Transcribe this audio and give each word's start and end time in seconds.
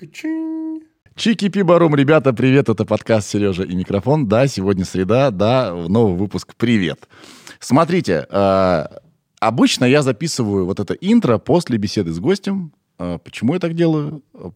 Качин. 0.00 0.80
Чики-пи-барум, 1.14 1.94
ребята, 1.94 2.32
привет, 2.32 2.70
это 2.70 2.86
подкаст 2.86 3.28
«Сережа 3.28 3.64
и 3.64 3.74
микрофон». 3.74 4.26
Да, 4.26 4.46
сегодня 4.46 4.86
среда, 4.86 5.30
да, 5.30 5.74
новый 5.74 6.16
выпуск 6.16 6.54
«Привет». 6.56 7.06
Смотрите, 7.58 8.26
э, 8.30 8.84
обычно 9.40 9.84
я 9.84 10.00
записываю 10.00 10.64
вот 10.64 10.80
это 10.80 10.94
интро 10.94 11.36
после 11.36 11.76
беседы 11.76 12.12
с 12.12 12.18
гостем. 12.18 12.72
Э, 12.98 13.18
почему 13.22 13.52
я 13.52 13.60
так 13.60 13.74
делаю? 13.74 14.22
Э, 14.32 14.52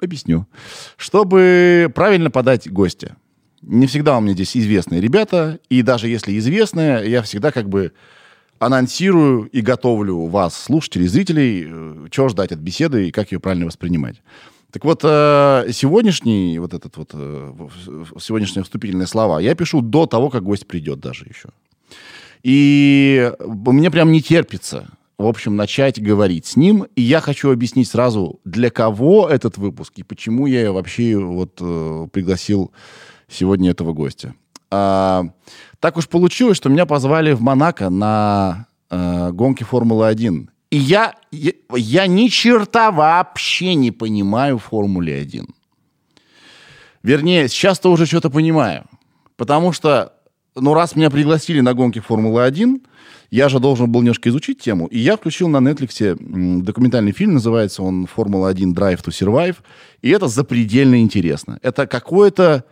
Объясню. 0.00 0.46
Чтобы 0.96 1.92
правильно 1.94 2.30
подать 2.30 2.72
гостя. 2.72 3.16
Не 3.60 3.86
всегда 3.86 4.16
у 4.16 4.22
меня 4.22 4.32
здесь 4.32 4.56
известные 4.56 5.02
ребята, 5.02 5.60
и 5.68 5.82
даже 5.82 6.08
если 6.08 6.38
известные, 6.38 7.10
я 7.10 7.20
всегда 7.20 7.52
как 7.52 7.68
бы 7.68 7.92
анонсирую 8.58 9.44
и 9.48 9.60
готовлю 9.60 10.24
вас, 10.28 10.56
слушателей, 10.56 11.06
зрителей, 11.06 11.66
э, 11.68 12.06
чего 12.10 12.30
ждать 12.30 12.52
от 12.52 12.60
беседы 12.60 13.08
и 13.08 13.10
как 13.10 13.30
ее 13.32 13.40
правильно 13.40 13.66
воспринимать. 13.66 14.22
Так 14.72 14.84
вот, 14.84 15.00
э, 15.04 15.68
сегодняшний, 15.72 16.58
вот 16.58 16.74
этот 16.74 16.96
вот, 16.96 17.10
э, 17.14 17.52
сегодняшние 18.20 18.64
вступительные 18.64 19.06
слова 19.06 19.40
я 19.40 19.54
пишу 19.54 19.80
до 19.80 20.06
того, 20.06 20.28
как 20.28 20.42
гость 20.42 20.66
придет 20.66 21.00
даже 21.00 21.24
еще. 21.26 21.50
И 22.42 23.32
мне 23.40 23.90
прям 23.90 24.12
не 24.12 24.22
терпится, 24.22 24.88
в 25.18 25.26
общем, 25.26 25.56
начать 25.56 26.02
говорить 26.02 26.46
с 26.46 26.56
ним. 26.56 26.86
И 26.94 27.02
я 27.02 27.20
хочу 27.20 27.50
объяснить 27.50 27.88
сразу, 27.88 28.40
для 28.44 28.70
кого 28.70 29.28
этот 29.28 29.56
выпуск 29.56 29.94
и 29.96 30.02
почему 30.02 30.46
я 30.46 30.72
вообще 30.72 31.16
вот 31.16 31.58
э, 31.60 32.08
пригласил 32.12 32.72
сегодня 33.28 33.70
этого 33.70 33.92
гостя. 33.92 34.34
А, 34.70 35.24
так 35.80 35.96
уж 35.96 36.08
получилось, 36.08 36.56
что 36.56 36.68
меня 36.68 36.86
позвали 36.86 37.32
в 37.32 37.40
Монако 37.40 37.88
на 37.88 38.66
э, 38.90 39.30
гонки 39.32 39.62
Формулы-1. 39.62 40.48
И 40.76 40.78
я, 40.78 41.14
я, 41.32 41.52
я 41.74 42.06
ни 42.06 42.28
черта 42.28 42.90
вообще 42.90 43.74
не 43.74 43.92
понимаю 43.92 44.58
в 44.58 44.64
Формуле-1. 44.64 45.48
Вернее, 47.02 47.48
сейчас-то 47.48 47.90
уже 47.90 48.04
что-то 48.04 48.28
понимаю. 48.28 48.84
Потому 49.36 49.72
что, 49.72 50.12
ну, 50.54 50.74
раз 50.74 50.94
меня 50.94 51.08
пригласили 51.08 51.60
на 51.60 51.72
гонки 51.72 52.00
Формулы-1, 52.00 52.82
я 53.30 53.48
же 53.48 53.58
должен 53.58 53.90
был 53.90 54.02
немножко 54.02 54.28
изучить 54.28 54.60
тему. 54.60 54.86
И 54.88 54.98
я 54.98 55.16
включил 55.16 55.48
на 55.48 55.66
Netflix 55.66 56.14
документальный 56.62 57.12
фильм, 57.12 57.32
называется 57.32 57.82
он 57.82 58.06
«Формула-1 58.06 58.74
Drive 58.74 59.02
to 59.02 59.08
Survive». 59.08 59.56
И 60.02 60.10
это 60.10 60.28
запредельно 60.28 61.00
интересно. 61.00 61.58
Это 61.62 61.86
какое-то... 61.86 62.66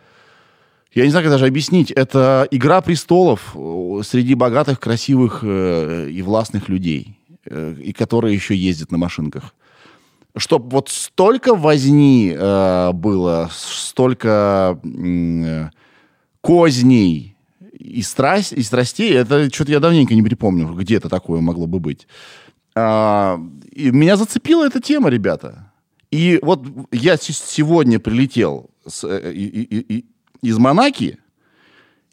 Я 0.93 1.05
не 1.05 1.09
знаю, 1.09 1.25
как 1.25 1.31
даже 1.31 1.47
объяснить. 1.47 1.89
Это 1.89 2.47
игра 2.51 2.81
престолов 2.81 3.55
э, 3.55 4.01
среди 4.03 4.35
богатых, 4.35 4.79
красивых 4.79 5.39
э, 5.41 6.09
и 6.11 6.21
властных 6.21 6.69
людей, 6.69 7.17
и 7.49 7.93
которые 7.93 8.33
еще 8.35 8.55
ездят 8.55 8.91
на 8.91 8.97
машинках. 8.97 9.53
Чтоб 10.37 10.71
вот 10.73 10.89
столько 10.89 11.55
возни 11.55 12.33
э, 12.35 12.91
было, 12.91 13.49
столько 13.51 14.79
э, 14.83 15.69
козней 16.41 17.37
и, 17.71 18.01
страсть, 18.01 18.51
и 18.51 18.61
страстей, 18.61 19.13
это 19.13 19.49
что-то 19.53 19.71
я 19.71 19.79
давненько 19.79 20.13
не 20.13 20.23
припомню, 20.23 20.67
где 20.73 20.97
это 20.97 21.07
такое 21.09 21.39
могло 21.39 21.67
бы 21.67 21.79
быть. 21.79 22.07
А, 22.75 23.39
и 23.71 23.91
меня 23.91 24.17
зацепила 24.17 24.65
эта 24.65 24.81
тема, 24.81 25.09
ребята. 25.09 25.71
И 26.11 26.39
вот 26.41 26.65
я 26.91 27.17
сегодня 27.17 27.99
прилетел 27.99 28.69
с, 28.85 29.05
э, 29.07 29.31
и- 29.33 29.45
и- 29.45 29.97
и- 29.97 30.05
из 30.41 30.57
Монаки, 30.57 31.17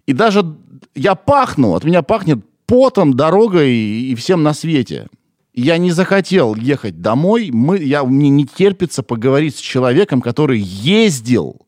и 0.07 0.13
даже 0.13 0.57
я 0.95 1.15
пахну, 1.15 1.75
от 1.75 1.85
меня 1.85 2.03
пахнет 2.03 2.45
потом, 2.67 3.15
дорогой 3.15 3.73
и 3.73 4.15
всем 4.15 4.43
на 4.43 4.55
свете. 4.55 5.09
Я 5.55 5.77
не 5.77 5.91
захотел 5.91 6.55
ехать 6.55 7.03
домой, 7.03 7.51
мы, 7.53 7.79
я, 7.79 8.05
мне 8.05 8.31
не 8.31 8.47
терпится 8.47 9.03
поговорить 9.03 9.57
с 9.57 9.61
человеком, 9.61 10.23
который 10.23 10.59
ездил 10.59 11.67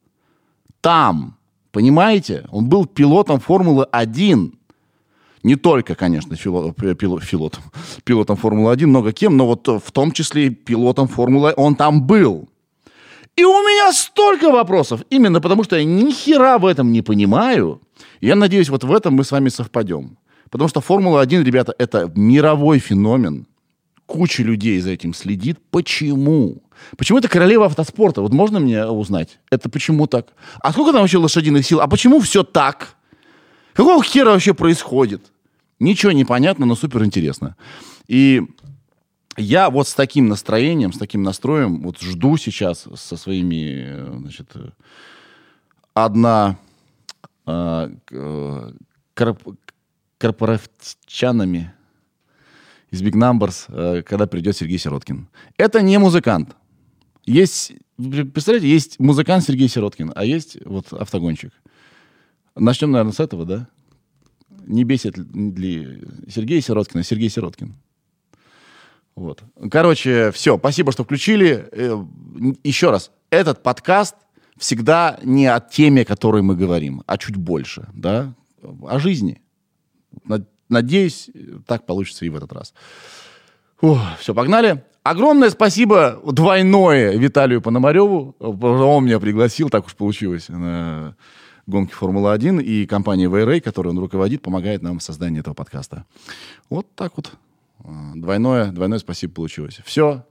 там, 0.80 1.36
понимаете? 1.70 2.46
Он 2.50 2.66
был 2.68 2.86
пилотом 2.86 3.40
Формулы-1. 3.40 4.52
Не 5.42 5.56
только, 5.56 5.94
конечно, 5.94 6.32
фило- 6.34 6.72
пи- 6.72 6.94
пило- 6.94 7.20
пилотом, 7.30 7.62
пилотом 8.04 8.36
Формулы-1, 8.36 8.86
много 8.86 9.12
кем, 9.12 9.36
но 9.36 9.46
вот 9.46 9.68
э, 9.68 9.78
в 9.84 9.92
том 9.92 10.12
числе 10.12 10.48
пилотом 10.48 11.06
Формулы, 11.06 11.52
он 11.56 11.76
там 11.76 12.02
был. 12.06 12.48
И 13.36 13.44
у 13.44 13.50
меня 13.52 13.92
столько 13.92 14.50
вопросов, 14.50 15.02
именно 15.10 15.40
потому 15.42 15.64
что 15.64 15.76
я 15.76 15.84
ни 15.84 16.10
хера 16.10 16.56
в 16.58 16.64
этом 16.64 16.90
не 16.92 17.02
понимаю. 17.02 17.82
Я 18.22 18.36
надеюсь, 18.36 18.70
вот 18.70 18.84
в 18.84 18.92
этом 18.92 19.14
мы 19.14 19.24
с 19.24 19.32
вами 19.32 19.50
совпадем. 19.50 20.16
Потому 20.50 20.68
что 20.68 20.80
Формула-1, 20.80 21.42
ребята, 21.44 21.74
это 21.78 22.10
мировой 22.14 22.78
феномен. 22.78 23.46
Куча 24.06 24.42
людей 24.42 24.80
за 24.80 24.90
этим 24.90 25.14
следит. 25.14 25.58
Почему? 25.70 26.62
Почему 26.96 27.18
это 27.18 27.28
королева 27.28 27.66
автоспорта? 27.66 28.20
Вот 28.20 28.32
можно 28.32 28.60
мне 28.60 28.86
узнать? 28.86 29.38
Это 29.50 29.68
почему 29.70 30.06
так? 30.06 30.28
А 30.60 30.72
сколько 30.72 30.92
там 30.92 31.00
вообще 31.02 31.18
лошадиных 31.18 31.64
сил? 31.64 31.80
А 31.80 31.86
почему 31.88 32.20
все 32.20 32.42
так? 32.42 32.96
Какого 33.72 34.02
хера 34.04 34.30
вообще 34.32 34.52
происходит? 34.54 35.22
Ничего 35.80 36.12
не 36.12 36.24
понятно, 36.24 36.66
но 36.66 36.74
супер 36.76 37.04
интересно. 37.04 37.56
И 38.06 38.42
я 39.36 39.70
вот 39.70 39.88
с 39.88 39.94
таким 39.94 40.28
настроением, 40.28 40.92
с 40.92 40.98
таким 40.98 41.22
настроем 41.22 41.80
вот 41.82 42.00
жду 42.00 42.36
сейчас 42.36 42.86
со 42.94 43.16
своими, 43.16 44.18
значит, 44.20 44.52
одна 45.94 46.56
к- 47.44 47.90
э, 48.12 48.72
корп- 49.16 49.56
корпоратчанами 50.18 51.72
из 52.94 53.02
Big 53.02 53.14
Numbers, 53.14 53.64
э, 53.68 54.02
когда 54.02 54.26
придет 54.26 54.56
Сергей 54.56 54.78
Сироткин. 54.78 55.28
Это 55.56 55.82
не 55.82 55.98
музыкант. 55.98 56.56
Есть, 57.26 57.72
представляете, 57.96 58.68
есть 58.68 59.00
музыкант 59.00 59.44
Сергей 59.44 59.68
Сироткин, 59.68 60.12
а 60.14 60.24
есть 60.24 60.58
вот 60.64 60.92
автогонщик. 60.92 61.52
Начнем, 62.54 62.92
наверное, 62.92 63.12
с 63.12 63.18
этого, 63.18 63.44
да? 63.44 63.68
Не 64.66 64.84
бесит 64.84 65.18
ли 65.18 66.04
Сергей 66.28 66.60
Сироткин, 66.60 67.00
а 67.00 67.02
Сергей 67.02 67.28
Сироткин. 67.28 67.74
Вот. 69.16 69.42
Короче, 69.70 70.30
все. 70.30 70.56
Спасибо, 70.56 70.92
что 70.92 71.02
включили. 71.02 71.68
Э, 71.72 72.04
Еще 72.62 72.90
раз. 72.90 73.10
Этот 73.30 73.62
подкаст 73.64 74.14
всегда 74.56 75.18
не 75.24 75.46
о 75.46 75.58
теме, 75.58 76.02
о 76.02 76.04
которой 76.04 76.42
мы 76.42 76.54
говорим, 76.54 77.02
а 77.06 77.18
чуть 77.18 77.36
больше, 77.36 77.88
да? 77.92 78.34
О 78.62 78.98
жизни. 79.00 79.42
Над- 80.68 80.84
Надеюсь, 80.84 81.30
так 81.66 81.86
получится 81.86 82.24
и 82.24 82.28
в 82.28 82.36
этот 82.36 82.52
раз. 82.52 82.74
все, 84.18 84.34
погнали. 84.34 84.84
Огромное 85.02 85.50
спасибо 85.50 86.18
двойное 86.24 87.16
Виталию 87.18 87.60
Пономареву. 87.60 88.34
Он 88.38 89.04
меня 89.04 89.20
пригласил, 89.20 89.68
так 89.68 89.86
уж 89.86 89.94
получилось, 89.94 90.48
на 90.48 91.14
гонки 91.66 91.92
Формулы-1. 91.92 92.62
И 92.62 92.86
компания 92.86 93.26
VRA, 93.28 93.60
которой 93.60 93.88
он 93.88 93.98
руководит, 93.98 94.40
помогает 94.42 94.82
нам 94.82 94.98
в 94.98 95.02
создании 95.02 95.40
этого 95.40 95.52
подкаста. 95.54 96.04
Вот 96.70 96.86
так 96.94 97.12
вот. 97.16 97.32
Э, 97.84 97.88
Двойное, 98.14 98.72
двойное 98.72 98.98
спасибо 98.98 99.34
получилось. 99.34 99.80
Все, 99.84 100.24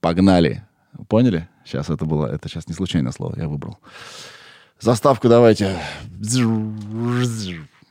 погнали. 0.00 0.64
Поняли? 1.08 1.48
Сейчас 1.64 1.88
это 1.90 2.04
было, 2.04 2.26
это 2.26 2.48
сейчас 2.48 2.66
не 2.68 2.74
случайное 2.74 3.12
слово, 3.12 3.34
я 3.38 3.48
выбрал. 3.48 3.78
Заставку 4.80 5.28
давайте. 5.28 5.78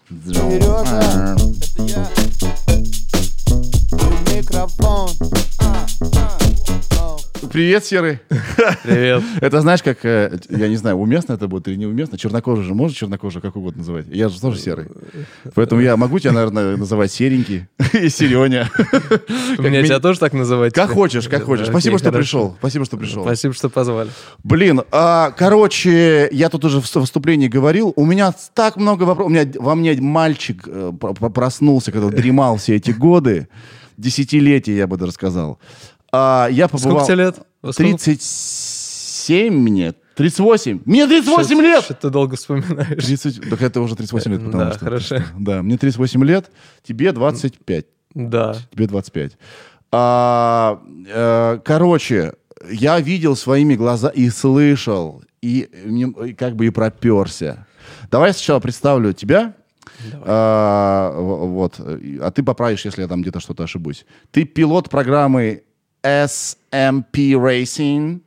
Сережа, 0.09 1.35
это 1.35 1.84
я. 1.84 2.09
И 3.91 4.35
Микрофон. 4.38 5.09
А, 5.59 5.85
а. 6.16 6.47
Привет, 7.52 7.86
Серый. 7.86 8.20
Привет. 8.84 9.24
Это 9.42 9.62
знаешь, 9.62 9.84
как, 9.84 10.03
э, 10.03 10.40
я 10.50 10.68
не 10.68 10.75
знаю, 10.75 10.96
уместно 10.98 11.34
это 11.34 11.48
будет 11.48 11.68
или 11.68 11.75
неуместно. 11.75 12.18
Чернокожий 12.18 12.64
же 12.66 12.74
можно 12.74 12.96
чернокожий 12.96 13.42
как 13.42 13.56
угодно 13.56 13.80
называть. 13.80 14.06
Я 14.09 14.30
же 14.30 14.40
тоже 14.42 14.59
серый. 14.59 14.88
Поэтому 15.53 15.81
я 15.81 15.96
могу 15.98 16.20
тебя, 16.20 16.31
наверное, 16.31 16.78
называть 16.78 17.12
серенький 17.12 17.68
и 17.94 18.09
сереня. 18.09 18.70
Меня 19.59 19.84
тебя 19.84 20.00
тоже 20.00 20.20
так 20.20 20.34
называть? 20.34 20.74
Как 20.74 20.90
хочешь, 20.90 21.28
как 21.28 21.44
хочешь. 21.44 21.68
Спасибо, 21.68 21.98
что 22.00 22.12
пришел. 22.12 22.56
Спасибо, 22.59 22.86
что 22.86 22.98
пришел. 22.98 23.24
Спасибо, 23.24 23.54
что 23.54 23.69
позвали. 23.69 24.09
Блин, 24.44 24.81
а, 24.92 25.31
короче, 25.31 26.30
я 26.31 26.50
тут 26.50 26.66
уже 26.66 26.81
в 26.81 26.84
вступлении 26.86 27.48
говорил, 27.48 27.94
у 27.95 28.06
меня 28.06 28.34
так 28.54 28.78
много 28.78 29.04
вопросов. 29.04 29.31
У 29.31 29.34
меня 29.34 29.45
во 29.60 29.75
мне 29.75 29.94
мальчик 30.01 30.63
э, 30.68 30.92
про- 31.00 31.13
про- 31.13 31.30
проснулся, 31.30 31.92
когда 31.92 32.10
дремал 32.10 32.57
все 32.57 32.75
эти 32.75 32.92
годы, 32.92 33.48
десятилетия, 33.98 34.75
я 34.75 34.88
бы 34.88 34.98
даже 34.98 35.12
сказал. 35.12 35.60
А, 36.12 36.48
я 36.51 36.68
побывал... 36.68 37.00
Сколько 37.00 37.06
тебе 37.06 37.24
лет? 37.25 37.39
Во 37.62 37.74
сколько? 37.74 37.98
37 37.98 39.54
мне. 39.54 39.94
38. 40.15 40.81
Мне 40.86 41.06
38 41.07 41.45
Что- 41.45 41.62
лет! 41.62 41.83
Что 41.83 41.94
ты 41.94 42.09
долго 42.09 42.36
вспоминаешь? 42.36 43.04
30, 43.06 43.50
так 43.50 43.62
это 43.62 43.81
уже 43.81 43.95
38 43.95 44.31
лет, 44.31 44.44
потому 44.45 44.63
Да, 44.63 44.71
что... 44.71 44.80
хорошо. 44.80 45.18
Да, 45.38 45.62
мне 45.62 45.77
38 45.77 46.24
лет, 46.24 46.50
тебе 46.83 47.12
25. 47.12 47.86
Да. 48.15 48.56
Тебе 48.71 48.88
25. 48.88 49.38
А, 49.92 50.81
э, 51.07 51.59
короче, 51.63 52.33
я 52.69 53.00
видел 53.00 53.36
своими 53.36 53.75
глазами 53.75 54.13
и 54.15 54.30
слышал, 54.30 55.24
и, 55.42 55.60
и 55.62 56.33
как 56.33 56.56
бы 56.56 56.65
и 56.65 56.69
проперся. 56.71 57.68
Давай 58.10 58.30
я 58.30 58.33
сначала 58.33 58.60
представлю 58.60 59.13
тебя. 59.13 59.53
А, 60.24 61.12
в- 61.15 61.48
вот, 61.50 61.80
а 61.80 62.31
ты 62.31 62.44
поправишь, 62.44 62.86
если 62.86 63.01
я 63.03 63.07
там 63.07 63.21
где-то 63.21 63.39
что-то 63.39 63.63
ошибусь. 63.63 64.06
Ты 64.31 64.45
пилот 64.45 64.89
программы 64.89 65.63
SMP 66.25 67.33
Racing. 67.33 68.21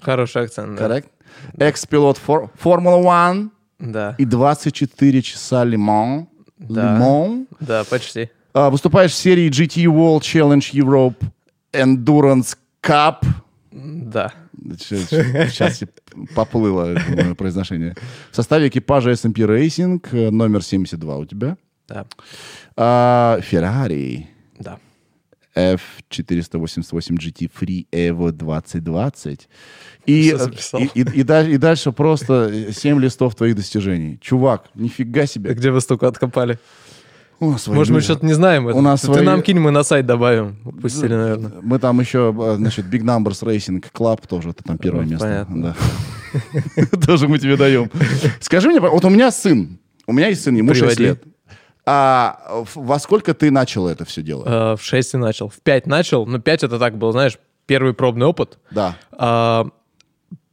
Хороший 0.00 0.42
акцент, 0.42 0.78
да. 0.78 0.86
Correct? 0.86 1.06
Экс-пилот 1.58 2.18
фор- 2.18 2.50
Формула-1 2.58 3.50
Да, 3.80 4.14
и 4.18 4.24
24 4.24 5.22
часа 5.22 5.64
Лимон. 5.64 6.28
Да. 6.58 6.94
Лимон. 6.94 7.46
да, 7.60 7.84
почти. 7.84 8.30
А, 8.52 8.70
Выступаешь 8.70 9.10
в 9.12 9.14
серии 9.16 9.48
GT 9.50 9.84
World 9.84 10.20
Challenge 10.20 10.72
Europe 10.72 11.16
Endurance 11.72 12.56
Cup. 12.82 13.24
Да. 13.72 14.32
Сейчас 14.78 15.80
поплыло 16.34 16.96
мое 17.08 17.34
произношение. 17.34 17.94
В 18.30 18.36
составе 18.36 18.68
экипажа 18.68 19.10
SMP 19.10 19.38
Racing 19.46 20.00
э, 20.12 20.30
номер 20.30 20.62
72 20.62 21.16
у 21.18 21.24
тебя. 21.26 21.56
Да, 21.88 22.06
А, 22.76 23.38
Ferrari 23.40 24.24
да. 24.58 24.78
F488 25.56 27.16
GT 27.18 27.50
Free 27.60 27.86
Evo 27.92 28.30
2020. 28.32 29.48
И, 30.06 30.22
Всё 30.28 30.38
записал. 30.38 30.80
и, 30.80 30.84
и, 30.94 31.00
и 31.00 31.22
даль- 31.22 31.50
и 31.52 31.56
дальше 31.56 31.92
просто 31.92 32.72
7 32.72 33.00
листов 33.00 33.34
твоих 33.34 33.56
достижений. 33.56 34.18
Чувак, 34.20 34.64
нифига 34.74 35.26
себе. 35.26 35.54
Где 35.54 35.70
вы 35.70 35.80
столько 35.80 36.08
откопали? 36.08 36.58
О, 37.40 37.56
свои 37.58 37.76
Может, 37.76 37.92
мы 37.92 38.00
что-то 38.00 38.24
не 38.24 38.32
знаем. 38.32 38.68
это? 38.68 38.78
У 38.78 38.80
нас 38.80 39.00
Ты 39.00 39.06
свои- 39.08 39.24
нам 39.24 39.42
кинь, 39.42 39.58
мы 39.58 39.70
на 39.72 39.82
сайт 39.82 40.06
добавим. 40.06 40.56
Упустили, 40.64 41.14
наверное. 41.14 41.52
Мы 41.62 41.78
там 41.78 41.98
еще, 42.00 42.34
э, 42.38 42.56
значит, 42.56 42.86
Big 42.86 43.02
Numbers 43.02 43.42
Racing 43.42 43.84
Club 43.92 44.26
тоже, 44.28 44.50
это 44.50 44.62
там 44.62 44.78
первое 44.78 45.04
Ну, 45.04 45.10
место. 45.10 45.26
понятно. 45.26 45.76
Да. 46.92 46.96
Тоже 47.06 47.28
мы 47.28 47.38
тебе 47.38 47.56
даем. 47.56 47.90
Скажи 48.40 48.68
мне, 48.68 48.80
вот 48.80 49.04
у 49.04 49.08
меня 49.10 49.30
сын, 49.30 49.78
у 50.06 50.12
меня 50.12 50.28
есть 50.28 50.42
сын, 50.42 50.54
ему 50.54 50.74
6 50.74 50.80
Приводи. 50.96 51.02
лет. 51.04 51.22
А 51.86 52.64
во 52.74 52.98
сколько 52.98 53.34
ты 53.34 53.50
начал 53.50 53.86
это 53.88 54.04
все 54.04 54.22
дело? 54.22 54.72
Э, 54.72 54.76
В 54.76 54.82
6 54.82 55.14
и 55.14 55.16
начал. 55.18 55.48
В 55.48 55.60
5 55.60 55.86
начал. 55.86 56.26
Но 56.26 56.38
5 56.38 56.62
это 56.64 56.78
так 56.78 56.96
был, 56.96 57.12
знаешь, 57.12 57.38
первый 57.66 57.92
пробный 57.94 58.26
опыт. 58.26 58.58
Да. 58.70 58.96
А, 59.12 59.66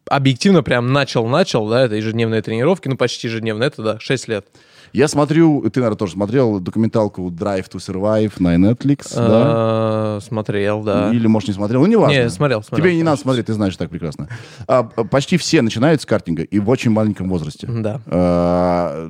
объективно 0.10 0.62
прям 0.62 0.92
начал-начал, 0.92 1.68
да, 1.70 1.82
это 1.86 1.96
ежедневные 1.96 2.42
тренировки, 2.42 2.88
ну, 2.90 2.98
почти 2.98 3.28
ежедневно, 3.28 3.64
это, 3.64 3.82
да, 3.82 4.00
6 4.00 4.28
лет. 4.28 4.48
Я 4.94 5.08
смотрю, 5.08 5.62
ты, 5.70 5.80
наверное, 5.80 5.98
тоже 5.98 6.14
смотрел 6.14 6.60
документалку 6.60 7.30
Drive 7.30 7.70
to 7.72 7.78
Survive 7.78 8.34
на 8.40 8.56
Netflix, 8.56 9.14
да? 9.16 9.22
А, 9.46 10.20
Смотрел, 10.22 10.84
да. 10.84 11.12
Или, 11.14 11.28
может, 11.28 11.48
не 11.50 11.54
смотрел, 11.54 11.82
ну, 11.82 11.88
не 11.88 11.96
важно. 11.96 12.24
Не, 12.24 12.30
смотрел, 12.30 12.62
смотрел, 12.64 12.86
Тебе 12.86 12.96
не 12.96 13.04
надо 13.04 13.20
смотреть, 13.22 13.46
ты 13.46 13.54
знаешь 13.54 13.76
так 13.78 13.90
прекрасно. 13.90 14.28
А, 14.68 14.84
п- 14.84 15.04
почти 15.06 15.38
все 15.38 15.62
начинают 15.62 16.02
с 16.02 16.06
картинга, 16.06 16.44
и 16.44 16.60
в 16.60 16.70
очень 16.70 16.92
маленьком 16.92 17.30
возрасте. 17.30 17.68
Да. 17.68 18.02
А, 18.08 19.10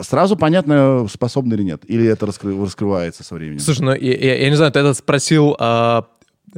Сразу 0.00 0.36
понятно, 0.36 1.06
способны 1.10 1.54
или 1.54 1.62
нет? 1.62 1.82
Или 1.86 2.06
это 2.06 2.26
раскры- 2.26 2.62
раскрывается 2.62 3.24
со 3.24 3.34
временем? 3.34 3.60
Слушай, 3.60 3.80
ну, 3.82 3.94
я, 3.94 4.48
не 4.50 4.56
знаю, 4.56 4.70
ты 4.72 4.80
это 4.80 4.92
спросил 4.94 5.56
а, 5.58 6.06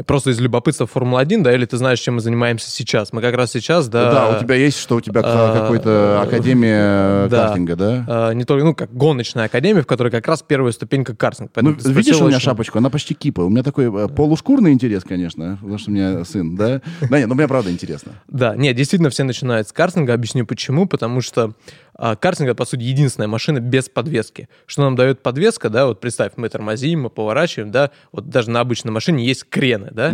просто 0.06 0.30
из 0.30 0.40
любопытства 0.40 0.86
Формула-1, 0.86 1.42
да, 1.42 1.54
или 1.54 1.64
ты 1.64 1.76
знаешь, 1.76 2.00
чем 2.00 2.16
мы 2.16 2.20
занимаемся 2.20 2.70
сейчас? 2.70 3.12
Мы 3.12 3.20
как 3.20 3.34
раз 3.34 3.52
сейчас, 3.52 3.88
да... 3.88 4.12
Да, 4.12 4.36
у 4.36 4.40
тебя 4.40 4.54
есть, 4.54 4.78
что 4.78 4.96
у 4.96 5.00
тебя 5.00 5.22
а, 5.24 5.60
какой-то 5.60 6.20
академия 6.22 7.26
да. 7.30 7.46
картинга, 7.46 7.76
да? 7.76 8.04
а, 8.08 8.32
не 8.32 8.44
только, 8.44 8.64
ну, 8.64 8.74
как 8.74 8.92
гоночная 8.92 9.46
академия, 9.46 9.82
в 9.82 9.86
которой 9.86 10.10
как 10.10 10.26
раз 10.26 10.42
первая 10.42 10.72
ступенька 10.72 11.14
картинг. 11.14 11.50
Ну, 11.56 11.72
видишь, 11.72 12.16
у 12.16 12.26
меня 12.26 12.36
очень- 12.36 12.40
шапочку, 12.40 12.78
она 12.78 12.90
почти 12.90 13.14
кипа. 13.14 13.40
У 13.42 13.48
меня 13.48 13.62
такой 13.62 13.86
э, 13.86 14.08
полушкурный 14.08 14.72
интерес, 14.72 15.04
конечно, 15.04 15.58
потому 15.60 15.78
что 15.78 15.90
у 15.90 15.94
меня 15.94 16.24
сын, 16.24 16.56
да? 16.56 16.80
Да 17.08 17.18
нет, 17.18 17.28
но 17.28 17.34
мне 17.34 17.48
правда 17.48 17.70
интересно. 17.70 18.12
Да, 18.28 18.56
нет, 18.56 18.76
действительно 18.76 19.10
все 19.10 19.24
начинают 19.24 19.68
с 19.68 19.72
картинга. 19.72 20.14
Объясню 20.14 20.46
почему. 20.46 20.86
Потому 20.86 21.20
что 21.20 21.54
картинг, 21.98 22.48
это, 22.48 22.54
по 22.54 22.64
сути, 22.64 22.82
единственная 22.82 23.28
машина 23.28 23.60
без 23.60 23.88
подвески. 23.88 24.48
Что 24.66 24.82
нам 24.82 24.96
дает 24.96 25.22
подвеска, 25.22 25.68
да, 25.68 25.86
вот 25.86 26.00
представь, 26.00 26.32
мы 26.36 26.48
тормозим, 26.48 27.02
мы 27.02 27.10
поворачиваем, 27.10 27.70
да, 27.70 27.90
вот 28.12 28.28
даже 28.28 28.50
на 28.50 28.60
обычной 28.60 28.92
машине 28.92 29.24
есть 29.24 29.44
крены, 29.48 29.88
да, 29.90 30.12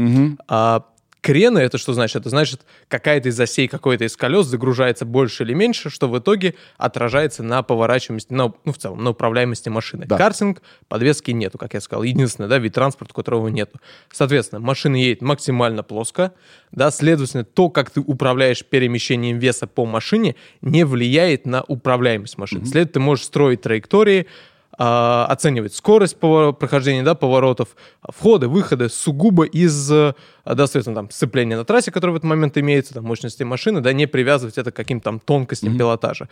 а 0.48 0.86
крены 1.24 1.60
это 1.60 1.78
что 1.78 1.94
значит? 1.94 2.20
Это 2.20 2.28
значит, 2.28 2.60
какая-то 2.88 3.30
из 3.30 3.40
осей 3.40 3.66
какой-то 3.66 4.04
из 4.04 4.14
колес 4.14 4.44
загружается 4.44 5.06
больше 5.06 5.42
или 5.44 5.54
меньше, 5.54 5.88
что 5.88 6.06
в 6.06 6.18
итоге 6.18 6.54
отражается 6.76 7.42
на 7.42 7.62
поворачиваемости, 7.62 8.30
на, 8.30 8.52
ну, 8.64 8.72
в 8.72 8.76
целом, 8.76 9.02
на 9.02 9.10
управляемости 9.10 9.70
машины. 9.70 10.04
Да. 10.06 10.18
Картинг, 10.18 10.60
подвески 10.86 11.30
нету, 11.30 11.56
как 11.56 11.72
я 11.72 11.80
сказал. 11.80 12.02
Единственный, 12.02 12.46
да, 12.46 12.58
вид 12.58 12.74
транспорта, 12.74 13.14
которого 13.14 13.48
нету. 13.48 13.80
Соответственно, 14.12 14.60
машина 14.60 14.96
едет 14.96 15.22
максимально 15.22 15.82
плоско, 15.82 16.34
да, 16.72 16.90
следовательно, 16.90 17.44
то, 17.44 17.70
как 17.70 17.90
ты 17.90 18.00
управляешь 18.00 18.62
перемещением 18.62 19.38
веса 19.38 19.66
по 19.66 19.86
машине, 19.86 20.36
не 20.60 20.84
влияет 20.84 21.46
на 21.46 21.62
управляемость 21.62 22.36
машины. 22.36 22.66
Следовательно, 22.66 22.92
ты 22.92 23.00
можешь 23.00 23.24
строить 23.24 23.62
траектории, 23.62 24.26
а, 24.76 25.26
оценивать 25.26 25.74
скорость 25.74 26.16
повор- 26.18 26.52
прохождения 26.52 27.02
да, 27.02 27.14
поворотов, 27.14 27.76
входы, 28.02 28.48
выходы 28.48 28.88
сугубо 28.88 29.44
из, 29.44 29.90
э, 29.90 30.14
да, 30.44 30.66
соответственно, 30.66 30.96
там, 30.96 31.10
сцепления 31.10 31.56
на 31.56 31.64
трассе, 31.64 31.90
которое 31.90 32.12
в 32.12 32.16
этот 32.16 32.28
момент 32.28 32.58
имеется, 32.58 32.94
там, 32.94 33.04
мощности 33.04 33.42
машины, 33.42 33.80
да, 33.80 33.92
не 33.92 34.06
привязывать 34.06 34.58
это 34.58 34.72
к 34.72 34.76
каким-то 34.76 35.04
там 35.04 35.20
тонкостям 35.20 35.76
пилотажа. 35.78 36.28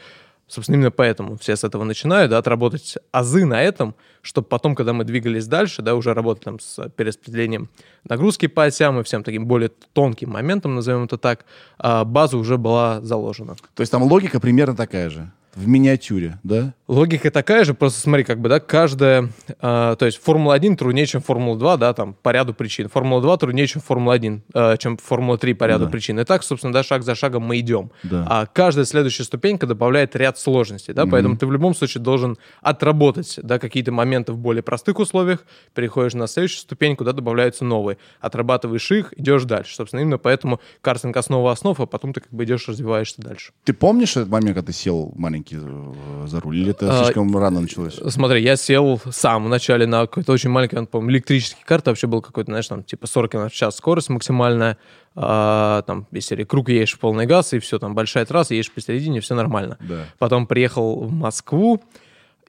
Собственно, 0.49 0.77
именно 0.77 0.91
поэтому 0.91 1.39
все 1.39 1.57
с 1.57 1.65
этого 1.65 1.85
начинают, 1.85 2.31
да, 2.31 2.39
отработать 2.39 2.99
азы 3.11 3.47
на 3.47 3.63
этом, 3.63 3.95
чтобы 4.21 4.49
потом, 4.49 4.75
когда 4.75 4.93
мы 4.93 5.05
двигались 5.05 5.47
дальше, 5.47 5.81
да, 5.81 5.95
уже 5.95 6.13
работать 6.13 6.45
там 6.45 6.61
с 6.61 6.89
перераспределением 6.91 7.71
нагрузки 8.05 8.49
по 8.49 8.65
осям 8.65 9.01
и 9.01 9.03
всем 9.03 9.23
таким 9.23 9.47
более 9.47 9.71
тонким 9.93 10.31
моментом, 10.31 10.75
назовем 10.75 11.05
это 11.05 11.17
так, 11.17 11.47
а, 11.79 12.05
база 12.05 12.37
уже 12.37 12.59
была 12.59 13.01
заложена. 13.01 13.57
То 13.75 13.81
есть 13.81 13.93
там 13.93 14.03
логика 14.03 14.41
примерно 14.41 14.77
такая 14.77 15.09
же. 15.11 15.31
В 15.55 15.69
миниатюре, 15.69 16.39
да? 16.43 16.75
Логика 16.89 17.31
такая 17.31 17.65
же, 17.65 17.75
просто 17.75 18.01
смотри, 18.01 18.25
как 18.25 18.41
бы, 18.41 18.49
да, 18.49 18.61
каждая, 18.61 19.31
э, 19.49 19.97
то 19.99 20.07
есть 20.07 20.19
Формула-1 20.23 20.77
труднее, 20.77 21.07
чем 21.07 21.21
Формула-2, 21.23 21.79
да, 21.79 21.93
там, 21.95 22.15
по 22.23 22.31
ряду 22.31 22.55
причин. 22.55 22.89
Формула-2 22.89 23.39
труднее, 23.39 23.67
чем 23.67 23.83
Формула-1, 23.83 24.41
э, 24.55 24.77
чем 24.79 24.97
Формула-3 24.99 25.55
по 25.55 25.65
ряду 25.65 25.85
Да. 25.87 25.91
причин. 25.91 26.19
И 26.21 26.25
так, 26.25 26.43
собственно, 26.43 26.73
да, 26.73 26.83
шаг 26.83 27.03
за 27.03 27.15
шагом 27.15 27.43
мы 27.45 27.59
идем. 27.61 27.91
Да. 28.03 28.27
А 28.29 28.47
каждая 28.47 28.85
следующая 28.87 29.25
ступенька 29.25 29.67
добавляет 29.67 30.17
ряд 30.17 30.39
сложностей, 30.39 30.95
да, 30.95 31.07
поэтому 31.07 31.37
ты 31.37 31.47
в 31.47 31.53
любом 31.53 31.75
случае 31.75 32.03
должен 32.03 32.39
отработать, 32.61 33.39
да, 33.43 33.59
какие-то 33.59 33.93
моменты 33.93 34.33
в 34.33 34.39
более 34.39 34.63
простых 34.63 34.99
условиях, 34.99 35.45
переходишь 35.75 36.15
на 36.15 36.27
следующую 36.27 36.61
ступеньку, 36.61 37.05
да, 37.05 37.13
добавляются 37.13 37.65
новые. 37.65 37.99
Отрабатываешь 38.21 38.91
их, 38.91 39.13
идешь 39.19 39.45
дальше. 39.45 39.75
Собственно, 39.77 40.01
именно 40.01 40.19
поэтому 40.19 40.61
картинг 40.81 41.17
основа 41.17 41.53
основ, 41.53 41.79
а 41.81 41.87
потом 41.87 42.13
ты 42.13 42.21
как 42.21 42.33
бы 42.33 42.45
идешь, 42.45 42.69
развиваешься 42.69 43.21
дальше. 43.21 43.53
Ты 43.65 43.73
помнишь 43.73 44.17
этот 44.17 44.29
момент, 44.31 44.55
когда 44.55 44.67
ты 44.67 44.73
сел 44.73 45.13
маленький 45.17 45.42
э, 45.51 46.25
за 46.27 46.41
руль? 46.41 46.59
Или 46.59 46.71
это 46.71 47.01
А, 47.01 47.05
слишком 47.05 47.37
рано 47.37 47.61
началось? 47.61 47.99
Смотри, 48.09 48.43
я 48.43 48.57
сел 48.57 49.01
сам 49.11 49.47
вначале 49.47 49.87
на 49.87 50.03
какой-то 50.03 50.33
очень 50.33 50.51
маленький, 50.51 50.77
он, 50.77 50.87
по-моему, 50.87 51.13
электрический 51.13 51.65
карт, 51.65 51.87
вообще 51.87 52.07
был 52.07 52.21
какой-то, 52.21 52.51
знаешь, 52.51 52.69
там, 52.69 52.83
типа 52.85 53.07
40 53.07 53.33
км 53.33 53.49
в 53.51 53.53
час 53.53 53.77
скорость 53.77 54.11
максимальная, 54.11 54.79
а, 55.15 55.83
там, 55.83 56.07
серии 56.21 56.45
круг 56.45 56.69
едешь 56.69 56.95
в 56.95 56.99
полный 56.99 57.27
газ, 57.27 57.53
и 57.53 57.59
все, 57.59 57.79
там, 57.79 57.95
большая 57.95 58.25
трасса, 58.25 58.55
едешь 58.55 58.71
посередине, 58.73 59.21
все 59.21 59.35
нормально. 59.35 59.79
Да. 59.81 60.07
Потом 60.19 60.47
приехал 60.47 61.01
в 61.01 61.13
Москву, 61.13 61.83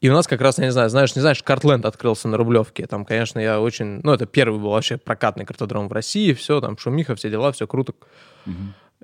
и 0.04 0.10
у 0.10 0.14
нас 0.14 0.28
как 0.28 0.42
раз, 0.42 0.58
я 0.58 0.66
не 0.66 0.72
знаю, 0.72 0.90
знаешь, 0.90 1.16
не 1.16 1.22
знаешь, 1.22 1.42
Картленд 1.42 1.86
открылся 1.86 2.28
на 2.28 2.36
Рублевке. 2.36 2.86
Там, 2.88 3.06
конечно, 3.06 3.40
я 3.40 3.62
очень... 3.62 4.02
Ну, 4.04 4.12
это 4.12 4.26
первый 4.26 4.60
был 4.60 4.72
вообще 4.72 4.98
прокатный 4.98 5.46
картодром 5.46 5.88
в 5.88 5.94
России. 5.94 6.34
Все, 6.34 6.60
там, 6.60 6.78
шумиха, 6.78 7.16
все 7.16 7.30
дела, 7.30 7.54
все 7.54 7.68
круто. 7.68 7.94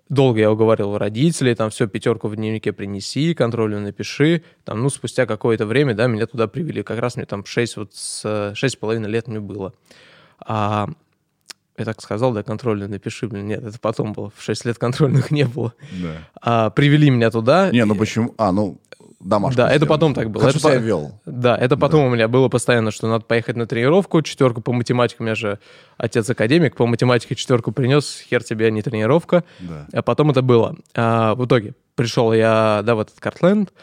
Долго 0.10 0.40
я 0.40 0.52
уговаривал 0.52 0.98
родителей, 0.98 1.54
там, 1.54 1.70
все, 1.70 1.88
пятерку 1.88 2.30
в 2.30 2.36
дневнике 2.36 2.74
принеси, 2.74 3.36
контролю 3.36 3.80
напиши. 3.80 4.44
Там, 4.66 4.82
ну, 4.82 4.90
спустя 4.90 5.28
какое-то 5.28 5.68
время, 5.68 5.94
да, 5.94 6.08
меня 6.08 6.26
туда 6.26 6.48
привели. 6.48 6.82
Как 6.82 6.98
раз 6.98 7.16
мне 7.16 7.28
там 7.28 7.46
6, 7.46 7.78
вот 7.78 7.94
с 7.94 8.26
6,5 8.26 9.06
лет 9.08 9.28
мне 9.28 9.40
было. 9.40 9.74
А, 10.40 10.90
я 11.78 11.86
так 11.86 12.02
сказал, 12.02 12.34
да, 12.34 12.42
контрольную 12.42 12.90
напиши. 12.90 13.28
Блин, 13.28 13.46
нет, 13.46 13.64
это 13.64 13.78
потом 13.80 14.14
было. 14.14 14.32
В 14.36 14.42
6 14.42 14.66
лет 14.66 14.80
контрольных 14.80 15.30
не 15.32 15.46
было. 15.46 15.74
Да. 15.92 16.28
А, 16.42 16.70
привели 16.72 17.12
меня 17.12 17.30
туда. 17.30 17.70
Не, 17.72 17.86
ну 17.86 17.94
почему? 17.94 18.34
А, 18.40 18.52
ну, 18.52 18.82
домашку 19.20 19.58
Да, 19.58 19.68
это 19.68 19.78
сделал. 19.78 19.90
потом 19.90 20.14
так 20.14 20.30
было. 20.30 20.42
Хорошо 20.44 20.60
Это 20.60 20.68
по- 20.68 20.72
себя 20.74 20.82
вел. 20.82 21.12
Да, 21.26 21.58
это 21.58 21.78
потом 21.78 22.06
у 22.06 22.10
меня 22.10 22.28
было 22.28 22.48
постоянно, 22.48 22.92
что 22.92 23.08
надо 23.08 23.26
поехать 23.26 23.56
на 23.56 23.68
тренировку, 23.68 24.22
четверку 24.22 24.62
по 24.62 24.72
математике, 24.74 25.18
у 25.20 25.24
меня 25.24 25.36
же 25.36 25.60
отец 25.98 26.30
академик, 26.30 26.76
по 26.76 26.86
математике 26.88 27.36
четверку 27.36 27.72
принес, 27.72 28.22
хер 28.30 28.44
тебе, 28.44 28.68
а 28.68 28.70
не 28.72 28.82
тренировка. 28.82 29.44
Да. 29.60 29.88
А 29.94 30.02
потом 30.02 30.32
это 30.32 30.42
было. 30.42 30.76
А, 30.96 31.36
в 31.36 31.46
итоге 31.46 31.74
пришел 31.96 32.32
я, 32.34 32.82
да, 32.84 32.96
в 32.96 33.00
этот 33.02 33.20
Картленд, 33.20 33.74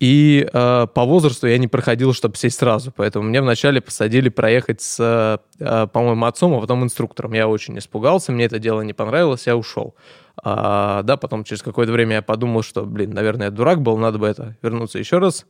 и 0.00 0.48
а, 0.52 0.86
по 0.86 1.04
возрасту 1.04 1.48
я 1.48 1.58
не 1.58 1.66
проходил, 1.66 2.12
чтобы 2.14 2.36
сесть 2.36 2.58
сразу, 2.58 2.92
поэтому 2.94 3.28
меня 3.28 3.42
вначале 3.42 3.80
посадили 3.80 4.28
проехать 4.28 4.80
с, 4.80 4.96
а, 5.00 5.86
по-моему, 5.88 6.24
отцом, 6.26 6.54
а 6.54 6.60
потом 6.60 6.84
инструктором. 6.84 7.32
Я 7.32 7.48
очень 7.48 7.76
испугался, 7.78 8.30
мне 8.32 8.44
это 8.44 8.58
дело 8.60 8.82
не 8.82 8.92
понравилось, 8.92 9.46
я 9.46 9.56
ушел. 9.56 9.94
А, 10.42 11.02
да, 11.02 11.16
потом 11.16 11.44
через 11.44 11.62
какое-то 11.62 11.92
время 11.92 12.16
я 12.16 12.22
подумал, 12.22 12.62
что, 12.62 12.84
блин, 12.84 13.10
наверное, 13.10 13.46
я 13.46 13.50
дурак 13.50 13.82
был, 13.82 13.96
надо 13.98 14.18
бы 14.18 14.26
это 14.26 14.56
вернуться 14.62 14.98
еще 14.98 15.18
раз. 15.18 15.46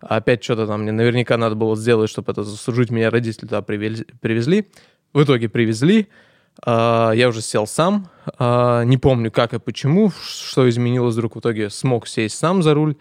Опять 0.00 0.44
что-то 0.44 0.66
там 0.66 0.82
мне 0.82 0.92
наверняка 0.92 1.36
надо 1.36 1.56
было 1.56 1.74
сделать, 1.76 2.08
чтобы 2.10 2.30
это 2.30 2.44
заслужить. 2.44 2.90
Меня 2.90 3.10
родители 3.10 3.46
туда 3.46 3.62
привез- 3.62 4.06
привезли. 4.20 4.68
В 5.12 5.22
итоге 5.24 5.48
привезли. 5.48 6.08
А, 6.64 7.12
Я 7.12 7.28
уже 7.28 7.40
сел 7.40 7.66
сам, 7.66 8.08
а, 8.38 8.82
не 8.84 8.96
помню 8.96 9.30
как 9.30 9.54
и 9.54 9.58
почему, 9.58 10.10
что 10.10 10.68
изменилось 10.68 11.14
вдруг 11.14 11.36
в 11.36 11.40
итоге, 11.40 11.70
смог 11.70 12.06
сесть 12.08 12.36
сам 12.36 12.62
за 12.62 12.74
руль, 12.74 12.96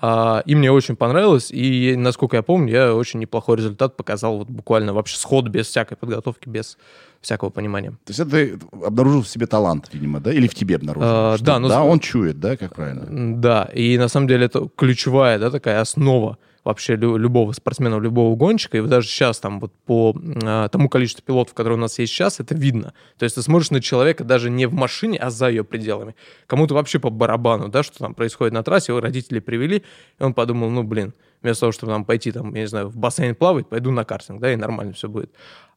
и 0.00 0.54
мне 0.54 0.70
очень 0.70 0.96
понравилось, 0.96 1.50
и 1.50 1.94
насколько 1.96 2.36
я 2.36 2.42
помню, 2.42 2.72
я 2.72 2.94
очень 2.94 3.20
неплохой 3.20 3.56
результат 3.56 3.96
показал 3.96 4.38
вот 4.38 4.48
буквально 4.48 4.92
вообще 4.92 5.16
сход 5.16 5.48
без 5.48 5.66
всякой 5.66 5.96
подготовки, 5.96 6.48
без 6.48 6.78
всякого 7.20 7.50
понимания. 7.50 7.90
То 7.90 8.10
есть 8.10 8.20
это 8.20 8.30
ты 8.30 8.58
обнаружил 8.84 9.22
в 9.22 9.28
себе 9.28 9.46
талант, 9.46 9.88
видимо, 9.92 10.20
да? 10.20 10.32
Или 10.32 10.46
в 10.46 10.54
тебе 10.54 10.76
обнаружил? 10.76 11.08
А, 11.10 11.36
да, 11.40 11.58
ну, 11.58 11.68
да, 11.68 11.82
он 11.82 12.00
чует, 12.00 12.38
да, 12.38 12.56
как 12.56 12.74
правильно? 12.74 13.36
Да, 13.36 13.64
и 13.74 13.98
на 13.98 14.08
самом 14.08 14.28
деле 14.28 14.46
это 14.46 14.68
ключевая, 14.76 15.38
да, 15.38 15.50
такая 15.50 15.80
основа 15.80 16.38
вообще 16.66 16.96
лю- 16.96 17.16
любого 17.16 17.52
спортсмена, 17.52 17.98
любого 17.98 18.34
гонщика. 18.36 18.76
И 18.76 18.80
даже 18.82 19.08
сейчас 19.08 19.38
там 19.38 19.60
вот 19.60 19.72
по 19.86 20.14
а, 20.44 20.68
тому 20.68 20.88
количеству 20.88 21.24
пилотов, 21.24 21.54
которые 21.54 21.78
у 21.78 21.80
нас 21.80 21.98
есть 21.98 22.12
сейчас, 22.12 22.40
это 22.40 22.54
видно. 22.54 22.92
То 23.18 23.24
есть 23.24 23.36
ты 23.36 23.42
смотришь 23.42 23.70
на 23.70 23.80
человека 23.80 24.24
даже 24.24 24.50
не 24.50 24.66
в 24.66 24.74
машине, 24.74 25.18
а 25.18 25.30
за 25.30 25.48
ее 25.48 25.64
пределами. 25.64 26.16
Кому-то 26.46 26.74
вообще 26.74 26.98
по 26.98 27.08
барабану, 27.08 27.68
да, 27.68 27.82
что 27.82 27.98
там 27.98 28.14
происходит 28.14 28.52
на 28.52 28.62
трассе, 28.62 28.92
его 28.92 29.00
родители 29.00 29.38
привели, 29.38 29.84
и 30.18 30.22
он 30.22 30.34
подумал, 30.34 30.68
ну, 30.68 30.82
блин, 30.82 31.14
вместо 31.40 31.60
того, 31.60 31.72
чтобы 31.72 31.92
там 31.92 32.04
пойти, 32.04 32.32
там, 32.32 32.52
я 32.54 32.62
не 32.62 32.66
знаю, 32.66 32.88
в 32.88 32.96
бассейн 32.96 33.36
плавать, 33.36 33.68
пойду 33.68 33.92
на 33.92 34.04
картинг, 34.04 34.40
да, 34.40 34.52
и 34.52 34.56
нормально 34.56 34.92
все 34.92 35.08
будет. 35.08 35.30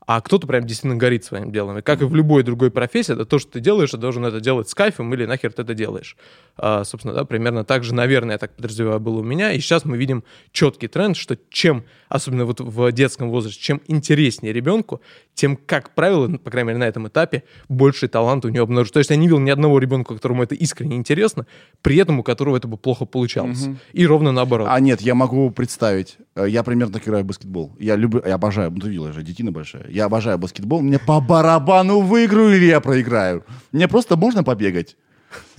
А 0.08 0.22
кто-то 0.22 0.48
прям 0.48 0.66
действительно 0.66 0.96
горит 0.96 1.24
своим 1.24 1.52
делом. 1.52 1.78
И 1.78 1.82
как 1.84 2.02
и 2.02 2.06
в 2.06 2.16
любой 2.16 2.42
другой 2.42 2.72
профессии, 2.72 3.14
это 3.14 3.26
то, 3.26 3.38
что 3.38 3.52
ты 3.52 3.60
делаешь, 3.60 3.92
ты 3.92 3.98
должен 3.98 4.26
это 4.26 4.40
делать 4.40 4.68
с 4.68 4.74
кайфом 4.74 5.14
или 5.14 5.26
нахер 5.26 5.54
ты 5.54 5.62
это 5.62 5.76
делаешь. 5.76 6.18
А, 6.62 6.84
собственно, 6.84 7.14
да, 7.14 7.24
примерно 7.26 7.64
так 7.64 7.84
же, 7.84 7.94
наверное, 7.94 8.34
я 8.36 8.38
так 8.38 8.56
подразумеваю, 8.56 9.00
было 9.00 9.20
у 9.20 9.24
меня. 9.24 9.52
И 9.54 9.60
сейчас 9.60 9.86
мы 9.86 9.98
видим 9.98 10.24
четкий 10.52 10.88
тренд, 10.88 11.16
что 11.18 11.38
чем, 11.50 11.84
особенно 12.10 12.46
вот 12.46 12.60
в 12.60 12.92
детском 12.92 13.30
возрасте, 13.30 13.62
чем 13.62 13.82
интереснее 13.88 14.52
ребенку, 14.54 15.02
тем, 15.34 15.56
как 15.56 15.96
правило, 15.96 16.28
ну, 16.28 16.38
по 16.38 16.52
крайней 16.52 16.68
мере, 16.70 16.80
на 16.80 16.84
этом 16.88 17.08
этапе, 17.08 17.44
больше 17.70 18.08
таланта 18.08 18.48
у 18.48 18.52
него 18.52 18.64
обнаружится. 18.64 18.94
То 18.96 19.00
есть 19.00 19.10
я 19.10 19.16
не 19.16 19.28
видел 19.28 19.40
ни 19.40 19.50
одного 19.50 19.80
ребенка, 19.80 20.14
которому 20.14 20.44
это 20.44 20.54
искренне 20.56 20.98
интересно, 20.98 21.46
при 21.82 21.96
этом 21.98 22.20
у 22.20 22.24
которого 22.24 22.58
это 22.58 22.68
бы 22.68 22.78
плохо 22.78 23.06
получалось. 23.06 23.68
И 23.94 24.06
ровно 24.06 24.32
наоборот. 24.32 24.68
А 24.70 24.80
нет, 24.80 25.02
я 25.02 25.16
могу 25.16 25.50
представить. 25.52 26.18
Э, 26.36 26.46
Я 26.50 26.64
примерно 26.64 26.94
так 26.94 27.08
играю 27.08 27.24
в 27.24 27.28
баскетбол. 27.28 27.76
Я 27.80 27.96
люблю, 27.96 28.22
я 28.26 28.36
обожаю, 28.36 28.72
ну 28.72 28.80
ты 28.82 28.90
видела 28.90 29.14
же, 29.14 29.24
детина 29.24 29.52
большая. 29.52 29.88
Я 29.90 30.06
обожаю 30.06 30.38
баскетбол. 30.38 30.82
Мне 30.82 31.00
по 31.00 31.22
барабану 31.22 32.02
выиграю 32.02 32.56
или 32.56 32.66
я 32.66 32.82
проиграю. 32.82 33.46
Мне 33.72 33.88
просто 33.88 34.18
можно 34.18 34.44
побегать. 34.44 34.98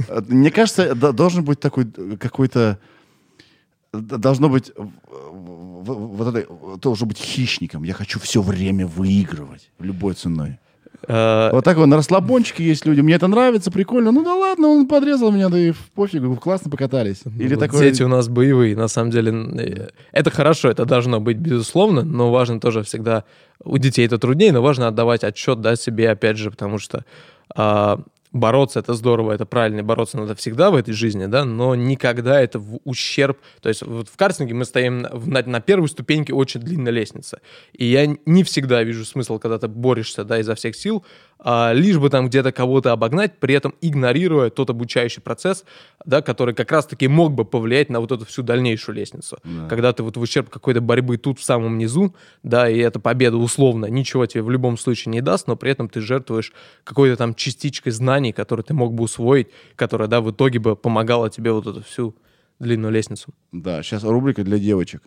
Э, 0.08 0.20
Мне 0.28 0.50
кажется, 0.50 0.94
должен 0.94 1.44
быть 1.44 1.60
такой 1.60 1.86
какой-то... 2.18 2.78
Должно 3.92 4.48
быть... 4.48 4.72
Вот 4.76 6.34
это, 6.34 6.46
должен 6.78 7.08
быть 7.08 7.18
хищником. 7.18 7.82
Я 7.82 7.94
хочу 7.94 8.20
все 8.20 8.40
время 8.42 8.86
выигрывать. 8.86 9.70
Любой 9.78 10.14
ценой. 10.14 10.58
Э, 11.08 11.50
Вот 11.52 11.64
так 11.64 11.76
вот 11.76 11.86
на 11.86 11.96
расслабончике 11.96 12.64
есть 12.64 12.86
люди. 12.86 13.00
Мне 13.00 13.14
это 13.14 13.26
нравится, 13.26 13.70
прикольно. 13.70 14.12
Ну 14.12 14.22
да 14.22 14.34
ладно, 14.34 14.68
он 14.68 14.86
подрезал 14.86 15.32
меня, 15.32 15.48
да 15.48 15.58
и 15.58 15.72
пофигу, 15.94 16.36
классно 16.36 16.70
покатались. 16.70 17.22
Или 17.38 17.54
Вот 17.54 17.60
такое... 17.60 17.90
Дети 17.90 18.02
у 18.02 18.08
нас 18.08 18.28
боевые, 18.28 18.76
на 18.76 18.88
самом 18.88 19.10
деле. 19.10 19.32
э, 19.32 19.88
Это 20.12 20.30
хорошо, 20.30 20.70
это 20.70 20.84
должно 20.84 21.20
быть, 21.20 21.38
безусловно, 21.38 22.02
но 22.02 22.30
важно 22.30 22.60
тоже 22.60 22.82
всегда... 22.82 23.24
У 23.62 23.76
детей 23.78 24.06
это 24.06 24.18
труднее, 24.18 24.52
но 24.52 24.62
важно 24.62 24.88
отдавать 24.88 25.24
отчет 25.24 25.60
да, 25.60 25.76
себе, 25.76 26.10
опять 26.10 26.38
же, 26.38 26.50
потому 26.50 26.78
что 26.78 27.04
а, 27.54 28.00
бороться 28.32 28.80
это 28.80 28.94
здорово, 28.94 29.32
это 29.32 29.46
правильно, 29.46 29.82
бороться 29.82 30.18
надо 30.18 30.34
всегда 30.34 30.70
в 30.70 30.76
этой 30.76 30.92
жизни, 30.92 31.26
да, 31.26 31.44
но 31.44 31.74
никогда 31.74 32.40
это 32.40 32.58
в 32.58 32.80
ущерб. 32.84 33.38
То 33.60 33.68
есть 33.68 33.82
вот 33.82 34.08
в 34.08 34.16
картинге 34.16 34.54
мы 34.54 34.64
стоим 34.64 35.02
на, 35.02 35.42
на, 35.42 35.60
первой 35.60 35.88
ступеньке 35.88 36.32
очень 36.32 36.60
длинной 36.60 36.92
лестницы. 36.92 37.40
И 37.72 37.84
я 37.84 38.06
не 38.26 38.44
всегда 38.44 38.82
вижу 38.82 39.04
смысл, 39.04 39.38
когда 39.38 39.58
ты 39.58 39.68
борешься, 39.68 40.24
да, 40.24 40.38
изо 40.38 40.54
всех 40.54 40.76
сил, 40.76 41.04
лишь 41.44 41.98
бы 41.98 42.10
там 42.10 42.28
где-то 42.28 42.52
кого-то 42.52 42.92
обогнать, 42.92 43.38
при 43.38 43.54
этом 43.54 43.74
игнорируя 43.80 44.50
тот 44.50 44.70
обучающий 44.70 45.22
процесс, 45.22 45.64
да, 46.04 46.22
который 46.22 46.54
как 46.54 46.70
раз-таки 46.70 47.08
мог 47.08 47.32
бы 47.32 47.44
повлиять 47.44 47.90
на 47.90 48.00
вот 48.00 48.12
эту 48.12 48.26
всю 48.26 48.42
дальнейшую 48.42 48.96
лестницу. 48.96 49.38
Когда 49.68 49.92
ты 49.92 50.02
вот 50.02 50.16
в 50.16 50.20
ущерб 50.20 50.50
какой-то 50.50 50.80
борьбы 50.80 51.16
тут 51.16 51.38
в 51.38 51.42
самом 51.42 51.78
низу, 51.78 52.14
да, 52.42 52.68
и 52.68 52.78
эта 52.78 53.00
победа 53.00 53.36
условно 53.36 53.86
ничего 53.86 54.26
тебе 54.26 54.42
в 54.42 54.50
любом 54.50 54.76
случае 54.76 55.12
не 55.12 55.20
даст, 55.20 55.46
но 55.46 55.56
при 55.56 55.70
этом 55.70 55.88
ты 55.88 56.00
жертвуешь 56.00 56.52
какой-то 56.84 57.16
там 57.16 57.34
частичкой 57.34 57.92
знаний, 57.92 58.32
которые 58.32 58.64
ты 58.64 58.74
мог 58.74 58.92
бы 58.92 59.04
усвоить, 59.04 59.48
которая, 59.76 60.08
да, 60.08 60.20
в 60.20 60.30
итоге 60.30 60.58
бы 60.58 60.76
помогала 60.76 61.30
тебе 61.30 61.52
вот 61.52 61.66
эту 61.66 61.82
всю 61.82 62.14
длинную 62.58 62.92
лестницу. 62.92 63.32
Да, 63.52 63.82
сейчас 63.82 64.04
рубрика 64.04 64.44
для 64.44 64.58
девочек. 64.58 65.02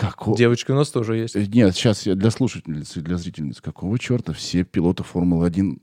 Какого... 0.00 0.36
Девочки 0.36 0.70
у 0.70 0.74
нас 0.74 0.88
тоже 0.90 1.16
есть. 1.16 1.36
Э, 1.36 1.44
Нет, 1.46 1.74
сейчас 1.74 2.06
я 2.06 2.14
для 2.14 2.30
слушательниц 2.30 2.96
и 2.96 3.00
для 3.00 3.16
зрительниц. 3.18 3.60
Какого 3.60 3.98
черта 3.98 4.32
все 4.32 4.64
пилоты 4.64 5.02
Формулы-1 5.04 5.78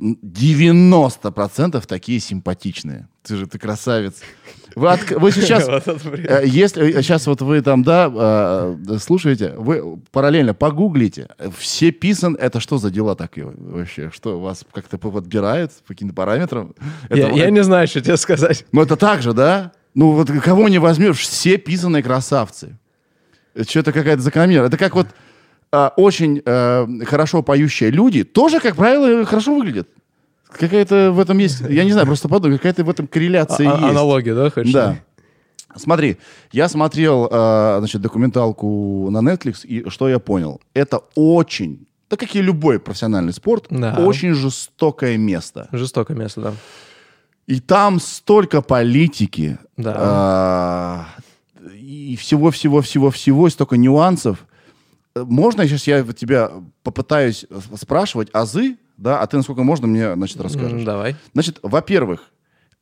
м, 0.00 0.18
90% 0.22 1.84
такие 1.86 2.20
симпатичные. 2.20 3.08
Ты 3.22 3.36
же, 3.36 3.46
ты 3.46 3.58
красавец. 3.58 4.20
Вы, 4.74 4.86
отк- 4.88 5.18
вы 5.18 5.30
сейчас... 5.32 5.66
Вот 5.86 5.86
э, 6.18 6.42
Если 6.46 6.92
сейчас 7.02 7.26
вот 7.26 7.40
вы 7.42 7.60
там, 7.62 7.82
да, 7.82 8.10
э, 8.12 8.98
слушаете, 8.98 9.54
вы 9.56 9.98
параллельно 10.10 10.54
погуглите. 10.54 11.28
Все 11.56 11.90
писан, 11.92 12.34
это 12.38 12.58
что 12.60 12.78
за 12.78 12.90
дела 12.90 13.14
такие 13.14 13.46
вообще? 13.46 14.10
Что, 14.12 14.40
вас 14.40 14.64
как-то 14.72 14.98
подбирают 14.98 15.72
по 15.86 15.88
каким-то 15.94 16.14
параметрам? 16.14 16.74
Я, 17.10 17.28
Это- 17.28 17.36
я 17.36 17.50
не 17.50 17.62
знаю, 17.62 17.86
что 17.86 18.00
тебе 18.00 18.16
сказать. 18.16 18.64
ну, 18.72 18.82
это 18.82 18.96
так 18.96 19.22
же, 19.22 19.32
да? 19.32 19.72
Ну, 19.94 20.12
вот 20.12 20.30
кого 20.42 20.68
не 20.70 20.78
возьмешь, 20.78 21.18
все 21.20 21.58
писаные 21.58 22.02
красавцы. 22.02 22.78
Это 23.54 23.68
что-то 23.68 23.92
какая-то 23.92 24.22
закономерность. 24.22 24.74
Это 24.74 24.82
как 24.82 24.94
вот 24.94 25.08
а, 25.70 25.92
очень 25.96 26.42
а, 26.44 26.86
хорошо 27.04 27.42
поющие 27.42 27.90
люди 27.90 28.24
тоже, 28.24 28.60
как 28.60 28.76
правило, 28.76 29.24
хорошо 29.24 29.54
выглядят. 29.54 29.88
Какая-то 30.50 31.12
в 31.12 31.20
этом 31.20 31.38
есть, 31.38 31.60
я 31.62 31.84
не 31.84 31.92
знаю, 31.92 32.06
просто 32.06 32.28
подумай, 32.28 32.58
какая-то 32.58 32.84
в 32.84 32.90
этом 32.90 33.06
корреляция 33.06 33.70
А- 33.70 33.74
есть. 33.78 33.84
аналогия, 33.90 34.34
да, 34.34 34.50
хочешь? 34.50 34.72
Да. 34.72 34.96
Смотри, 35.76 36.18
я 36.52 36.68
смотрел, 36.68 37.28
а, 37.32 37.76
значит, 37.78 38.02
документалку 38.02 39.08
на 39.10 39.18
Netflix, 39.18 39.64
и 39.66 39.88
что 39.88 40.08
я 40.08 40.18
понял? 40.18 40.60
Это 40.74 41.00
очень, 41.14 41.86
так 42.08 42.20
как 42.20 42.34
и 42.36 42.42
любой 42.42 42.78
профессиональный 42.78 43.32
спорт, 43.32 43.66
Да. 43.70 43.94
очень 43.98 44.34
жестокое 44.34 45.16
место. 45.16 45.68
Жестокое 45.72 46.16
место, 46.16 46.40
да. 46.42 46.52
И 47.46 47.60
там 47.60 47.98
столько 48.00 48.60
политики, 48.60 49.58
Да. 49.78 49.94
а, 49.96 51.06
и 51.74 52.16
всего-всего-всего-всего, 52.16 53.48
столько 53.48 53.76
нюансов. 53.76 54.46
Можно 55.14 55.66
сейчас 55.66 55.86
я 55.86 56.02
тебя 56.04 56.50
попытаюсь 56.82 57.44
спрашивать 57.76 58.28
азы, 58.32 58.76
да, 58.96 59.20
а 59.20 59.26
ты 59.26 59.36
насколько 59.36 59.62
можно 59.62 59.86
мне, 59.86 60.14
значит, 60.14 60.40
расскажешь? 60.40 60.84
Давай. 60.84 61.16
Значит, 61.34 61.58
во-первых, 61.62 62.30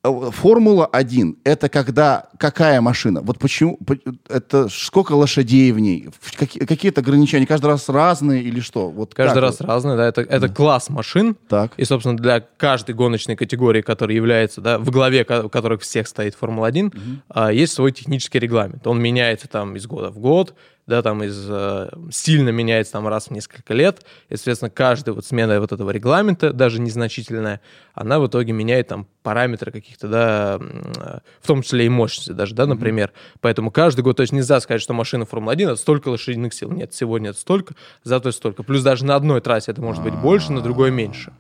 Формула-1 0.03 1.37
это 1.45 1.69
когда 1.69 2.29
какая 2.39 2.81
машина? 2.81 3.21
Вот 3.21 3.39
почему? 3.39 3.77
по- 3.77 3.99
Это 4.29 4.69
сколько 4.71 5.13
лошадей 5.13 5.73
в 5.73 5.79
ней? 5.79 6.09
Какие-то 6.39 7.03
ограничения? 7.03 7.47
Каждый 7.47 7.67
раз 7.67 7.89
разные 7.89 8.43
или 8.43 8.61
что? 8.61 8.89
Вот 8.91 9.15
Каждый 9.15 9.35
как 9.35 9.43
раз 9.43 9.61
вот? 9.61 9.69
разное, 9.69 9.97
да. 9.97 10.07
Это, 10.09 10.23
это 10.23 10.49
класс 10.49 10.89
машин. 10.89 11.37
Так. 11.49 11.73
И, 11.77 11.85
собственно, 11.85 12.17
для 12.17 12.41
каждой 12.41 12.95
гоночной 12.95 13.37
категории, 13.37 13.83
которая 13.83 14.17
является, 14.17 14.61
да, 14.63 14.79
в 14.79 14.91
главе 14.91 15.25
ко- 15.25 15.49
которых 15.51 15.83
всех 15.83 16.09
стоит 16.09 16.35
Формула-1, 16.35 16.95
а, 17.29 17.53
есть 17.53 17.75
свой 17.75 17.93
технический 17.93 18.39
регламент. 18.39 18.87
Он 18.87 19.01
меняется 19.03 19.49
там 19.49 19.77
из 19.77 19.87
года 19.87 20.11
в 20.11 20.19
год, 20.19 20.55
да, 20.91 21.03
там 21.03 21.23
из, 21.23 21.47
э, 21.49 21.89
сильно 22.11 22.51
меняется 22.51 22.95
там 22.95 23.09
раз 23.09 23.29
в 23.29 23.31
несколько 23.31 23.73
лет. 23.73 24.05
И, 24.29 24.37
соответственно, 24.37 24.71
каждая 24.71 25.15
вот 25.15 25.25
смена 25.25 25.61
вот 25.61 25.73
этого 25.73 25.91
регламента, 25.91 26.53
даже 26.53 26.81
незначительная, 26.81 27.61
она 27.95 28.19
в 28.19 28.27
итоге 28.27 28.53
меняет 28.53 28.89
там 28.89 29.07
параметры 29.23 29.71
каких-то, 29.71 30.09
да, 30.09 30.59
э, 30.61 31.19
в 31.41 31.47
том 31.47 31.63
числе 31.63 31.87
и 31.87 31.89
мощности 31.89 32.33
даже, 32.33 32.55
да, 32.55 32.67
например. 32.67 33.13
Поэтому 33.41 33.71
каждый 33.71 34.03
год, 34.03 34.17
то 34.17 34.23
есть 34.23 34.33
нельзя 34.33 34.61
сказать, 34.61 34.83
что 34.83 34.93
машина 34.93 35.25
Формула-1 35.25 35.65
это 35.65 35.77
столько 35.77 36.09
лошадиных 36.09 36.53
сил. 36.53 36.71
Нет, 36.71 36.93
сегодня 36.93 37.31
это 37.31 37.39
столько, 37.39 37.75
завтра 38.03 38.33
столько. 38.33 38.65
Плюс 38.65 38.83
даже 38.83 39.07
на 39.07 39.15
одной 39.15 39.41
трассе 39.41 39.71
это 39.71 39.81
может 39.81 40.03
быть 40.03 40.15
больше, 40.15 40.53
на 40.53 40.61
другой 40.61 40.91
меньше. 40.91 41.33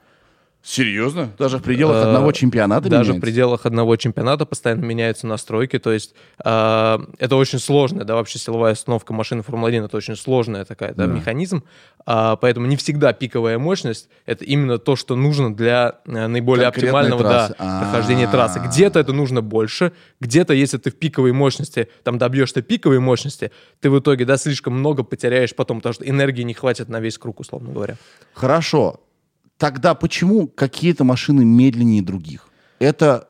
Серьезно? 0.62 1.30
Даже 1.38 1.58
в 1.58 1.62
пределах 1.62 1.96
Э, 1.96 2.08
одного 2.08 2.32
чемпионата 2.32 2.88
Даже 2.88 3.04
в 3.04 3.06
меняется? 3.08 3.20
пределах 3.26 3.66
одного 3.66 3.96
чемпионата 3.96 4.44
постоянно 4.44 4.84
меняются 4.84 5.26
настройки. 5.26 5.78
То 5.78 5.90
есть 5.90 6.14
э, 6.44 6.98
это 7.18 7.36
очень 7.36 7.58
сложная, 7.58 8.04
да, 8.04 8.14
вообще 8.14 8.38
силовая 8.38 8.74
установка 8.74 9.14
машины 9.14 9.42
Формулы-1 9.42 9.86
это 9.86 9.96
очень 9.96 10.16
сложная 10.16 10.66
такая, 10.66 10.92
да, 10.92 11.06
механизм. 11.06 11.64
А, 12.04 12.36
поэтому 12.36 12.66
не 12.66 12.76
всегда 12.76 13.12
пиковая 13.12 13.58
мощность 13.58 14.08
это 14.26 14.44
именно 14.44 14.78
то, 14.78 14.96
что 14.96 15.16
нужно 15.16 15.54
для 15.54 16.00
э, 16.06 16.26
наиболее 16.26 16.68
оптимального 16.68 17.22
да, 17.22 17.28
трассы. 17.28 17.54
А. 17.58 17.82
прохождения 17.82 18.28
трассы. 18.28 18.60
Где-то 18.60 18.98
это 18.98 19.12
нужно 19.12 19.40
больше, 19.42 19.92
где-то, 20.20 20.52
если 20.52 20.76
ты 20.76 20.90
в 20.90 20.96
пиковой 20.96 21.32
мощности, 21.32 21.88
там 22.02 22.18
добьешься 22.18 22.60
пиковой 22.60 23.00
мощности, 23.00 23.50
ты 23.80 23.90
в 23.90 23.98
итоге, 23.98 24.24
да, 24.26 24.36
слишком 24.36 24.74
много 24.74 25.04
потеряешь 25.04 25.54
потом, 25.54 25.78
потому 25.78 25.94
что 25.94 26.08
энергии 26.08 26.42
не 26.42 26.54
хватит 26.54 26.88
на 26.88 27.00
весь 27.00 27.16
круг, 27.16 27.40
условно 27.40 27.72
говоря. 27.72 27.96
Хорошо. 28.34 29.00
Тогда 29.60 29.94
почему 29.94 30.46
какие-то 30.48 31.04
машины 31.04 31.44
медленнее 31.44 32.00
других? 32.02 32.48
Это 32.78 33.28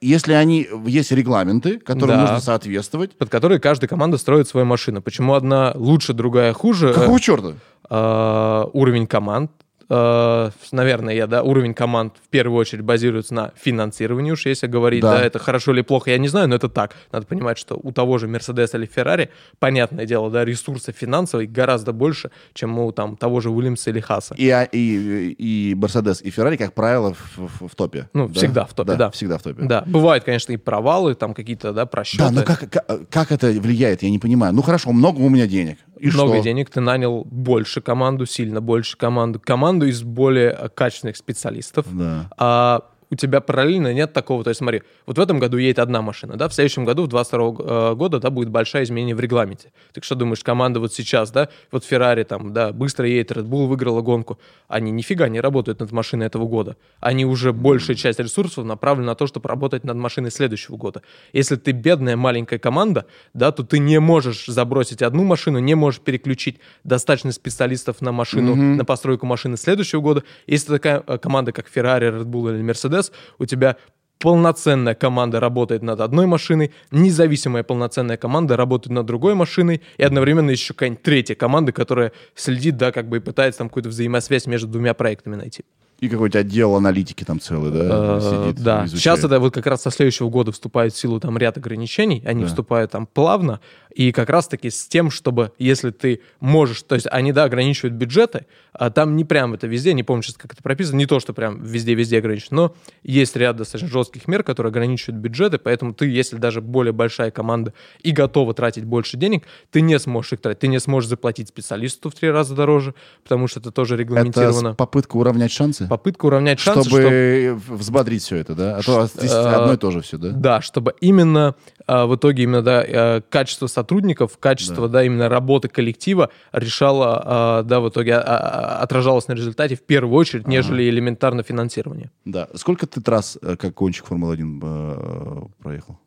если 0.00 0.34
они 0.34 0.68
есть 0.86 1.10
регламенты, 1.10 1.78
которым 1.80 2.16
Да. 2.16 2.20
нужно 2.20 2.40
соответствовать. 2.40 3.18
Под 3.18 3.28
которые 3.28 3.58
каждая 3.58 3.88
команда 3.88 4.16
строит 4.18 4.46
свою 4.46 4.66
машину. 4.66 5.02
Почему 5.02 5.34
одна 5.34 5.72
лучше, 5.74 6.12
другая 6.12 6.52
хуже? 6.52 6.94
Какого 6.94 7.18
черта? 7.18 7.54
э, 7.90 8.64
уровень 8.72 9.06
команд, 9.06 9.50
наверное, 9.88 11.14
я, 11.14 11.26
да, 11.26 11.42
уровень 11.42 11.74
команд 11.74 12.14
в 12.24 12.28
первую 12.28 12.58
очередь 12.58 12.82
базируется 12.84 13.34
на 13.34 13.52
финансировании, 13.56 14.32
уж 14.32 14.46
если 14.46 14.66
говорить, 14.66 15.02
Да. 15.02 15.18
да. 15.18 15.24
это 15.24 15.38
хорошо 15.38 15.72
или 15.72 15.82
плохо, 15.82 16.10
я 16.10 16.18
не 16.18 16.28
знаю, 16.28 16.48
но 16.48 16.56
это 16.56 16.68
так. 16.68 16.94
Надо 17.12 17.26
понимать, 17.26 17.58
что 17.58 17.78
у 17.82 17.92
того 17.92 18.18
же 18.18 18.26
Mercedes 18.26 18.70
или 18.76 18.88
Ferrari, 18.92 19.28
понятное 19.58 20.06
дело, 20.06 20.30
да, 20.30 20.44
ресурсы 20.44 20.92
финансовые 20.92 21.46
гораздо 21.48 21.92
больше, 21.92 22.30
чем 22.54 22.78
у 22.78 22.92
там 22.92 23.16
того 23.16 23.40
же 23.40 23.50
Уильямса 23.50 23.90
или 23.90 24.00
Хаса. 24.00 24.34
И, 24.36 24.48
а- 24.50 24.64
и, 24.64 25.30
и 25.38 25.74
Мерседес, 25.74 26.22
и 26.22 26.30
Феррари, 26.30 26.56
как 26.56 26.72
правило, 26.74 27.14
в, 27.14 27.38
в- 27.38 27.68
в 27.68 27.74
топе. 27.74 28.08
Ну, 28.12 28.28
Да? 28.28 28.34
всегда 28.34 28.64
в 28.66 28.74
топе, 28.74 28.94
да. 28.94 29.10
всегда 29.10 29.38
в 29.38 29.42
топе. 29.42 29.62
Да, 29.64 29.82
бывают, 29.86 30.24
конечно, 30.24 30.52
и 30.52 30.56
провалы, 30.56 31.14
там 31.14 31.34
какие-то, 31.34 31.72
да, 31.72 31.86
просчеты. 31.86 32.24
Да, 32.24 32.30
но 32.30 32.42
как, 32.42 32.68
как, 32.70 33.08
как 33.10 33.32
это 33.32 33.48
влияет, 33.48 34.02
я 34.02 34.10
не 34.10 34.18
понимаю. 34.18 34.52
Ну 34.54 34.62
хорошо, 34.62 34.92
много 34.92 35.20
у 35.20 35.28
меня 35.28 35.46
денег. 35.46 35.78
И 36.04 36.10
много 36.10 36.34
что? 36.34 36.42
денег, 36.42 36.68
ты 36.68 36.80
нанял 36.80 37.24
больше 37.24 37.80
команду, 37.80 38.26
сильно 38.26 38.60
больше 38.60 38.98
команду, 38.98 39.40
команду 39.40 39.86
из 39.86 40.02
более 40.02 40.70
качественных 40.74 41.16
специалистов. 41.16 41.86
Да. 41.90 42.28
А 42.36 42.82
у 43.14 43.16
тебя 43.16 43.40
параллельно 43.40 43.94
нет 43.94 44.12
такого, 44.12 44.42
то 44.42 44.50
есть 44.50 44.58
смотри, 44.58 44.82
вот 45.06 45.18
в 45.18 45.20
этом 45.20 45.38
году 45.38 45.56
едет 45.56 45.78
одна 45.78 46.02
машина, 46.02 46.36
да, 46.36 46.48
в 46.48 46.54
следующем 46.54 46.84
году, 46.84 47.04
в 47.04 47.08
22 47.08 47.94
года, 47.94 48.18
да, 48.18 48.30
будет 48.30 48.50
большое 48.50 48.82
изменение 48.82 49.14
в 49.14 49.20
регламенте. 49.20 49.72
Ты 49.92 50.02
что 50.02 50.16
думаешь, 50.16 50.42
команда 50.42 50.80
вот 50.80 50.92
сейчас, 50.92 51.30
да, 51.30 51.48
вот 51.70 51.84
Феррари 51.84 52.24
там, 52.24 52.52
да, 52.52 52.72
быстро 52.72 53.06
едет, 53.06 53.30
Red 53.30 53.44
Bull 53.44 53.66
выиграла 53.66 54.00
гонку, 54.00 54.38
они 54.66 54.90
нифига 54.90 55.28
не 55.28 55.40
работают 55.40 55.78
над 55.78 55.92
машиной 55.92 56.26
этого 56.26 56.46
года. 56.46 56.76
Они 56.98 57.24
уже 57.24 57.52
большая 57.52 57.96
часть 57.96 58.18
ресурсов 58.18 58.64
направлена 58.64 59.08
на 59.08 59.14
то, 59.14 59.28
чтобы 59.28 59.48
работать 59.48 59.84
над 59.84 59.96
машиной 59.96 60.32
следующего 60.32 60.76
года. 60.76 61.02
Если 61.32 61.54
ты 61.54 61.70
бедная 61.70 62.16
маленькая 62.16 62.58
команда, 62.58 63.06
да, 63.32 63.52
то 63.52 63.62
ты 63.62 63.78
не 63.78 64.00
можешь 64.00 64.46
забросить 64.46 65.02
одну 65.02 65.22
машину, 65.22 65.60
не 65.60 65.76
можешь 65.76 66.00
переключить 66.00 66.58
достаточно 66.82 67.30
специалистов 67.30 68.00
на 68.00 68.10
машину, 68.10 68.56
на 68.56 68.84
постройку 68.84 69.26
машины 69.26 69.56
следующего 69.56 70.00
года. 70.00 70.24
Если 70.48 70.72
такая 70.72 71.02
э, 71.06 71.18
команда, 71.18 71.52
как 71.52 71.70
Ferrari, 71.72 72.10
Red 72.10 72.24
Bull 72.24 72.54
или 72.54 72.64
Mercedes, 72.64 73.03
у 73.38 73.46
тебя 73.46 73.76
полноценная 74.18 74.94
команда 74.94 75.38
работает 75.38 75.82
над 75.82 76.00
одной 76.00 76.26
машиной, 76.26 76.72
независимая 76.90 77.62
полноценная 77.62 78.16
команда 78.16 78.56
работает 78.56 78.94
над 78.94 79.06
другой 79.06 79.34
машиной, 79.34 79.82
и 79.98 80.02
одновременно 80.02 80.50
еще 80.50 80.72
какая-нибудь 80.72 81.02
третья 81.02 81.34
команда, 81.34 81.72
которая 81.72 82.12
следит, 82.34 82.76
да, 82.76 82.90
как 82.92 83.08
бы 83.08 83.18
и 83.18 83.20
пытается 83.20 83.58
там 83.58 83.68
какую-то 83.68 83.90
взаимосвязь 83.90 84.46
между 84.46 84.68
двумя 84.68 84.94
проектами 84.94 85.36
найти. 85.36 85.64
И 86.00 86.08
какой-то 86.08 86.40
отдел 86.40 86.74
аналитики 86.74 87.24
там 87.24 87.40
целый, 87.40 87.70
да, 87.70 88.18
Э, 88.18 88.20
сидит, 88.20 88.62
Да, 88.62 88.84
изучает. 88.84 89.00
сейчас 89.02 89.24
это 89.24 89.38
вот 89.40 89.54
как 89.54 89.66
раз 89.66 89.82
со 89.82 89.90
следующего 89.90 90.28
года 90.28 90.52
вступает 90.52 90.92
в 90.92 90.98
силу 90.98 91.20
там 91.20 91.38
ряд 91.38 91.56
ограничений, 91.56 92.22
они 92.26 92.42
Да. 92.42 92.48
вступают 92.48 92.90
там 92.90 93.06
плавно, 93.06 93.60
и 93.94 94.10
как 94.12 94.28
раз-таки 94.28 94.70
с 94.70 94.86
тем, 94.88 95.10
чтобы, 95.10 95.52
если 95.58 95.90
ты 95.90 96.20
можешь, 96.40 96.82
то 96.82 96.96
есть 96.96 97.06
они, 97.10 97.32
да, 97.32 97.44
ограничивают 97.44 97.94
бюджеты, 97.94 98.46
а 98.72 98.90
там 98.90 99.14
не 99.14 99.24
прям 99.24 99.54
это 99.54 99.68
везде, 99.68 99.94
не 99.94 100.02
помню 100.02 100.22
сейчас, 100.24 100.36
как 100.36 100.52
это 100.52 100.62
прописано, 100.64 100.96
не 100.96 101.06
то, 101.06 101.20
что 101.20 101.32
прям 101.32 101.62
везде-везде 101.62 102.18
ограничено, 102.18 102.56
но 102.56 102.74
есть 103.04 103.36
ряд 103.36 103.56
достаточно 103.56 103.88
жестких 103.88 104.26
мер, 104.26 104.42
которые 104.42 104.70
ограничивают 104.70 105.20
бюджеты, 105.22 105.58
поэтому 105.58 105.94
ты, 105.94 106.06
если 106.06 106.36
даже 106.36 106.60
более 106.60 106.92
большая 106.92 107.30
команда 107.30 107.72
и 108.02 108.10
готова 108.10 108.52
тратить 108.52 108.84
больше 108.84 109.16
денег, 109.16 109.44
ты 109.70 109.80
не 109.80 109.98
сможешь 110.00 110.32
их 110.34 110.40
тратить, 110.40 110.58
ты 110.60 110.66
не 110.68 110.80
сможешь 110.80 111.08
заплатить 111.08 111.48
специалисту 111.48 112.10
в 112.10 112.14
три 112.14 112.30
раза 112.30 112.54
дороже, 112.56 112.94
потому 113.22 113.46
что 113.46 113.60
это 113.60 113.70
тоже 113.70 113.94
Это 113.94 114.02
регламентировано. 114.02 114.72
с- 114.72 114.76
попытка 114.76 115.16
уравнять 115.16 115.52
шансы? 115.52 115.83
Попытка 115.88 116.26
уравнять 116.26 116.60
шансы, 116.60 116.88
чтобы 116.88 117.58
взбодрить 117.68 118.22
все 118.22 118.36
это, 118.36 118.54
да? 118.54 118.76
А 118.76 118.82
то 118.82 119.06
здесь 119.06 119.32
э, 119.32 119.36
одно 119.36 119.74
и 119.74 119.76
то 119.76 119.90
же 119.90 120.00
все, 120.00 120.18
да? 120.18 120.30
Да, 120.30 120.60
чтобы 120.60 120.94
именно 121.00 121.54
а, 121.86 122.06
в 122.06 122.16
итоге 122.16 122.44
именно 122.44 122.62
да, 122.62 122.82
э, 122.82 123.20
качество 123.28 123.66
сотрудников, 123.66 124.38
качество 124.38 124.88
да. 124.88 125.04
именно 125.04 125.28
работы 125.28 125.68
коллектива 125.68 126.30
решало, 126.52 127.22
а, 127.24 127.62
да, 127.62 127.80
в 127.80 127.88
итоге 127.88 128.14
а, 128.14 128.22
а, 128.22 128.82
отражалось 128.82 129.28
на 129.28 129.32
результате 129.32 129.76
в 129.76 129.82
первую 129.82 130.14
очередь, 130.16 130.46
нежели 130.46 130.88
элементарно 130.88 131.42
финансирование. 131.42 132.10
Да. 132.24 132.48
Сколько 132.54 132.86
ты 132.86 133.00
трасс, 133.00 133.38
как 133.40 133.74
гонщик 133.74 134.06
Формулы-1, 134.06 134.60
э, 134.62 135.42
проехал? 135.62 135.98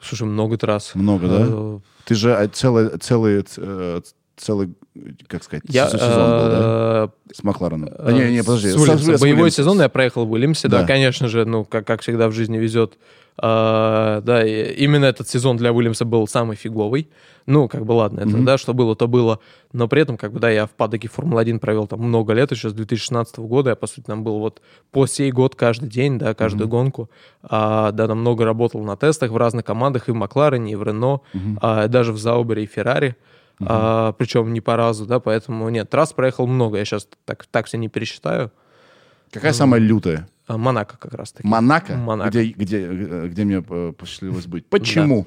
Слушай, 0.00 0.26
много 0.26 0.58
раз. 0.60 0.94
Много, 0.94 1.28
да? 1.28 1.80
Ты 2.04 2.14
же 2.14 2.30
э, 2.30 2.48
целый, 2.48 2.98
целый, 2.98 3.44
целый, 4.36 4.74
как 5.28 5.42
сказать, 5.44 5.62
Я, 5.68 5.88
с- 5.88 5.92
сезон 5.92 6.08
был, 6.08 6.48
да? 6.48 7.10
э, 7.28 7.32
С 7.34 7.42
Маклареном. 7.42 7.90
А, 7.98 8.12
не, 8.12 8.32
не, 8.32 8.42
подожди. 8.42 8.68
с 8.68 8.72
с- 8.72 8.76
Уильямсом. 8.76 9.16
с 9.16 9.20
Боевой 9.20 9.42
Уильямсом. 9.42 9.64
сезон 9.64 9.80
я 9.80 9.88
проехал 9.88 10.26
в 10.26 10.32
Уильямсе, 10.32 10.68
да. 10.68 10.80
Да. 10.82 10.86
конечно 10.86 11.28
же, 11.28 11.44
ну, 11.44 11.64
как, 11.64 11.86
как 11.86 12.00
всегда 12.02 12.28
в 12.28 12.32
жизни 12.32 12.58
везет. 12.58 12.98
А, 13.36 14.20
да, 14.20 14.44
именно 14.46 15.06
этот 15.06 15.28
сезон 15.28 15.56
для 15.56 15.72
Уильямса 15.72 16.04
был 16.04 16.26
самый 16.28 16.56
фиговый. 16.56 17.08
Ну, 17.46 17.68
как 17.68 17.84
бы 17.84 17.92
ладно, 17.92 18.20
это, 18.20 18.28
Мгм. 18.30 18.44
да, 18.46 18.56
что 18.56 18.72
было, 18.72 18.96
то 18.96 19.06
было. 19.06 19.38
Но 19.72 19.86
при 19.88 20.00
этом, 20.00 20.16
как 20.16 20.32
бы, 20.32 20.38
да, 20.40 20.48
я 20.50 20.66
в 20.66 20.70
падоке 20.70 21.08
Формулы-1 21.08 21.58
провел 21.58 21.86
там 21.86 22.00
много 22.00 22.32
лет, 22.32 22.50
еще 22.52 22.70
с 22.70 22.72
2016 22.72 23.38
года. 23.46 23.70
Я, 23.70 23.76
по 23.76 23.86
сути, 23.86 24.06
там 24.06 24.24
был 24.24 24.38
вот 24.38 24.62
по 24.92 25.06
сей 25.06 25.30
год 25.30 25.54
каждый 25.56 25.88
день, 25.90 26.18
да, 26.18 26.32
каждую 26.34 26.68
гонку. 26.68 27.10
А, 27.42 27.90
да, 27.92 28.06
там 28.06 28.20
много 28.20 28.44
работал 28.46 28.82
на 28.82 28.96
тестах 28.96 29.30
в 29.30 29.36
разных 29.36 29.64
командах, 29.66 30.08
и 30.08 30.12
в 30.12 30.14
Макларене, 30.14 30.72
и 30.72 30.74
в 30.76 30.82
Рено, 30.84 31.20
а, 31.60 31.88
даже 31.88 32.12
в 32.12 32.18
Заубере 32.18 32.62
и 32.64 32.66
Феррари. 32.66 33.16
А, 33.60 34.12
причем 34.12 34.52
не 34.52 34.60
по 34.60 34.76
разу, 34.76 35.06
да, 35.06 35.20
поэтому 35.20 35.68
нет, 35.68 35.88
трасс 35.90 36.12
проехал 36.12 36.46
много. 36.46 36.78
Я 36.78 36.84
сейчас 36.84 37.08
так, 37.24 37.46
так 37.46 37.66
все 37.66 37.78
не 37.78 37.88
пересчитаю. 37.88 38.50
Какая 39.30 39.52
самая 39.52 39.80
лютая? 39.80 40.28
А, 40.46 40.58
Монако 40.58 40.96
как 40.98 41.14
раз 41.14 41.32
таки. 41.32 41.46
Монако? 41.46 41.94
Монако. 41.96 42.30
Где, 42.30 42.44
где, 42.44 42.86
э, 42.86 43.28
где 43.28 43.44
мне 43.44 43.64
э, 43.66 43.92
посчастливилось 43.96 44.46
быть. 44.46 44.66
Почему? 44.66 45.26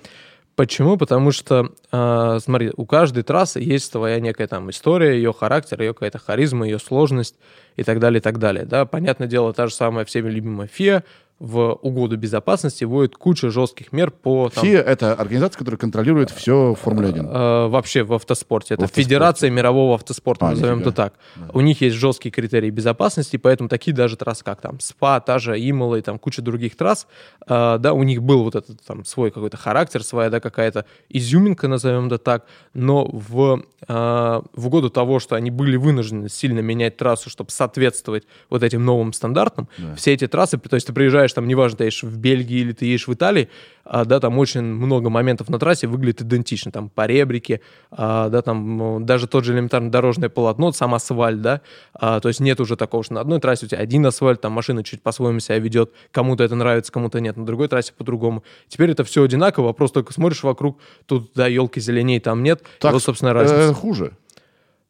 Почему? 0.55 0.97
Потому 0.97 1.31
что, 1.31 1.71
а, 1.91 2.39
смотри, 2.39 2.71
у 2.75 2.85
каждой 2.85 3.23
трассы 3.23 3.59
есть 3.59 3.91
своя 3.91 4.19
некая 4.19 4.47
там 4.47 4.69
история, 4.71 5.15
ее 5.15 5.31
характер, 5.31 5.81
ее 5.81 5.93
какая-то 5.93 6.17
харизма, 6.17 6.65
ее 6.65 6.79
сложность 6.79 7.35
и 7.75 7.83
так 7.83 7.99
далее, 7.99 8.19
и 8.19 8.21
так 8.21 8.39
далее. 8.39 8.65
Да, 8.65 8.85
понятное 8.85 9.27
дело, 9.27 9.53
та 9.53 9.67
же 9.67 9.73
самая 9.73 10.03
всеми 10.05 10.29
любимая 10.29 10.67
ФИА 10.67 11.03
в 11.39 11.73
угоду 11.83 12.17
безопасности 12.17 12.83
вводит 12.83 13.15
кучу 13.15 13.51
жестких 13.51 13.91
мер 13.93 14.09
по 14.09 14.49
там, 14.49 14.63
ФИА— 14.63 14.81
это 14.87 15.13
организация, 15.13 15.59
которая 15.59 15.77
контролирует 15.77 16.31
все 16.31 16.73
в 16.73 16.75
Формуле 16.75 17.09
1. 17.09 17.25
э, 17.27 17.67
вообще 17.67 18.01
в 18.03 18.13
автоспорте. 18.13 18.73
Это 18.73 18.85
автоспорте. 18.85 19.03
Федерация 19.07 19.49
мирового 19.51 19.95
автоспорта, 19.95 20.47
А, 20.47 20.49
назовем 20.51 20.79
это 20.79 20.91
так. 20.91 21.13
У 21.53 21.61
них 21.61 21.81
есть 21.81 21.95
жесткие 21.95 22.31
критерии 22.31 22.69
безопасности, 22.71 23.37
поэтому 23.37 23.69
такие 23.69 23.93
даже 23.95 24.15
трассы, 24.17 24.43
как 24.43 24.61
там 24.61 24.79
СПА, 24.79 25.19
та 25.19 25.37
же 25.37 25.57
Имола 25.57 25.97
и 25.97 26.01
там 26.01 26.17
куча 26.17 26.41
других 26.41 26.75
трасс, 26.75 27.05
э, 27.47 27.77
да, 27.79 27.93
у 27.93 28.01
них 28.03 28.23
был 28.23 28.43
вот 28.43 28.55
этот 28.55 28.81
там 28.83 29.05
свой 29.05 29.29
какой-то 29.29 29.57
характер, 29.57 30.03
своя, 30.03 30.29
да, 30.31 30.39
какая-то 30.39 30.85
изюминка, 31.09 31.67
назовем 31.67 32.07
это 32.07 32.17
так, 32.17 32.45
но 32.73 33.05
в, 33.11 33.61
э, 33.87 34.41
в 34.53 34.67
угоду 34.67 34.89
того, 34.89 35.19
что 35.19 35.35
они 35.35 35.51
были 35.51 35.75
вынуждены 35.77 36.29
сильно 36.29 36.59
менять 36.61 36.97
трассу, 36.97 37.29
чтобы 37.29 37.51
соответствовать 37.51 38.23
вот 38.49 38.63
этим 38.63 38.83
новым 38.83 39.13
стандартам, 39.13 39.67
Да. 39.77 39.93
все 39.95 40.13
эти 40.13 40.27
трассы, 40.27 40.57
то 40.57 40.73
есть 40.75 40.87
ты 40.87 40.93
приезжаешь 40.93 41.26
там, 41.33 41.47
неважно, 41.47 41.79
ты 41.79 41.83
едешь 41.85 42.03
в 42.03 42.17
Бельгии 42.17 42.59
или 42.59 42.71
ты 42.71 42.85
едешь 42.85 43.07
в 43.07 43.13
Италии, 43.13 43.49
а, 43.83 44.05
да, 44.05 44.19
там 44.19 44.37
очень 44.37 44.61
много 44.61 45.09
моментов 45.09 45.49
на 45.49 45.59
трассе 45.59 45.87
выглядит 45.87 46.21
идентично, 46.21 46.71
там 46.71 46.89
по 46.89 47.05
ребрике, 47.05 47.61
а, 47.91 48.29
да, 48.29 48.41
там 48.41 48.77
ну, 48.77 48.99
даже 48.99 49.27
тот 49.27 49.45
же 49.45 49.53
элементарно 49.53 49.89
дорожное 49.89 50.29
полотно, 50.29 50.71
сам 50.71 50.93
асфальт, 50.93 51.41
да, 51.41 51.61
а, 51.93 52.19
то 52.19 52.27
есть 52.27 52.39
нет 52.39 52.59
уже 52.59 52.75
такого, 52.75 53.03
что 53.03 53.13
на 53.13 53.21
одной 53.21 53.39
трассе 53.39 53.65
у 53.65 53.69
тебя 53.69 53.79
один 53.79 54.05
асфальт, 54.05 54.41
там 54.41 54.51
машина 54.51 54.83
чуть 54.83 55.01
по-своему 55.01 55.39
себя 55.39 55.59
ведет, 55.59 55.91
кому-то 56.11 56.43
это 56.43 56.55
нравится, 56.55 56.91
кому-то 56.91 57.19
нет, 57.19 57.37
на 57.37 57.45
другой 57.45 57.67
трассе 57.67 57.93
по-другому. 57.97 58.43
Теперь 58.67 58.91
это 58.91 59.03
все 59.03 59.23
одинаково, 59.23 59.65
вопрос 59.65 59.91
только 59.91 60.13
смотришь 60.13 60.43
вокруг, 60.43 60.79
тут, 61.05 61.31
да, 61.35 61.47
елки 61.47 61.79
зеленее, 61.79 62.19
там 62.19 62.43
нет, 62.43 62.63
Так, 62.79 62.93
вот, 62.93 63.03
собственно, 63.03 63.29
э, 63.29 63.33
разница. 63.33 63.73
хуже. 63.73 64.13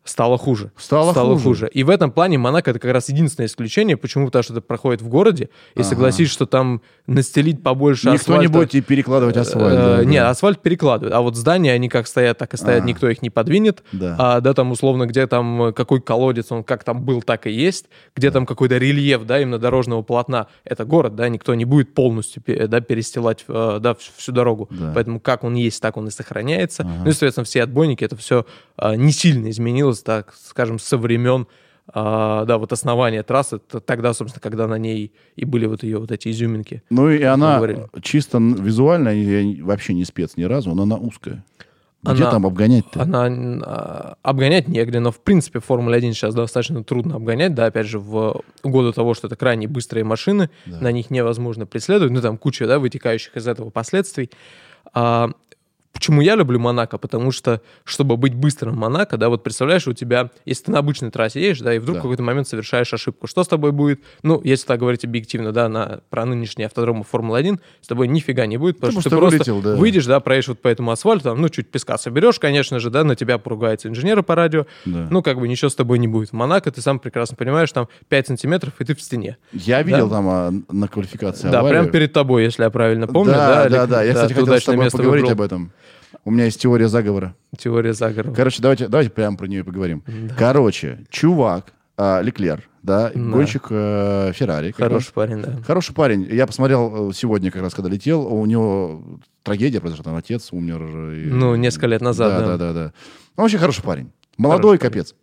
Стало 0.09 0.37
хуже. 0.37 0.71
Стало 0.77 1.13
хуже. 1.37 1.69
И 1.73 1.83
в 1.83 1.89
этом 1.89 2.11
плане 2.11 2.37
Монако 2.37 2.71
это 2.71 2.79
как 2.79 2.91
раз 2.91 3.09
единственное 3.09 3.47
исключение. 3.47 3.97
Почему? 3.97 4.25
Потому 4.27 4.43
что 4.43 4.53
это 4.53 4.61
проходит 4.61 5.01
в 5.01 5.07
городе. 5.09 5.49
И 5.75 5.81
Ага. 5.81 5.89
согласись, 5.89 6.29
что 6.29 6.45
там 6.45 6.81
настелить 7.07 7.61
побольше 7.61 8.09
Никто 8.09 8.37
не 8.37 8.45
асфальта- 8.45 8.51
будет 8.51 8.69
тебе 8.71 8.81
перекладывать 8.83 9.37
асфальт. 9.37 9.73
Э, 9.73 9.97
да, 9.97 10.03
Не, 10.05 10.17
да. 10.19 10.29
асфальт 10.29 10.61
перекладывают. 10.61 11.13
А 11.13 11.21
вот 11.21 11.35
здания, 11.35 11.73
они 11.73 11.89
как 11.89 12.07
стоят, 12.07 12.37
так 12.37 12.53
и 12.53 12.57
стоят, 12.57 12.83
А. 12.83 12.85
никто 12.85 13.09
их 13.09 13.21
не 13.21 13.29
подвинет. 13.29 13.83
Да. 13.91 14.15
А, 14.17 14.39
да, 14.41 14.53
там 14.53 14.71
условно, 14.71 15.05
где 15.05 15.27
там 15.27 15.61
э, 15.63 15.71
какой 15.73 16.01
колодец, 16.01 16.51
он 16.51 16.63
как 16.63 16.83
там 16.83 17.01
был, 17.03 17.21
так 17.21 17.45
и 17.47 17.51
есть. 17.51 17.85
Где 18.15 18.31
там 18.31 18.45
какой-то 18.45 18.77
рельеф, 18.77 19.23
да, 19.25 19.39
именно 19.41 19.59
дорожного 19.59 20.01
полотна. 20.03 20.47
Это 20.63 20.85
город, 20.85 21.15
да, 21.15 21.27
никто 21.29 21.53
не 21.55 21.65
будет 21.65 21.93
полностью 21.93 22.41
да, 22.45 22.79
перестилать 22.81 23.43
э, 23.47 23.77
да, 23.81 23.91
вс- 23.91 24.11
всю 24.15 24.31
дорогу. 24.31 24.67
Да. 24.71 24.91
Поэтому 24.95 25.19
как 25.19 25.43
он 25.43 25.55
есть, 25.55 25.81
так 25.81 25.97
он 25.97 26.07
и 26.07 26.11
сохраняется. 26.11 26.83
Ага. 26.83 26.91
Ну 27.03 27.09
и, 27.09 27.11
соответственно, 27.11 27.45
все 27.45 27.63
отбойники, 27.63 28.03
это 28.03 28.15
все 28.15 28.45
не 28.95 29.11
сильно 29.11 29.49
изменилось, 29.49 29.96
так 30.05 30.33
скажем, 30.33 30.79
со 30.79 30.97
времен 30.97 31.47
а, 31.93 32.43
да, 32.45 32.57
вот 32.57 32.73
основания 32.73 33.23
трассы, 33.23 33.60
т- 33.60 33.79
тогда, 33.79 34.13
собственно, 34.13 34.41
когда 34.41 34.67
на 34.67 34.77
ней 34.77 35.13
и 35.38 35.45
были 35.45 35.65
вот 35.67 35.83
ее 35.83 35.99
вот 35.99 36.12
эти 36.12 36.29
изюминки. 36.29 36.83
Ну 36.89 37.10
и 37.10 37.23
она 37.23 37.57
говорили. 37.57 37.88
чисто 38.01 38.39
визуально, 38.39 39.10
я 39.10 39.63
вообще 39.63 39.93
не 39.93 40.03
спец 40.03 40.36
ни 40.36 40.43
разу, 40.43 40.73
но 40.75 40.83
она 40.83 40.97
узкая. 40.97 41.45
Где 42.03 42.23
Она- 42.23 42.31
там 42.31 42.45
обгонять-то? 42.45 43.01
Она 43.01 43.25
а, 43.25 44.15
обгонять 44.21 44.67
негде, 44.67 44.99
но 44.99 45.12
в 45.12 45.19
принципе 45.21 45.60
Формула 45.60 45.95
1 45.95 46.13
сейчас 46.13 46.36
достаточно 46.36 46.83
трудно 46.83 47.15
обгонять, 47.15 47.55
да, 47.55 47.65
опять 47.67 47.88
же, 47.88 47.99
в 47.99 48.41
угоду 48.63 48.91
того, 48.93 49.13
что 49.13 49.27
это 49.27 49.36
крайне 49.38 49.67
быстрые 49.67 50.03
машины, 50.03 50.49
на 50.65 50.91
них 50.91 51.10
невозможно 51.10 51.65
преследовать, 51.65 52.12
ну 52.13 52.21
там 52.21 52.38
куча, 52.38 52.67
да, 52.67 52.79
вытекающих 52.79 53.36
из 53.38 53.47
этого 53.47 53.69
последствий. 53.71 54.29
А, 54.93 55.31
Почему 55.97 56.21
я 56.21 56.36
люблю 56.36 56.60
Монако? 56.60 56.99
Потому 56.99 57.31
что, 57.31 57.60
чтобы 57.83 58.17
быть 58.17 58.36
быстрым 58.36 58.75
в 58.75 58.77
Монако, 58.77 59.17
да, 59.17 59.29
вот 59.29 59.43
представляешь, 59.43 59.88
у 59.88 59.93
тебя, 59.93 60.29
если 60.45 60.65
ты 60.65 60.71
на 60.71 60.77
обычной 60.79 61.10
трассе 61.10 61.41
едешь, 61.41 61.60
да, 61.62 61.73
и 61.73 61.79
вдруг 61.79 61.95
Да. 61.95 61.99
в 61.99 62.03
какой-то 62.03 62.21
момент 62.21 62.47
совершаешь 62.47 62.93
ошибку, 62.93 63.25
что 63.25 63.43
с 63.43 63.47
тобой 63.47 63.71
будет? 63.71 64.01
Ну, 64.21 64.39
если 64.43 64.67
так 64.67 64.79
говорить 64.79 65.03
объективно, 65.05 65.51
да, 65.51 65.67
на, 65.67 66.01
про 66.12 66.25
нынешние 66.25 66.67
автодромы 66.67 67.03
Формулы-1, 67.03 67.60
с 67.81 67.88
тобой 67.88 68.07
нифига 68.07 68.45
не 68.45 68.57
будет, 68.57 68.75
потому 68.79 68.97
Ты 68.97 69.01
что 69.01 69.10
ты 69.10 69.15
просто 69.17 69.38
просто 69.38 69.53
вылетел, 69.53 69.71
да. 69.71 69.75
выйдешь, 69.79 70.05
да, 70.05 70.19
проедешь 70.19 70.49
вот 70.49 70.62
по 70.62 70.67
этому 70.67 70.91
асфальту, 70.91 71.23
там, 71.25 71.41
ну, 71.41 71.49
чуть 71.49 71.67
песка 71.71 71.97
соберешь, 71.97 72.38
конечно 72.39 72.79
же, 72.79 72.91
да, 72.91 73.03
на 73.03 73.15
тебя 73.15 73.39
поругаются 73.39 73.88
инженеры 73.89 74.21
по 74.21 74.36
радио, 74.36 74.67
Да. 74.86 75.07
ну, 75.10 75.23
как 75.23 75.39
бы 75.39 75.47
ничего 75.47 75.69
с 75.69 75.75
тобой 75.75 75.97
не 75.97 76.07
будет. 76.07 76.29
В 76.29 76.33
Монако 76.33 76.71
ты 76.71 76.79
сам 76.81 76.99
прекрасно 76.99 77.36
понимаешь, 77.36 77.71
там 77.71 77.88
5 78.07 78.27
сантиметров, 78.27 78.73
и 78.77 78.86
ты 78.86 78.93
в 78.95 79.01
стене. 79.01 79.38
Я 79.51 79.81
видел 79.81 80.07
Да. 80.10 80.15
там 80.17 80.27
а, 80.29 80.53
на 80.71 80.88
квалификации 80.88 81.49
Да, 81.49 81.62
аварию. 81.62 81.81
прямо 81.81 81.91
перед 81.91 82.13
тобой, 82.13 82.43
если 82.43 82.62
я 82.63 82.69
правильно 82.69 83.07
помню. 83.07 83.33
да, 83.33 83.47
Да, 83.47 83.69
да, 83.69 83.83
Лик- 83.86 83.89
да. 83.89 84.03
Я, 84.03 84.13
кстати, 84.13 84.27
ты 84.29 84.33
хотел 84.36 84.45
с 84.45 84.49
удачное 84.49 84.73
тобой 84.73 84.83
место 84.86 84.97
поговорить 84.99 85.23
выбрал. 85.25 85.39
об 85.43 85.45
этом. 85.45 85.71
У 86.25 86.32
меня 86.32 86.45
есть 86.45 86.60
теория 86.62 86.88
заговора. 86.88 87.36
Теория 87.58 87.93
заговора. 87.93 88.34
Короче, 88.34 88.62
давайте, 88.62 88.88
давайте 88.88 89.10
прямо 89.12 89.38
про 89.38 89.47
нее 89.47 89.63
поговорим. 89.63 90.03
Короче, 90.38 91.06
чувак, 91.10 91.73
а, 91.97 92.21
Леклер, 92.21 92.67
да, 92.84 93.10
Да. 93.13 93.19
гонщик 93.19 93.67
э, 93.69 94.32
Феррари. 94.36 94.71
Хороший 94.71 95.13
парень, 95.13 95.41
да. 95.41 95.58
Хороший 95.65 95.93
парень. 95.95 96.27
Я 96.32 96.45
посмотрел 96.45 97.10
э, 97.10 97.13
сегодня, 97.13 97.49
как 97.51 97.62
раз, 97.62 97.73
когда 97.73 97.89
летел, 97.89 98.25
у 98.27 98.45
него 98.45 99.19
трагедия 99.43 99.80
произошла, 99.80 100.03
там 100.03 100.15
отец 100.15 100.49
умер. 100.51 100.84
и- 101.13 101.25
Ну, 101.30 101.56
несколько 101.56 101.88
лет 101.88 102.01
назад, 102.01 102.30
Да, 102.32 102.39
да. 102.39 102.58
да, 102.58 102.58
да. 102.58 102.73
да. 102.73 102.93
Он 103.36 103.43
вообще 103.43 103.58
хороший 103.58 103.84
парень. 103.84 104.12
Молодой, 104.38 104.77
Хороший 104.77 104.91
капец. 105.03 105.15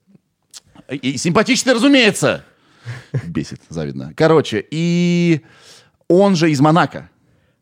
И, 0.91 1.13
и 1.13 1.17
симпатичный, 1.17 1.75
разумеется. 1.75 2.45
Бесит, 3.27 3.61
завидно. 3.69 4.13
Короче, 4.17 4.65
и 4.71 5.43
он 6.09 6.35
же 6.37 6.51
из 6.51 6.61
Монако. 6.61 7.09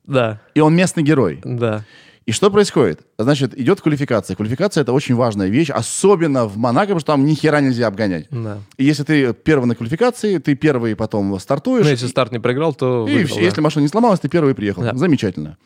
Да, 0.04 0.40
И 0.54 0.60
он 0.60 0.74
местный 0.74 1.02
герой. 1.04 1.40
да. 1.44 1.84
И 2.24 2.32
что 2.32 2.50
происходит? 2.50 3.00
Значит, 3.18 3.58
идет 3.58 3.80
квалификация. 3.80 4.36
Квалификация 4.36 4.82
это 4.82 4.92
очень 4.92 5.16
важная 5.16 5.48
вещь, 5.48 5.70
особенно 5.70 6.46
в 6.46 6.56
Монако, 6.56 6.88
потому 6.88 7.00
что 7.00 7.12
там 7.12 7.24
ни 7.24 7.34
хера 7.34 7.60
нельзя 7.60 7.88
обгонять. 7.88 8.28
Да. 8.30 8.58
И 8.76 8.84
если 8.84 9.02
ты 9.02 9.32
первый 9.32 9.66
на 9.66 9.74
квалификации, 9.74 10.38
ты 10.38 10.54
первый 10.54 10.94
потом 10.94 11.38
стартуешь. 11.40 11.84
Ну, 11.84 11.90
если 11.90 12.06
старт 12.06 12.30
не 12.30 12.38
проиграл, 12.38 12.74
то 12.74 13.08
и 13.08 13.14
выиграл, 13.14 13.36
да. 13.36 13.42
если 13.42 13.60
машина 13.60 13.82
не 13.82 13.88
сломалась, 13.88 14.20
ты 14.20 14.28
первый 14.28 14.54
приехал. 14.54 14.82
Да. 14.82 14.94
Замечательно. 14.94 15.58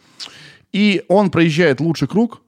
И 0.72 1.04
он 1.08 1.30
проезжает 1.30 1.80
лучший 1.80 2.08
круг, 2.08 2.40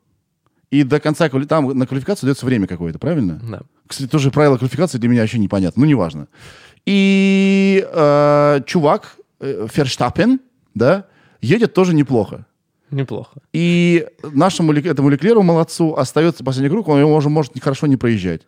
и 0.71 0.83
до 0.83 1.01
конца 1.01 1.29
там 1.29 1.79
на 1.79 1.87
квалификацию 1.87 2.29
дается 2.29 2.47
время 2.47 2.67
какое-то, 2.67 2.99
правильно? 2.99 3.41
Да. 3.43 3.61
Кстати, 3.87 4.09
тоже 4.09 4.31
правила 4.31 4.57
квалификации 4.57 4.99
для 4.99 5.09
меня 5.09 5.23
вообще 5.23 5.39
непонятно. 5.39 5.83
Ну, 5.83 5.89
неважно. 5.89 6.29
И 6.85 7.87
э, 7.91 8.61
чувак, 8.67 9.17
э, 9.41 9.67
Ферштаппен, 9.71 10.41
да, 10.75 11.07
едет 11.41 11.75
тоже 11.75 11.95
неплохо. 11.95 12.47
Неплохо. 12.91 13.41
И 13.53 14.07
нашему 14.23 14.73
этому 14.73 15.09
Леклеру, 15.11 15.43
молодцу, 15.43 15.95
остается 15.97 16.43
последний 16.45 16.71
круг, 16.71 16.89
он 16.89 17.01
его 17.01 17.15
уже 17.15 17.29
может 17.29 17.53
хорошо 17.63 17.87
не 17.87 17.97
проезжать. 17.97 18.43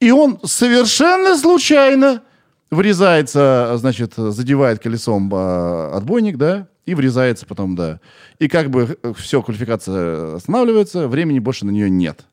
И 0.00 0.10
он 0.10 0.38
совершенно 0.44 1.36
случайно 1.36 2.22
врезается, 2.70 3.74
значит, 3.76 4.14
задевает 4.16 4.78
колесом 4.78 5.30
а, 5.34 5.92
отбойник, 5.96 6.36
да, 6.36 6.68
и 6.86 6.94
врезается 6.94 7.46
потом, 7.46 7.76
да. 7.76 8.00
И 8.38 8.48
как 8.48 8.70
бы 8.70 8.98
все, 9.16 9.42
квалификация 9.42 10.36
останавливается, 10.36 11.08
времени 11.08 11.38
больше 11.38 11.66
на 11.66 11.70
нее 11.70 11.90
нет. 11.90 12.24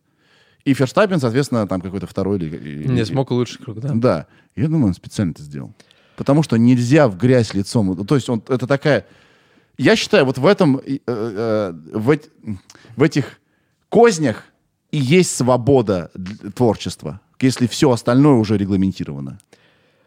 И 0.63 0.74
Ферштаппен, 0.74 1.19
соответственно, 1.19 1.67
там 1.67 1.82
какой-то 1.82 2.08
второй 2.08 2.38
или... 2.38 2.56
или- 2.56 2.88
Не 2.88 3.06
смог 3.06 3.32
лучший 3.32 3.60
круг, 3.63 3.80
да. 3.80 3.91
да. 3.93 4.28
Я 4.56 4.67
думаю, 4.67 4.88
он 4.88 4.93
специально 4.93 5.32
это 5.32 5.43
сделал. 5.43 5.74
Потому 6.15 6.43
что 6.43 6.58
нельзя 6.58 7.08
в 7.08 7.17
грязь 7.17 7.54
лицом. 7.54 8.06
То 8.06 8.15
есть 8.15 8.30
он, 8.30 8.41
это 8.48 8.65
такая... 8.67 9.06
Я 9.77 9.95
считаю, 9.95 10.25
вот 10.25 10.38
в 10.38 10.45
этом... 10.45 10.77
э, 10.85 10.99
э, 11.05 11.73
в, 11.93 12.17
в 12.95 13.03
этих 13.03 13.39
кознях 13.89 14.43
и 14.91 14.97
есть 14.97 15.35
свобода 15.35 16.11
творчества, 16.55 17.19
если 17.41 17.67
все 17.67 17.91
остальное 17.91 18.35
уже 18.35 18.57
регламентировано. 18.57 19.39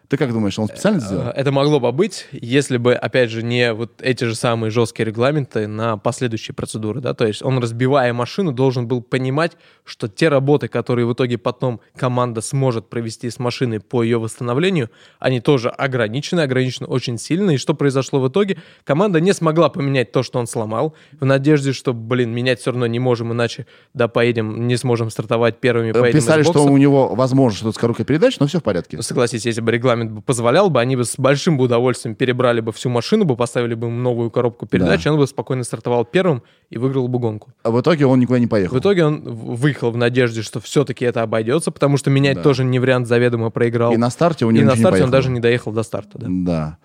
Ты 0.09 0.17
как 0.17 0.33
думаешь, 0.33 0.59
он 0.59 0.69
специально 0.69 1.01
сделал? 1.01 1.27
Э, 1.27 1.33
Это 1.37 1.53
могло 1.53 1.81
бы 1.81 1.93
быть, 1.93 2.29
если 2.33 2.79
бы, 2.79 2.95
опять 2.95 3.31
же, 3.31 3.43
не 3.43 3.75
вот 3.75 4.01
эти 4.01 4.25
же 4.25 4.35
самые 4.35 4.71
жесткие 4.71 5.05
регламенты 5.05 5.67
на 5.67 5.99
последующие 5.99 6.55
процедуры, 6.55 7.03
да, 7.03 7.13
то 7.13 7.27
есть 7.27 7.43
он, 7.43 7.59
разбивая 7.59 8.15
машину, 8.15 8.53
должен 8.53 8.89
был 8.89 9.03
понимать, 9.03 9.59
что 9.85 10.09
те 10.09 10.29
работы, 10.29 10.69
которые 10.69 11.05
в 11.05 11.13
итоге 11.13 11.37
потом 11.37 11.81
команда 11.95 12.41
сможет 12.41 12.89
провести 12.89 13.29
с 13.29 13.39
машиной 13.39 13.81
по 13.81 14.03
ее 14.03 14.19
восстановлению, 14.19 14.91
они 15.19 15.41
тоже 15.41 15.69
ограничены, 15.69 16.41
ограничены 16.41 16.87
очень 16.89 17.19
сильно, 17.19 17.51
и 17.51 17.59
что 17.59 17.75
произошло 17.75 18.19
в 18.19 18.29
итоге? 18.29 18.57
Команда 18.85 19.21
не 19.21 19.35
смогла 19.35 19.69
поменять 19.69 20.11
то, 20.11 20.23
что 20.23 20.39
он 20.39 20.47
сломал, 20.47 20.95
в 21.21 21.27
надежде, 21.27 21.75
что, 21.75 21.93
блин, 21.93 22.33
менять 22.33 22.61
все 22.61 22.71
равно 22.71 22.87
не 22.87 22.99
можем, 22.99 23.35
иначе, 23.35 23.67
да, 23.93 24.09
поедем, 24.09 24.67
не 24.69 24.79
сможем 24.79 25.11
стартовать 25.11 25.61
первыми, 25.61 25.93
поедем 25.93 26.19
из 26.19 26.25
Писали, 26.25 26.45
что 26.45 26.65
у 26.65 26.79
него 26.79 27.15
возможно 27.15 27.59
что-то 27.59 27.73
с 27.73 27.79
коробкой 27.79 28.07
передач, 28.07 28.39
но 28.39 28.47
все 28.47 28.61
в 28.61 28.63
порядке. 28.63 29.03
Согласись, 29.03 29.45
если 29.45 29.61
бы 29.61 29.71
регламент 29.71 29.98
бы 30.07 30.23
позволял 30.23 30.71
бы, 30.71 30.81
они 30.81 30.97
бы 30.97 31.05
с 31.05 31.17
большим 31.19 31.57
бы 31.59 31.65
удовольствием 31.65 32.15
перебрали 32.15 32.61
бы 32.61 32.73
всю 32.73 32.89
машину, 32.91 33.25
бы 33.25 33.37
поставили 33.37 33.75
бы 33.75 33.87
ему 33.89 33.99
новую 33.99 34.31
коробку 34.31 34.67
передач, 34.67 35.05
и 35.07 35.09
он 35.09 35.17
бы 35.19 35.27
спокойно 35.27 35.65
стартовал 35.65 36.05
первым 36.05 36.43
и 36.71 36.79
выиграл 36.79 37.09
бы 37.09 37.19
гонку. 37.19 37.53
А 37.63 37.71
в 37.71 37.81
итоге 37.81 38.07
он 38.07 38.21
никуда 38.21 38.39
не 38.39 38.47
поехал. 38.47 38.77
В 38.77 38.81
итоге 38.81 39.05
он 39.05 39.23
выехал 39.23 39.91
в 39.91 39.97
надежде, 39.97 40.43
что 40.43 40.61
все-таки 40.61 41.05
это 41.05 41.23
обойдется, 41.23 41.71
потому 41.71 41.97
что 41.97 42.11
менять 42.11 42.37
Да. 42.37 42.43
тоже 42.43 42.65
не 42.65 42.79
вариант, 42.79 43.07
заведомо 43.09 43.51
проиграл. 43.51 43.93
И 43.93 43.97
на 43.97 44.11
старте 44.11 44.45
у 44.47 44.51
И 44.51 44.55
него 44.55 44.67
на 44.67 44.71
ничего 44.73 44.77
не 44.77 44.83
старте 44.83 45.05
он 45.05 45.11
даже 45.11 45.31
не 45.31 45.41
доехал 45.41 45.73
до 45.73 45.83
старта. 45.83 46.19
Да. 46.19 46.27
Да. 46.29 46.79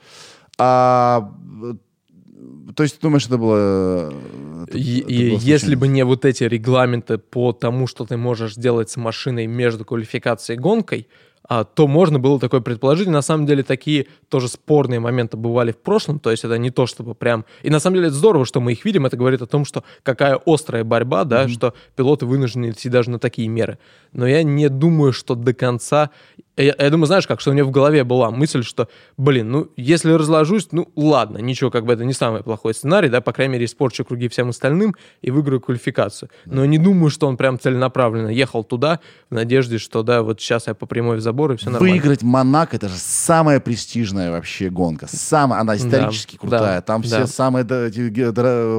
А, 0.60 1.32
то 2.76 2.84
есть 2.84 2.95
ты 2.95 3.02
думаешь, 3.02 3.26
это 3.26 3.38
было... 3.38 4.13
это- 4.67 4.78
И, 4.78 4.99
это 5.02 5.12
и 5.12 5.30
было 5.32 5.39
если 5.39 5.76
бы 5.76 5.88
не 5.88 6.04
вот 6.06 6.26
эти 6.26 6.43
регламенты 6.43 7.17
по 7.17 7.52
тому, 7.54 7.88
что 7.88 8.06
ты 8.06 8.17
можешь 8.17 8.56
сделать 8.56 8.89
с 8.89 8.97
машиной 8.97 9.47
между 9.47 9.86
квалификацией 9.86 10.58
и 10.58 10.62
гонкой, 10.62 11.08
то 11.48 11.88
можно 11.88 12.20
было 12.20 12.40
такое 12.40 12.62
предположить. 12.62 13.08
На 13.08 13.22
самом 13.22 13.46
деле 13.46 13.64
такие 13.64 14.08
тоже 14.30 14.48
спорные 14.48 15.00
моменты 15.00 15.38
бывали 15.38 15.72
в 15.72 15.78
прошлом, 15.78 16.20
то 16.20 16.32
есть 16.32 16.44
это 16.44 16.58
не 16.58 16.72
то, 16.72 16.86
чтобы 16.86 17.16
прям... 17.16 17.46
И 17.64 17.70
на 17.70 17.80
самом 17.80 17.96
деле 17.96 18.08
это 18.08 18.16
здорово, 18.16 18.46
что 18.46 18.62
мы 18.62 18.72
их 18.72 18.86
видим, 18.86 19.06
это 19.06 19.18
говорит 19.18 19.42
о 19.42 19.46
том, 19.46 19.66
что 19.66 19.84
какая 20.04 20.40
острая 20.46 20.84
борьба, 20.84 21.24
да, 21.26 21.48
что 21.48 21.74
пилоты 21.96 22.26
вынуждены 22.26 22.70
идти 22.72 22.90
даже 22.90 23.10
на 23.10 23.20
такие 23.20 23.48
меры. 23.48 23.78
Но 24.14 24.28
я 24.28 24.44
не 24.44 24.70
думаю, 24.70 25.14
что 25.14 25.36
до 25.36 25.54
конца... 25.54 26.10
Я, 26.56 26.76
я 26.78 26.89
думаю, 26.92 27.08
знаешь 27.08 27.26
как, 27.26 27.42
что 27.42 27.50
у 27.50 27.54
меня 27.54 27.66
в 27.66 27.72
голове 27.72 28.04
была 28.04 28.30
мысль, 28.30 28.63
что, 28.63 28.88
блин, 29.18 29.50
ну, 29.50 29.70
если 29.76 30.12
разложусь, 30.12 30.68
ну, 30.72 30.88
ладно, 30.96 31.39
ничего, 31.39 31.72
как 31.72 31.84
бы 31.86 31.94
это 31.94 32.06
не 32.06 32.13
самый 32.13 32.44
плохой 32.44 32.76
сценарий, 32.76 33.10
да, 33.10 33.22
по 33.22 33.34
крайней 33.34 33.54
мере, 33.54 33.66
испорчу 33.66 34.06
круги 34.06 34.28
всем 34.28 34.50
остальным 34.50 34.96
и 35.24 35.32
выиграю 35.32 35.62
квалификацию. 35.62 36.30
Но 36.46 36.63
не 36.66 36.78
думаю, 36.78 37.10
что 37.10 37.28
он 37.28 37.38
прям 37.38 37.60
целенаправленно 37.60 38.28
ехал 38.28 38.63
туда 38.63 39.00
в 39.32 39.34
надежде, 39.34 39.80
что, 39.80 40.04
да, 40.04 40.22
вот 40.22 40.42
сейчас 40.42 40.68
я 40.68 40.76
по 40.76 40.86
прямой 40.86 41.18
в 41.18 41.22
забор, 41.22 41.54
и 41.54 41.58
все 41.58 41.72
нормально. 41.72 41.92
Выиграть 41.96 42.22
Монако 42.22 42.76
это 42.76 42.88
же 42.88 42.98
самая 42.98 43.60
престижная 43.60 44.30
вообще 44.30 44.70
гонка. 44.70 45.08
Самая, 45.10 45.60
она 45.60 45.76
исторически 45.76 46.34
Да, 46.36 46.39
крутая. 46.39 46.62
да, 46.62 46.82
Там 46.82 47.02
да. 47.02 47.08
все 47.08 47.26
самые 47.28 47.63
да, 47.63 47.89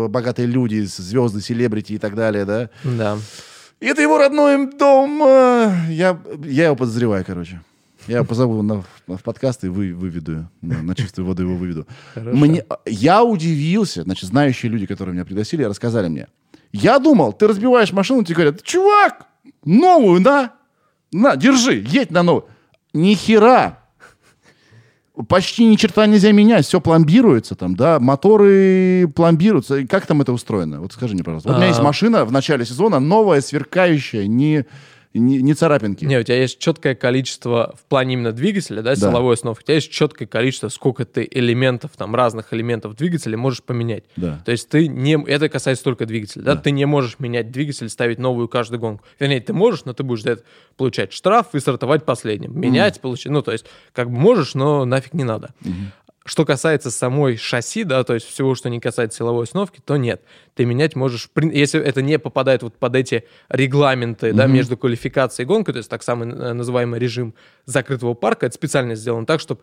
богатые 0.08 0.46
люди, 0.46 0.80
звезды, 0.84 1.40
селебрити 1.40 1.94
и 1.94 1.98
так 1.98 2.14
далее, 2.14 2.44
да. 2.44 2.70
Да. 2.84 3.18
И 3.84 3.86
это 3.86 4.00
его 4.00 4.16
родной 4.16 4.66
дом. 4.78 5.22
а, 5.22 5.70
Я, 5.90 6.18
я 6.42 6.64
его 6.66 6.76
подозреваю, 6.76 7.22
короче. 7.22 7.60
Я 8.06 8.16
его 8.16 8.24
позову 8.24 8.62
на, 8.62 8.82
в 9.06 9.22
подкаст 9.22 9.62
и 9.64 9.68
вы, 9.68 9.92
выведу. 9.92 10.48
На, 10.62 10.82
на 10.82 10.94
чистую 10.94 11.26
воду 11.26 11.42
его 11.42 11.54
выведу. 11.54 11.86
Хорошо. 12.14 12.34
Мне, 12.34 12.64
я 12.86 13.22
удивился. 13.22 14.02
Значит, 14.02 14.30
знающие 14.30 14.72
люди, 14.72 14.86
которые 14.86 15.12
меня 15.14 15.26
пригласили, 15.26 15.64
рассказали 15.64 16.08
мне. 16.08 16.28
Я 16.72 16.98
думал, 16.98 17.34
ты 17.34 17.46
разбиваешь 17.46 17.92
машину, 17.92 18.24
тебе 18.24 18.36
говорят, 18.36 18.62
чувак, 18.62 19.26
новую, 19.66 20.22
на, 20.22 20.52
на, 21.12 21.36
держи, 21.36 21.74
едь 21.86 22.10
на 22.10 22.22
новую. 22.22 22.46
Ни 22.94 23.12
хера. 23.14 23.80
Почти 25.28 25.64
ни 25.66 25.76
черта 25.76 26.06
нельзя 26.06 26.32
менять, 26.32 26.66
все 26.66 26.80
пломбируется 26.80 27.54
там, 27.54 27.76
да, 27.76 28.00
моторы 28.00 29.06
пломбируются. 29.14 29.86
Как 29.86 30.06
там 30.06 30.20
это 30.22 30.32
устроено? 30.32 30.80
Вот 30.80 30.92
скажи 30.92 31.14
мне, 31.14 31.22
пожалуйста. 31.22 31.50
Вот 31.50 31.54
у 31.54 31.58
меня 31.58 31.68
есть 31.68 31.78
А. 31.78 31.84
машина 31.84 32.24
в 32.24 32.32
начале 32.32 32.64
сезона, 32.66 32.98
новая, 32.98 33.40
сверкающая, 33.40 34.26
не, 34.26 34.64
не, 35.18 35.40
не 35.42 35.54
царапинки. 35.54 36.04
Не, 36.04 36.18
у 36.18 36.22
тебя 36.22 36.40
есть 36.40 36.58
четкое 36.58 36.94
количество 36.94 37.74
в 37.78 37.84
плане 37.88 38.14
именно 38.14 38.32
двигателя, 38.32 38.82
да, 38.82 38.96
силовой 38.96 39.34
основы, 39.34 39.56
у 39.58 39.62
тебя 39.62 39.76
есть 39.76 39.90
четкое 39.90 40.26
количество, 40.26 40.68
сколько 40.68 41.04
ты 41.04 41.26
элементов, 41.30 41.92
там, 41.96 42.14
разных 42.14 42.52
элементов 42.52 42.96
двигателя 42.96 43.36
можешь 43.36 43.62
поменять. 43.62 44.04
Да. 44.16 44.42
То 44.44 44.52
есть 44.52 44.68
ты 44.68 44.88
не... 44.88 45.22
Это 45.26 45.48
касается 45.48 45.84
только 45.84 46.06
двигателя, 46.06 46.42
да? 46.42 46.54
Да. 46.54 46.60
Ты 46.60 46.70
не 46.72 46.84
можешь 46.84 47.18
менять 47.18 47.50
двигатель, 47.50 47.88
ставить 47.88 48.18
новую 48.18 48.48
каждую 48.48 48.80
гонку. 48.80 49.04
Вернее, 49.18 49.40
ты 49.40 49.52
можешь, 49.52 49.84
но 49.84 49.92
ты 49.92 50.02
будешь 50.02 50.22
за 50.22 50.32
это 50.32 50.42
получать 50.76 51.12
штраф 51.12 51.54
и 51.54 51.60
стартовать 51.60 52.04
последним. 52.04 52.58
Менять, 52.58 53.00
получить... 53.00 53.30
Ну, 53.30 53.42
то 53.42 53.52
есть, 53.52 53.66
как 53.92 54.10
бы 54.10 54.16
можешь, 54.18 54.54
но 54.54 54.84
нафиг 54.84 55.14
не 55.14 55.24
надо. 55.24 55.54
Что 56.26 56.46
касается 56.46 56.90
самой 56.90 57.36
шасси, 57.36 57.84
да, 57.84 58.02
то 58.02 58.14
есть 58.14 58.26
всего, 58.26 58.54
что 58.54 58.70
не 58.70 58.80
касается 58.80 59.18
силовой 59.18 59.42
установки, 59.42 59.82
то 59.84 59.98
нет. 59.98 60.22
Ты 60.54 60.64
менять 60.64 60.96
можешь, 60.96 61.28
если 61.36 61.78
это 61.80 62.00
не 62.00 62.18
попадает 62.18 62.62
вот 62.62 62.74
под 62.78 62.96
эти 62.96 63.24
регламенты, 63.50 64.32
да, 64.32 64.46
между 64.46 64.78
квалификацией 64.78 65.44
и 65.44 65.46
гонкой, 65.46 65.74
то 65.74 65.78
есть 65.78 65.90
так 65.90 66.02
самый 66.02 66.30
э, 66.30 66.52
называемый 66.54 66.98
режим 66.98 67.34
закрытого 67.66 68.14
парка, 68.14 68.46
это 68.46 68.54
специально 68.54 68.94
сделано 68.94 69.26
так, 69.26 69.38
чтобы 69.40 69.60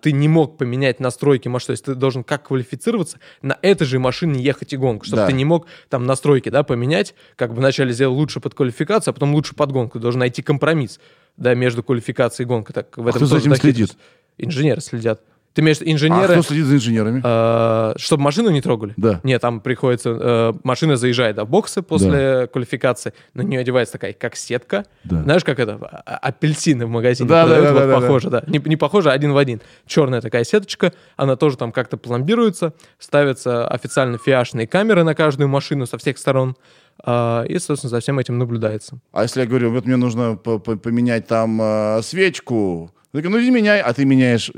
ты 0.00 0.12
не 0.12 0.28
мог 0.28 0.58
поменять 0.58 0.98
настройки 1.00 1.46
машины, 1.48 1.66
то 1.66 1.72
есть 1.72 1.84
ты 1.84 1.94
должен 1.94 2.24
как 2.24 2.48
квалифицироваться 2.48 3.18
на 3.42 3.56
этой 3.62 3.84
же 3.84 3.98
машине 3.98 4.42
ехать 4.42 4.72
и 4.72 4.76
гонку, 4.76 5.04
чтобы 5.04 5.22
Да. 5.22 5.26
ты 5.28 5.32
не 5.32 5.44
мог 5.44 5.66
там 5.88 6.06
настройки, 6.06 6.48
да, 6.48 6.62
поменять, 6.64 7.14
как 7.36 7.50
бы 7.50 7.56
вначале 7.56 7.92
сделал 7.92 8.14
лучше 8.14 8.40
под 8.40 8.54
квалификацию, 8.54 9.12
а 9.12 9.14
потом 9.14 9.32
лучше 9.34 9.54
под 9.54 9.70
гонку. 9.72 9.98
Ты 9.98 10.02
должен 10.02 10.18
найти 10.20 10.42
компромисс, 10.42 10.98
да, 11.36 11.54
между 11.54 11.82
квалификацией 11.82 12.46
и 12.46 12.48
гонкой. 12.48 12.72
Так, 12.74 12.96
в 12.96 13.06
А 13.06 13.10
этом 13.10 13.18
кто 13.20 13.26
за 13.26 13.38
этим 13.38 13.54
следит? 13.54 13.96
Инженеры 14.38 14.80
следят. 14.80 15.20
Ты 15.54 15.62
имеешь 15.62 15.80
А 15.80 15.84
инженеры, 15.84 16.32
кто 16.34 16.42
следит 16.42 16.66
за 16.66 16.74
инженерами? 16.76 17.20
э, 17.24 17.94
чтобы 17.96 18.24
машину 18.24 18.50
не 18.50 18.60
трогали? 18.60 18.92
Да. 18.96 19.20
Нет, 19.22 19.40
там 19.40 19.60
приходится, 19.60 20.10
э, 20.10 20.52
машина 20.64 20.96
заезжает 20.96 21.36
да, 21.36 21.44
в 21.44 21.48
боксы 21.48 21.80
после 21.80 22.48
квалификации, 22.52 23.12
на 23.34 23.42
нее 23.42 23.60
одевается 23.60 23.92
такая, 23.92 24.12
как 24.14 24.34
сетка. 24.34 24.84
Да. 25.04 25.22
Знаешь, 25.22 25.44
как 25.44 25.60
это, 25.60 25.78
а- 25.80 26.16
апельсины 26.16 26.86
в 26.86 26.88
магазине 26.88 27.28
Да, 27.28 27.42
да, 27.46 27.54
продают, 27.54 27.64
да, 27.66 27.72
вот 27.72 27.78
да, 27.80 27.86
да, 27.86 28.00
похоже, 28.00 28.30
да. 28.30 28.42
Не, 28.48 28.58
не 28.64 28.76
похоже, 28.76 29.10
а 29.10 29.12
один 29.12 29.32
в 29.32 29.36
один. 29.38 29.60
Черная 29.86 30.20
такая 30.20 30.42
сеточка, 30.42 30.92
она 31.16 31.36
тоже 31.36 31.56
там 31.56 31.70
как-то 31.70 31.96
пломбируется, 31.96 32.72
ставятся 32.98 33.68
официально 33.68 34.18
фиашные 34.18 34.66
камеры 34.66 35.04
на 35.04 35.14
каждую 35.14 35.48
машину 35.48 35.86
со 35.86 35.98
всех 35.98 36.18
сторон, 36.18 36.56
а, 37.04 37.44
и, 37.44 37.58
собственно, 37.60 37.90
за 37.90 38.00
всем 38.00 38.18
этим 38.18 38.38
наблюдается. 38.38 38.98
А 39.12 39.22
если 39.22 39.40
я 39.42 39.46
говорю, 39.46 39.70
вот 39.70 39.84
мне 39.86 39.96
нужно 39.96 40.36
по- 40.36 40.58
по- 40.58 40.76
поменять 40.76 41.28
там 41.28 41.60
э, 41.62 42.02
свечку, 42.02 42.90
я 43.18 43.22
говорю, 43.22 43.38
ну 43.38 43.42
иди 43.42 43.50
меняй, 43.50 43.80
а 43.80 43.92
ты 43.92 44.04
меняешь 44.04 44.50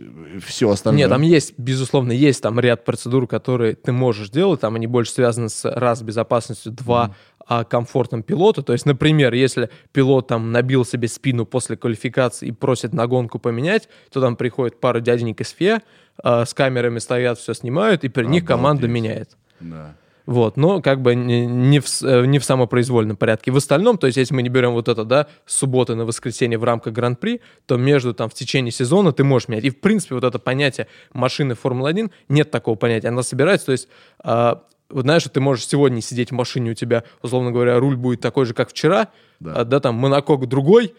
все 0.44 0.70
остальное. 0.70 1.00
Нет, 1.00 1.10
там 1.10 1.22
есть, 1.22 1.54
безусловно, 1.58 2.12
есть 2.12 2.42
там 2.42 2.58
ряд 2.58 2.84
процедур, 2.84 3.26
которые 3.26 3.74
ты 3.74 3.92
можешь 3.92 4.30
делать, 4.30 4.60
там 4.60 4.74
они 4.76 4.86
больше 4.86 5.12
связаны 5.12 5.48
с, 5.48 5.64
раз, 5.64 6.02
безопасностью, 6.02 6.72
два, 6.72 7.14
а, 7.46 7.64
комфортом 7.64 8.22
пилота. 8.22 8.62
То 8.62 8.72
есть, 8.72 8.86
например, 8.86 9.34
если 9.34 9.70
пилот 9.92 10.28
там 10.28 10.52
набил 10.52 10.84
себе 10.84 11.08
спину 11.08 11.44
после 11.46 11.76
квалификации 11.76 12.48
и 12.48 12.52
просит 12.52 12.92
на 12.92 13.06
гонку 13.06 13.38
поменять, 13.38 13.88
то 14.10 14.20
там 14.20 14.36
приходит 14.36 14.80
пара 14.80 15.00
дяденек 15.00 15.40
из 15.40 15.50
ФИА, 15.50 15.82
с 16.24 16.54
камерами 16.54 16.98
стоят, 16.98 17.38
все 17.38 17.52
снимают, 17.52 18.04
и 18.04 18.08
при 18.08 18.24
них 18.24 18.44
команда 18.44 18.86
Обалдеть. 18.86 19.02
меняет. 19.02 19.36
Да. 19.60 19.94
Вот, 20.26 20.56
но 20.56 20.82
как 20.82 21.02
бы 21.02 21.14
не, 21.14 21.78
в, 21.78 21.86
э, 22.02 22.26
не 22.26 22.38
в 22.40 22.44
самопроизвольном 22.44 23.16
порядке. 23.16 23.52
В 23.52 23.56
остальном, 23.56 23.96
то 23.96 24.08
есть 24.08 24.16
если 24.18 24.34
мы 24.34 24.42
не 24.42 24.48
берем 24.48 24.72
вот 24.72 24.88
это, 24.88 25.04
да, 25.04 25.28
субботы 25.46 25.94
на 25.94 26.04
воскресенье 26.04 26.58
в 26.58 26.64
рамках 26.64 26.92
Гран-при, 26.92 27.40
то 27.66 27.76
между 27.76 28.12
там 28.12 28.28
в 28.28 28.34
течение 28.34 28.72
сезона 28.72 29.12
ты 29.12 29.22
можешь 29.22 29.48
менять. 29.48 29.64
И 29.64 29.70
в 29.70 29.80
принципе 29.80 30.16
вот 30.16 30.24
это 30.24 30.38
понятие 30.40 30.88
машины 31.12 31.54
Формулы-1, 31.54 32.10
нет 32.28 32.50
такого 32.50 32.74
понятия. 32.74 33.08
Она 33.08 33.22
собирается, 33.22 33.66
то 33.66 33.72
есть 33.72 33.88
а, 34.18 34.64
вот 34.90 35.02
знаешь, 35.02 35.24
ты 35.24 35.40
можешь 35.40 35.66
сегодня 35.66 36.00
сидеть 36.00 36.30
в 36.30 36.34
машине, 36.34 36.72
у 36.72 36.74
тебя, 36.74 37.04
условно 37.22 37.50
говоря, 37.50 37.78
руль 37.78 37.96
будет 37.96 38.20
такой 38.20 38.46
же, 38.46 38.54
как 38.54 38.70
вчера, 38.70 39.08
Да. 39.40 39.52
а, 39.52 39.64
да 39.64 39.80
там 39.80 39.94
монокок 39.96 40.46
другой, 40.48 40.94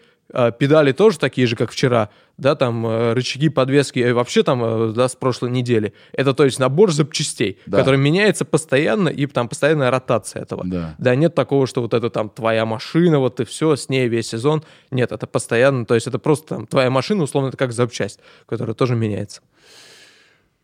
педали 0.52 0.92
тоже 0.92 1.18
такие 1.18 1.46
же, 1.46 1.56
как 1.56 1.70
вчера, 1.70 2.10
да, 2.36 2.54
там 2.54 2.86
э, 2.86 3.14
рычаги, 3.14 3.48
подвески, 3.48 3.98
э, 3.98 4.12
вообще 4.12 4.42
там, 4.42 4.62
э, 4.62 4.92
да, 4.92 5.08
с 5.08 5.16
прошлой 5.16 5.50
недели. 5.50 5.94
Это, 6.12 6.34
то 6.34 6.44
есть, 6.44 6.58
набор 6.58 6.92
запчастей, 6.92 7.58
Да. 7.66 7.78
который 7.78 7.98
меняется 7.98 8.44
постоянно, 8.44 9.08
и 9.08 9.26
там 9.26 9.48
постоянная 9.48 9.90
ротация 9.90 10.42
этого. 10.42 10.64
Да. 10.66 11.14
нет 11.14 11.34
такого, 11.34 11.66
что 11.66 11.80
вот 11.80 11.94
это 11.94 12.10
там 12.10 12.28
твоя 12.28 12.66
машина, 12.66 13.18
вот 13.18 13.40
и 13.40 13.44
все, 13.44 13.74
с 13.74 13.88
ней 13.88 14.06
весь 14.08 14.28
сезон. 14.28 14.62
Нет, 14.90 15.12
это 15.12 15.26
постоянно, 15.26 15.86
то 15.86 15.94
есть 15.94 16.06
это 16.06 16.18
просто 16.18 16.46
там 16.56 16.66
твоя 16.66 16.90
машина, 16.90 17.22
условно, 17.24 17.48
это 17.48 17.56
как 17.56 17.72
запчасть, 17.72 18.20
которая 18.46 18.74
тоже 18.74 18.94
меняется. 18.94 19.40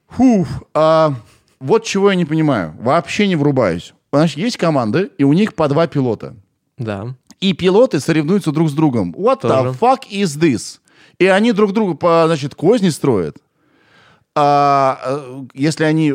Фух, 0.09 0.47
а 0.75 1.15
вот 1.59 1.85
чего 1.85 2.11
я 2.11 2.17
не 2.17 2.25
понимаю, 2.25 2.75
вообще 2.79 3.27
не 3.27 3.37
врубаюсь. 3.37 3.95
Значит, 4.13 4.37
есть 4.37 4.59
команды, 4.59 5.11
и 5.19 5.25
у 5.25 5.33
них 5.33 5.55
по 5.55 5.67
два 5.69 5.87
пилота. 5.87 6.37
Да. 6.79 7.15
И 7.45 7.53
пилоты 7.53 8.01
соревнуются 8.01 8.53
друг 8.53 8.71
с 8.71 8.73
другом. 8.73 9.15
What 9.19 9.43
the 9.43 9.49
Тоже. 9.49 9.79
fuck 9.79 10.09
is 10.11 10.39
this? 10.39 10.81
И 11.19 11.27
они 11.27 11.53
друг 11.53 11.75
другу 11.75 11.95
по, 11.95 12.25
значит, 12.27 12.55
козни 12.55 12.89
строят. 12.89 13.37
А 14.35 14.99
э, 15.05 15.45
если 15.53 15.85
они 15.85 16.15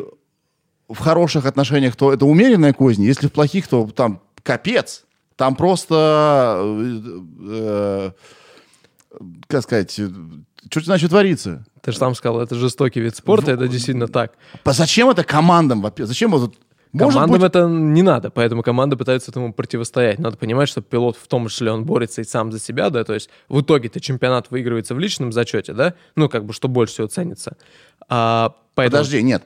в 0.88 0.98
хороших 0.98 1.46
отношениях, 1.46 1.96
то 1.96 2.12
это 2.12 2.26
умеренная 2.26 2.74
козни. 2.74 3.06
Если 3.06 3.28
в 3.28 3.32
плохих, 3.32 3.68
то 3.68 3.88
там 3.96 4.22
капец. 4.42 5.06
Там 5.36 5.56
просто, 5.56 6.62
э, 6.64 7.22
э, 7.48 8.12
как 9.48 9.62
сказать, 9.62 9.92
что 9.92 10.82
значит 10.82 11.12
творится? 11.12 11.64
Ты 11.84 11.92
же 11.92 12.00
сам 12.00 12.16
сказал, 12.16 12.42
это 12.42 12.56
жестокий 12.56 13.02
вид 13.02 13.16
спорта, 13.16 13.52
это 13.52 13.68
действительно 13.68 14.08
так. 14.08 14.34
По- 14.64 14.74
Зачем 14.74 15.10
это 15.10 15.24
командам? 15.24 15.82
во-первых? 15.84 16.08
Зачем 16.08 16.32
вот... 16.32 16.56
Может 16.92 17.14
Командам 17.14 17.40
быть, 17.42 17.48
это 17.50 17.68
не 17.68 18.02
надо, 18.02 18.32
поэтому 18.32 18.64
команда 18.64 18.98
пытается 18.98 19.30
этому 19.30 19.54
противостоять. 19.54 20.18
Надо 20.18 20.38
понимать, 20.38 20.68
что 20.70 20.82
пилот 20.82 21.18
в 21.18 21.28
том 21.28 21.48
числе 21.48 21.72
он 21.72 21.86
борется 21.86 22.22
и 22.22 22.24
сам 22.24 22.52
за 22.52 22.60
себя, 22.60 22.90
да, 22.90 23.04
то 23.04 23.14
есть 23.14 23.30
в 23.48 23.62
итоге-то 23.62 24.00
чемпионат 24.00 24.50
выигрывается 24.50 24.96
в 24.96 25.00
личном 25.00 25.32
зачете, 25.32 25.74
да, 25.74 25.94
ну 26.16 26.30
как 26.30 26.46
бы 26.46 26.54
что 26.54 26.68
больше 26.68 26.94
всего 26.94 27.08
ценится. 27.08 27.58
А, 28.08 28.56
поэтому 28.74 29.04
Подожди, 29.04 29.22
нет. 29.22 29.44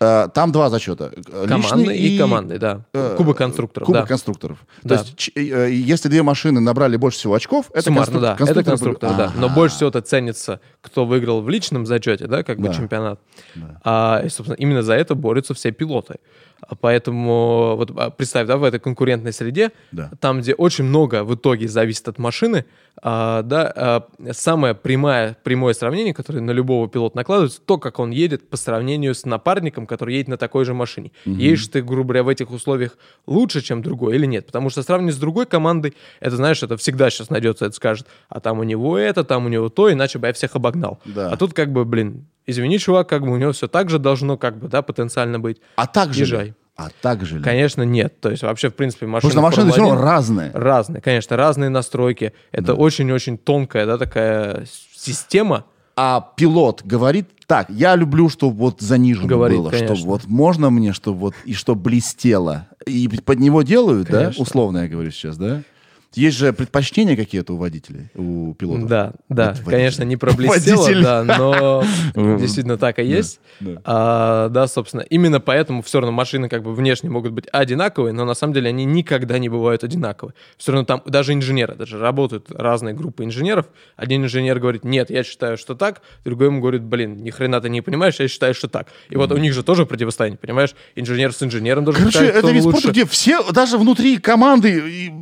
Э, 0.00 0.28
Там 0.32 0.52
два 0.52 0.70
зачета. 0.70 1.10
командный 1.48 1.94
Личный 1.94 1.98
и, 1.98 2.18
командный, 2.18 2.58
да. 2.58 2.82
э, 2.92 3.14
Кубок 3.16 3.38
конструкторов, 3.38 3.86
Кубок 3.86 4.02
да. 4.02 4.06
конструкторов. 4.06 4.58
Да. 4.84 4.98
То 4.98 5.02
есть, 5.02 5.30
э, 5.34 5.72
если 5.72 6.08
две 6.08 6.22
машины 6.22 6.60
набрали 6.60 6.96
больше 6.96 7.18
всего 7.18 7.34
очков, 7.34 7.68
это 7.72 7.82
Суммарно, 7.86 8.18
конструк- 8.18 8.20
да. 8.20 8.32
Это 8.34 8.62
конструкторы 8.62 8.64
конструктор, 9.10 9.16
да. 9.16 9.32
Но 9.36 9.48
больше 9.48 9.74
всего 9.74 9.88
это 9.90 10.00
ценится, 10.00 10.60
кто 10.82 11.04
выиграл 11.04 11.42
в 11.42 11.48
личном 11.48 11.84
зачете, 11.84 12.28
да, 12.28 12.44
как 12.44 12.60
бы 12.60 12.68
Да. 12.68 12.74
чемпионат. 12.74 13.20
А, 13.82 14.22
и, 14.24 14.28
собственно, 14.28 14.54
именно 14.54 14.82
за 14.82 14.92
это 14.94 15.16
борются 15.16 15.52
все 15.54 15.72
пилоты. 15.72 16.18
Поэтому 16.80 17.74
вот 17.76 17.92
а, 17.96 18.10
представь, 18.10 18.46
да, 18.46 18.56
в 18.56 18.64
этой 18.64 18.80
конкурентной 18.80 19.32
среде, 19.32 19.70
Да. 19.92 20.10
там, 20.20 20.40
где 20.40 20.54
очень 20.54 20.84
много 20.84 21.24
в 21.24 21.34
итоге 21.34 21.68
зависит 21.68 22.08
от 22.08 22.18
машины, 22.18 22.64
а, 23.00 23.42
да, 23.42 23.72
а, 23.74 24.08
самое 24.32 24.74
прямое, 24.74 25.36
прямое 25.44 25.72
сравнение, 25.74 26.12
которое 26.14 26.40
на 26.40 26.50
любого 26.50 26.88
пилота 26.88 27.16
накладывается, 27.16 27.60
то, 27.60 27.78
как 27.78 27.98
он 27.98 28.10
едет 28.10 28.48
по 28.50 28.56
сравнению 28.56 29.14
с 29.14 29.24
напарником, 29.24 29.86
который 29.86 30.14
едет 30.16 30.28
на 30.28 30.36
такой 30.36 30.64
же 30.64 30.74
машине. 30.74 31.12
Едешь 31.24 31.68
ты, 31.68 31.82
грубо 31.82 32.08
говоря, 32.08 32.22
в 32.24 32.28
этих 32.28 32.50
условиях 32.50 32.98
лучше, 33.26 33.60
чем 33.60 33.82
другой 33.82 34.16
или 34.16 34.26
нет? 34.26 34.46
Потому 34.46 34.68
что 34.70 34.82
сравнивать 34.82 35.14
с 35.14 35.18
другой 35.18 35.46
командой, 35.46 35.94
это, 36.20 36.36
знаешь, 36.36 36.62
это 36.62 36.76
всегда 36.76 37.10
сейчас 37.10 37.30
найдется, 37.30 37.66
это 37.66 37.74
скажет, 37.76 38.06
а 38.28 38.40
там 38.40 38.58
у 38.58 38.62
него 38.64 38.98
это, 38.98 39.24
там 39.24 39.46
у 39.46 39.48
него 39.48 39.68
то, 39.68 39.92
иначе 39.92 40.18
бы 40.18 40.26
я 40.26 40.32
всех 40.32 40.56
обогнал. 40.56 40.98
Да. 41.04 41.30
А 41.30 41.36
тут 41.36 41.54
как 41.54 41.72
бы, 41.72 41.84
блин, 41.84 42.26
извини, 42.48 42.78
чувак, 42.78 43.08
как 43.08 43.22
бы 43.22 43.30
у 43.32 43.36
него 43.36 43.52
все 43.52 43.68
так 43.68 43.90
же 43.90 43.98
должно, 43.98 44.36
как 44.36 44.58
бы, 44.58 44.68
да, 44.68 44.82
потенциально 44.82 45.38
быть. 45.38 45.60
А 45.76 45.86
так 45.86 46.12
же? 46.14 46.20
Езжай. 46.22 46.54
А 46.76 46.88
так 47.02 47.24
же 47.24 47.38
ли? 47.38 47.42
Конечно, 47.42 47.82
нет. 47.82 48.20
То 48.20 48.30
есть 48.30 48.42
вообще, 48.44 48.68
в 48.70 48.74
принципе, 48.74 49.06
машины 49.06 49.30
Потому 49.30 49.50
что 49.52 49.60
машины 49.62 49.72
все 49.72 49.80
равно 49.80 49.96
Формулы-1 49.96 50.04
разные. 50.04 50.50
разные, 50.54 51.00
конечно, 51.02 51.36
разные 51.36 51.70
настройки. 51.70 52.32
Это 52.52 52.74
очень-очень 52.74 53.36
тонкая, 53.36 53.84
да, 53.86 53.98
такая 53.98 54.64
система. 54.94 55.64
А 55.96 56.32
пилот 56.36 56.82
говорит 56.84 57.26
так, 57.48 57.68
я 57.70 57.96
люблю, 57.96 58.28
чтобы 58.28 58.56
вот 58.58 58.80
занижено 58.80 59.26
Говорит, 59.26 59.58
было, 59.58 59.70
конечно. 59.70 59.96
чтобы 59.96 60.10
вот 60.12 60.26
можно 60.26 60.70
мне, 60.70 60.92
чтобы 60.92 61.18
вот 61.18 61.34
и 61.44 61.54
чтобы 61.54 61.80
блестело. 61.82 62.68
И 62.86 63.08
под 63.08 63.40
него 63.40 63.62
делают, 63.62 64.06
Конечно. 64.06 64.34
да? 64.36 64.42
Условно 64.42 64.78
я 64.78 64.88
говорю 64.88 65.10
сейчас, 65.10 65.36
да? 65.36 65.62
Есть 66.14 66.38
же 66.38 66.52
предпочтения 66.52 67.16
какие-то 67.16 67.52
у 67.52 67.56
водителей, 67.56 68.08
у 68.14 68.54
пилотов. 68.54 68.88
Да, 68.88 69.12
да, 69.28 69.54
Вот 69.62 69.70
конечно, 69.70 70.04
не 70.04 70.16
проблестело, 70.16 70.88
да, 71.02 71.22
но 71.22 71.84
действительно 72.38 72.78
так 72.78 72.98
и 72.98 73.04
есть. 73.04 73.40
да. 73.60 73.80
А, 73.84 74.48
да, 74.48 74.66
собственно, 74.68 75.02
именно 75.02 75.38
поэтому 75.38 75.82
все 75.82 76.00
равно 76.00 76.12
машины 76.12 76.48
как 76.48 76.62
бы 76.62 76.74
внешне 76.74 77.10
могут 77.10 77.32
быть 77.32 77.46
одинаковые, 77.52 78.14
но 78.14 78.24
на 78.24 78.34
самом 78.34 78.54
деле 78.54 78.70
они 78.70 78.86
никогда 78.86 79.38
не 79.38 79.50
бывают 79.50 79.84
одинаковые. 79.84 80.34
Все 80.56 80.72
равно 80.72 80.86
там 80.86 81.02
даже 81.04 81.34
инженеры, 81.34 81.74
даже 81.74 81.98
работают 81.98 82.50
разные 82.50 82.94
группы 82.94 83.24
инженеров. 83.24 83.66
Один 83.96 84.24
инженер 84.24 84.58
говорит, 84.60 84.84
нет, 84.84 85.10
я 85.10 85.22
считаю, 85.22 85.58
что 85.58 85.74
так, 85.74 86.00
другой 86.24 86.46
ему 86.46 86.60
говорит, 86.60 86.82
блин, 86.82 87.22
ни 87.22 87.30
хрена 87.30 87.60
ты 87.60 87.68
не 87.68 87.82
понимаешь, 87.82 88.18
я 88.18 88.28
считаю, 88.28 88.54
что 88.54 88.68
так. 88.68 88.88
И 89.10 89.16
вот 89.16 89.30
у 89.30 89.36
них 89.36 89.52
же 89.52 89.62
тоже 89.62 89.84
противостояние, 89.84 90.38
понимаешь? 90.38 90.74
Инженер 90.96 91.34
с 91.34 91.42
инженером 91.42 91.84
даже 91.84 91.98
Короче, 91.98 92.24
это 92.24 92.50
вид 92.50 92.62
спорта, 92.62 92.90
где 92.90 93.04
все, 93.04 93.42
даже 93.52 93.76
внутри 93.76 94.16
команды 94.16 95.12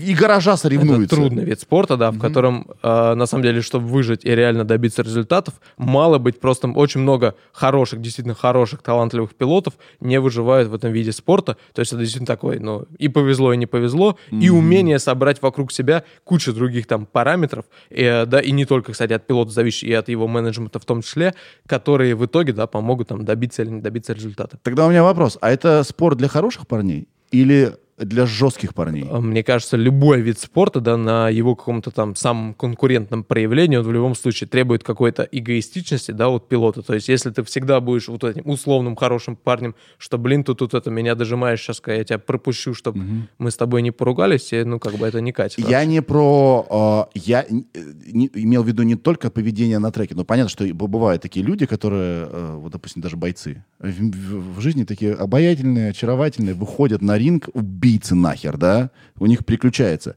и, 0.00 0.06
и- 0.08 0.12
и 0.12 0.14
гаража 0.14 0.56
соревнуются. 0.56 1.14
Это 1.16 1.16
трудный 1.16 1.44
вид 1.44 1.60
спорта, 1.60 1.96
да, 1.96 2.10
в 2.10 2.18
котором, 2.18 2.66
э, 2.82 3.14
на 3.14 3.26
самом 3.26 3.42
деле, 3.44 3.60
чтобы 3.62 3.86
выжить 3.86 4.24
и 4.24 4.34
реально 4.34 4.64
добиться 4.64 5.02
результатов, 5.02 5.54
мало 5.76 6.18
быть 6.18 6.40
просто 6.40 6.68
очень 6.68 7.00
много 7.00 7.34
хороших, 7.52 8.00
действительно 8.00 8.34
хороших, 8.34 8.82
талантливых 8.82 9.34
пилотов 9.34 9.74
не 10.00 10.20
выживают 10.20 10.68
в 10.68 10.74
этом 10.74 10.92
виде 10.92 11.12
спорта. 11.12 11.56
То 11.72 11.80
есть 11.80 11.92
это 11.92 12.00
действительно 12.00 12.26
такой, 12.26 12.58
ну, 12.58 12.84
и 12.98 13.08
повезло, 13.08 13.52
и 13.52 13.56
не 13.56 13.66
повезло, 13.66 14.16
и 14.30 14.48
умение 14.50 14.98
собрать 14.98 15.42
вокруг 15.42 15.72
себя 15.72 16.04
кучу 16.24 16.52
других 16.52 16.86
там 16.86 17.06
параметров, 17.06 17.64
э, 17.90 18.26
да, 18.26 18.40
и 18.40 18.50
не 18.52 18.64
только, 18.64 18.92
кстати, 18.92 19.12
от 19.12 19.26
пилота 19.26 19.50
зависит, 19.50 19.84
и 19.84 19.92
от 19.92 20.08
его 20.08 20.28
менеджмента 20.28 20.78
в 20.78 20.84
том 20.84 21.02
числе, 21.02 21.34
которые 21.66 22.14
в 22.14 22.24
итоге, 22.26 22.52
да, 22.52 22.66
помогут 22.66 23.08
там 23.08 23.24
добиться 23.24 23.62
или 23.62 23.70
не 23.70 23.80
добиться 23.80 24.12
результата. 24.12 24.58
Тогда 24.62 24.86
у 24.86 24.90
меня 24.90 25.02
вопрос, 25.02 25.38
а 25.40 25.50
это 25.50 25.82
спорт 25.84 26.18
для 26.18 26.28
хороших 26.28 26.66
парней? 26.66 27.08
Или 27.30 27.74
для 28.04 28.26
жестких 28.26 28.74
парней? 28.74 29.06
А, 29.10 29.20
Мне 29.20 29.42
кажется, 29.42 29.76
любой 29.76 30.20
вид 30.20 30.38
спорта, 30.38 30.80
да, 30.80 30.96
на 30.96 31.28
его 31.28 31.54
каком-то 31.56 31.90
там 31.90 32.14
самом 32.16 32.54
конкурентном 32.54 33.24
проявлении, 33.24 33.76
он 33.76 33.84
в 33.84 33.92
любом 33.92 34.14
случае 34.14 34.48
требует 34.48 34.84
какой-то 34.84 35.22
эгоистичности, 35.30 36.12
да, 36.12 36.28
от 36.28 36.48
пилота. 36.48 36.82
То 36.82 36.94
есть, 36.94 37.08
если 37.08 37.30
ты 37.30 37.42
всегда 37.42 37.80
будешь 37.80 38.08
вот 38.08 38.24
этим 38.24 38.42
условным 38.48 38.96
хорошим 38.96 39.36
парнем, 39.36 39.74
что, 39.98 40.18
блин, 40.18 40.44
ты 40.44 40.54
тут 40.54 40.74
это 40.74 40.90
меня 40.90 41.14
дожимаешь, 41.14 41.60
сейчас 41.60 41.80
я 41.86 42.04
тебя 42.04 42.18
пропущу, 42.18 42.74
чтобы 42.74 43.00
мы 43.38 43.50
с 43.50 43.56
тобой 43.56 43.82
не 43.82 43.90
поругались, 43.90 44.52
и, 44.52 44.64
ну, 44.64 44.78
как 44.78 44.94
бы 44.94 45.06
это 45.06 45.20
не 45.20 45.32
катит. 45.32 45.68
Я 45.68 45.84
не 45.84 46.02
про... 46.02 47.06
э, 47.14 47.18
я 47.18 47.46
не- 47.48 48.30
имел 48.34 48.62
в 48.62 48.66
виду 48.68 48.82
не 48.82 48.96
только 48.96 49.30
поведение 49.30 49.78
на 49.78 49.90
треке, 49.92 50.14
но 50.14 50.24
понятно, 50.24 50.48
что 50.48 50.64
бывают 50.74 51.22
такие 51.22 51.44
люди, 51.44 51.66
которые, 51.66 52.28
э, 52.30 52.56
вот, 52.56 52.72
допустим, 52.72 53.02
даже 53.02 53.16
бойцы, 53.16 53.64
в, 53.78 53.88
в- 53.88 54.56
в 54.56 54.60
жизни 54.60 54.84
такие 54.84 55.14
обаятельные, 55.14 55.90
очаровательные, 55.90 56.54
выходят 56.54 57.02
на 57.02 57.18
ринг, 57.18 57.48
убийцы 57.92 58.14
нахер, 58.14 58.56
да, 58.56 58.90
у 59.18 59.26
них 59.26 59.44
приключается. 59.44 60.16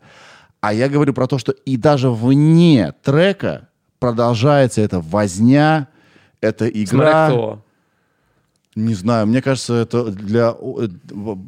А 0.61 0.73
я 0.73 0.89
говорю 0.89 1.13
про 1.13 1.27
то, 1.27 1.37
что 1.37 1.51
и 1.51 1.77
даже 1.77 2.09
вне 2.09 2.93
трека 3.03 3.69
продолжается 3.99 4.81
эта 4.81 4.99
возня, 4.99 5.87
эта 6.41 6.65
Смотря 6.65 6.83
игра. 6.83 7.27
кто. 7.27 7.61
Не 8.77 8.93
знаю, 8.93 9.25
мне 9.27 9.41
кажется, 9.41 9.73
это 9.73 10.03
для... 10.11 10.49
э, 10.49 10.87
в- 11.11 11.39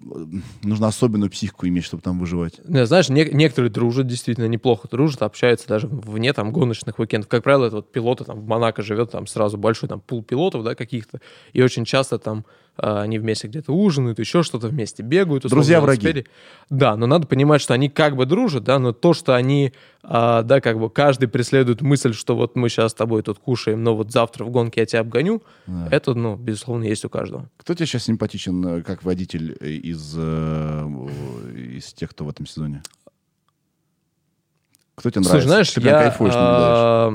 Нужно 0.64 0.88
особенную 0.88 1.30
психику 1.30 1.68
иметь, 1.68 1.84
чтобы 1.84 2.02
там 2.02 2.20
выживать. 2.20 2.62
Не, 2.66 2.86
Знаешь, 2.86 3.10
не- 3.10 3.30
некоторые 3.34 3.70
дружат, 3.70 4.08
действительно 4.08 4.46
неплохо 4.48 4.88
дружат, 4.90 5.22
общаются 5.24 5.68
даже 5.68 5.88
вне 5.88 6.32
там 6.32 6.54
гоночных 6.54 6.98
уикендов. 7.00 7.28
Как 7.28 7.44
правило, 7.44 7.66
это 7.66 7.78
вот 7.78 7.92
пилоты 7.92 8.24
там 8.24 8.40
в 8.40 8.48
Монако 8.48 8.82
живет, 8.82 9.12
там 9.12 9.28
сразу 9.28 9.58
большой 9.58 9.90
там 9.90 10.00
пул 10.00 10.24
пилотов, 10.24 10.64
да, 10.64 10.74
каких-то. 10.74 11.20
И 11.52 11.62
очень 11.62 11.84
часто 11.84 12.18
там 12.18 12.46
они 12.78 13.20
вместе 13.20 13.48
где-то 13.48 13.72
ужинают, 13.72 14.20
еще 14.20 14.44
что-то 14.44 14.68
вместе 14.68 15.04
бегают. 15.04 15.44
Друзья 15.44 15.82
враги. 15.82 16.02
велосипеде. 16.02 16.30
Да, 16.70 16.96
но 16.96 17.08
надо 17.08 17.28
понимать, 17.28 17.62
что 17.62 17.74
они 17.74 17.90
как 17.90 18.16
бы 18.16 18.26
дружат, 18.26 18.64
да, 18.64 18.80
но 18.80 18.92
то, 18.92 19.14
что 19.14 19.36
они, 19.36 19.74
а, 20.04 20.44
да, 20.44 20.62
как 20.62 20.80
бы 20.80 20.90
каждый 20.90 21.28
преследует 21.28 21.82
мысль, 21.82 22.14
что 22.14 22.36
вот 22.36 22.56
мы 22.56 22.70
сейчас 22.70 22.92
с 22.92 22.96
тобой 22.96 23.24
тут 23.24 23.40
кушаем, 23.40 23.84
но 23.84 23.96
вот 23.96 24.12
завтра 24.12 24.44
в 24.44 24.50
гонке 24.50 24.82
я 24.82 24.86
тебя 24.86 25.00
обгоню, 25.02 25.44
это, 25.92 26.14
ну, 26.14 26.36
безусловно, 26.36 26.84
есть 26.84 27.06
у 27.06 27.10
каждого. 27.10 27.50
Кто 27.58 27.74
тебе 27.74 27.86
сейчас 27.86 28.04
симпатичен 28.04 28.66
э, 28.66 28.82
как 28.84 29.04
водитель 29.04 29.58
э, 29.60 29.70
из, 29.70 30.16
э, 30.18 30.88
из 31.56 31.94
тех, 31.94 32.10
кто 32.12 32.26
в 32.26 32.30
этом 32.30 32.46
сезоне? 32.46 32.84
Кто 34.96 35.10
тебе 35.12 35.24
Слушай, 35.24 35.46
нравится? 35.46 35.50
знаешь, 35.50 35.72
Ты 35.72 35.82
я... 35.82 36.04
кайфуешь, 36.04 36.34
а, 36.36 37.14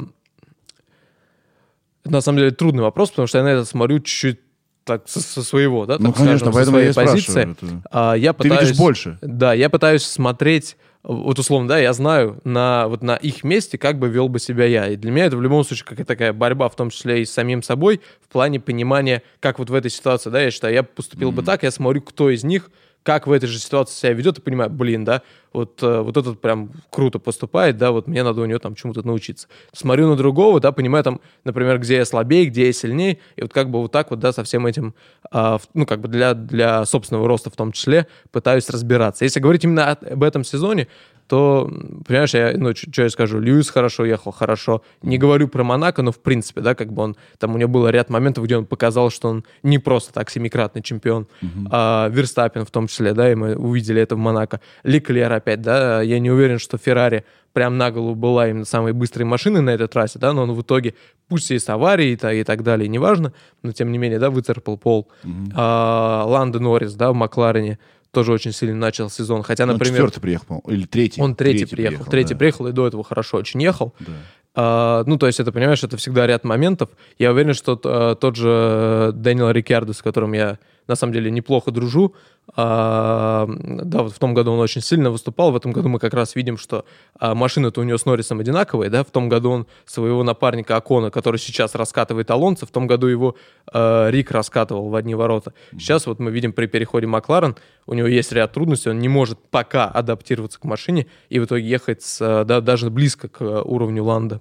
на 2.05 2.21
самом 2.21 2.39
деле 2.39 2.51
трудный 2.51 2.83
вопрос, 2.83 3.11
потому 3.11 3.27
что 3.27 3.39
я 3.39 3.45
на 3.45 3.49
это 3.49 3.65
смотрю 3.65 3.99
чуть-чуть 4.01 4.41
так 4.85 5.03
со, 5.09 5.21
со 5.21 5.43
своего, 5.43 5.87
да, 5.87 5.97
Ну, 5.99 6.09
так 6.09 6.17
конечно, 6.17 6.39
скажем, 6.39 6.55
поэтому 6.55 6.79
я 6.79 6.93
своей 6.93 7.09
позиции. 7.09 7.31
спрашиваю. 7.31 7.57
это. 7.59 7.83
А, 7.91 8.15
я 8.15 8.33
Ты 8.33 8.43
пытаюсь, 8.43 8.63
видишь 8.69 8.79
больше. 8.79 9.19
Да, 9.21 9.53
я 9.55 9.71
пытаюсь 9.71 10.03
смотреть, 10.05 10.77
вот 11.03 11.39
условно, 11.39 11.69
да, 11.69 11.79
я 11.79 11.93
знаю 11.93 12.41
на, 12.45 12.89
вот 12.89 13.03
на 13.03 13.17
их 13.17 13.45
месте, 13.45 13.79
как 13.79 13.99
бы 13.99 14.09
вел 14.09 14.29
бы 14.29 14.39
себя 14.39 14.67
я. 14.67 14.89
И 14.89 14.97
для 14.97 15.11
меня 15.11 15.27
это 15.27 15.37
в 15.37 15.43
любом 15.43 15.65
случае 15.65 15.85
какая-то 15.85 16.09
такая 16.09 16.33
борьба, 16.33 16.69
в 16.69 16.77
том 16.77 16.91
числе 16.91 17.23
и 17.23 17.25
с 17.25 17.33
самим 17.33 17.63
собой, 17.63 18.01
в 18.21 18.33
плане 18.33 18.61
понимания, 18.61 19.23
как 19.41 19.59
вот 19.59 19.71
в 19.71 19.75
этой 19.75 19.91
ситуации, 19.91 20.31
да, 20.31 20.41
я 20.41 20.51
считаю, 20.51 20.75
я 20.75 20.83
поступил 20.83 21.33
бы 21.33 21.43
так, 21.43 21.63
я 21.63 21.71
смотрю, 21.71 22.03
кто 22.03 22.31
из 22.31 22.45
них 22.45 22.71
как 23.03 23.27
в 23.27 23.33
этой 23.33 23.47
же 23.47 23.59
ситуации 23.59 23.95
себя 23.95 24.13
ведет, 24.13 24.39
и 24.39 24.41
понимаю, 24.41 24.71
блин, 24.71 25.05
да, 25.05 25.23
вот, 25.53 25.83
э, 25.83 26.01
вот 26.01 26.17
этот 26.17 26.41
прям 26.41 26.71
круто 26.91 27.19
поступает, 27.19 27.77
да, 27.77 27.91
вот 27.91 28.07
мне 28.07 28.23
надо 28.23 28.41
у 28.41 28.45
него 28.47 28.59
там 28.59 28.75
чему-то 28.75 29.07
научиться. 29.07 29.49
Смотрю 29.73 30.09
на 30.09 30.17
другого, 30.17 30.61
да, 30.61 30.73
понимаю 30.73 31.05
там, 31.05 31.21
например, 31.45 31.79
где 31.79 31.97
я 31.97 32.05
слабее, 32.05 32.47
где 32.47 32.67
я 32.67 32.73
сильнее, 32.73 33.19
и 33.37 33.43
вот 33.43 33.53
как 33.53 33.71
бы 33.71 33.81
вот 33.81 33.93
так 33.93 34.11
вот, 34.11 34.21
да, 34.21 34.33
со 34.33 34.45
всем 34.45 34.67
этим, 34.67 34.95
а, 35.31 35.59
ну, 35.75 35.85
как 35.85 36.01
бы 36.01 36.09
для, 36.09 36.35
для 36.35 36.85
собственного 36.85 37.29
роста 37.29 37.51
в 37.51 37.57
том 37.57 37.73
числе 37.73 38.07
пытаюсь 38.31 38.69
разбираться. 38.71 39.25
Если 39.25 39.41
говорить 39.41 39.65
именно 39.65 39.91
об 39.91 40.23
этом 40.23 40.45
сезоне, 40.45 40.89
то, 41.29 41.71
понимаешь, 42.07 42.35
я, 42.35 42.53
ну, 42.57 42.75
что 42.75 43.03
я 43.03 43.11
скажу, 43.11 43.39
Льюис 43.39 43.71
хорошо 43.71 44.05
ехал, 44.05 44.33
хорошо. 44.33 44.83
Не 45.03 45.19
говорю 45.19 45.49
про 45.49 45.65
Монако, 45.65 46.03
но 46.03 46.13
в 46.13 46.21
принципе, 46.21 46.61
да, 46.61 46.75
как 46.75 46.93
бы 46.93 47.03
он, 47.03 47.17
там 47.39 47.55
у 47.55 47.59
него 47.59 47.71
было 47.71 47.89
ряд 47.89 48.11
моментов, 48.11 48.45
где 48.45 48.57
он 48.57 48.67
показал, 48.67 49.11
что 49.11 49.29
он 49.29 49.45
не 49.63 49.79
просто 49.79 50.13
так 50.13 50.31
семикратный 50.31 50.83
чемпион. 50.83 51.27
А, 51.71 52.09
Верстаппин 52.09 52.65
в 52.65 52.71
том 52.71 52.87
числе, 52.87 53.15
да, 53.15 53.31
и 53.31 53.35
мы 53.35 53.57
увидели 53.57 54.01
это 54.01 54.15
в 54.15 54.19
Монако. 54.19 54.61
Леклер 54.83 55.33
опять, 55.33 55.63
да, 55.63 56.03
я 56.03 56.19
не 56.19 56.31
уверен, 56.31 56.59
что 56.59 56.77
Феррари 56.79 57.25
прям 57.53 57.77
на 57.79 57.91
голову 57.91 58.15
была 58.15 58.49
именно 58.49 58.65
самой 58.65 58.93
быстрой 58.93 59.25
машиной 59.27 59.61
на 59.61 59.71
этой 59.71 59.87
трассе, 59.87 60.19
да, 60.19 60.33
но 60.33 60.43
он 60.43 60.53
в 60.53 60.63
итоге, 60.63 60.95
пусть 61.29 61.51
и 61.51 61.59
с 61.59 61.69
аварией 61.69 62.15
и, 62.15 62.41
и 62.41 62.45
так 62.45 62.63
далее, 62.63 62.89
неважно, 62.89 63.33
но 63.63 63.73
тем 63.73 63.93
не 63.93 63.99
менее, 63.99 64.19
да, 64.19 64.31
выцарапал 64.31 64.79
пол. 64.79 65.09
А, 65.55 66.25
Ландо 66.27 66.61
Норрис, 66.61 66.95
да, 66.95 67.13
в 67.13 67.15
Макларене 67.15 67.79
тоже 68.13 68.33
очень 68.33 68.53
сильно 68.53 68.77
начал 68.77 69.11
сезон, 69.11 69.43
хотя, 69.43 69.65
Он 69.65 69.71
например... 69.71 69.95
четвертый 69.95 70.21
приехал, 70.21 70.63
или 70.69 70.85
третий. 70.85 71.21
Он 71.21 71.35
третий, 71.35 71.65
приехал, 71.65 72.05
третий 72.05 72.35
да. 72.35 72.39
приехал, 72.39 72.67
и 72.69 72.73
до 72.73 72.87
этого 72.87 73.03
хорошо 73.03 73.39
очень 73.39 73.63
ехал. 73.63 73.95
Да. 74.01 74.13
А, 74.55 75.05
ну, 75.07 75.17
то 75.17 75.27
есть, 75.27 75.41
это, 75.41 75.51
понимаешь, 75.51 75.83
это 75.83 75.97
всегда 75.97 76.27
ряд 76.27 76.45
моментов. 76.45 76.91
Я 77.19 77.33
уверен, 77.33 77.55
что 77.55 77.81
э, 77.83 78.17
тот 78.21 78.37
же 78.37 79.13
Дэниел 79.15 79.51
Рикардо, 79.51 79.95
с 79.95 80.03
которым 80.03 80.35
я, 80.35 80.59
на 80.87 80.97
самом 80.97 81.13
деле, 81.13 81.31
неплохо 81.31 81.71
дружу, 81.71 82.15
а, 82.55 83.49
да, 83.49 84.03
вот 84.03 84.13
в 84.13 84.19
том 84.19 84.35
году 84.35 84.53
он 84.53 84.59
очень 84.59 84.81
сильно 84.81 85.11
выступал, 85.11 85.53
в 85.53 85.57
этом 85.57 85.73
году 85.73 85.89
мы 85.89 85.99
как 85.99 86.13
раз 86.13 86.35
видим, 86.35 86.59
что 86.59 86.85
а, 87.19 87.35
машины-то 87.35 87.81
у 87.81 87.85
него 87.85 87.97
с 87.97 88.05
Норрисом 88.05 88.41
одинаковые, 88.41 88.91
да, 88.91 89.05
в 89.05 89.11
том 89.11 89.29
году 89.29 89.51
он 89.51 89.67
своего 89.87 90.23
напарника 90.23 90.77
Акона, 90.77 91.11
который 91.11 91.39
сейчас 91.39 91.75
раскатывает 91.75 92.31
Алонсо, 92.31 92.67
в 92.67 92.71
том 92.71 92.87
году 92.87 93.07
его 93.07 93.37
э, 93.73 94.11
Рик 94.11 94.31
раскатывал 94.33 94.89
в 94.89 94.95
одни 94.95 95.15
ворота. 95.15 95.55
Сейчас 95.73 96.07
вот 96.07 96.19
мы 96.19 96.31
видим 96.31 96.53
при 96.53 96.67
переходе 96.67 97.07
Макларен, 97.07 97.57
у 97.87 97.95
него 97.95 98.09
есть 98.09 98.33
ряд 98.33 98.53
трудностей, 98.53 98.91
он 98.91 98.99
не 98.99 99.09
может 99.09 99.39
пока 99.51 99.87
адаптироваться 99.87 100.59
к 100.59 100.65
машине 100.65 101.07
и 101.29 101.39
в 101.39 101.45
итоге 101.45 101.67
ехать 101.67 102.03
с, 102.03 102.21
э, 102.21 102.45
да, 102.45 102.61
даже 102.61 102.91
близко 102.91 103.29
к 103.29 103.41
э, 103.41 103.63
уровню 103.65 104.05
Ланда. 104.05 104.41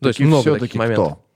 То 0.00 0.08
есть 0.08 0.18
Так 0.18 0.26
много 0.26 0.58
таких 0.58 0.76
моментов. 0.76 1.06
кто? 1.06 1.29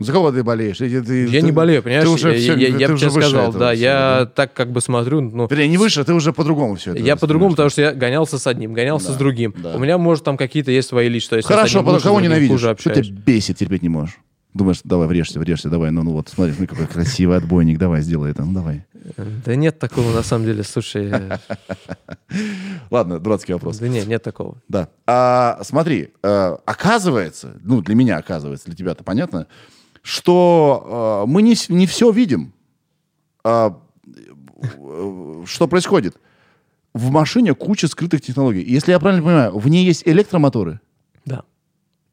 За 0.00 0.12
кого 0.12 0.32
ты 0.32 0.42
болеешь? 0.42 0.78
Ты- 0.78 1.02
ты- 1.02 1.26
Я 1.26 1.40
ты- 1.40 1.42
не 1.46 1.52
болею, 1.52 1.82
понимаешь? 1.82 2.04
Ты 2.04 2.10
уже 2.10 2.36
я 2.36 2.54
я- 2.54 2.68
я 2.68 2.86
ты 2.86 2.94
бы 2.94 2.98
тебе 2.98 3.10
сказал, 3.10 3.52
да, 3.52 3.72
всего, 3.72 3.84
я 3.84 4.16
да? 4.20 4.26
так 4.26 4.52
как 4.54 4.72
бы 4.72 4.80
смотрю, 4.80 5.20
ну, 5.20 5.46
Вернее, 5.46 5.68
не 5.68 5.76
выше, 5.76 6.02
ты 6.04 6.14
уже 6.14 6.32
по-другому 6.32 6.76
все 6.76 6.92
это 6.92 7.00
я 7.02 7.16
по-другому, 7.16 7.50
потому 7.50 7.68
что 7.68 7.82
я 7.82 7.92
гонялся 7.92 8.38
с 8.38 8.46
одним, 8.46 8.72
гонялся 8.72 9.08
Да, 9.08 9.12
с 9.12 9.16
другим. 9.16 9.54
да. 9.58 9.76
У 9.76 9.78
меня, 9.78 9.98
может, 9.98 10.24
там 10.24 10.36
какие-то 10.38 10.70
есть 10.72 10.88
свои 10.88 11.08
личные. 11.08 11.42
Хорошо, 11.42 11.80
одним 11.80 11.80
потом 11.80 11.92
лучше, 11.94 12.00
с 12.00 12.08
кого 12.08 12.20
ненавидишь? 12.20 12.50
хуже 12.50 12.76
Что 12.80 12.94
тебя 12.94 13.14
бесит, 13.26 13.58
терпеть 13.58 13.82
не 13.82 13.90
можешь? 13.90 14.18
Думаешь, 14.54 14.80
давай, 14.82 15.06
врежься, 15.06 15.38
врежься, 15.38 15.68
давай, 15.68 15.90
ну, 15.92 16.02
ну 16.02 16.10
вот, 16.12 16.28
смотри, 16.28 16.54
смотри, 16.54 16.66
какой 16.66 16.86
красивый 16.88 17.36
отбойник, 17.36 17.78
давай, 17.78 18.00
сделай 18.02 18.32
это, 18.32 18.42
ну, 18.44 18.52
давай. 18.52 18.84
Да 19.44 19.54
нет 19.54 19.78
такого, 19.78 20.12
на 20.12 20.22
самом 20.22 20.44
деле, 20.46 20.64
слушай. 20.64 21.08
э, 21.12 21.38
Ладно, 22.90 23.18
дурацкий 23.18 23.52
вопрос. 23.52 23.78
Да 23.78 23.88
нет, 23.88 24.06
нет 24.06 24.22
такого. 24.22 24.56
Да. 24.68 24.88
А, 25.06 25.60
смотри, 25.62 26.08
э, 26.22 26.56
оказывается, 26.64 27.56
ну, 27.62 27.80
для 27.82 27.94
меня 27.94 28.16
оказывается, 28.16 28.66
для 28.66 28.74
тебя-то 28.76 29.04
понятно, 29.04 29.46
что 30.02 31.24
э, 31.24 31.30
мы 31.30 31.42
не, 31.42 31.54
не 31.68 31.86
все 31.86 32.10
видим. 32.10 32.52
А, 33.44 33.78
э, 34.62 35.44
что 35.46 35.68
происходит? 35.68 36.16
В 36.92 37.10
машине 37.10 37.54
куча 37.54 37.88
скрытых 37.88 38.20
технологий. 38.20 38.62
Если 38.62 38.92
я 38.92 38.98
правильно 38.98 39.22
понимаю, 39.22 39.58
в 39.58 39.68
ней 39.68 39.84
есть 39.84 40.02
электромоторы. 40.06 40.80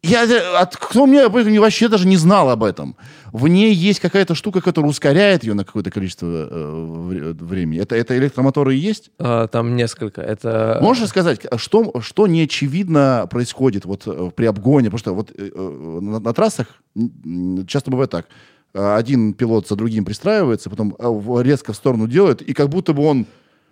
Да. 0.03 0.09
Я, 0.23 0.59
от, 0.59 0.75
кто 0.77 1.05
мне 1.05 1.23
об 1.25 1.35
этом 1.35 1.55
вообще 1.57 1.87
даже 1.89 2.07
не 2.07 2.17
знал 2.17 2.49
об 2.49 2.63
этом. 2.63 2.95
В 3.33 3.47
ней 3.47 3.73
есть 3.73 3.99
какая-то 3.99 4.35
штука, 4.35 4.61
которая 4.61 4.89
ускоряет 4.89 5.43
ее 5.43 5.53
на 5.53 5.65
какое-то 5.65 5.91
количество 5.91 6.25
э, 6.27 6.85
вре- 6.85 7.33
времени. 7.33 7.79
Это, 7.81 7.95
это 7.95 8.17
электромоторы 8.17 8.75
и 8.75 8.77
есть? 8.77 9.09
А, 9.19 9.47
Там 9.47 9.75
несколько. 9.75 10.21
Это... 10.21 10.79
Можешь 10.81 11.09
сказать, 11.09 11.41
что, 11.57 11.99
что 12.01 12.27
неочевидно 12.27 13.27
происходит 13.29 13.85
вот 13.85 14.03
э, 14.05 14.31
при 14.35 14.45
обгоне? 14.45 14.85
Потому 14.91 14.99
что 14.99 15.13
вот 15.15 15.31
э, 15.35 15.49
э, 15.53 15.99
на, 16.01 16.19
на 16.19 16.33
трассах 16.33 16.67
часто 17.67 17.91
бывает 17.91 18.09
так. 18.11 18.27
Э, 18.73 18.95
Один 18.95 19.33
пилот 19.33 19.67
за 19.67 19.75
другим 19.75 20.05
пристраивается, 20.05 20.69
потом 20.69 20.95
э, 20.97 21.41
резко 21.43 21.73
в 21.73 21.75
сторону 21.75 22.07
делает, 22.07 22.41
и 22.41 22.53
как 22.53 22.69
будто 22.69 22.93
бы 22.93 23.03
он 23.03 23.25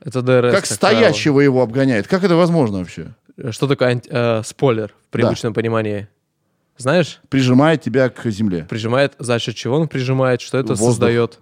Это 0.04 0.22
ДРС. 0.22 0.54
как 0.54 0.66
стоящего 0.66 1.40
его 1.40 1.62
обгоняет. 1.62 2.08
Как 2.08 2.24
это 2.24 2.36
возможно 2.36 2.80
вообще? 2.80 3.14
правило. 3.36 3.52
Что 3.54 3.68
такое 3.68 3.90
анти- 3.96 4.10
э, 4.10 4.42
спойлер 4.46 4.94
в 5.08 5.12
привычном 5.12 5.54
понимании? 5.54 6.08
Знаешь, 6.78 7.20
Прижимает 7.30 7.82
тебя 7.82 8.10
к 8.10 8.26
земле. 8.30 8.66
прижимает, 8.70 9.14
за 9.18 9.40
счет 9.40 9.56
чего 9.56 9.78
он 9.78 9.88
прижимает, 9.88 10.42
что 10.42 10.58
это 10.58 10.70
Воздух. 10.70 10.90
создает? 10.90 11.40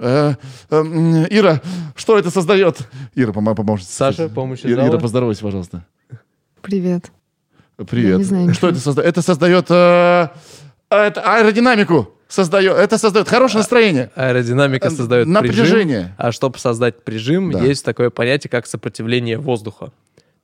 Э, 0.00 0.34
э, 0.70 0.76
Ира, 1.30 1.60
что 1.94 2.18
это 2.18 2.30
создает? 2.30 2.78
Ира, 3.14 3.32
помо- 3.32 3.54
поможет. 3.54 3.88
Саша, 3.88 4.28
помощь 4.28 4.60
Ира? 4.64 4.86
Ира, 4.88 4.98
поздоровайся, 4.98 5.42
пожалуйста. 5.42 5.84
Привет. 6.62 7.10
Привет. 7.88 8.12
Я 8.12 8.16
не 8.18 8.24
знаю 8.24 8.54
что 8.54 8.66
ничего. 8.66 8.70
это 8.70 8.80
создает? 8.80 9.08
Это 9.08 9.22
создает 9.22 9.66
э, 9.70 10.28
это 10.90 11.20
аэродинамику. 11.22 12.14
Создает. 12.26 12.76
Это 12.76 12.98
создает 12.98 13.28
хорошее 13.28 13.58
настроение. 13.60 14.10
Аэродинамика 14.16 14.88
Э, 14.88 14.90
создает 14.90 15.26
напряжение. 15.28 16.00
прижим, 16.00 16.14
а 16.18 16.32
чтобы 16.32 16.58
создать 16.58 17.02
прижим, 17.04 17.52
Да. 17.52 17.60
есть 17.60 17.84
такое 17.84 18.10
понятие, 18.10 18.50
как 18.50 18.66
сопротивление 18.66 19.38
воздуха. 19.38 19.92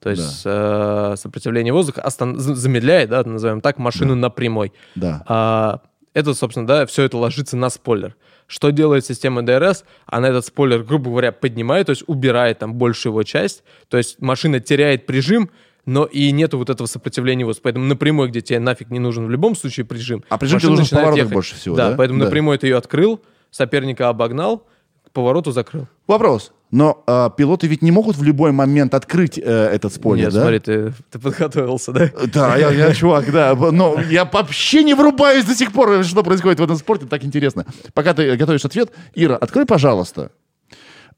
То 0.05 0.11
есть 0.11 0.43
э, 0.45 1.15
сопротивление 1.17 1.73
воздуха 1.73 2.03
остан- 2.03 2.37
замедляет, 2.37 3.09
да, 3.09 3.25
назовем 3.25 3.63
так, 3.63 3.79
машину 3.79 4.15
на 4.15 4.29
прямой. 4.29 4.75
Да. 4.95 5.25
А, 5.27 5.81
это, 6.13 6.35
собственно, 6.35 6.67
да, 6.67 6.85
все 6.85 7.05
это 7.05 7.17
ложится 7.17 7.57
на 7.57 7.71
спойлер. 7.71 8.15
Что 8.47 8.69
делает 8.69 9.07
система 9.07 9.41
DRS? 9.41 9.85
Она 10.05 10.29
этот 10.29 10.45
спойлер, 10.45 10.83
грубо 10.83 11.11
говоря, 11.11 11.33
поднимает, 11.33 11.87
то 11.87 11.91
есть 11.91 12.05
убирает 12.07 12.59
там 12.59 12.75
большую 12.75 13.13
его 13.13 13.23
часть. 13.23 13.65
То 13.89 13.97
есть 13.97 14.21
машина 14.21 14.61
теряет 14.61 15.07
прижим, 15.07 15.49
но 15.87 16.05
и 16.05 16.31
нету 16.33 16.59
вот 16.59 16.69
этого 16.69 16.87
сопротивления. 16.87 17.47
Вот 17.47 17.59
поэтому 17.63 17.87
напрямую, 17.87 18.29
где 18.29 18.43
тебе 18.43 18.59
нафиг 18.61 18.91
не 18.91 18.99
нужен 18.99 19.25
в 19.25 19.31
любом 19.31 19.57
случае 19.57 19.87
прижим. 19.87 20.23
А 20.29 20.37
прижим 20.37 20.59
тебе 20.61 20.69
нужен 20.69 20.85
в 20.85 20.91
поворотах 20.91 21.17
ехать. 21.17 21.33
больше 21.33 21.55
всего, 21.55 21.77
Да, 21.77 21.93
да? 21.93 21.97
поэтому 21.97 22.19
Да. 22.21 22.27
напрямую 22.27 22.59
ты 22.59 22.67
ее 22.67 22.77
открыл, 22.77 23.23
соперника 23.51 24.11
обогнал, 24.11 24.67
к 25.07 25.11
повороту 25.13 25.51
закрыл. 25.51 25.89
Вопрос. 26.07 26.53
Но 26.75 27.05
а, 27.07 27.31
пилоты 27.31 27.69
ведь 27.69 27.83
не 27.83 27.93
могут 27.93 28.17
в 28.17 28.25
любой 28.25 28.51
момент 28.51 28.95
открыть 28.95 29.39
э, 29.39 29.43
этот 29.43 29.95
спойлер, 29.95 30.25
Нет, 30.25 30.35
да? 30.35 30.41
смотри, 30.41 30.59
ты, 30.59 30.93
ты 31.09 31.21
подготовился, 31.21 31.93
да? 31.93 32.11
Да, 32.33 32.57
я, 32.57 32.73
я 32.73 32.93
чувак, 32.97 33.31
да. 33.31 33.55
Но 33.55 34.01
я 34.11 34.25
вообще 34.25 34.83
не 34.83 34.95
врубаюсь 34.95 35.45
до 35.45 35.55
сих 35.55 35.71
пор, 35.71 36.03
что 36.03 36.25
происходит 36.25 36.59
в 36.59 36.65
этом 36.65 36.77
спорте. 36.77 37.07
Так 37.07 37.23
интересно. 37.23 37.65
Пока 37.93 38.13
ты 38.13 38.35
готовишь 38.35 38.65
ответ, 38.65 38.91
Ира, 39.15 39.37
открой, 39.37 39.67
пожалуйста, 39.67 40.33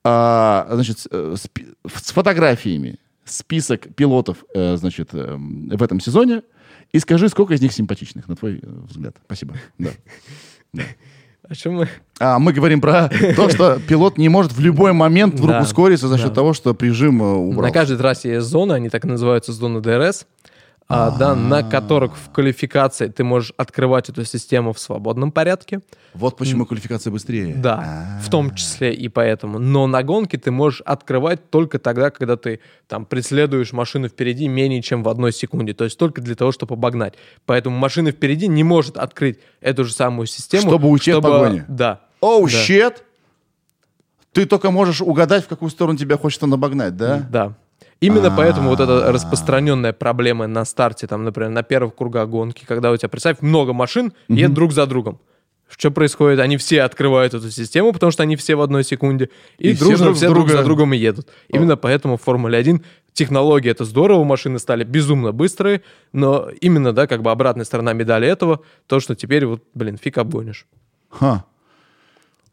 а, 0.05 0.69
значит, 0.73 0.99
с, 0.99 1.09
э, 1.11 1.37
с 1.39 1.49
с 2.05 2.13
фотографиями 2.13 2.99
список 3.25 3.95
пилотов, 3.95 4.45
э, 4.55 4.77
значит, 4.77 5.15
э, 5.15 5.37
в 5.39 5.83
этом 5.83 6.01
сезоне 6.01 6.43
и 6.93 6.99
скажи, 6.99 7.31
сколько 7.31 7.55
из 7.55 7.63
них 7.63 7.73
симпатичных, 7.73 8.29
на 8.29 8.37
твой 8.37 8.61
э, 8.63 8.67
взгляд. 8.91 9.17
Спасибо. 9.25 9.55
Да. 9.79 9.91
О 11.49 11.55
чем 11.55 11.75
мы? 11.75 11.89
А 12.19 12.39
мы 12.39 12.53
говорим 12.53 12.81
про 12.81 13.09
то, 13.37 13.49
что 13.49 13.79
пилот 13.79 14.19
не 14.19 14.29
может 14.29 14.53
в 14.53 14.61
любой 14.61 14.93
момент 14.93 15.35
вдруг 15.35 15.51
Да, 15.51 15.61
ускориться 15.61 16.09
за 16.09 16.19
счет 16.19 16.31
да. 16.31 16.35
того, 16.35 16.53
что 16.55 16.75
прижим 16.75 17.23
э, 17.23 17.27
убрал. 17.27 17.69
На 17.69 17.73
каждой 17.73 17.97
трассе 17.99 18.35
есть 18.35 18.47
зоны, 18.47 18.73
они 18.73 18.89
так 18.89 19.05
называются 19.05 19.53
зоны 19.53 19.81
ДРС, 19.81 20.27
а, 20.89 21.11
да, 21.11 21.35
на 21.35 21.65
которых 21.65 22.17
в 22.17 22.31
квалификации 22.31 23.09
ты 23.09 23.25
можешь 23.25 23.53
открывать 23.57 24.09
эту 24.09 24.25
систему 24.25 24.73
в 24.73 24.79
свободном 24.79 25.33
порядке. 25.33 25.81
Вот 26.15 26.37
почему 26.37 26.65
квалификация 26.65 27.11
быстрее. 27.11 27.55
Да, 27.55 28.21
в 28.23 28.31
том 28.31 28.55
числе 28.55 28.95
и 28.95 29.09
поэтому. 29.09 29.59
Но 29.59 29.87
на 29.87 30.03
гонке 30.03 30.39
ты 30.39 30.51
можешь 30.51 30.81
открывать 30.83 31.51
только 31.51 31.79
тогда, 31.79 32.11
когда 32.11 32.37
ты 32.37 32.61
там 32.87 33.05
преследуешь 33.05 33.73
машину 33.73 34.09
впереди 34.09 34.47
менее 34.47 34.81
чем 34.81 35.03
в 35.03 35.09
одной 35.09 35.33
секунде. 35.33 35.75
То 35.75 35.85
есть 35.85 35.99
только 35.99 36.21
для 36.21 36.37
того, 36.37 36.53
чтобы 36.53 36.75
обогнать. 36.75 37.15
Поэтому 37.47 37.77
машина 37.77 38.13
впереди 38.13 38.47
не 38.47 38.63
может 38.63 38.97
открыть 38.97 39.39
эту 39.61 39.85
же 39.85 39.93
самую 39.93 40.27
систему. 40.27 40.69
Чтобы 40.69 40.89
уйти 40.89 41.11
от 41.11 41.23
погони. 41.23 41.65
Да. 41.69 42.01
Оу, 42.21 42.45
Да. 42.47 42.51
щет! 42.51 43.03
Ты 44.33 44.45
только 44.45 44.71
можешь 44.71 45.01
угадать, 45.01 45.45
в 45.45 45.49
какую 45.49 45.71
сторону 45.71 45.99
тебя 45.99 46.19
хочет 46.19 46.43
он 46.43 46.53
обогнать, 46.53 46.97
да? 46.97 47.27
Да. 47.31 47.55
Именно 48.01 48.31
поэтому 48.37 48.71
вот 48.71 48.81
А. 48.81 48.85
эта 48.85 49.13
распространенная 49.13 49.93
проблема 49.93 50.47
на 50.47 50.65
старте, 50.65 51.07
там, 51.07 51.25
например, 51.25 51.51
на 51.51 51.63
первых 51.63 51.95
кругах 51.95 52.29
гонки, 52.29 52.65
когда 52.67 52.91
у 52.93 52.97
тебя, 52.97 53.09
представь, 53.09 53.41
много 53.41 53.73
машин 53.73 54.13
едут 54.29 54.55
друг 54.55 54.73
за 54.73 54.87
другом. 54.87 55.19
Что 55.69 55.91
происходит? 55.91 56.39
Они 56.39 56.57
все 56.59 56.83
открывают 56.83 57.35
эту 57.35 57.51
систему, 57.51 57.93
потому 57.93 58.13
что 58.13 58.23
они 58.23 58.37
все 58.37 58.55
в 58.55 58.61
одной 58.61 58.85
секунде, 58.85 59.31
и, 59.59 59.71
И 59.71 59.75
все 59.75 59.85
дружно 59.85 60.05
друг 60.07 60.17
все 60.17 60.29
друг 60.29 60.49
за 60.49 60.63
другом 60.63 60.93
и 60.93 60.97
едут. 60.97 61.29
Именно 61.49 61.77
поэтому 61.77 62.17
в 62.17 62.23
Формуле 62.23 62.57
1 62.59 62.85
технология 63.13 63.71
это 63.71 63.85
здорово, 63.85 64.23
машины 64.25 64.59
стали 64.59 64.85
безумно 64.85 65.33
быстрые, 65.33 65.83
но 66.13 66.51
именно, 66.61 66.93
да, 66.93 67.07
как 67.07 67.23
бы 67.23 67.31
обратная 67.31 67.65
сторона 67.65 67.95
медали 67.95 68.29
этого, 68.29 68.61
то, 68.87 69.01
что 69.01 69.17
теперь 69.17 69.47
вот, 69.47 69.65
блин, 69.75 69.97
фиг 69.97 70.19
обгонишь. 70.19 70.67
Ха. 71.09 71.45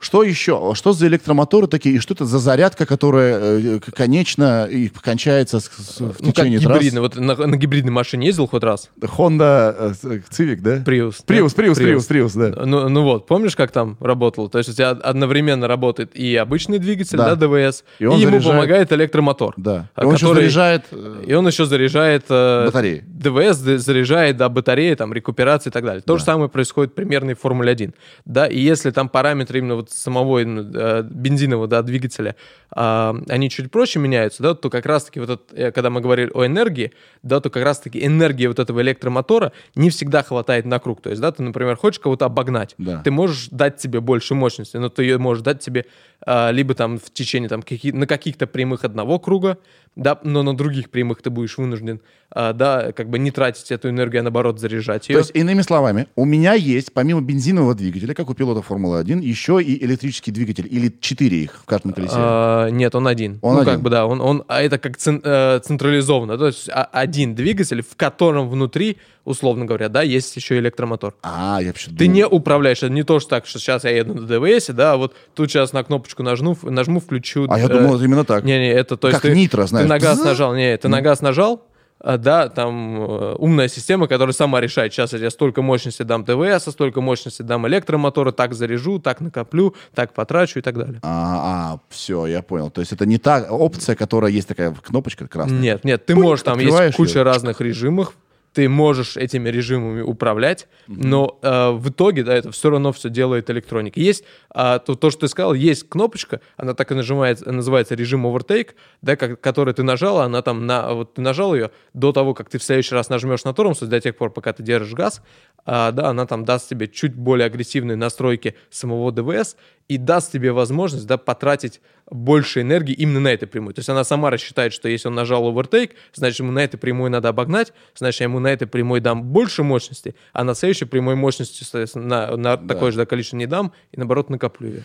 Что 0.03 0.21
еще? 0.23 0.73
Что 0.75 0.91
за 0.93 1.07
электромоторы 1.07 1.67
такие? 1.67 1.95
И 1.95 1.99
что 1.99 2.13
это 2.13 2.25
за 2.25 2.37
зарядка, 2.39 2.85
которая 2.85 3.39
э, 3.39 3.79
к- 3.79 3.91
конечна 3.95 4.65
и 4.69 4.89
кончается 4.89 5.59
с- 5.59 5.65
с- 5.65 5.99
в 5.99 6.01
Ну, 6.19 6.27
как 6.27 6.35
течение 6.35 6.59
трасс? 6.59 6.77
гибридный. 6.77 7.01
Вот 7.01 7.15
на, 7.15 7.35
на 7.35 7.55
гибридной 7.55 7.91
машине 7.91 8.27
ездил 8.27 8.47
хоть 8.47 8.63
раз? 8.63 8.89
Honda 9.01 9.73
э, 9.77 9.93
с- 9.93 10.03
Civic, 10.37 10.57
да? 10.61 10.77
Prius. 10.77 11.15
да? 11.25 11.33
Prius, 11.35 11.55
Prius, 11.55 11.73
Prius, 11.79 12.09
Prius, 12.09 12.31
да. 12.51 12.65
Ну, 12.65 12.89
ну 12.89 13.03
вот, 13.03 13.27
помнишь, 13.27 13.55
как 13.55 13.71
там 13.71 13.97
работало? 14.01 14.49
То 14.49 14.57
есть 14.57 14.69
у 14.69 14.73
тебя 14.73 14.89
одновременно 14.89 15.67
работает 15.67 16.15
и 16.15 16.35
обычный 16.35 16.79
двигатель, 16.79 17.17
Да. 17.17 17.35
да, 17.35 17.47
ДВС, 17.47 17.83
И 17.99 18.03
и, 18.03 18.05
он 18.05 18.19
ему 18.19 18.31
заряжает- 18.31 18.43
помогает 18.55 18.91
электромотор. 18.93 19.53
Да. 19.57 19.89
а 19.95 20.03
И 20.03 20.05
он 20.05 20.15
еще 20.15 20.25
который- 20.25 20.41
заряжает... 20.41 20.83
э, 20.91 21.23
И 21.27 21.33
он 21.33 21.47
еще 21.47 21.65
заряжает... 21.65 22.25
э, 22.29 22.65
Батареи. 22.65 23.03
ДВС 23.07 23.57
заряжает, 23.57 24.37
да, 24.37 24.49
батареи, 24.49 24.95
там, 24.95 25.13
рекуперации 25.13 25.69
и 25.69 25.71
так 25.71 25.85
далее. 25.85 26.01
То 26.01 26.17
же 26.17 26.23
самое 26.23 26.49
происходит 26.49 26.93
примерно 26.93 27.31
и 27.31 27.33
в 27.35 27.39
Формуле 27.39 27.71
1. 27.71 27.93
Да, 28.25 28.47
и 28.47 28.59
если 28.59 28.91
там 28.91 29.07
параметры 29.07 29.59
именно 29.59 29.75
вот 29.75 29.92
самого 29.97 30.39
э, 30.39 31.03
бензинового, 31.03 31.67
да, 31.67 31.81
двигателя, 31.81 32.35
а, 32.71 33.15
они 33.29 33.49
чуть 33.49 33.69
проще 33.71 33.99
меняются, 33.99 34.41
да, 34.43 34.55
то 34.55 34.69
как 34.69 34.85
раз-таки 34.85 35.19
вот 35.19 35.29
это, 35.29 35.55
э, 35.55 35.71
когда 35.71 35.89
мы 35.89 36.01
говорили 36.01 36.31
о 36.33 36.45
энергии, 36.45 36.91
да, 37.21 37.39
то 37.39 37.49
как 37.49 37.63
раз-таки 37.63 38.03
энергии 38.05 38.47
вот 38.47 38.59
этого 38.59 38.81
электромотора 38.81 39.51
не 39.75 39.89
всегда 39.89 40.23
хватает 40.23 40.65
на 40.65 40.79
круг. 40.79 41.01
То 41.01 41.09
есть, 41.09 41.21
да, 41.21 41.31
ты, 41.31 41.43
например, 41.43 41.75
хочешь 41.75 41.99
кого-то 41.99 42.25
обогнать, 42.25 42.75
Да. 42.77 43.01
ты 43.03 43.11
можешь 43.11 43.49
дать 43.49 43.79
себе 43.79 43.99
больше 43.99 44.33
мощности, 44.35 44.77
но 44.77 44.89
ты 44.89 45.03
ее 45.03 45.17
можешь 45.17 45.43
дать 45.43 45.61
себе 45.63 45.85
а, 46.25 46.51
либо 46.51 46.73
там 46.73 46.97
в 46.99 47.11
течение 47.11 47.49
там 47.49 47.61
каки- 47.61 47.91
на 47.91 48.07
каких-то 48.07 48.47
прямых 48.47 48.85
одного 48.85 49.19
круга, 49.19 49.57
да, 49.95 50.19
но 50.23 50.43
на 50.43 50.55
других 50.55 50.89
прямых 50.89 51.21
ты 51.21 51.29
будешь 51.29 51.57
вынужден, 51.57 52.01
а, 52.31 52.53
да, 52.53 52.91
как 52.93 53.09
бы 53.09 53.19
не 53.19 53.29
тратить 53.29 53.71
эту 53.71 53.89
энергию, 53.89 54.21
а 54.21 54.23
наоборот 54.23 54.59
заряжать 54.59 55.07
ее. 55.07 55.15
То 55.15 55.19
есть, 55.19 55.31
иными 55.35 55.61
словами, 55.61 56.07
у 56.15 56.25
меня 56.25 56.53
есть, 56.53 56.93
помимо 56.93 57.21
бензинового 57.21 57.75
двигателя, 57.75 58.15
как 58.15 58.29
у 58.29 58.33
пилота 58.33 58.61
Формулы-1, 58.61 59.21
еще 59.21 59.61
и 59.61 59.83
электрический 59.85 60.31
двигатель, 60.31 60.67
или 60.69 60.91
четыре 60.99 61.43
их 61.43 61.59
в 61.61 61.65
каждом 61.65 61.93
колесе. 61.93 62.15
А, 62.17 62.69
нет, 62.69 62.95
он 62.95 63.07
один. 63.07 63.37
Он 63.41 63.55
ну, 63.55 63.61
один. 63.61 63.73
как 63.73 63.81
бы, 63.81 63.89
да, 63.89 64.07
он, 64.07 64.19
он, 64.21 64.43
а 64.47 64.63
это 64.63 64.79
как 64.79 64.97
цен- 64.97 65.21
э, 65.23 65.59
централизованно. 65.63 66.37
То 66.37 66.47
есть 66.47 66.69
а- 66.69 66.89
один 66.91 67.35
двигатель, 67.35 67.83
в 67.83 67.95
котором 67.95 68.49
внутри, 68.49 68.97
условно 69.25 69.65
говоря, 69.65 69.89
да, 69.89 70.01
есть 70.01 70.35
еще 70.35 70.57
электромотор. 70.59 71.15
А, 71.21 71.59
я 71.61 71.67
вообще 71.67 71.91
Ты 71.91 72.07
не 72.07 72.25
управляешь, 72.25 72.79
это 72.79 72.89
не 72.89 73.03
то, 73.03 73.19
что 73.19 73.29
так, 73.29 73.45
что 73.45 73.59
сейчас 73.59 73.83
я 73.83 73.91
еду 73.91 74.13
на 74.13 74.21
ДВС, 74.21 74.67
да, 74.67 74.93
а 74.93 74.97
вот 74.97 75.15
тут 75.33 75.49
сейчас 75.49 75.73
на 75.73 75.83
кнопочку 75.83 76.23
нажму, 76.23 76.57
нажму, 76.63 76.99
включу. 76.99 77.47
А 77.49 77.59
я 77.59 77.65
э, 77.65 77.69
думал, 77.69 77.95
это 77.95 78.03
именно 78.03 78.25
так. 78.25 78.43
Не-не, 78.43 78.71
это 78.71 78.97
то 78.97 79.07
есть 79.07 79.21
Как 79.21 79.31
ты, 79.31 79.35
нитро, 79.35 79.65
знаешь. 79.65 79.85
ты 79.85 79.89
на 79.89 79.99
газ 79.99 80.23
нажал, 80.23 80.55
не, 80.55 80.77
ты 80.77 80.87
на 80.87 81.01
газ 81.01 81.21
нажал, 81.21 81.63
а, 82.03 82.17
да, 82.17 82.49
там 82.49 83.01
э, 83.01 83.35
умная 83.37 83.69
система, 83.69 84.07
которая 84.07 84.33
сама 84.33 84.59
решает, 84.59 84.91
сейчас 84.91 85.13
я 85.13 85.29
столько 85.29 85.61
мощности 85.61 86.03
дам 86.03 86.25
ТВС, 86.25 86.69
столько 86.69 86.99
мощности 86.99 87.43
дам 87.43 87.65
электромотора, 87.65 88.33
так 88.33 88.53
заряжу, 88.53 88.99
так 88.99 89.21
накоплю, 89.21 89.73
так 89.95 90.13
потрачу 90.13 90.59
и 90.59 90.61
так 90.61 90.77
далее. 90.77 90.99
А, 91.01 91.79
все, 91.87 92.25
я 92.25 92.41
понял. 92.41 92.69
То 92.71 92.81
есть 92.81 92.91
это 92.91 93.05
не 93.05 93.19
та 93.19 93.47
опция, 93.49 93.95
которая 93.95 94.31
есть 94.31 94.49
такая 94.49 94.73
кнопочка 94.73 95.29
красная. 95.29 95.59
Нет, 95.59 95.85
нет, 95.85 96.05
ты 96.05 96.13
Пунь, 96.13 96.23
можешь, 96.23 96.43
там 96.43 96.59
есть 96.59 96.95
куча 96.97 97.19
её. 97.19 97.23
разных 97.23 97.61
режимов, 97.61 98.13
ты 98.53 98.69
можешь 98.69 99.17
этими 99.17 99.49
режимами 99.49 100.01
управлять, 100.01 100.67
но 100.87 101.39
э, 101.41 101.71
в 101.71 101.89
итоге, 101.89 102.23
да, 102.23 102.35
это 102.35 102.51
все 102.51 102.69
равно 102.69 102.91
все 102.91 103.09
делает 103.09 103.49
электроника. 103.49 103.99
Есть 103.99 104.23
а, 104.49 104.79
то, 104.79 104.95
то, 104.95 105.09
что 105.09 105.21
ты 105.21 105.27
сказал, 105.27 105.53
есть 105.53 105.89
кнопочка, 105.89 106.39
она 106.55 106.73
так 106.73 106.91
и 106.91 106.95
нажимается, 106.95 107.51
называется 107.51 107.95
режим 107.95 108.27
overtake, 108.27 108.71
да, 109.01 109.15
как, 109.15 109.41
который 109.41 109.73
ты 109.73 109.83
нажал, 109.83 110.19
она 110.19 110.41
там 110.41 110.67
на, 110.67 110.93
вот 110.93 111.15
ты 111.15 111.21
нажал 111.21 111.55
ее 111.55 111.71
до 111.93 112.11
того, 112.11 112.33
как 112.33 112.49
ты 112.49 112.59
в 112.59 112.63
следующий 112.63 112.93
раз 112.93 113.09
нажмешь 113.09 113.43
на 113.43 113.53
тормоз, 113.53 113.79
до 113.79 113.99
тех 113.99 114.15
пор, 114.15 114.29
пока 114.29 114.53
ты 114.53 114.61
держишь 114.61 114.93
газ, 114.93 115.21
а, 115.65 115.91
да, 115.91 116.09
она 116.09 116.27
там 116.27 116.45
даст 116.45 116.69
тебе 116.69 116.87
чуть 116.87 117.15
более 117.15 117.47
агрессивные 117.47 117.97
настройки 117.97 118.55
самого 118.69 119.11
ДВС 119.11 119.55
и 119.87 119.97
даст 119.97 120.31
тебе 120.31 120.51
возможность, 120.51 121.05
да, 121.07 121.17
потратить 121.17 121.81
больше 122.09 122.61
энергии 122.61 122.93
именно 122.93 123.19
на 123.19 123.27
этой 123.29 123.47
прямой. 123.47 123.73
То 123.73 123.79
есть 123.79 123.89
она 123.89 124.03
сама 124.03 124.29
рассчитает, 124.29 124.73
что 124.73 124.87
если 124.87 125.07
он 125.07 125.15
нажал 125.15 125.43
overtake, 125.51 125.91
значит, 126.13 126.39
ему 126.39 126.51
на 126.51 126.59
этой 126.59 126.77
прямой 126.77 127.09
надо 127.09 127.29
обогнать, 127.29 127.73
значит, 127.95 128.21
я 128.21 128.25
ему 128.25 128.39
на 128.39 128.47
этой 128.47 128.67
прямой 128.67 128.99
дам 128.99 129.23
больше 129.23 129.63
мощности, 129.63 130.15
а 130.31 130.43
на 130.43 130.55
следующей 130.55 130.85
прямой 130.85 131.15
мощности, 131.15 131.63
соответственно, 131.63 132.35
на, 132.35 132.37
на 132.37 132.57
такое 132.57 132.91
же 132.91 132.97
да, 132.97 133.05
количество 133.05 133.37
не 133.37 133.47
дам, 133.47 133.73
и 133.91 133.97
наоборот 133.97 134.29
накоплю 134.29 134.69
ее. 134.69 134.83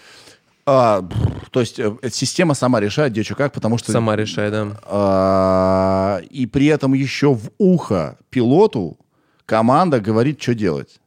А, 0.70 1.02
то 1.50 1.60
есть 1.60 1.78
э, 1.78 1.96
система 2.10 2.52
сама 2.52 2.78
решает, 2.78 3.12
где 3.12 3.22
что 3.22 3.34
как, 3.34 3.54
потому 3.54 3.78
что... 3.78 3.90
Сама 3.90 4.16
решает, 4.16 4.52
да. 4.52 4.80
А, 4.84 6.20
и 6.28 6.46
при 6.46 6.66
этом 6.66 6.92
еще 6.92 7.32
в 7.32 7.50
ухо 7.56 8.18
пилоту 8.28 8.98
команда 9.46 9.98
говорит, 9.98 10.42
что 10.42 10.54
делать. 10.54 11.00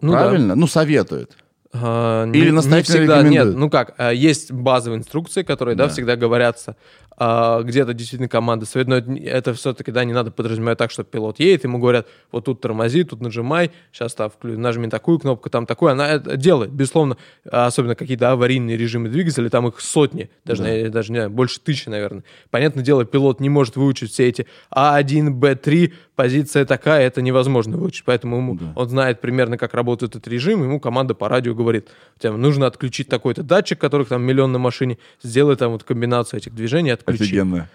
Ну 0.00 0.12
да. 0.12 0.20
Правильно? 0.20 0.54
Ну, 0.54 0.66
советует. 0.66 1.36
А, 1.72 2.24
Или 2.32 2.50
не- 2.50 2.66
не 2.66 2.82
всегда, 2.82 3.22
нет, 3.22 3.54
ну 3.54 3.68
как, 3.68 3.94
а, 3.98 4.10
есть 4.10 4.50
базовые 4.52 4.98
инструкции, 5.00 5.42
которые, 5.42 5.74
да, 5.76 5.84
Да. 5.84 5.90
всегда 5.90 6.16
говорятся, 6.16 6.76
где-то 7.18 7.94
действительно 7.94 8.28
команда 8.28 8.64
советует, 8.64 9.06
но 9.08 9.16
это, 9.16 9.52
все-таки, 9.54 9.90
да, 9.90 10.04
не 10.04 10.12
надо 10.12 10.30
подразумевать 10.30 10.78
так, 10.78 10.90
что 10.90 11.02
пилот 11.02 11.40
едет, 11.40 11.64
ему 11.64 11.78
говорят, 11.78 12.06
вот 12.30 12.44
тут 12.44 12.60
тормози, 12.60 13.02
тут 13.04 13.20
нажимай, 13.20 13.70
сейчас 13.92 14.14
там 14.14 14.30
нажми 14.42 14.88
такую 14.88 15.18
кнопку, 15.18 15.50
там 15.50 15.66
такую, 15.66 15.92
она 15.92 16.08
это 16.12 16.36
делает, 16.36 16.70
безусловно, 16.70 17.16
а, 17.50 17.66
особенно 17.66 17.94
какие-то 17.96 18.30
аварийные 18.30 18.76
режимы 18.76 19.08
двигателя, 19.08 19.48
там 19.48 19.66
их 19.66 19.80
сотни, 19.80 20.30
даже, 20.44 20.62
Да. 20.62 20.70
не- 20.70 20.88
даже 20.90 21.12
не 21.12 21.18
знаю, 21.18 21.30
больше 21.30 21.60
тысячи, 21.60 21.88
наверное. 21.88 22.22
Понятное 22.50 22.84
дело, 22.84 23.04
пилот 23.04 23.40
не 23.40 23.48
может 23.48 23.76
выучить 23.76 24.12
все 24.12 24.28
эти 24.28 24.46
А1, 24.74 25.30
Б3, 25.40 25.92
позиция 26.14 26.64
такая, 26.66 27.06
это 27.06 27.22
невозможно 27.22 27.76
выучить, 27.76 28.04
поэтому 28.04 28.36
ему, 28.36 28.56
Да. 28.56 28.72
он 28.76 28.88
знает 28.88 29.20
примерно, 29.20 29.56
как 29.58 29.74
работает 29.74 30.14
этот 30.16 30.28
режим, 30.28 30.62
ему 30.62 30.78
команда 30.80 31.14
по 31.14 31.28
радио 31.28 31.54
говорит, 31.54 31.88
тебе 32.18 32.32
нужно 32.32 32.66
отключить 32.66 33.08
такой-то 33.08 33.42
датчик, 33.42 33.78
которых 33.80 34.08
там 34.08 34.22
миллион 34.22 34.52
на 34.52 34.58
машине, 34.58 34.98
сделай 35.22 35.56
там 35.56 35.72
вот 35.72 35.84
комбинацию 35.84 36.38
этих 36.38 36.54
движений, 36.54 36.90
отключи. 37.08 37.24
Офигенно. 37.24 37.68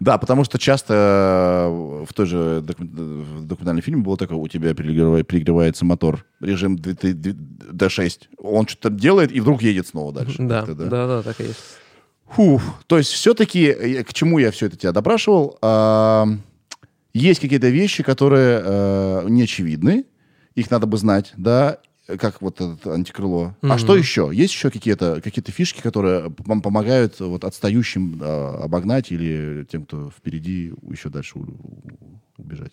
Да, 0.00 0.16
потому 0.16 0.44
что 0.44 0.58
часто 0.58 0.94
э, 1.68 2.04
в 2.08 2.14
той 2.14 2.26
же 2.26 2.62
документальном 2.62 3.82
фильме 3.82 4.02
было 4.02 4.16
такое, 4.16 4.38
у 4.38 4.46
тебя 4.46 4.72
перегревает- 4.72 5.24
перегревается 5.24 5.84
мотор, 5.84 6.24
режим 6.40 6.76
д- 6.78 6.94
д- 6.94 7.12
д- 7.12 7.34
D6. 7.72 8.28
Он 8.38 8.66
что-то 8.68 8.90
делает 8.90 9.32
и 9.32 9.40
вдруг 9.40 9.60
едет 9.62 9.88
снова 9.88 10.12
дальше. 10.12 10.36
Да, 10.40 10.60
Как-то, 10.62 10.74
да, 10.84 11.06
да, 11.08 11.22
так 11.22 11.40
и 11.40 11.44
есть. 11.44 11.58
Фух, 12.30 12.62
то 12.86 12.98
есть 12.98 13.10
все-таки, 13.10 14.02
к 14.04 14.12
чему 14.12 14.38
я 14.38 14.50
все 14.52 14.66
это 14.66 14.76
тебя 14.76 14.92
допрашивал, 14.92 15.58
а, 15.62 16.26
есть 17.14 17.40
какие-то 17.40 17.68
вещи, 17.68 18.02
которые 18.02 18.62
э, 18.64 19.24
не 19.28 19.42
очевидны, 19.44 20.04
их 20.54 20.70
надо 20.70 20.86
бы 20.86 20.96
знать, 20.98 21.32
да, 21.36 21.78
как 22.16 22.40
вот 22.40 22.60
это 22.60 22.94
антикрыло. 22.94 23.54
А 23.62 23.66
Мгм. 23.66 23.78
что 23.78 23.96
еще? 23.96 24.30
Есть 24.32 24.54
еще 24.54 24.70
какие-то 24.70 25.20
какие 25.22 25.44
фишки, 25.44 25.82
которые 25.82 26.32
вам 26.46 26.62
помогают 26.62 27.20
вот 27.20 27.44
отстающим 27.44 28.18
э, 28.22 28.56
обогнать 28.64 29.12
или 29.12 29.66
тем, 29.70 29.84
кто 29.84 30.10
впереди, 30.10 30.72
еще 30.88 31.10
дальше 31.10 31.38
у- 31.38 31.42
у- 31.42 32.20
убежать? 32.42 32.72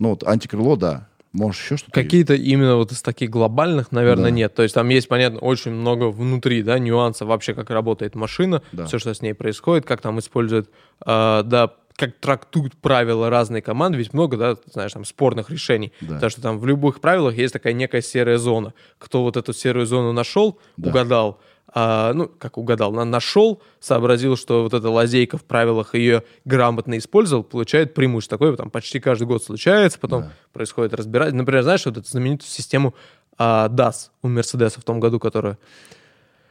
Ну 0.00 0.10
вот 0.10 0.24
антикрыло, 0.24 0.76
да. 0.76 1.08
Может 1.32 1.60
еще 1.60 1.76
что-то? 1.76 1.98
есть? 2.00 2.08
Какие-то 2.08 2.34
именно 2.34 2.76
вот 2.76 2.92
из 2.92 3.02
таких 3.02 3.30
глобальных, 3.30 3.90
наверное, 3.90 4.24
Да. 4.26 4.30
нет. 4.30 4.54
То 4.54 4.62
есть 4.62 4.74
там 4.74 4.88
есть, 4.88 5.08
понятно, 5.08 5.40
очень 5.40 5.72
много 5.72 6.04
внутри, 6.10 6.62
да, 6.62 6.78
нюансов 6.78 7.26
вообще, 7.28 7.54
как 7.54 7.70
работает 7.70 8.14
машина, 8.14 8.62
Да. 8.72 8.86
все, 8.86 8.98
что 9.00 9.12
с 9.14 9.20
ней 9.20 9.34
происходит, 9.34 9.84
как 9.84 10.00
там 10.00 10.18
используют, 10.20 10.70
а, 11.04 11.42
да, 11.42 11.74
как 11.96 12.16
трактуют 12.18 12.76
правила 12.76 13.30
разные 13.30 13.62
команды, 13.62 13.98
ведь 13.98 14.12
много, 14.12 14.36
да, 14.36 14.56
знаешь, 14.72 14.92
там 14.92 15.04
спорных 15.04 15.50
решений. 15.50 15.92
Да. 16.00 16.14
Потому 16.14 16.30
что 16.30 16.42
там 16.42 16.58
в 16.58 16.66
любых 16.66 17.00
правилах 17.00 17.34
есть 17.36 17.52
такая 17.52 17.72
некая 17.72 18.02
серая 18.02 18.36
зона. 18.38 18.74
Кто 18.98 19.22
вот 19.22 19.36
эту 19.36 19.52
серую 19.52 19.86
зону 19.86 20.12
нашел, 20.12 20.58
Да. 20.76 20.90
угадал, 20.90 21.40
а, 21.76 22.12
ну, 22.12 22.26
как 22.28 22.58
угадал, 22.58 22.92
на- 22.92 23.04
нашел, 23.04 23.62
сообразил, 23.80 24.36
что 24.36 24.62
вот 24.64 24.74
эта 24.74 24.90
лазейка 24.90 25.38
в 25.38 25.44
правилах 25.44 25.94
ее 25.94 26.24
грамотно 26.44 26.98
использовал, 26.98 27.42
получает 27.44 27.94
преимущество. 27.94 28.38
Такое 28.38 28.56
там 28.56 28.70
почти 28.70 28.98
каждый 29.00 29.26
год 29.28 29.42
случается, 29.44 29.98
потом 30.00 30.22
Да. 30.22 30.32
происходит 30.52 30.94
разбирать. 30.94 31.32
Например, 31.32 31.62
знаешь, 31.62 31.84
вот 31.86 31.96
эту 31.96 32.08
знаменитую 32.08 32.48
систему 32.48 32.94
а, 33.36 33.68
DAS 33.68 34.10
у 34.22 34.28
Мерседеса 34.28 34.80
в 34.80 34.84
том 34.84 35.00
году, 35.00 35.18
которая... 35.18 35.58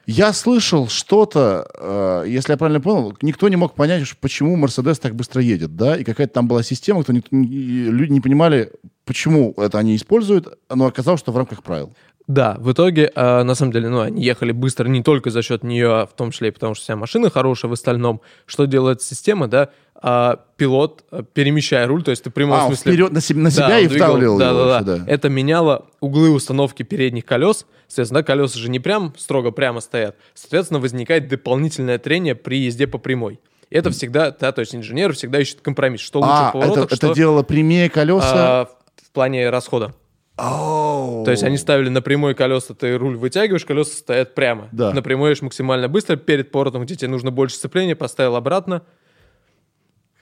Я 0.05 0.33
слышал 0.33 0.89
что-то, 0.89 1.65
э, 1.75 2.25
если 2.27 2.51
я 2.51 2.57
правильно 2.57 2.81
понял, 2.81 3.15
никто 3.21 3.47
не 3.47 3.55
мог 3.55 3.73
понять, 3.73 4.03
почему 4.19 4.55
Мерседес 4.57 4.99
так 4.99 5.15
быстро 5.15 5.41
едет, 5.41 5.75
да, 5.77 5.95
и 5.95 6.03
какая-то 6.03 6.33
там 6.33 6.47
была 6.47 6.61
система, 6.61 7.03
кто 7.03 7.13
не- 7.13 7.23
люди 7.31 8.11
не 8.11 8.19
понимали, 8.19 8.71
почему 9.05 9.53
это 9.57 9.79
они 9.79 9.95
используют, 9.95 10.59
но 10.73 10.87
оказалось, 10.87 11.21
что 11.21 11.31
в 11.31 11.37
рамках 11.37 11.63
правил. 11.63 11.93
Да, 12.27 12.55
в 12.59 12.71
итоге, 12.71 13.11
а, 13.15 13.43
на 13.43 13.53
самом 13.53 13.73
деле, 13.73 13.89
ну, 13.89 13.99
они 13.99 14.23
ехали 14.23 14.51
быстро 14.53 14.87
не 14.87 15.03
только 15.03 15.29
за 15.29 15.41
счет 15.41 15.63
нее, 15.63 15.93
а 15.93 16.05
в 16.05 16.13
том 16.13 16.31
числе 16.31 16.49
и 16.49 16.51
потому, 16.51 16.73
что 16.73 16.83
вся 16.83 16.95
машина 16.95 17.29
хорошая 17.29 17.69
в 17.69 17.73
остальном. 17.73 18.21
Что 18.45 18.65
делает 18.65 19.01
система, 19.01 19.47
да? 19.47 19.69
А, 20.05 20.41
пилот, 20.57 21.05
а, 21.11 21.23
перемещая 21.23 21.87
руль, 21.87 22.03
то 22.03 22.11
есть 22.11 22.25
ты 22.25 22.29
в 22.29 22.33
прямом 22.33 22.59
А, 22.59 22.67
смысле... 22.67 22.91
вперед 22.91 23.13
на, 23.13 23.21
себя- 23.21 23.39
на 23.39 23.49
Да, 23.49 23.51
себя 23.55 23.65
он 23.77 23.83
и 23.83 23.87
двигал, 23.87 24.07
вдавливал 24.09 24.37
да, 24.37 24.49
его 24.49 24.65
да, 24.65 24.81
да. 24.81 25.03
Это 25.07 25.29
меняло 25.29 25.85
углы 26.01 26.29
установки 26.31 26.83
передних 26.83 27.23
колес. 27.25 27.65
Соответственно, 27.87 28.19
да, 28.19 28.23
колеса 28.25 28.59
же 28.59 28.69
не 28.69 28.79
прям 28.81 29.13
строго 29.17 29.51
прямо 29.51 29.79
стоят. 29.79 30.17
Соответственно, 30.33 30.81
возникает 30.81 31.29
дополнительное 31.29 31.99
трение 31.99 32.35
при 32.35 32.57
езде 32.65 32.85
по 32.85 32.97
прямой. 32.97 33.39
Это 33.69 33.91
всегда, 33.91 34.31
да, 34.31 34.51
то 34.51 34.59
есть 34.59 34.75
инженер 34.75 35.13
всегда 35.13 35.39
ищет 35.39 35.61
компромисс. 35.61 36.01
Что 36.01 36.19
лучше 36.19 36.31
А, 36.33 36.49
в 36.49 36.51
поворотах, 36.51 36.85
это, 36.87 36.95
что 36.97 37.07
это 37.07 37.15
делало 37.15 37.43
прямее 37.43 37.89
колеса? 37.89 38.61
а, 38.61 38.69
в 39.01 39.11
плане 39.11 39.49
расхода. 39.49 39.93
Оу. 40.37 41.23
То 41.23 41.31
есть 41.31 41.43
они 41.43 41.57
ставили 41.57 41.89
на 41.89 42.01
прямой 42.01 42.33
колеса, 42.35 42.73
ты 42.73 42.97
руль 42.97 43.15
вытягиваешь, 43.15 43.65
колеса 43.65 43.95
стоят 43.95 44.35
прямо. 44.35 44.67
Да. 44.71 44.91
На 44.91 45.01
прямой 45.01 45.29
едешь 45.29 45.41
максимально 45.43 45.87
быстро, 45.87 46.15
перед 46.17 46.51
поворотом, 46.51 46.83
где 46.83 46.95
тебе 46.95 47.09
нужно 47.09 47.31
больше 47.31 47.55
сцепления, 47.55 47.95
поставил 47.95 48.35
обратно. 48.35 48.81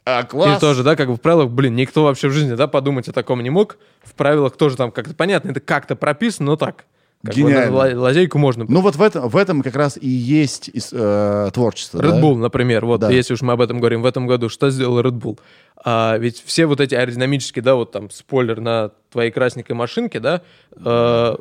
А, 0.05 0.23
класс. 0.23 0.57
И 0.57 0.59
тоже, 0.59 0.83
да, 0.83 0.95
как 0.95 1.07
бы 1.09 1.15
в 1.15 1.21
правилах, 1.21 1.49
блин, 1.49 1.75
никто 1.75 2.03
вообще 2.03 2.27
в 2.27 2.31
жизни, 2.31 2.55
да, 2.55 2.67
подумать 2.67 3.07
о 3.07 3.13
таком 3.13 3.41
не 3.43 3.49
мог. 3.49 3.77
В 4.03 4.13
правилах 4.15 4.57
тоже 4.57 4.75
там 4.77 4.91
как-то 4.91 5.13
понятно, 5.13 5.51
это 5.51 5.59
как-то 5.59 5.95
прописано, 5.95 6.51
но 6.51 6.55
так. 6.55 6.85
Как 7.23 7.35
бы 7.35 7.41
Гениально. 7.41 7.75
ла- 7.75 8.01
лазейку 8.01 8.39
можно. 8.39 8.65
Ну 8.67 8.81
вот 8.81 8.95
в 8.95 9.01
этом, 9.01 9.29
в 9.29 9.37
этом 9.37 9.61
как 9.61 9.75
раз 9.75 9.95
и 9.95 10.07
есть 10.07 10.71
э, 10.91 11.49
творчество. 11.53 11.99
Red 11.99 12.13
да? 12.13 12.19
Bull, 12.19 12.37
например, 12.37 12.83
вот, 12.87 13.01
Да. 13.01 13.11
если 13.11 13.35
уж 13.35 13.41
мы 13.43 13.53
об 13.53 13.61
этом 13.61 13.79
говорим, 13.79 14.01
в 14.01 14.07
этом 14.07 14.25
году, 14.25 14.49
что 14.49 14.71
сделал 14.71 14.99
Red 15.01 15.19
Bull? 15.19 15.39
А, 15.85 16.17
ведь 16.17 16.41
все 16.43 16.65
вот 16.65 16.79
эти 16.81 16.95
аэродинамические, 16.95 17.61
да, 17.61 17.75
вот 17.75 17.91
там 17.91 18.09
спойлер 18.09 18.59
на 18.59 18.89
твоей 19.11 19.29
красненькой 19.29 19.75
машинке, 19.75 20.19
да, 20.19 20.41
э, 20.83 21.35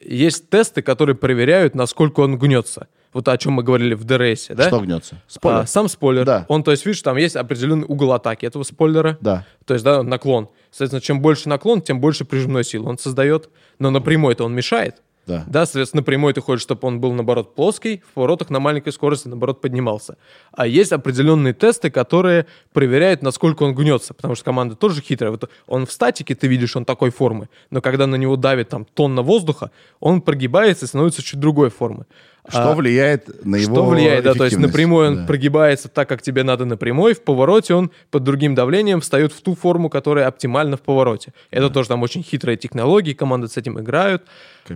есть 0.00 0.50
тесты, 0.50 0.82
которые 0.82 1.16
проверяют, 1.16 1.74
насколько 1.74 2.20
он 2.20 2.36
гнется. 2.36 2.88
Вот 3.14 3.28
о 3.28 3.38
чем 3.38 3.54
мы 3.54 3.62
говорили 3.62 3.94
в 3.94 4.04
ДРС, 4.04 4.48
да? 4.50 4.66
Что 4.66 4.80
гнется? 4.80 5.22
Спойлер. 5.28 5.60
А, 5.60 5.66
сам 5.66 5.88
спойлер. 5.88 6.24
Да. 6.24 6.44
Он, 6.48 6.62
то 6.62 6.72
есть, 6.72 6.84
видишь, 6.84 7.00
там 7.00 7.16
есть 7.16 7.36
определенный 7.36 7.86
угол 7.86 8.12
атаки 8.12 8.44
этого 8.44 8.64
спойлера. 8.64 9.16
Да. 9.20 9.46
То 9.64 9.74
есть, 9.74 9.84
да, 9.84 10.02
наклон. 10.02 10.48
Соответственно, 10.70 11.00
чем 11.00 11.22
больше 11.22 11.48
наклон, 11.48 11.80
тем 11.80 12.00
больше 12.00 12.24
прижимной 12.24 12.64
силы 12.64 12.88
он 12.88 12.98
создает. 12.98 13.48
Но 13.78 13.90
на 13.90 14.00
прямой-то 14.00 14.44
он 14.44 14.54
мешает. 14.54 15.00
Да. 15.26 15.44
Да, 15.46 15.64
соответственно, 15.64 16.02
прямой 16.02 16.34
ты 16.34 16.40
хочешь, 16.40 16.62
чтобы 16.62 16.86
он 16.86 17.00
был, 17.00 17.12
наоборот, 17.12 17.54
плоский, 17.54 18.02
в 18.10 18.14
поворотах 18.14 18.50
на 18.50 18.60
маленькой 18.60 18.92
скорости, 18.92 19.28
наоборот, 19.28 19.60
поднимался. 19.60 20.18
А 20.52 20.66
есть 20.66 20.92
определенные 20.92 21.54
тесты, 21.54 21.90
которые 21.90 22.46
проверяют, 22.72 23.22
насколько 23.22 23.62
он 23.62 23.74
гнется, 23.74 24.12
потому 24.12 24.34
что 24.34 24.44
команда 24.44 24.74
тоже 24.74 25.00
хитрая. 25.00 25.30
Вот 25.30 25.48
он 25.66 25.86
в 25.86 25.92
статике, 25.92 26.34
ты 26.34 26.46
видишь, 26.46 26.76
он 26.76 26.84
такой 26.84 27.10
формы, 27.10 27.48
но 27.70 27.80
когда 27.80 28.06
на 28.06 28.16
него 28.16 28.36
давит 28.36 28.68
там 28.68 28.84
тонна 28.84 29.22
воздуха, 29.22 29.70
он 29.98 30.20
прогибается 30.20 30.84
и 30.84 30.88
становится 30.88 31.22
чуть 31.22 31.40
другой 31.40 31.70
формы. 31.70 32.04
Что 32.46 32.72
А, 32.72 32.74
влияет 32.74 33.44
на 33.44 33.56
его 33.56 33.74
что 33.74 33.86
влияет, 33.86 34.24
да, 34.24 34.34
то 34.34 34.44
есть 34.44 34.58
напрямую 34.58 35.08
он 35.08 35.16
Да. 35.20 35.26
прогибается 35.26 35.88
так, 35.88 36.06
как 36.10 36.20
тебе 36.20 36.42
надо 36.42 36.66
напрямую, 36.66 37.14
в 37.14 37.22
повороте 37.22 37.74
он 37.74 37.90
под 38.10 38.22
другим 38.22 38.54
давлением 38.54 39.00
встает 39.00 39.32
в 39.32 39.40
ту 39.40 39.54
форму, 39.54 39.88
которая 39.88 40.26
оптимальна 40.26 40.76
в 40.76 40.82
повороте. 40.82 41.32
Это 41.50 41.70
тоже 41.70 41.88
там 41.88 42.02
очень 42.02 42.22
хитрые 42.22 42.58
технологии, 42.58 43.14
команды 43.14 43.48
с 43.48 43.56
этим 43.56 43.80
играют, 43.80 44.24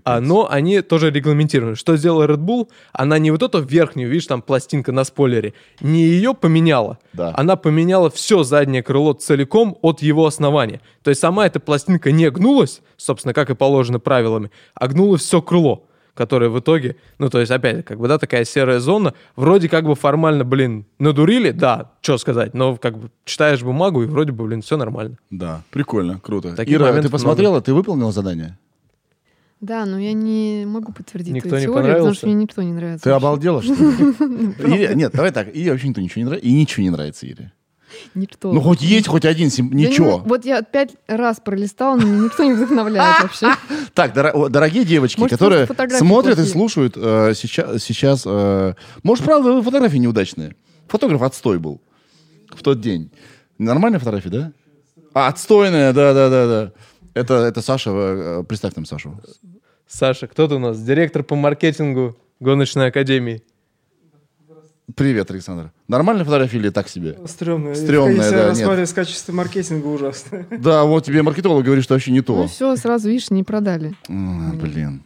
а, 0.05 0.21
но 0.21 0.51
они 0.51 0.81
тоже 0.81 1.11
регламентированы. 1.11 1.77
Что 1.77 1.95
сделала 1.99 2.27
Red 2.27 2.39
Bull? 2.39 2.69
Она 2.95 3.19
не 3.19 3.31
вот 3.31 3.43
эту 3.43 3.61
верхнюю, 3.61 4.09
видишь, 4.09 4.27
там 4.27 4.41
пластинка 4.41 4.91
на 4.93 5.05
спойлере, 5.05 5.53
не 5.83 6.01
ее 6.05 6.33
поменяла, 6.33 6.99
Да. 7.12 7.35
она 7.37 7.57
поменяла 7.57 8.09
все 8.09 8.45
заднее 8.45 8.83
крыло 8.83 9.12
целиком 9.12 9.77
от 9.83 10.01
его 10.01 10.25
основания. 10.27 10.81
То 11.03 11.11
есть 11.11 11.21
сама 11.21 11.47
эта 11.47 11.61
пластинка 11.61 12.12
не 12.12 12.31
гнулась, 12.31 12.81
собственно, 12.97 13.35
как 13.35 13.51
и 13.51 13.55
положено 13.55 14.01
правилами, 14.01 14.51
а 14.75 14.89
гнуло 14.89 15.19
все 15.19 15.43
крыло 15.43 15.85
которое 16.19 16.51
в 16.51 16.59
итоге, 16.59 16.97
ну, 17.19 17.31
то 17.31 17.39
есть, 17.39 17.53
опять, 17.53 17.85
как 17.85 18.01
бы, 18.01 18.09
да, 18.09 18.19
такая 18.19 18.45
серая 18.45 18.81
зона, 18.81 19.14
вроде 19.37 19.69
как 19.69 19.85
бы 19.85 19.95
формально, 19.95 20.45
блин, 20.45 20.85
надурили, 20.99 21.53
да, 21.53 21.93
что 22.01 22.19
сказать, 22.19 22.55
но 22.55 22.77
как 22.77 22.99
бы 22.99 23.11
читаешь 23.25 23.62
бумагу, 23.62 24.03
и 24.03 24.07
вроде 24.07 24.33
бы, 24.33 24.45
блин, 24.45 24.61
все 24.61 24.77
нормально. 24.77 25.16
Да, 25.31 25.62
прикольно, 25.71 26.19
круто. 26.19 26.57
Таких 26.57 26.75
Ира, 26.75 26.87
ты 26.87 26.91
моментов 26.91 27.12
посмотрела, 27.12 27.61
ты 27.61 27.73
выполнила 27.73 28.11
задание? 28.11 28.59
Да, 29.61 29.87
но 29.87 29.97
я 30.01 30.12
не 30.12 30.64
могу 30.66 30.93
подтвердить 30.93 31.35
Никто 31.35 31.51
твою 31.51 31.69
не 31.69 31.73
теорию, 31.73 31.95
потому 31.95 32.14
что 32.14 32.27
мне 32.27 32.35
никто 32.35 32.62
не 32.62 32.73
нравится. 32.73 33.05
Ты 33.05 33.11
вообще. 33.11 33.25
обалдела, 33.25 33.62
что 33.62 33.75
ли? 33.75 34.95
Нет, 34.97 35.12
давай 35.12 35.31
так, 35.31 35.55
Ире 35.55 35.71
вообще 35.71 35.89
никто 35.89 36.01
ничего 36.01 36.19
не 36.23 36.25
нравится, 36.25 36.49
и 36.49 36.53
ничего 36.53 36.83
не 36.83 36.91
нравится 36.91 37.27
Ире. 37.27 37.53
Никто. 38.14 38.53
Ну, 38.53 38.61
хоть 38.61 38.82
есть 38.82 39.07
хоть 39.09 39.24
один, 39.24 39.51
сим- 39.51 39.70
Да 39.70 39.76
не- 39.76 39.86
ничего. 39.86 40.18
вот 40.24 40.45
я 40.45 40.62
пять 40.62 40.91
раз 41.07 41.41
пролистала, 41.41 41.97
но 41.97 42.24
никто 42.26 42.45
не 42.45 42.53
вдохновляет 42.53 43.16
вообще. 43.22 43.49
Так, 43.95 44.12
дорогие 44.12 44.84
девочки, 44.84 45.26
которые 45.26 45.66
смотрят 45.97 46.39
и 46.39 46.45
слушают 46.45 46.95
э, 46.97 47.32
сейчас, 47.34 47.82
сейчас 47.82 48.22
э, 48.26 48.74
может, 49.03 49.24
правда, 49.24 49.62
фотографии 49.62 49.99
неудачные? 49.99 50.55
Фотограф 50.89 51.22
отстой 51.22 51.59
был 51.59 51.80
в 52.55 52.62
тот 52.62 52.80
день. 52.80 53.11
Нормальная 53.59 53.99
фотография, 53.99 54.30
да? 54.30 54.53
А, 55.14 55.28
отстойная, 55.28 55.93
да-да-да-да. 55.93 56.72
Это, 57.14 57.34
это 57.34 57.61
Саша, 57.62 57.91
э, 57.93 58.45
представь 58.49 58.74
нам 58.76 58.84
Сашу. 58.86 59.20
Саша, 59.86 60.26
кто 60.26 60.47
ты 60.47 60.55
у 60.57 60.59
нас? 60.59 60.78
Директор 60.80 61.22
по 61.22 61.34
маркетингу 61.34 62.16
гоночной 62.41 62.89
академии. 62.89 63.43
Привет, 64.95 65.30
Александр. 65.30 65.70
Нормальная 65.86 66.24
фотография 66.24 66.57
или 66.59 66.70
так 66.70 66.89
себе? 66.89 67.18
Стрёмная. 67.26 67.74
Стрёмная, 67.74 68.16
Если 68.16 68.30
да, 68.30 68.47
рассматривать 68.49 68.89
с 68.89 68.93
качеством 68.95 69.36
маркетинга 69.36 69.86
ужасно. 69.86 70.47
Да, 70.51 70.84
вот 70.84 71.05
тебе 71.05 71.22
маркетолог 71.22 71.62
говорит, 71.64 71.84
что 71.84 71.95
вообще 71.95 72.11
не 72.11 72.18
Ну 72.20 72.24
то. 72.24 72.47
все, 72.49 72.74
сразу, 72.76 73.09
видишь, 73.11 73.30
не 73.30 73.45
продали. 73.45 73.95
А, 74.09 74.53
блин. 74.55 75.03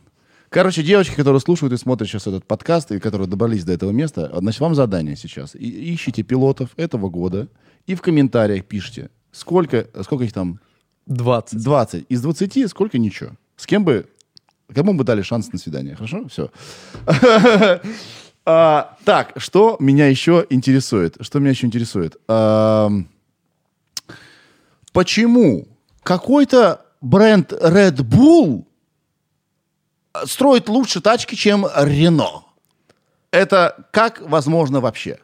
Короче, 0.51 0.83
девочки, 0.83 1.15
которые 1.17 1.41
слушают 1.41 1.73
и 1.73 1.77
смотрят 1.77 2.09
сейчас 2.09 2.27
этот 2.27 2.45
подкаст, 2.45 2.93
и 2.93 3.01
которые 3.01 3.27
добрались 3.27 3.65
до 3.65 3.73
этого 3.73 3.91
места, 3.91 4.31
значит, 4.39 4.61
вам 4.61 4.75
задание 4.75 5.17
сейчас. 5.17 5.55
И- 5.57 5.95
ищите 5.95 6.23
пилотов 6.23 6.71
этого 6.77 7.09
года 7.09 7.49
и 7.87 7.95
в 7.97 8.03
комментариях 8.03 8.65
пишите, 8.67 9.11
сколько, 9.33 9.89
сколько 10.03 10.25
их 10.25 10.33
там, 10.33 10.61
20. 11.07 11.61
20. 11.63 12.07
Из 12.09 12.21
20 12.23 12.69
сколько 12.69 12.99
ничего. 12.99 13.31
С 13.57 13.67
кем 13.67 13.85
бы, 13.85 14.07
кому 14.73 14.95
бы 14.95 15.03
дали 15.03 15.23
шанс 15.23 15.53
на 15.53 15.59
свидание, 15.59 15.97
хорошо? 15.97 16.29
Все. 16.29 16.51
А, 18.45 18.97
Так, 19.05 19.33
что 19.37 19.77
меня 19.79 20.07
еще 20.09 20.47
интересует? 20.51 21.17
Что 21.21 21.39
меня 21.39 21.51
еще 21.51 21.67
интересует? 21.67 22.17
Ам, 22.29 23.09
Почему 24.93 25.67
какой-то 26.03 26.85
бренд 27.01 27.53
Red 27.53 27.97
Bull 28.03 28.65
строит 30.27 30.69
лучше 30.69 31.01
тачки, 31.01 31.35
чем 31.35 31.65
Renault? 31.65 32.43
Это 33.31 33.87
как 33.91 34.21
возможно 34.21 34.81
вообще? 34.81 35.19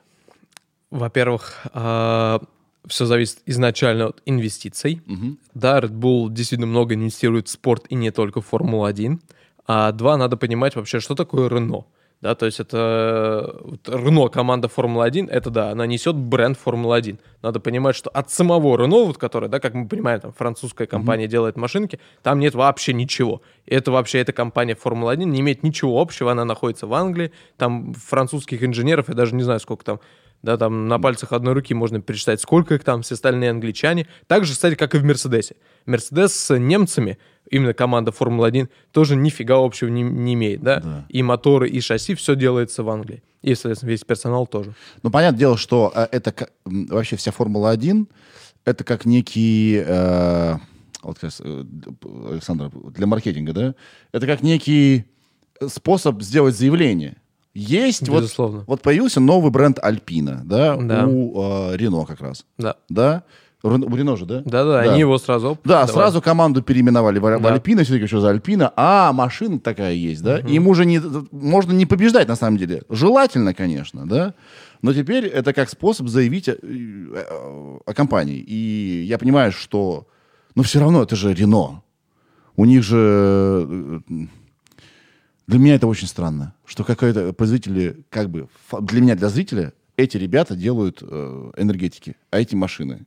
Во-первых, 0.91 1.67
все 1.75 3.05
зависит 3.05 3.41
изначально 3.45 4.07
от 4.07 4.23
инвестиций. 4.25 5.03
Мгм. 5.05 5.39
Да, 5.53 5.79
Red 5.81 5.91
Bull 5.93 6.31
действительно 6.31 6.67
много 6.67 6.95
инвестирует 6.95 7.49
в 7.49 7.51
спорт 7.51 7.85
и 7.91 7.95
не 7.95 8.11
только 8.11 8.41
в 8.41 8.47
Формулу-1. 8.47 9.19
А 9.67 9.93
два, 9.93 10.17
надо 10.17 10.39
понимать 10.39 10.77
вообще, 10.77 11.01
что 11.01 11.15
такое 11.15 11.51
Рено. 11.51 11.85
Да, 12.21 12.35
то 12.35 12.47
есть 12.47 12.59
это 12.59 13.61
вот 13.63 13.89
Рено, 13.89 14.29
команда 14.29 14.67
Формулы-1, 14.67 15.29
это 15.31 15.51
да, 15.51 15.71
она 15.71 15.87
несет 15.87 16.17
бренд 16.17 16.59
Формулы-1. 16.59 17.21
Надо 17.43 17.61
понимать, 17.61 17.95
что 17.95 18.11
от 18.11 18.29
самого 18.31 18.77
Рено, 18.77 19.05
вот 19.05 19.19
которое, 19.19 19.47
да, 19.47 19.61
как 19.61 19.75
мы 19.75 19.87
понимаем, 19.87 20.21
там 20.21 20.33
французская 20.33 20.89
компания 20.89 21.29
делает 21.29 21.57
машинки, 21.57 22.01
там 22.25 22.41
нет 22.41 22.57
вообще 22.57 22.93
ничего. 22.93 23.41
Это 23.67 23.93
вообще, 23.93 24.19
эта 24.19 24.33
компания 24.33 24.75
Формула-1 24.75 25.25
не 25.27 25.41
имеет 25.41 25.63
ничего 25.63 26.01
общего, 26.01 26.33
она 26.33 26.45
находится 26.45 26.89
в 26.89 26.95
Англии, 26.95 27.31
там 27.57 27.95
французских 27.95 28.65
инженеров, 28.65 29.09
я 29.09 29.15
даже 29.15 29.37
не 29.37 29.45
знаю, 29.45 29.61
сколько 29.61 29.85
там, 29.85 30.01
да, 30.43 30.57
там 30.57 30.89
на 30.89 30.99
пальцах 30.99 31.33
одной 31.33 31.55
руки 31.55 31.75
можно 31.75 32.01
пересчитать, 32.01 32.41
сколько 32.41 32.75
их 32.75 32.85
там, 32.85 33.03
все 33.03 33.15
остальные 33.15 33.51
англичане. 33.51 34.07
Так 34.27 34.45
же, 34.45 34.53
кстати, 34.53 34.75
как 34.75 34.95
и 34.95 34.99
в 34.99 35.05
Мерседесе. 35.05 35.57
Мерседес 35.87 36.33
с 36.35 36.57
немцами, 36.57 37.19
именно 37.51 37.75
команда 37.75 38.13
Формулы-1, 38.13 38.69
тоже 38.93 39.17
нифига 39.17 39.57
общего 39.57 39.89
не, 39.89 40.03
не 40.03 40.35
имеет, 40.35 40.63
да? 40.63 40.81
Да. 40.81 41.07
И 41.09 41.23
моторы, 41.23 41.69
и 41.69 41.81
шасси, 41.81 42.15
все 42.15 42.37
делается 42.37 42.83
в 42.83 42.91
Англии. 42.91 43.23
И, 43.43 43.55
соответственно, 43.55 43.91
весь 43.91 44.05
персонал 44.05 44.47
тоже. 44.47 44.75
Ну, 45.03 45.11
понятное 45.11 45.39
дело, 45.39 45.57
что 45.57 45.93
э, 45.95 46.07
это 46.13 46.35
вообще 46.65 47.17
вся 47.17 47.33
Формула-1, 47.33 48.07
это 48.65 48.85
как 48.85 49.05
некий... 49.05 49.83
э, 49.85 50.57
вот, 51.03 51.19
э, 51.23 51.65
Александр, 52.31 52.71
для 52.91 53.07
маркетинга, 53.07 53.53
да? 53.53 53.75
Это 54.13 54.27
как 54.27 54.43
некий 54.43 55.05
способ 55.67 56.23
сделать 56.23 56.57
заявление. 56.57 57.17
Есть 57.59 58.09
вот, 58.09 58.23
Безусловно. 58.23 58.65
вот 58.67 58.83
появился 58.83 59.21
новый 59.21 59.51
бренд 59.51 59.79
Альпина, 59.83 60.43
да, 60.45 60.77
Да. 60.77 61.07
у 61.07 61.71
э, 61.73 61.77
Рено 61.77 62.05
как 62.05 62.21
раз, 62.21 62.45
Да. 62.59 62.77
да? 62.89 63.25
У 63.65 63.69
Рено 63.97 64.17
же, 64.17 64.25
да? 64.25 64.43
Да-да, 64.45 64.81
они 64.83 65.01
его 65.01 65.19
сразу... 65.19 65.59
Да, 65.65 65.81
давай. 65.85 65.89
сразу 65.89 66.23
команду 66.23 66.63
переименовали 66.63 67.19
в, 67.19 67.23
в 67.23 67.43
Да. 67.43 67.53
Альпина, 67.55 67.83
все 67.83 67.95
таки 67.95 68.07
что 68.07 68.21
за 68.21 68.31
Альпина, 68.31 68.73
а 68.77 69.13
машина 69.13 69.59
такая 69.59 69.95
есть, 69.95 70.23
да, 70.23 70.39
и 70.39 70.55
ему 70.55 70.75
же 70.75 70.87
не, 70.87 71.01
можно 71.33 71.73
не 71.73 71.85
побеждать 71.85 72.29
на 72.29 72.37
самом 72.37 72.57
деле, 72.59 72.83
желательно, 72.89 73.55
конечно, 73.55 74.07
да, 74.09 74.35
но 74.81 74.95
теперь 74.95 75.27
это 75.27 75.53
как 75.53 75.69
способ 75.71 76.07
заявить 76.07 76.49
о, 76.49 76.53
о- 76.53 77.81
о 77.85 77.95
компании, 77.95 78.39
и 78.39 79.03
я 79.09 79.19
понимаю, 79.19 79.51
что, 79.51 80.07
но 80.55 80.63
все 80.63 80.79
равно 80.79 81.03
это 81.03 81.17
же 81.17 81.35
Рено, 81.35 81.83
у 82.57 82.65
них 82.65 82.85
же, 82.85 83.67
э, 84.09 84.15
для 85.49 85.59
меня 85.59 85.75
это 85.77 85.87
очень 85.87 86.07
странно, 86.07 86.55
что 86.67 86.85
какой-то 86.85 87.33
производители, 87.33 88.05
как 88.11 88.29
бы, 88.29 88.49
для 88.83 89.01
меня, 89.01 89.17
для 89.17 89.31
зрителя, 89.31 89.73
эти 89.97 90.19
ребята 90.19 90.55
делают 90.55 90.99
э, 91.01 91.51
энергетики, 91.57 92.17
а 92.31 92.39
эти 92.39 92.55
машины. 92.55 93.07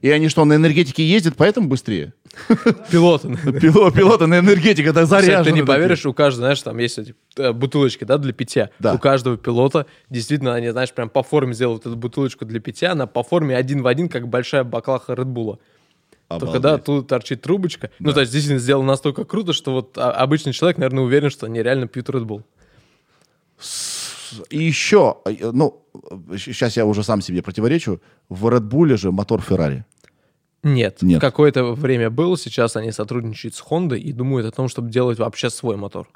И 0.00 0.10
они 0.10 0.28
что, 0.28 0.44
на 0.44 0.54
энергетике 0.54 1.06
ездят, 1.06 1.34
поэтому 1.36 1.68
быстрее? 1.68 2.14
Пилоты. 2.90 3.36
Пилот, 3.60 3.94
пилоты 3.94 4.26
на 4.26 4.38
энергетике, 4.38 4.88
это 4.88 5.02
Кстати, 5.02 5.26
заряжено. 5.26 5.44
ты 5.44 5.52
не 5.52 5.66
поверишь, 5.66 6.06
у 6.06 6.14
каждого, 6.14 6.46
знаешь, 6.46 6.62
там 6.62 6.78
есть 6.78 6.96
эти 6.98 7.14
э, 7.36 7.52
бутылочки, 7.52 8.04
да, 8.04 8.16
для 8.16 8.32
питья. 8.32 8.70
Да. 8.78 8.94
У 8.94 8.98
каждого 8.98 9.36
пилота 9.36 9.84
действительно, 10.08 10.54
они, 10.54 10.70
знаешь, 10.70 10.92
прям 10.92 11.10
по 11.10 11.22
форме 11.22 11.52
сделают 11.52 11.84
эту 11.84 11.96
бутылочку 11.96 12.46
для 12.46 12.60
питья, 12.60 12.92
она 12.92 13.06
по 13.06 13.22
форме 13.22 13.54
один 13.54 13.82
в 13.82 13.86
один, 13.86 14.08
как 14.08 14.28
большая 14.28 14.64
баклаха 14.64 15.12
Редбула. 15.12 15.58
Только 16.28 16.60
да, 16.60 16.76
тут 16.76 17.08
торчит 17.08 17.40
трубочка. 17.40 17.90
Ну, 17.98 18.12
то 18.12 18.20
есть 18.20 18.32
действительно 18.32 18.60
сделано 18.60 18.88
настолько 18.88 19.24
круто, 19.24 19.54
что 19.54 19.72
вот 19.72 19.96
а, 19.96 20.10
обычный 20.12 20.52
человек, 20.52 20.76
наверное, 20.76 21.04
уверен, 21.04 21.30
что 21.30 21.46
они 21.46 21.62
реально 21.62 21.86
пьют 21.86 22.10
Red 22.10 22.24
Bull. 22.24 22.42
И 24.50 24.62
еще, 24.62 25.16
э, 25.24 25.50
ну, 25.52 25.82
сейчас 26.36 26.76
я 26.76 26.84
уже 26.84 27.02
сам 27.02 27.22
себе 27.22 27.42
противоречу, 27.42 28.02
в 28.28 28.46
Red 28.46 28.68
Bull 28.68 28.94
же 28.98 29.10
мотор 29.10 29.40
Феррари. 29.40 29.86
Нет. 30.62 30.98
Нет. 31.00 31.20
Какое-то 31.20 31.72
время 31.72 32.10
был, 32.10 32.36
сейчас 32.36 32.76
они 32.76 32.92
сотрудничают 32.92 33.54
с 33.54 33.62
Honda 33.62 33.96
и 33.96 34.12
думают 34.12 34.46
о 34.46 34.50
том, 34.50 34.68
чтобы 34.68 34.90
делать 34.90 35.18
вообще 35.18 35.48
свой 35.48 35.76
мотор. 35.76 36.08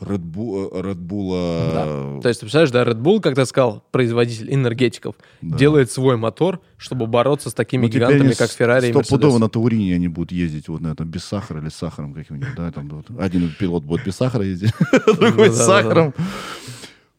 Red 0.00 0.20
Bull, 0.20 0.70
э, 0.72 0.80
Red 0.82 0.96
Bull, 0.98 1.32
э, 1.34 1.72
Да. 1.72 2.20
То 2.20 2.28
есть, 2.28 2.40
ты 2.40 2.46
представляешь, 2.46 2.70
да, 2.70 2.84
Red 2.84 3.00
Bull, 3.00 3.20
как 3.20 3.34
ты 3.34 3.46
сказал, 3.46 3.82
производитель 3.90 4.52
энергетиков, 4.52 5.14
делает 5.40 5.90
свой 5.90 6.16
мотор, 6.18 6.60
чтобы 6.76 7.06
бороться 7.06 7.48
с 7.48 7.54
такими 7.54 7.82
ну, 7.82 7.88
теперь 7.88 8.02
гигантами, 8.02 8.32
как 8.34 8.50
Ferrari 8.50 8.90
и 8.90 8.92
Стопудово 8.92 9.36
Mercedes. 9.36 9.40
на 9.40 9.48
Таурине 9.48 9.94
они 9.94 10.08
будут 10.08 10.32
ездить 10.32 10.68
вот 10.68 10.82
на 10.82 10.88
этом 10.88 11.08
без 11.08 11.24
сахара 11.24 11.60
или 11.60 11.70
с 11.70 11.74
сахаром 11.76 12.12
каким-нибудь, 12.12 12.54
да, 12.56 12.70
там 12.72 12.88
вот 12.88 13.06
один 13.18 13.50
пилот 13.58 13.84
будет 13.84 14.04
без 14.04 14.16
сахара 14.16 14.44
ездить, 14.44 14.72
другой 15.18 15.50
с 15.50 15.56
сахаром. 15.56 16.12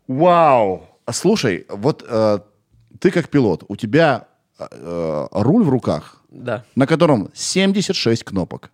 Вау! 0.07 0.83
А 1.05 1.13
Слушай, 1.13 1.65
вот 1.69 2.05
э, 2.07 2.39
ты 2.99 3.11
как 3.11 3.29
пилот, 3.29 3.63
у 3.67 3.75
тебя 3.75 4.27
руль 5.31 5.63
в 5.63 5.69
руках, 5.69 6.21
Да, 6.31 6.63
на 6.75 6.87
котором 6.87 7.29
76 7.33 8.23
кнопок. 8.23 8.71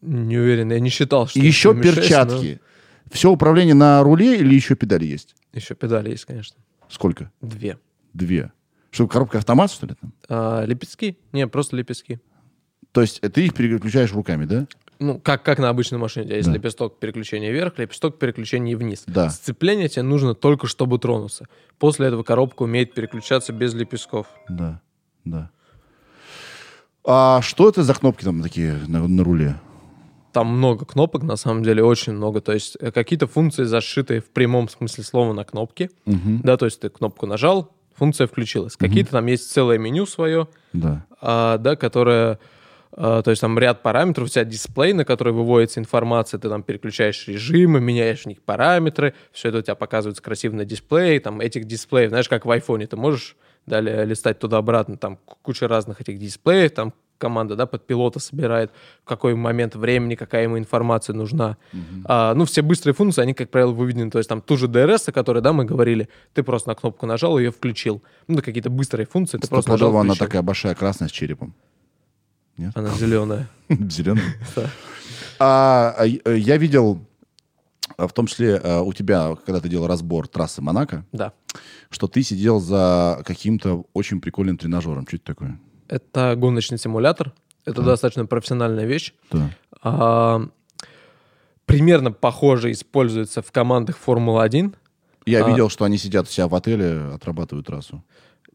не 0.00 0.38
уверен, 0.38 0.72
я 0.72 0.80
не 0.80 0.88
считал, 0.88 1.26
что... 1.26 1.38
И 1.38 1.46
еще 1.46 1.74
76, 1.74 1.96
перчатки. 1.96 2.60
Все 3.10 3.30
управление 3.30 3.74
на 3.74 4.02
руле 4.02 4.38
или 4.38 4.54
еще 4.54 4.74
педали 4.74 5.04
есть? 5.04 5.34
Еще 5.52 5.74
педали 5.74 6.10
есть, 6.10 6.24
конечно. 6.24 6.56
Сколько? 6.88 7.30
Две. 7.40 7.78
Две. 8.12 8.52
Что, 8.90 9.06
коробка 9.08 9.38
автомат, 9.38 9.70
что 9.70 9.86
ли? 9.86 9.94
Там? 10.00 10.12
А, 10.28 10.64
лепестки? 10.64 11.18
Не, 11.32 11.46
просто 11.46 11.76
лепестки. 11.76 12.18
То 12.92 13.02
есть 13.02 13.18
э, 13.22 13.28
ты 13.28 13.44
их 13.46 13.54
переключаешь 13.54 14.12
руками, 14.12 14.44
да? 14.46 14.66
Ну, 14.98 15.20
как, 15.20 15.42
как 15.42 15.58
на 15.58 15.68
обычной 15.68 15.98
машине. 15.98 16.24
У 16.24 16.28
тебя 16.28 16.36
есть 16.36 16.48
Да. 16.48 16.54
лепесток 16.54 16.98
переключения 16.98 17.52
вверх, 17.52 17.78
лепесток 17.78 18.18
переключения 18.18 18.74
вниз. 18.76 19.04
Да. 19.06 19.28
Сцепление 19.28 19.88
тебе 19.88 20.02
нужно 20.02 20.34
только, 20.34 20.66
чтобы 20.66 20.98
тронуться. 20.98 21.46
После 21.78 22.06
этого 22.06 22.22
коробка 22.22 22.62
умеет 22.62 22.94
переключаться 22.94 23.52
без 23.52 23.74
лепестков. 23.74 24.26
Да, 24.48 24.80
да. 25.24 25.50
А 27.04 27.40
что 27.42 27.68
это 27.68 27.82
за 27.82 27.94
кнопки 27.94 28.24
там 28.24 28.42
такие 28.42 28.78
на, 28.88 29.06
на 29.06 29.22
руле? 29.22 29.56
Там 30.36 30.48
много 30.48 30.84
кнопок, 30.84 31.22
на 31.22 31.36
самом 31.36 31.62
деле, 31.62 31.82
очень 31.82 32.12
много. 32.12 32.42
То 32.42 32.52
есть 32.52 32.76
э, 32.78 32.92
какие-то 32.92 33.26
функции 33.26 33.64
зашиты 33.64 34.20
в 34.20 34.26
прямом 34.28 34.68
смысле 34.68 35.02
слова 35.02 35.32
на 35.32 35.44
кнопки. 35.44 35.90
Да, 36.44 36.58
то 36.58 36.66
есть 36.66 36.78
ты 36.78 36.90
кнопку 36.90 37.24
нажал, 37.26 37.72
функция 37.94 38.26
включилась. 38.26 38.76
Какие-то 38.76 39.12
там 39.12 39.24
есть 39.24 39.50
целое 39.50 39.78
меню 39.78 40.04
свое, 40.04 40.46
Да. 40.74 41.06
а, 41.22 41.56
да, 41.56 41.74
которое... 41.74 42.38
а, 42.92 43.22
то 43.22 43.30
есть 43.30 43.40
там 43.40 43.58
ряд 43.58 43.82
параметров, 43.82 44.26
у 44.26 44.28
тебя 44.28 44.44
дисплей, 44.44 44.92
на 44.92 45.06
который 45.06 45.32
выводится 45.32 45.80
информация, 45.80 46.38
ты 46.38 46.50
там 46.50 46.62
переключаешь 46.62 47.26
режимы, 47.28 47.80
меняешь 47.80 48.24
в 48.24 48.26
них 48.26 48.42
параметры, 48.42 49.14
все 49.32 49.48
это 49.48 49.58
у 49.58 49.62
тебя 49.62 49.74
показывается 49.74 50.22
красиво 50.22 50.54
на 50.54 50.66
дисплее, 50.66 51.18
там 51.18 51.40
этих 51.40 51.64
дисплеев, 51.64 52.10
знаешь, 52.10 52.28
как 52.28 52.44
в 52.44 52.50
айфоне, 52.50 52.86
ты 52.86 52.96
можешь 52.98 53.36
далее 53.64 54.04
листать 54.04 54.38
туда-обратно, 54.38 54.98
там 54.98 55.18
куча 55.42 55.66
разных 55.66 56.02
этих 56.02 56.18
дисплеев, 56.18 56.72
там 56.72 56.92
команда, 57.18 57.56
да, 57.56 57.66
под 57.66 57.86
пилота 57.86 58.18
собирает, 58.18 58.70
в 59.04 59.08
какой 59.08 59.34
момент 59.34 59.74
времени, 59.74 60.14
какая 60.14 60.44
ему 60.44 60.58
информация 60.58 61.14
нужна. 61.14 61.56
А, 62.04 62.34
ну, 62.34 62.44
все 62.44 62.62
быстрые 62.62 62.94
функции, 62.94 63.22
они, 63.22 63.34
как 63.34 63.50
правило, 63.50 63.72
выведены, 63.72 64.10
то 64.10 64.18
есть 64.18 64.28
там 64.28 64.40
ту 64.40 64.56
же 64.56 64.66
DRS, 64.66 65.08
о 65.08 65.12
которой, 65.12 65.42
да, 65.42 65.52
мы 65.52 65.64
говорили, 65.64 66.08
ты 66.34 66.42
просто 66.42 66.68
на 66.68 66.74
кнопку 66.74 67.06
нажал, 67.06 67.38
ее 67.38 67.50
включил. 67.50 68.02
Ну, 68.28 68.40
какие-то 68.42 68.70
быстрые 68.70 69.06
функции, 69.06 69.38
ты 69.38 69.48
просто 69.48 69.70
нажал, 69.70 69.96
она 69.96 70.14
такая 70.14 70.42
большая, 70.42 70.74
красная, 70.74 71.08
с 71.08 71.12
черепом. 71.12 71.54
Она 72.74 72.90
зеленая. 72.94 73.48
Зеленый. 73.68 74.22
Да. 74.56 74.70
А, 75.38 75.94
а, 75.98 76.06
э, 76.06 76.38
я 76.38 76.56
видел, 76.56 77.04
в 77.98 78.12
том 78.12 78.26
числе 78.26 78.56
а, 78.56 78.80
у 78.80 78.92
тебя, 78.94 79.36
когда 79.44 79.60
ты 79.60 79.68
делал 79.68 79.86
разбор 79.86 80.28
трассы 80.28 80.62
Монако, 80.62 81.04
Да. 81.12 81.32
что 81.90 82.08
ты 82.08 82.22
сидел 82.22 82.58
за 82.58 83.22
каким-то 83.24 83.84
очень 83.92 84.20
прикольным 84.20 84.56
тренажером. 84.56 85.06
Что 85.06 85.16
это 85.16 85.24
такое? 85.26 85.60
Это 85.88 86.34
гоночный 86.36 86.78
симулятор. 86.78 87.32
Это 87.64 87.82
достаточно 87.82 88.26
профессиональная 88.26 88.84
вещь. 88.84 89.12
Да. 89.32 89.50
А, 89.82 90.40
примерно 91.64 92.12
похоже 92.12 92.70
используется 92.72 93.42
в 93.42 93.50
командах 93.50 93.98
Формулы-1. 93.98 94.74
Я 95.26 95.44
А. 95.44 95.48
видел, 95.48 95.68
что 95.68 95.84
они 95.84 95.98
сидят 95.98 96.28
у 96.28 96.30
себя 96.30 96.46
в 96.46 96.54
отеле, 96.54 97.10
отрабатывают 97.14 97.66
трассу. 97.66 98.04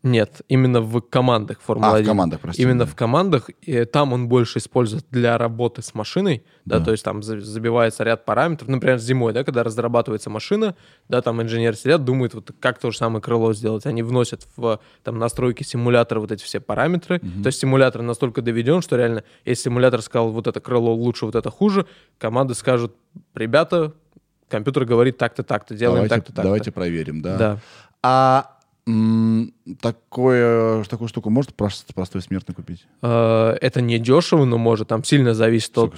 Нет, 0.03 0.41
именно 0.47 0.81
в 0.81 0.99
командах 1.01 1.59
Формулы-1. 1.61 1.99
А, 1.99 2.03
в 2.03 2.05
командах, 2.07 2.39
прости, 2.39 2.61
Именно 2.63 2.85
да. 2.85 2.91
в 2.91 2.95
командах. 2.95 3.49
И 3.61 3.85
там 3.85 4.13
он 4.13 4.27
больше 4.29 4.57
используется 4.57 5.07
для 5.11 5.37
работы 5.37 5.83
с 5.83 5.93
машиной. 5.93 6.43
Да, 6.65 6.79
Да. 6.79 6.85
то 6.85 6.91
есть 6.91 7.03
там 7.03 7.21
за- 7.21 7.39
забивается 7.39 8.03
ряд 8.03 8.25
параметров. 8.25 8.67
Например, 8.67 8.97
зимой, 8.97 9.31
да, 9.31 9.43
когда 9.43 9.61
разрабатывается 9.63 10.31
машина, 10.31 10.75
да, 11.07 11.21
там 11.21 11.39
инженеры 11.43 11.75
сидят, 11.75 12.03
думают, 12.03 12.33
вот 12.33 12.51
как 12.59 12.79
то 12.79 12.89
же 12.89 12.97
самое 12.97 13.21
крыло 13.21 13.53
сделать. 13.53 13.85
Они 13.85 14.01
вносят 14.01 14.47
в 14.55 14.79
там, 15.03 15.19
настройки 15.19 15.61
симулятора 15.61 16.19
вот 16.19 16.31
эти 16.31 16.43
все 16.43 16.59
параметры. 16.59 17.19
То 17.19 17.47
есть 17.47 17.59
симулятор 17.59 18.01
настолько 18.01 18.41
доведен, 18.41 18.81
что 18.81 18.97
реально, 18.97 19.23
если 19.45 19.65
симулятор 19.65 20.01
сказал, 20.01 20.31
вот 20.31 20.47
это 20.47 20.59
крыло 20.59 20.93
лучше, 20.95 21.25
вот 21.27 21.35
это 21.35 21.51
хуже, 21.51 21.85
команды 22.17 22.55
скажут, 22.55 22.95
ребята, 23.35 23.93
компьютер 24.49 24.85
говорит 24.85 25.19
так-то, 25.19 25.43
так-то, 25.43 25.75
делаем 25.75 26.09
так-то, 26.09 26.27
так-то. 26.33 26.41
давайте 26.41 26.71
проверим, 26.71 27.21
да. 27.21 27.37
Да. 27.37 27.57
А 28.01 28.57
такое, 29.79 30.83
такую 30.85 31.07
штуку 31.07 31.29
может 31.29 31.53
просто 31.53 31.93
простой 31.93 32.21
смертный 32.21 32.55
купить? 32.55 32.85
Э, 33.01 33.55
Это 33.61 33.81
не 33.81 33.99
дешево, 33.99 34.45
но 34.45 34.57
может. 34.57 34.87
Там 34.87 35.03
сильно 35.03 35.33
зависит 35.33 35.77
от 35.77 35.93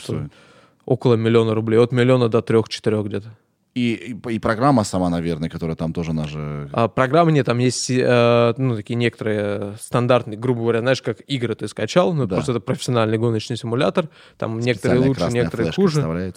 около 0.85 1.15
миллиона 1.15 1.53
рублей. 1.53 1.79
От 1.79 1.91
миллиона 1.91 2.29
до 2.29 2.41
трех-четырех 2.41 3.05
где-то. 3.05 3.29
И, 3.73 3.93
и, 3.93 4.33
и 4.35 4.39
программа 4.39 4.83
сама, 4.83 5.09
наверное, 5.09 5.49
которая 5.49 5.75
там 5.75 5.93
тоже 5.93 6.13
наша... 6.13 6.69
А, 6.73 6.87
программы 6.87 7.31
нет, 7.31 7.47
там 7.47 7.57
есть, 7.57 7.89
э, 7.89 8.53
ну, 8.55 8.75
такие 8.75 8.93
некоторые 8.95 9.77
стандартные, 9.81 10.37
грубо 10.37 10.61
говоря, 10.61 10.81
знаешь, 10.81 11.01
как 11.01 11.21
игры 11.21 11.55
ты 11.55 11.67
скачал, 11.67 12.13
ну, 12.13 12.27
Да. 12.27 12.35
просто 12.35 12.51
это 12.51 12.61
профессиональный 12.61 13.17
гоночный 13.17 13.57
симулятор, 13.57 14.09
там 14.37 14.59
некоторые 14.59 14.99
лучше, 14.99 15.27
некоторые 15.31 15.71
хуже. 15.71 16.33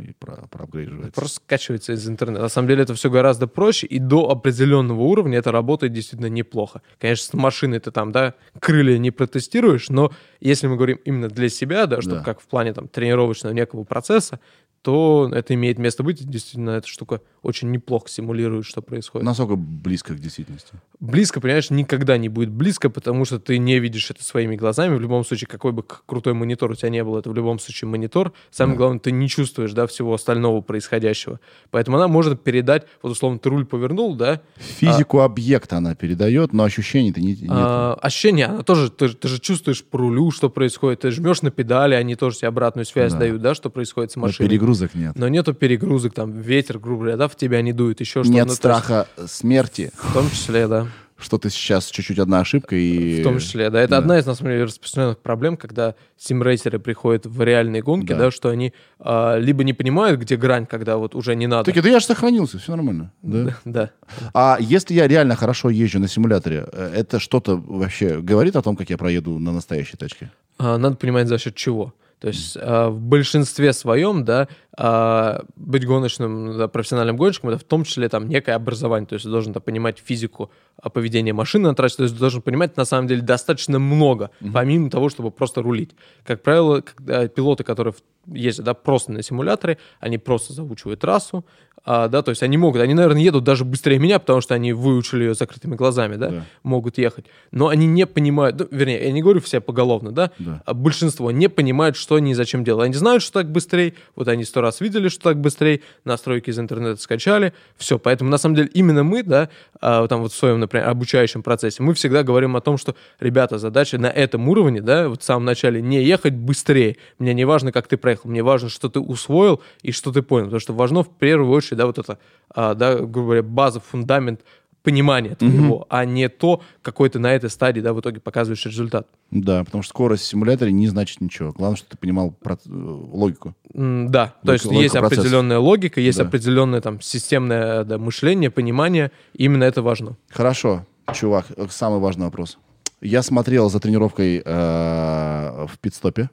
И 0.00 0.12
про- 0.12 0.46
проапгрейживается. 0.50 1.12
Просто 1.12 1.36
скачивается 1.44 1.92
из 1.92 2.08
интернета. 2.08 2.42
На 2.42 2.48
самом 2.48 2.68
деле 2.68 2.82
это 2.82 2.94
все 2.94 3.10
гораздо 3.10 3.46
проще, 3.46 3.86
и 3.86 3.98
до 3.98 4.30
определенного 4.30 5.00
уровня 5.02 5.38
это 5.38 5.52
работает 5.52 5.92
действительно 5.92 6.28
неплохо. 6.28 6.82
Конечно, 6.98 7.24
с 7.24 7.32
машиной 7.34 7.80
ты 7.80 7.90
там, 7.90 8.12
да, 8.12 8.34
крылья 8.60 8.98
не 8.98 9.10
протестируешь, 9.10 9.88
но 9.88 10.12
если 10.40 10.66
мы 10.66 10.76
говорим 10.76 10.98
именно 11.04 11.28
для 11.28 11.48
себя, 11.48 11.86
да, 11.86 12.00
чтобы 12.00 12.16
Да. 12.16 12.22
как 12.24 12.40
в 12.40 12.46
плане 12.46 12.72
там 12.72 12.88
тренировочного 12.88 13.52
некого 13.52 13.84
процесса, 13.84 14.40
то 14.82 15.28
это 15.32 15.54
имеет 15.54 15.78
место 15.78 16.02
быть. 16.04 16.24
Действительно, 16.24 16.70
эта 16.70 16.86
штука 16.86 17.20
очень 17.42 17.70
неплохо 17.72 18.08
симулирует, 18.08 18.66
что 18.66 18.82
происходит. 18.82 19.24
Насколько 19.24 19.56
близко 19.56 20.14
к 20.14 20.18
действительности? 20.20 20.74
Близко, 21.00 21.40
понимаешь, 21.40 21.70
никогда 21.70 22.16
не 22.18 22.28
будет 22.28 22.50
близко, 22.50 22.88
потому 22.88 23.24
что 23.24 23.38
ты 23.40 23.58
не 23.58 23.78
видишь 23.80 24.10
это 24.10 24.22
своими 24.22 24.54
глазами. 24.56 24.94
В 24.96 25.00
любом 25.00 25.24
случае, 25.24 25.48
какой 25.48 25.72
бы 25.72 25.84
крутой 26.06 26.34
монитор 26.34 26.70
у 26.70 26.74
тебя 26.74 26.88
не 26.90 27.02
был, 27.02 27.16
это 27.18 27.30
в 27.30 27.34
любом 27.34 27.58
случае 27.58 27.88
монитор. 27.88 28.32
Самое 28.50 28.76
главное, 28.78 29.00
ты 29.00 29.10
не 29.10 29.28
чувствуешь, 29.28 29.72
да, 29.72 29.86
всего 29.88 30.14
остального 30.14 30.60
происходящего. 30.60 31.40
Поэтому 31.70 31.96
она 31.96 32.06
может 32.08 32.42
передать, 32.42 32.86
вот 33.02 33.10
условно, 33.12 33.38
ты 33.40 33.48
руль 33.48 33.66
повернул, 33.66 34.14
да, 34.14 34.40
Физику 34.56 35.20
объекта 35.20 35.78
она 35.78 35.94
передает, 35.94 36.52
но 36.52 36.62
ощущений-то 36.64 37.20
не, 37.20 37.32
нет. 37.34 37.48
а, 37.50 37.94
ощущение, 38.00 38.46
она 38.46 38.62
тоже, 38.62 38.90
ты, 38.90 39.08
же- 39.08 39.16
ты 39.16 39.28
же 39.28 39.40
чувствуешь 39.40 39.84
по 39.84 39.98
рулю, 39.98 40.30
что 40.30 40.48
происходит, 40.48 41.00
ты 41.00 41.10
жмешь 41.10 41.42
на 41.42 41.50
педали, 41.50 41.94
они 41.94 42.14
тоже 42.16 42.38
тебе 42.38 42.48
обратную 42.48 42.84
связь 42.86 43.12
Да. 43.12 43.18
дают, 43.20 43.42
да, 43.42 43.54
что 43.54 43.68
происходит 43.70 44.12
с 44.12 44.16
Но 44.16 44.22
машиной. 44.22 44.48
Перегрузок 44.66 44.94
нет. 44.94 45.16
Но 45.16 45.28
нету 45.28 45.54
перегрузок, 45.54 46.14
там 46.14 46.32
ветер, 46.32 46.78
грубо 46.78 47.02
говоря, 47.02 47.16
да, 47.16 47.28
в 47.28 47.36
тебя 47.36 47.62
не 47.62 47.72
дует, 47.72 48.00
еще 48.00 48.22
что-то. 48.22 48.28
нет 48.28 48.44
Ну, 48.44 48.44
то 48.46 48.50
есть 48.50 48.58
страха 48.58 49.08
смерти, 49.26 49.92
В 49.96 50.12
том 50.12 50.30
числе, 50.30 50.66
да. 50.66 50.86
что 51.18 51.38
ты 51.38 51.48
сейчас 51.50 51.86
чуть-чуть 51.86 52.18
одна 52.18 52.40
ошибка 52.40 52.76
и... 52.76 53.20
В 53.20 53.22
том 53.22 53.38
числе, 53.38 53.70
да. 53.70 53.80
Это 53.80 53.92
да. 53.92 53.98
одна 53.98 54.18
из, 54.18 54.26
на 54.26 54.34
самом 54.34 54.52
деле, 54.52 54.64
распространенных 54.64 55.18
проблем, 55.18 55.56
когда 55.56 55.94
симрейсеры 56.18 56.78
приходят 56.78 57.26
в 57.26 57.42
реальные 57.42 57.82
гонки, 57.82 58.08
Да. 58.08 58.18
да, 58.18 58.30
что 58.30 58.48
они 58.48 58.72
а, 58.98 59.38
либо 59.38 59.64
не 59.64 59.72
понимают, 59.72 60.20
где 60.20 60.36
грань, 60.36 60.66
когда 60.66 60.96
вот 60.96 61.14
уже 61.14 61.34
не 61.36 61.46
надо. 61.46 61.64
Такие, 61.64 61.82
да 61.82 61.88
я 61.88 62.00
же 62.00 62.06
сохранился, 62.06 62.58
все 62.58 62.72
нормально. 62.74 63.12
Да? 63.22 63.56
Да. 63.64 63.90
А 64.34 64.58
если 64.60 64.94
я 64.94 65.06
реально 65.08 65.36
хорошо 65.36 65.70
езжу 65.70 65.98
на 65.98 66.08
симуляторе, 66.08 66.66
э, 66.72 66.92
это 66.94 67.18
что-то 67.20 67.56
вообще 67.56 68.20
говорит 68.20 68.56
о 68.56 68.62
том, 68.62 68.76
как 68.76 68.90
я 68.90 68.98
проеду 68.98 69.38
на 69.38 69.52
настоящей 69.52 69.96
тачке? 69.96 70.30
А, 70.58 70.78
надо 70.78 70.96
понимать, 70.96 71.28
за 71.28 71.38
счет 71.38 71.54
чего. 71.54 71.94
То 72.20 72.28
есть 72.28 72.56
а, 72.60 72.88
в 72.88 73.00
большинстве 73.00 73.72
своем, 73.72 74.24
да, 74.24 74.48
а, 74.76 75.44
быть 75.56 75.86
гоночным, 75.86 76.58
да, 76.58 76.68
профессиональным 76.68 77.16
гонщиком, 77.16 77.50
это 77.50 77.58
в 77.58 77.64
том 77.64 77.84
числе 77.84 78.08
там 78.08 78.28
некое 78.28 78.52
образование. 78.56 79.06
То 79.06 79.14
есть 79.14 79.24
ты 79.24 79.30
должен 79.30 79.52
да, 79.52 79.60
понимать 79.60 79.98
физику 80.04 80.50
а, 80.82 80.90
поведения 80.90 81.32
машины 81.32 81.68
на 81.68 81.74
трассе, 81.74 81.96
то 81.96 82.02
есть 82.02 82.14
ты 82.14 82.20
должен 82.20 82.42
понимать 82.42 82.76
на 82.76 82.84
самом 82.84 83.08
деле 83.08 83.22
достаточно 83.22 83.78
много, 83.78 84.30
помимо 84.52 84.90
того, 84.90 85.08
чтобы 85.08 85.30
просто 85.30 85.62
рулить. 85.62 85.92
Как 86.24 86.42
правило, 86.42 86.82
когда 86.82 87.26
пилоты, 87.28 87.64
которые 87.64 87.94
ездят 88.26 88.66
да, 88.66 88.74
просто 88.74 89.12
на 89.12 89.22
симуляторе, 89.22 89.78
они 90.00 90.18
просто 90.18 90.52
заучивают 90.52 91.00
трассу, 91.00 91.44
а, 91.88 92.08
да, 92.08 92.22
то 92.22 92.30
есть 92.30 92.42
они 92.42 92.58
могут, 92.58 92.80
они, 92.82 92.94
наверное, 92.94 93.22
едут 93.22 93.44
даже 93.44 93.64
быстрее 93.64 94.00
меня, 94.00 94.18
потому 94.18 94.40
что 94.40 94.54
они 94.54 94.72
выучили 94.72 95.22
ее 95.22 95.34
закрытыми 95.34 95.76
глазами, 95.76 96.16
да, 96.16 96.28
Да. 96.30 96.44
могут 96.64 96.98
ехать. 96.98 97.26
Но 97.52 97.68
они 97.68 97.86
не 97.86 98.06
понимают, 98.06 98.58
ну, 98.58 98.66
вернее, 98.72 99.04
я 99.04 99.12
не 99.12 99.22
говорю 99.22 99.40
все 99.40 99.60
поголовно, 99.60 100.10
да, 100.10 100.32
Да. 100.40 100.62
а 100.66 100.74
большинство 100.74 101.30
не 101.30 101.48
понимают, 101.48 101.94
что 101.96 102.16
они 102.16 102.32
и 102.32 102.34
зачем 102.34 102.64
делают. 102.64 102.86
Они 102.86 102.94
знают, 102.94 103.22
что 103.22 103.34
так 103.34 103.52
быстрее, 103.52 103.94
вот 104.16 104.26
они 104.26 104.42
сто 104.44 104.60
раз 104.66 104.80
видели, 104.80 105.08
что 105.08 105.22
так 105.24 105.40
быстрее, 105.40 105.80
настройки 106.04 106.50
из 106.50 106.58
интернета 106.58 107.00
скачали, 107.00 107.52
все. 107.76 107.98
Поэтому, 107.98 108.30
на 108.30 108.38
самом 108.38 108.56
деле, 108.56 108.68
именно 108.74 109.02
мы, 109.02 109.22
да, 109.22 109.48
а, 109.80 110.06
там 110.06 110.20
вот 110.20 110.32
в 110.32 110.36
своем, 110.36 110.60
например, 110.60 110.88
обучающем 110.88 111.42
процессе, 111.42 111.82
мы 111.82 111.94
всегда 111.94 112.22
говорим 112.22 112.56
о 112.56 112.60
том, 112.60 112.76
что, 112.76 112.94
ребята, 113.20 113.58
задача 113.58 113.98
на 113.98 114.08
этом 114.08 114.48
уровне, 114.48 114.80
да, 114.80 115.08
вот 115.08 115.22
в 115.22 115.24
самом 115.24 115.44
начале, 115.44 115.80
не 115.80 116.02
ехать 116.02 116.34
быстрее. 116.34 116.96
Мне 117.18 117.34
не 117.34 117.44
важно, 117.44 117.72
как 117.72 117.86
ты 117.88 117.96
проехал, 117.96 118.30
мне 118.30 118.42
важно, 118.42 118.68
что 118.68 118.88
ты 118.88 119.00
усвоил 119.00 119.62
и 119.82 119.92
что 119.92 120.12
ты 120.12 120.22
понял. 120.22 120.46
Потому 120.46 120.60
что 120.60 120.72
важно 120.74 121.02
в 121.02 121.16
первую 121.16 121.50
очередь, 121.52 121.78
да, 121.78 121.86
вот 121.86 121.98
это, 121.98 122.18
а, 122.50 122.74
да, 122.74 122.94
грубо 122.94 123.22
говоря, 123.22 123.42
база, 123.42 123.80
фундамент 123.80 124.40
понимания 124.86 125.34
твоего, 125.34 125.84
а 125.90 126.04
не 126.04 126.28
то, 126.28 126.62
какой 126.80 127.10
ты 127.10 127.18
на 127.18 127.34
этой 127.34 127.50
стадии, 127.50 127.80
да, 127.80 127.92
в 127.92 127.98
итоге 128.00 128.20
показываешь 128.20 128.64
результат. 128.64 129.08
Да, 129.32 129.64
потому 129.64 129.82
что 129.82 129.90
скорость 129.90 130.22
в 130.22 130.26
симуляторе 130.28 130.70
не 130.70 130.86
значит 130.86 131.20
ничего. 131.20 131.50
Главное, 131.52 131.76
что 131.76 131.88
ты 131.90 131.96
понимал 131.98 132.32
проц- 132.40 132.60
э, 132.66 132.70
логику. 132.72 133.56
М, 133.74 134.08
Да, 134.12 134.26
то 134.44 134.52
Логика- 134.52 134.52
есть 134.52 134.64
логика 134.66 134.82
есть 134.84 134.94
процесса. 134.94 135.20
определенная 135.22 135.58
логика, 135.58 136.00
есть 136.00 136.18
Да. 136.18 136.24
определенное 136.24 136.80
там 136.80 137.00
системное 137.00 137.82
да, 137.82 137.98
мышление, 137.98 138.50
понимание, 138.50 139.10
именно 139.34 139.64
это 139.64 139.82
важно. 139.82 140.16
Хорошо, 140.30 140.86
чувак, 141.12 141.46
э, 141.56 141.66
самый 141.68 141.98
важный 141.98 142.26
вопрос. 142.26 142.58
Я 143.00 143.22
смотрел 143.22 143.68
за 143.70 143.80
тренировкой 143.80 144.40
э, 144.44 145.66
в 145.66 145.78
пидстопе. 145.80 146.30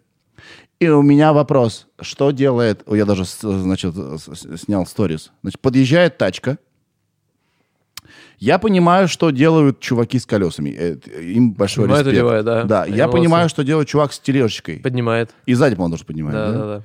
И 0.80 0.88
у 0.90 1.02
меня 1.02 1.34
вопрос, 1.34 1.88
что 2.02 2.32
делает... 2.32 2.84
Я 2.92 3.06
даже, 3.06 3.24
значит, 3.42 3.96
снял 4.60 4.86
сторис. 4.86 5.32
Значит, 5.42 5.60
подъезжает 5.62 6.18
тачка. 6.18 6.58
Я 8.44 8.60
понимаю, 8.60 9.08
что 9.08 9.30
делают 9.30 9.80
чуваки 9.80 10.20
с 10.20 10.26
колесами. 10.26 10.70
Э, 10.78 10.98
Им 11.22 11.54
большой 11.54 11.88
Ну, 11.88 11.94
это 11.94 12.02
респект. 12.10 12.16
делает, 12.18 12.44
да. 12.44 12.64
Да, 12.66 12.82
Они 12.84 12.98
я 12.98 13.08
понимаю, 13.08 13.48
что 13.48 13.64
делает 13.64 13.88
чувак 13.88 14.12
с 14.12 14.20
тележечкой. 14.20 14.80
Поднимает. 14.80 15.34
И 15.46 15.54
сзади, 15.54 15.76
по-моему, 15.76 15.94
тоже 15.96 16.06
поднимает. 16.06 16.36
Да, 16.36 16.52
да? 16.52 16.58
да, 16.58 16.78
да. 16.78 16.84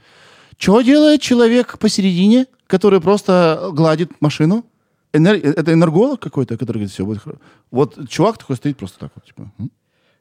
Что 0.57 0.83
делает 0.83 1.21
человек 1.21 1.77
посередине, 1.79 2.47
который 2.69 3.01
просто 3.01 3.71
гладит 3.73 4.13
машину? 4.21 4.65
Энер- 5.13 5.43
Это 5.61 5.73
энерголог 5.73 6.21
какой-то, 6.21 6.57
который 6.57 6.79
говорит, 6.79 6.93
все 6.93 7.05
будет 7.05 7.23
хорошо. 7.23 7.41
Вот 7.73 8.09
чувак 8.09 8.39
такой 8.39 8.55
стоит 8.55 8.77
просто 8.77 9.01
так 9.01 9.11
вот, 9.17 9.25
типа. 9.25 9.51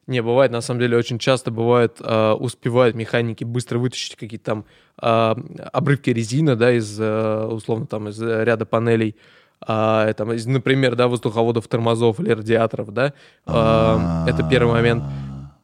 Не, 0.08 0.22
бывает, 0.22 0.50
на 0.50 0.60
самом 0.60 0.80
деле, 0.80 0.96
очень 0.96 1.18
часто 1.20 1.50
бывает, 1.52 1.98
а, 2.00 2.34
успевают 2.34 2.96
механики 2.96 3.44
быстро 3.44 3.78
вытащить 3.78 4.16
какие-то 4.16 4.44
там 4.44 4.64
а, 5.00 5.36
обрывки 5.72 6.10
резины, 6.10 6.56
да, 6.56 6.72
из, 6.72 6.96
а, 6.98 7.46
условно, 7.46 7.86
там, 7.86 8.08
из 8.08 8.20
э, 8.20 8.44
ряда 8.44 8.64
панелей, 8.64 9.14
а, 9.60 10.12
там, 10.14 10.32
из, 10.32 10.46
например, 10.46 10.94
да, 10.94 11.08
воздуховодов, 11.08 11.68
тормозов 11.68 12.20
или 12.20 12.30
радиаторов, 12.30 12.92
да. 12.92 13.12
А, 13.46 14.26
это 14.28 14.42
первый 14.48 14.72
момент. 14.72 15.04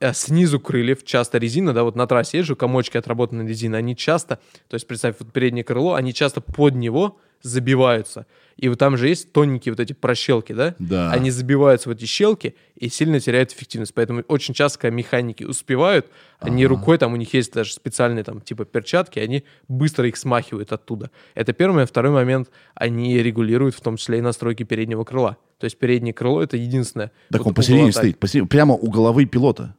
А 0.05 0.13
снизу 0.13 0.61
крыльев 0.61 1.03
часто 1.03 1.39
резина, 1.39 1.73
да, 1.73 1.83
вот 1.83 1.97
на 1.97 2.07
трассе 2.07 2.39
езжу, 2.39 2.57
комочки 2.57 2.99
отработанной 2.99 3.47
резины, 3.47 3.77
они 3.77 3.97
часто, 3.97 4.39
то 4.69 4.75
есть 4.75 4.87
представь, 4.87 5.17
вот 5.19 5.33
переднее 5.33 5.65
крыло, 5.65 5.95
они 5.95 6.13
часто 6.13 6.43
под 6.43 6.75
него 6.75 7.19
забиваются. 7.41 8.27
И 8.57 8.69
вот 8.69 8.79
там 8.79 8.99
же 8.99 9.09
есть 9.09 9.33
тоненькие 9.33 9.73
вот 9.73 9.81
эти 9.81 9.95
прощелки, 9.95 10.53
да? 10.53 10.75
Да. 10.79 11.11
Они 11.11 11.31
забиваются 11.31 11.89
в 11.89 11.93
эти 11.93 12.05
щелки 12.05 12.55
и 12.77 12.89
сильно 12.89 13.19
теряют 13.19 13.53
эффективность. 13.53 13.95
Поэтому 13.95 14.23
очень 14.29 14.55
часто, 14.55 14.79
когда 14.79 14.97
механики 14.97 15.43
успевают, 15.45 16.07
они 16.39 16.67
рукой, 16.67 16.99
там 16.99 17.15
у 17.15 17.17
них 17.17 17.33
есть 17.35 17.53
даже 17.53 17.73
специальные 17.73 18.25
там 18.25 18.41
типа 18.41 18.65
перчатки, 18.65 19.19
они 19.19 19.45
быстро 19.69 20.07
их 20.07 20.17
смахивают 20.17 20.73
оттуда. 20.73 21.11
Это 21.35 21.53
первый. 21.53 21.87
Второй 21.87 22.13
момент, 22.13 22.51
они 22.75 23.19
регулируют 23.19 23.75
в 23.75 23.81
том 23.81 23.97
числе 23.97 24.19
и 24.19 24.21
настройки 24.21 24.63
переднего 24.63 25.05
крыла. 25.05 25.37
То 25.59 25.65
есть 25.65 25.79
переднее 25.79 26.13
крыло 26.13 26.43
это 26.43 26.57
единственное. 26.57 27.11
Так 27.31 27.41
вот 27.41 27.49
он 27.49 27.55
посередине 27.55 27.93
стоит, 27.93 28.19
посередине, 28.19 28.49
прямо 28.49 28.75
у 28.75 28.91
головы 28.91 29.25
пилота. 29.27 29.75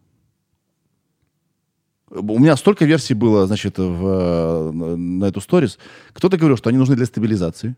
У 2.15 2.39
меня 2.39 2.55
столько 2.55 2.85
версий 2.85 3.13
было, 3.13 3.47
значит, 3.47 3.77
в, 3.77 4.07
э, 4.07 4.71
на 4.71 4.95
на 4.97 5.25
эту 5.25 5.41
сторис. 5.41 5.77
Кто-то 6.13 6.37
говорил, 6.37 6.57
что 6.57 6.69
они 6.69 6.77
нужны 6.77 6.95
для 6.95 7.05
стабилизации. 7.05 7.75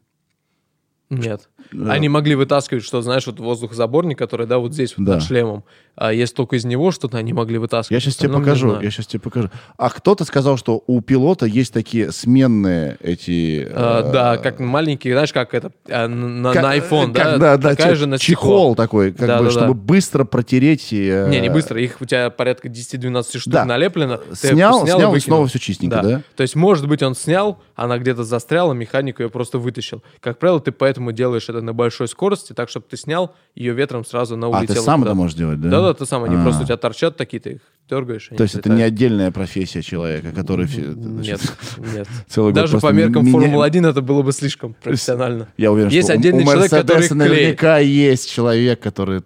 Нет. 1.10 1.50
Да. 1.72 1.92
Они 1.94 2.08
могли 2.10 2.36
вытаскивать, 2.36 2.84
что, 2.84 3.02
знаешь, 3.02 3.28
вот 3.28 3.40
воздухозаборник, 3.40 4.18
который, 4.18 4.46
да, 4.48 4.58
вот 4.58 4.74
здесь 4.74 4.94
вот 4.98 5.06
Да. 5.06 5.14
над 5.16 5.24
шлемом. 5.24 5.64
А 5.96 6.14
если 6.14 6.36
только 6.36 6.56
из 6.58 6.64
него 6.66 6.92
что-то 6.92 7.18
они 7.18 7.34
могли 7.34 7.58
вытаскивать. 7.58 7.92
Я 7.92 8.00
сейчас 8.00 8.18
тебе 8.18 8.30
не 8.30 8.38
покажу. 8.40 8.80
Я 8.80 8.92
сейчас 8.92 9.08
тебе 9.08 9.20
покажу. 9.20 9.50
А 9.78 9.90
кто-то 9.90 10.26
сказал, 10.26 10.58
что 10.58 10.84
у 10.86 11.02
пилота 11.02 11.46
есть 11.46 11.74
такие 11.74 12.12
сменные 12.12 12.98
эти. 13.02 13.68
А, 13.72 14.08
э, 14.08 14.12
да, 14.12 14.38
как 14.38 14.60
маленький, 14.60 15.12
знаешь, 15.12 15.34
как 15.34 15.54
это, 15.54 15.72
а, 15.90 16.08
на, 16.08 16.54
как- 16.54 16.64
на 16.64 16.78
iPhone, 16.78 17.14
как- 17.14 17.40
да? 17.40 17.58
да, 17.58 17.70
Такая 17.70 17.90
те- 17.90 17.96
же 17.96 18.06
на 18.08 18.20
чехол 18.20 18.76
такой, 18.76 19.12
как 19.12 19.28
Да, 19.28 19.38
бы, 19.40 19.46
да, 19.46 19.52
чтобы 19.52 19.68
да. 19.74 19.80
быстро 19.80 20.24
протереть. 20.26 20.94
и, 20.94 21.08
э, 21.10 21.30
Не, 21.30 21.40
не 21.40 21.50
быстро, 21.50 21.82
их 21.82 21.98
у 22.00 22.06
тебя 22.06 22.30
порядка 22.30 22.70
10-12 22.70 23.40
штук 23.42 23.54
Да. 23.54 23.66
налеплено. 23.66 24.18
Ты 24.18 24.36
Снял, 24.50 24.84
снял 24.84 24.86
снял, 24.86 25.12
и 25.12 25.16
выкинул. 25.16 25.20
снова 25.38 25.48
все 25.48 25.60
чистенько, 25.60 26.02
да? 26.04 26.22
То 26.36 26.42
есть, 26.44 26.56
может 26.56 26.88
быть, 26.88 27.02
он 27.02 27.16
снял, 27.16 27.60
она 27.76 27.98
где-то 27.98 28.24
застряла, 28.24 28.74
механик 28.74 29.20
ее 29.20 29.30
просто 29.30 29.58
вытащил. 29.58 30.04
Как 30.20 30.38
правило, 30.38 30.60
ты 30.60 30.72
поэтому 30.72 30.97
делаешь 31.14 31.50
это 31.50 31.62
на 31.62 31.74
большой 31.74 32.08
скорости, 32.08 32.54
так, 32.54 32.70
чтобы 32.70 32.86
ты 32.90 32.98
снял, 32.98 33.34
ее 33.56 33.74
ветром 33.74 34.04
сразу 34.06 34.36
на 34.38 34.48
А, 34.48 34.60
улетело. 34.60 34.76
ты 34.78 34.82
сам 34.84 35.00
куда-то. 35.02 35.12
это 35.14 35.16
можешь 35.18 35.38
делать, 35.38 35.62
да? 35.62 35.70
Да-да, 35.70 35.94
ты 35.94 36.06
сам, 36.06 36.24
они 36.24 36.36
А. 36.36 36.44
просто 36.44 36.64
у 36.64 36.66
тебя 36.66 36.78
торчат 36.78 37.18
такие, 37.18 37.40
ты 37.40 37.50
их 37.52 37.62
дергаешь. 37.90 38.30
То 38.36 38.44
есть 38.44 38.56
это 38.56 38.70
не 38.70 38.82
отдельная 38.82 39.32
профессия 39.32 39.82
человека, 39.82 40.32
который... 40.34 40.68
Нет, 40.68 41.40
нет. 41.78 42.08
Целый 42.28 42.54
Даже 42.54 42.80
по 42.80 42.92
меркам 42.92 43.24
меня- 43.26 43.32
Формулы-1 43.40 43.90
это 43.90 44.02
было 44.02 44.22
бы 44.24 44.32
слишком 44.32 44.76
профессионально. 44.84 45.48
Я 45.58 45.72
уверен, 45.72 45.90
Есть 45.90 46.08
что 46.08 46.14
отдельный 46.18 46.44
у 46.44 46.46
человек, 46.48 46.70
который 46.72 47.02
их 47.04 47.08
клеит. 47.10 47.12
наверняка 47.30 47.78
есть 47.80 48.30
человек, 48.32 48.80
который 48.82 49.22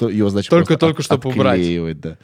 его, 0.00 0.28
значит, 0.30 0.50
Только- 0.50 0.66
просто 0.78 0.78
только 0.86 1.00
от- 1.00 1.04
чтоб 1.04 1.26
убрать. 1.26 2.00
да. 2.00 2.16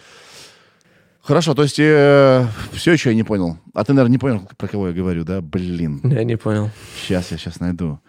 Хорошо, 1.22 1.54
то 1.54 1.62
есть 1.62 1.74
все 1.74 2.92
еще 2.92 3.10
я 3.10 3.14
не 3.14 3.22
понял. 3.22 3.56
А 3.74 3.84
ты, 3.84 3.92
наверное, 3.92 4.10
не 4.12 4.18
понял, 4.18 4.48
про 4.56 4.66
кого 4.66 4.88
я 4.88 4.92
говорю, 4.94 5.22
да? 5.24 5.40
Блин, 5.40 6.00
Я 6.02 6.24
не 6.24 6.36
понял. 6.36 6.70
сейчас 7.00 7.30
я 7.30 7.38
сейчас 7.38 7.60
найду. 7.60 8.00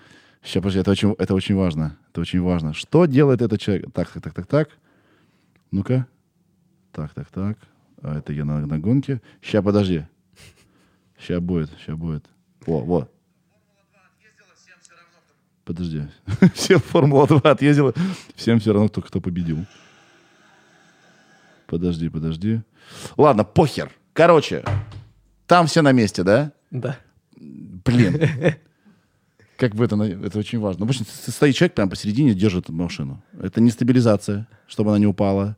Сейчас, 0.43 0.61
подожди, 0.61 0.79
это 0.79 0.91
очень, 0.91 1.13
это 1.17 1.33
очень 1.33 1.55
важно. 1.55 1.97
Это 2.09 2.21
очень 2.21 2.41
важно. 2.41 2.73
Что 2.73 3.05
делает 3.05 3.41
этот 3.41 3.61
человек? 3.61 3.91
Так, 3.93 4.09
так, 4.09 4.21
так, 4.23 4.33
так, 4.33 4.45
так. 4.45 4.69
Ну-ка. 5.71 6.05
Так, 6.91 7.13
так, 7.13 7.29
так. 7.29 7.57
А 8.01 8.17
это 8.17 8.33
я 8.33 8.43
на, 8.43 8.65
на 8.65 8.77
гонке. 8.77 9.21
Сейчас, 9.41 9.63
подожди. 9.63 10.05
Сейчас 11.17 11.39
будет, 11.39 11.69
сейчас 11.79 11.95
будет. 11.95 12.25
О, 12.65 12.81
вот. 12.81 13.11
Подожди. 15.63 16.07
Всем 16.53 16.81
Формула-2 16.81 17.49
отъездила. 17.49 17.93
Всем 18.35 18.59
все 18.59 18.73
равно, 18.73 18.89
кто, 18.89 19.01
кто 19.01 19.21
победил. 19.21 19.65
Подожди, 21.67 22.09
подожди. 22.09 22.61
Ладно, 23.15 23.45
похер. 23.45 23.89
Короче, 24.11 24.65
там 25.47 25.67
все 25.67 25.81
на 25.81 25.93
месте, 25.93 26.23
да? 26.23 26.51
Да. 26.69 26.97
Блин. 27.37 28.19
Как 29.63 29.75
бы 29.75 29.85
это, 29.85 29.95
это 30.03 30.39
очень 30.39 30.59
важно. 30.59 30.83
Обычно 30.83 31.05
стоит 31.07 31.55
человек 31.55 31.73
прямо 31.73 31.89
посередине, 31.89 32.33
держит 32.33 32.67
машину. 32.67 33.23
Это 33.41 33.61
не 33.61 33.71
стабилизация, 33.71 34.45
чтобы 34.67 34.89
она 34.89 34.99
не 34.99 35.07
упала. 35.07 35.55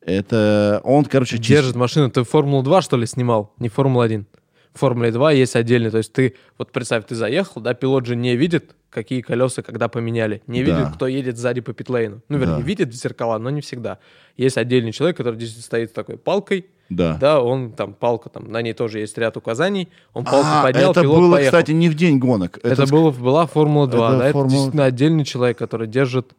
Это 0.00 0.80
он, 0.82 1.04
короче, 1.04 1.36
чист- 1.38 1.48
Держит 1.48 1.76
машину. 1.76 2.10
Ты 2.10 2.24
Формулу-2, 2.24 2.82
что 2.82 2.96
ли, 2.96 3.06
снимал? 3.06 3.54
Не 3.60 3.68
Формула-1. 3.68 4.24
В 4.72 4.78
Формуле 4.80 5.12
2 5.12 5.30
есть 5.30 5.54
отдельный. 5.54 5.90
То 5.92 5.98
есть 5.98 6.12
ты, 6.12 6.34
вот 6.58 6.72
представь, 6.72 7.06
ты 7.06 7.14
заехал, 7.14 7.60
да, 7.60 7.74
пилот 7.74 8.06
же 8.06 8.16
не 8.16 8.34
видит, 8.34 8.74
какие 8.90 9.20
колеса 9.20 9.62
когда 9.62 9.86
поменяли. 9.86 10.42
Не 10.48 10.64
Да. 10.64 10.76
видит, 10.80 10.94
кто 10.96 11.06
едет 11.06 11.38
сзади 11.38 11.60
по 11.60 11.72
питлейну. 11.72 12.22
Ну, 12.28 12.38
вернее, 12.38 12.56
Да. 12.56 12.60
видит 12.60 12.88
в 12.88 12.92
зеркала, 12.94 13.38
но 13.38 13.50
не 13.50 13.60
всегда. 13.60 14.00
Есть 14.36 14.58
отдельный 14.58 14.90
человек, 14.90 15.16
который 15.16 15.36
действительно 15.36 15.64
стоит 15.64 15.90
с 15.90 15.92
такой 15.92 16.18
палкой, 16.18 16.66
Да. 16.90 17.16
да, 17.16 17.40
он 17.42 17.72
там 17.72 17.94
палка, 17.94 18.28
там 18.28 18.50
на 18.52 18.60
ней 18.62 18.72
тоже 18.74 18.98
есть 19.00 19.16
ряд 19.18 19.36
указаний, 19.36 19.88
он 20.12 20.24
палку 20.24 20.46
А, 20.48 20.62
поднял, 20.62 20.90
это 20.92 21.00
пилот 21.00 21.18
было, 21.18 21.32
поехал. 21.36 21.58
кстати, 21.58 21.72
не 21.72 21.88
в 21.88 21.94
день 21.94 22.18
гонок. 22.18 22.58
это 22.62 22.82
ск- 22.82 22.90
было, 22.90 23.10
была 23.10 23.46
Формула 23.46 23.86
2, 23.86 24.08
это 24.08 24.18
да, 24.18 24.30
Формула- 24.32 24.40
это 24.46 24.50
действительно 24.50 24.84
отдельный 24.84 25.24
человек, 25.24 25.56
который 25.58 25.86
держит 25.88 26.34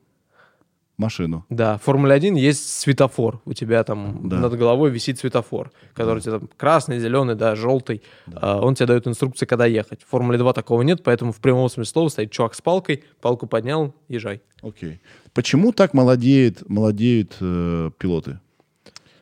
машину. 0.98 1.46
Да, 1.50 1.78
в 1.78 1.82
Формуле 1.84 2.14
1 2.14 2.36
есть 2.36 2.70
светофор. 2.80 3.41
У 3.46 3.52
тебя 3.54 3.84
там 3.84 4.30
Да. 4.30 4.38
над 4.38 4.58
головой 4.58 4.91
висит 4.91 5.20
светофор, 5.20 5.72
который 5.93 6.18
у 6.18 6.22
тебя 6.22 6.39
там 6.39 6.50
красный, 6.56 7.00
зеленый, 7.00 7.36
да, 7.36 7.56
желтый. 7.56 8.02
А, 8.34 8.62
он 8.62 8.76
тебе 8.76 8.86
дает 8.88 9.06
инструкции, 9.08 9.46
когда 9.46 9.66
ехать. 9.66 10.04
В 10.04 10.08
Формуле 10.10 10.38
2 10.38 10.54
такого 10.54 10.84
нет, 10.84 11.04
поэтому 11.04 11.34
в 11.34 11.38
прямом 11.41 11.68
смысле 11.70 11.91
слова 11.91 12.08
стоит 12.10 12.32
чувак 12.32 12.54
с 12.56 12.62
палкой, 12.62 13.04
палку 13.20 13.46
поднял, 13.46 13.93
езжай. 14.08 14.41
Окей. 14.62 15.02
Почему 15.34 15.74
так 15.74 15.93
молодеют, 15.93 16.64
молодеют 16.70 17.36
э, 17.41 17.91
пилоты? 17.98 18.39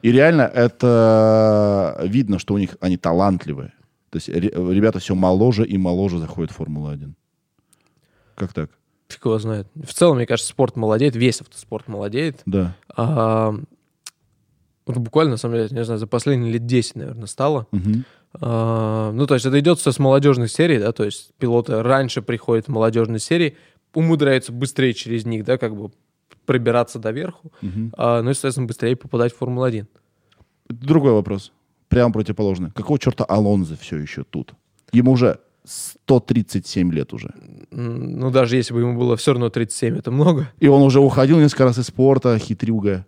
И 0.03 0.11
реально 0.11 0.41
это 0.43 1.97
видно, 2.03 2.37
что 2.37 2.53
у 2.53 2.57
них 2.57 2.75
они 2.81 2.97
талантливые. 2.97 3.73
То 4.09 4.17
есть 4.17 4.27
ре- 4.27 4.49
ребята 4.49 4.99
все 4.99 5.15
моложе 5.15 5.65
и 5.65 5.77
моложе 5.77 6.19
заходят 6.19 6.51
в 6.51 6.55
Формулу-1. 6.55 7.13
Как 8.35 8.53
так? 8.53 8.69
Фиг 9.07 9.25
его 9.25 9.39
знает. 9.39 9.67
В 9.75 9.93
целом, 9.93 10.17
мне 10.17 10.25
кажется, 10.25 10.51
спорт 10.51 10.75
молодеет, 10.75 11.15
весь 11.15 11.39
автоспорт 11.39 11.87
молодеет. 11.87 12.41
Да. 12.45 12.75
А, 12.95 13.55
вот 14.85 14.97
буквально, 14.97 15.31
на 15.31 15.37
самом 15.37 15.55
деле, 15.55 15.69
не 15.71 15.85
знаю, 15.85 15.99
за 15.99 16.07
последние 16.07 16.51
лет 16.51 16.65
10, 16.65 16.95
наверное, 16.95 17.27
стало. 17.27 17.67
Мгм. 17.71 18.03
А, 18.41 19.11
ну, 19.13 19.25
то 19.25 19.35
есть 19.35 19.45
это 19.45 19.57
идет 19.59 19.79
все 19.79 19.93
с 19.93 19.99
молодежных 19.99 20.51
серий, 20.51 20.79
да, 20.79 20.91
то 20.91 21.05
есть 21.05 21.31
пилоты 21.37 21.81
раньше 21.81 22.21
приходят 22.21 22.65
в 22.65 22.71
молодежные 22.71 23.19
серии, 23.19 23.55
умудряются 23.93 24.51
быстрее 24.51 24.93
через 24.93 25.25
них, 25.25 25.45
да, 25.45 25.57
как 25.57 25.75
бы 25.75 25.91
пробираться 26.45 26.99
до 26.99 27.11
верху, 27.11 27.51
Мгм. 27.61 27.93
а, 27.97 28.21
ну 28.21 28.31
и, 28.31 28.33
соответственно, 28.33 28.67
быстрее 28.67 28.95
попадать 28.95 29.33
в 29.33 29.37
Формулу-1. 29.37 29.85
Другой 30.69 31.11
вопрос. 31.13 31.51
Прямо 31.89 32.11
противоположный. 32.13 32.71
Какого 32.71 32.97
черта 32.99 33.23
Алонзо 33.25 33.75
все 33.77 33.97
еще 33.97 34.23
тут? 34.23 34.53
Ему 34.91 35.11
уже 35.11 35.39
137 35.65 36.91
лет 36.91 37.13
уже. 37.13 37.33
Ну, 37.71 38.31
даже 38.31 38.57
если 38.57 38.73
бы 38.73 38.81
ему 38.81 38.97
было 38.99 39.15
все 39.15 39.31
равно 39.33 39.49
37, 39.49 39.97
это 39.97 40.11
много. 40.11 40.49
И 40.59 40.67
он 40.67 40.81
уже 40.81 40.99
уходил 40.99 41.39
несколько 41.39 41.65
раз 41.65 41.77
из 41.77 41.85
спорта, 41.87 42.37
хитрюга. 42.39 43.05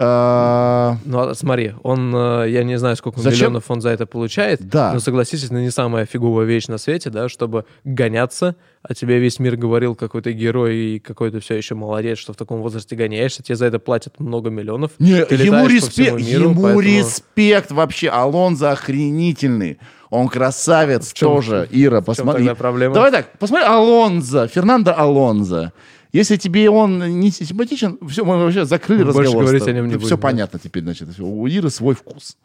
А, 0.00 0.96
Ну, 1.04 1.18
а 1.20 1.34
смотри, 1.34 1.72
он, 1.82 2.14
э, 2.14 2.46
я 2.50 2.62
не 2.64 2.78
знаю, 2.78 2.96
сколько 2.96 3.20
Зачем? 3.20 3.38
миллионов 3.48 3.64
он 3.70 3.80
за 3.80 3.90
это 3.90 4.06
получает, 4.06 4.60
Да. 4.68 4.92
но 4.92 5.00
согласись, 5.00 5.44
это 5.44 5.54
не 5.54 5.70
самая 5.70 6.06
фиговая 6.06 6.46
вещь 6.46 6.68
на 6.68 6.78
свете, 6.78 7.10
да, 7.10 7.28
чтобы 7.28 7.64
гоняться, 7.84 8.56
а 8.82 8.94
тебе 8.94 9.18
весь 9.18 9.38
мир 9.38 9.56
говорил, 9.56 9.94
какой 9.94 10.22
ты 10.22 10.32
герой 10.32 10.76
и 10.76 10.98
какой 10.98 11.30
ты 11.30 11.40
все 11.40 11.54
еще 11.56 11.74
молодец, 11.74 12.18
что 12.18 12.32
в 12.32 12.36
таком 12.36 12.60
возрасте 12.62 12.94
гоняешься, 12.96 13.42
тебе 13.42 13.56
за 13.56 13.66
это 13.66 13.78
платят 13.78 14.20
много 14.20 14.50
миллионов. 14.50 14.92
Не, 14.98 15.24
Ты 15.24 15.34
ему 15.34 15.66
респект, 15.66 16.14
миру, 16.20 16.50
ему 16.50 16.62
поэтому- 16.62 16.80
респект 16.80 17.70
вообще. 17.72 18.08
Алонзо 18.08 18.70
охренительный. 18.72 19.78
Он 20.10 20.28
красавец 20.28 21.10
В 21.10 21.14
чем- 21.14 21.28
тоже. 21.28 21.68
Ира, 21.70 22.00
посмотри. 22.00 22.44
Давай 22.46 23.10
так, 23.12 23.38
посмотри, 23.38 23.66
Алонзо, 23.66 24.46
Фернандо 24.48 24.94
Алонзо. 24.96 25.72
Если 26.12 26.36
тебе 26.36 26.70
он 26.70 27.20
не 27.20 27.30
симпатичен, 27.30 27.98
все, 28.08 28.24
мы 28.24 28.38
вообще 28.38 28.64
закрыли 28.64 29.04
Мы 29.04 29.12
больше 29.12 29.20
разговор. 29.22 29.44
говорить 29.44 29.66
о 29.68 29.72
нем 29.72 29.86
не 29.88 29.92
Все 29.92 29.98
будем, 30.00 30.16
да. 30.16 30.22
понятно 30.22 30.58
теперь, 30.58 30.82
значит. 30.82 31.08
У 31.20 31.46
Иры 31.46 31.68
свой 31.70 31.94
вкус. 31.94 32.36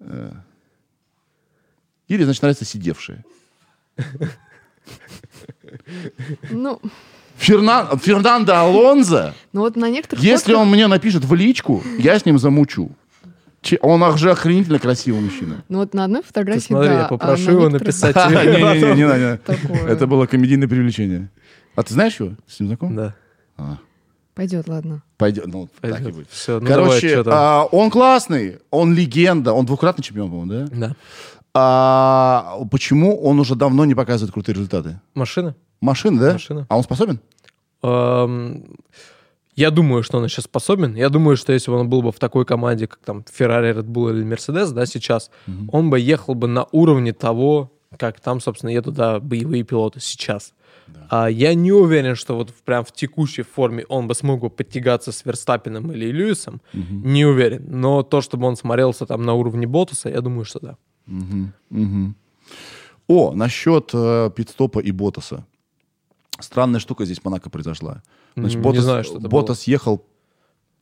Э. 0.00 0.30
Ире, 2.08 2.24
значит, 2.24 2.42
нравятся 2.42 2.64
сидевшие. 2.64 3.24
Ну, 6.50 6.80
Фернан- 7.38 7.98
Фернандо 7.98 8.54
Алонзо, 8.54 9.34
ну 9.52 9.62
вот 9.62 9.76
на 9.76 9.90
некоторых 9.90 10.22
если 10.24 10.52
фотках- 10.52 10.62
он 10.62 10.70
мне 10.70 10.86
напишет 10.86 11.24
в 11.24 11.34
личку, 11.34 11.82
я 11.98 12.18
с 12.18 12.24
ним 12.24 12.38
замучу. 12.38 12.92
Че- 13.60 13.78
Он 13.80 14.16
же 14.18 14.30
охренительно 14.30 14.78
красивый 14.78 15.20
мужчина. 15.22 15.64
Ну 15.70 15.78
вот 15.78 15.94
на 15.94 16.04
одной 16.04 16.20
Ты 16.20 16.28
фотографии, 16.28 16.60
смотри, 16.66 16.88
да, 16.90 16.94
я 16.94 17.04
а 17.06 17.08
попрошу 17.08 17.46
на 17.46 17.50
его 17.50 17.68
некоторых- 17.68 17.80
написать. 17.80 18.14
Не-не-не. 18.16 19.86
Это 19.88 20.06
было 20.06 20.26
комедийное 20.26 20.68
привлечение. 20.68 21.30
А 21.74 21.82
ты 21.82 21.92
знаешь 21.94 22.18
его? 22.20 22.32
С 22.46 22.60
ним 22.60 22.68
знаком? 22.68 22.94
Да, 22.96 23.14
А, 23.56 23.78
Пойдет, 24.34 24.68
ладно. 24.68 25.02
Пойдет, 25.16 25.46
ну, 25.46 25.68
так 25.80 25.90
и 25.90 25.94
пойдет. 25.94 26.14
будет. 26.14 26.28
Все, 26.30 26.58
ну 26.58 26.66
давай, 26.66 26.86
Короче, 27.00 27.22
там? 27.22 27.32
а, 27.34 27.64
он 27.70 27.88
классный, 27.90 28.58
он 28.70 28.92
легенда, 28.92 29.52
он 29.52 29.64
двукратный 29.64 30.02
чемпион, 30.02 30.28
по-моему, 30.30 30.68
да? 30.70 30.76
Да. 30.88 30.96
А 31.56 32.58
почему 32.70 33.16
он 33.22 33.38
уже 33.38 33.54
давно 33.54 33.84
не 33.84 33.94
показывает 33.94 34.32
крутые 34.34 34.54
результаты? 34.54 35.00
Машина? 35.14 35.54
Машина, 35.80 36.20
да? 36.20 36.32
Машина. 36.32 36.66
А 36.68 36.76
он 36.76 36.82
способен? 36.82 37.20
Эм, 37.82 38.64
Я 39.54 39.70
думаю, 39.70 40.02
что 40.02 40.18
он 40.18 40.24
еще 40.24 40.42
способен. 40.42 40.96
Я 40.96 41.10
думаю, 41.10 41.36
что 41.36 41.52
если 41.52 41.70
бы 41.70 41.76
он 41.76 41.88
был 41.88 42.02
бы 42.02 42.10
в 42.10 42.18
такой 42.18 42.44
команде, 42.44 42.88
как 42.88 42.98
там 43.04 43.18
Ferrari, 43.38 43.72
Red 43.72 43.84
Bull 43.84 44.10
или 44.10 44.24
Mercedes, 44.26 44.72
да, 44.72 44.84
сейчас, 44.84 45.30
он 45.70 45.90
бы 45.90 46.00
ехал 46.00 46.34
бы 46.34 46.48
на 46.48 46.66
уровне 46.72 47.12
того, 47.12 47.70
как 48.12 48.20
там, 48.20 48.40
собственно, 48.40 48.70
едут 48.70 48.94
да, 48.94 49.20
боевые 49.20 49.62
пилоты 49.62 50.00
сейчас. 50.00 50.52
А 51.08 51.28
я 51.30 51.54
не 51.54 51.72
уверен, 51.72 52.14
что 52.14 52.36
вот 52.36 52.52
прям 52.64 52.84
в 52.84 52.92
текущей 52.92 53.42
форме 53.42 53.84
он 53.88 54.06
бы 54.06 54.14
смог 54.14 54.40
бы 54.40 54.50
подтягаться 54.50 55.12
с 55.12 55.24
Верстаппином 55.24 55.90
или 55.92 56.10
Льюисом. 56.10 56.60
Не 56.72 57.24
уверен. 57.24 57.64
Но 57.68 58.02
то, 58.02 58.20
чтобы 58.20 58.46
он 58.46 58.56
смотрелся 58.56 59.06
там 59.06 59.22
на 59.22 59.32
уровне 59.34 59.66
Ботаса, 59.66 60.10
я 60.10 60.20
думаю, 60.20 60.44
что 60.44 60.60
да. 60.60 60.76
Мгм. 61.06 62.14
О, 63.06 63.32
насчет 63.34 63.90
э, 63.92 64.30
пидстопа 64.34 64.78
и 64.78 64.90
Ботаса. 64.90 65.44
Странная 66.40 66.80
штука 66.80 67.04
здесь 67.04 67.20
в 67.20 67.24
Монако 67.24 67.50
произошла. 67.50 68.02
Значит, 68.36 68.56
М, 68.56 68.60
не 68.62 68.64
Ботас, 68.68 68.84
знаю, 68.84 69.04
что 69.04 69.18
это 69.18 69.28
Ботас 69.28 69.64
ехал 69.64 70.04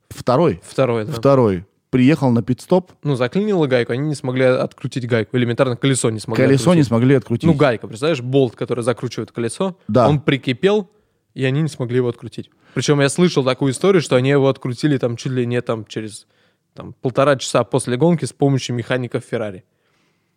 второй, 0.09 0.61
Второй, 0.65 1.05
да. 1.05 1.13
второй, 1.13 1.67
приехал 1.93 2.31
на 2.31 2.43
пидстоп, 2.43 2.91
Ну, 3.05 3.17
заклинило 3.17 3.67
гайку, 3.67 3.93
они 3.93 4.09
не 4.09 4.15
смогли 4.15 4.45
открутить 4.45 5.07
гайку. 5.07 5.37
Элементарно 5.37 5.77
колесо 5.77 6.09
не 6.11 6.19
смогли 6.21 6.45
колесо 6.47 6.71
не 6.75 6.81
открутить. 6.81 6.89
смогли 6.89 7.15
открутить. 7.15 7.45
Ну, 7.47 7.53
гайка, 7.55 7.87
представляешь, 7.87 8.23
болт, 8.23 8.57
который 8.57 8.83
закручивает 8.83 9.31
колесо, 9.31 9.77
Да. 9.89 10.09
он 10.09 10.19
прикипел, 10.21 10.91
и 11.35 11.45
они 11.45 11.61
не 11.61 11.69
смогли 11.69 11.97
его 11.97 12.09
открутить. 12.09 12.51
Причем 12.73 13.01
я 13.03 13.11
слышал 13.11 13.45
такую 13.45 13.73
историю, 13.73 14.01
что 14.01 14.17
они 14.17 14.31
его 14.31 14.49
открутили 14.49 14.97
там 14.97 15.17
чуть 15.19 15.33
ли 15.33 15.45
не 15.47 15.61
там 15.61 15.85
через 15.85 16.27
там, 16.75 16.95
полтора 17.03 17.37
часа 17.37 17.63
после 17.63 17.99
гонки 17.99 18.25
с 18.25 18.33
помощью 18.33 18.75
механиков 18.75 19.25
Феррари. 19.31 19.63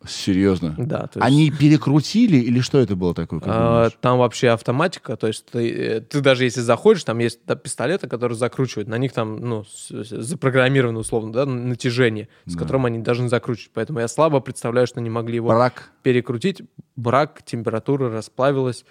Серьезно. 0.08 0.76
Да, 0.78 1.02
есть, 1.14 1.18
Они 1.26 1.52
перекрутили 1.52 2.38
или 2.38 2.60
что 2.60 2.80
это 2.80 2.96
было 2.96 3.14
такое? 3.14 3.40
а, 3.44 3.90
там 4.02 4.20
вообще 4.20 4.50
автоматика, 4.50 5.16
то 5.18 5.28
есть 5.28 5.46
ты, 5.46 5.70
э, 5.72 6.02
ты 6.02 6.22
даже 6.22 6.44
если 6.44 6.62
заходишь, 6.62 7.04
там 7.04 7.20
есть 7.20 7.40
да, 7.46 7.56
пистолеты, 7.56 8.08
которые 8.08 8.38
закручивают, 8.38 8.88
на 8.88 8.98
них 8.98 9.14
там, 9.14 9.38
ну, 9.40 9.64
запрограммировано 9.90 11.00
условно, 11.00 11.32
да, 11.34 11.46
натяжение, 11.46 12.28
с 12.46 12.54
Да. 12.54 12.60
которым 12.60 12.86
они 12.86 13.00
должны 13.00 13.30
закручивать. 13.30 13.72
Поэтому 13.74 14.00
я 14.00 14.08
слабо 14.08 14.40
представляю, 14.40 14.88
что 14.88 15.00
они 15.00 15.10
могли 15.10 15.36
его 15.36 15.50
Брак. 15.50 15.92
перекрутить, 16.04 16.62
брак, 16.96 17.42
температура 17.46 18.10
расплавилась. 18.10 18.86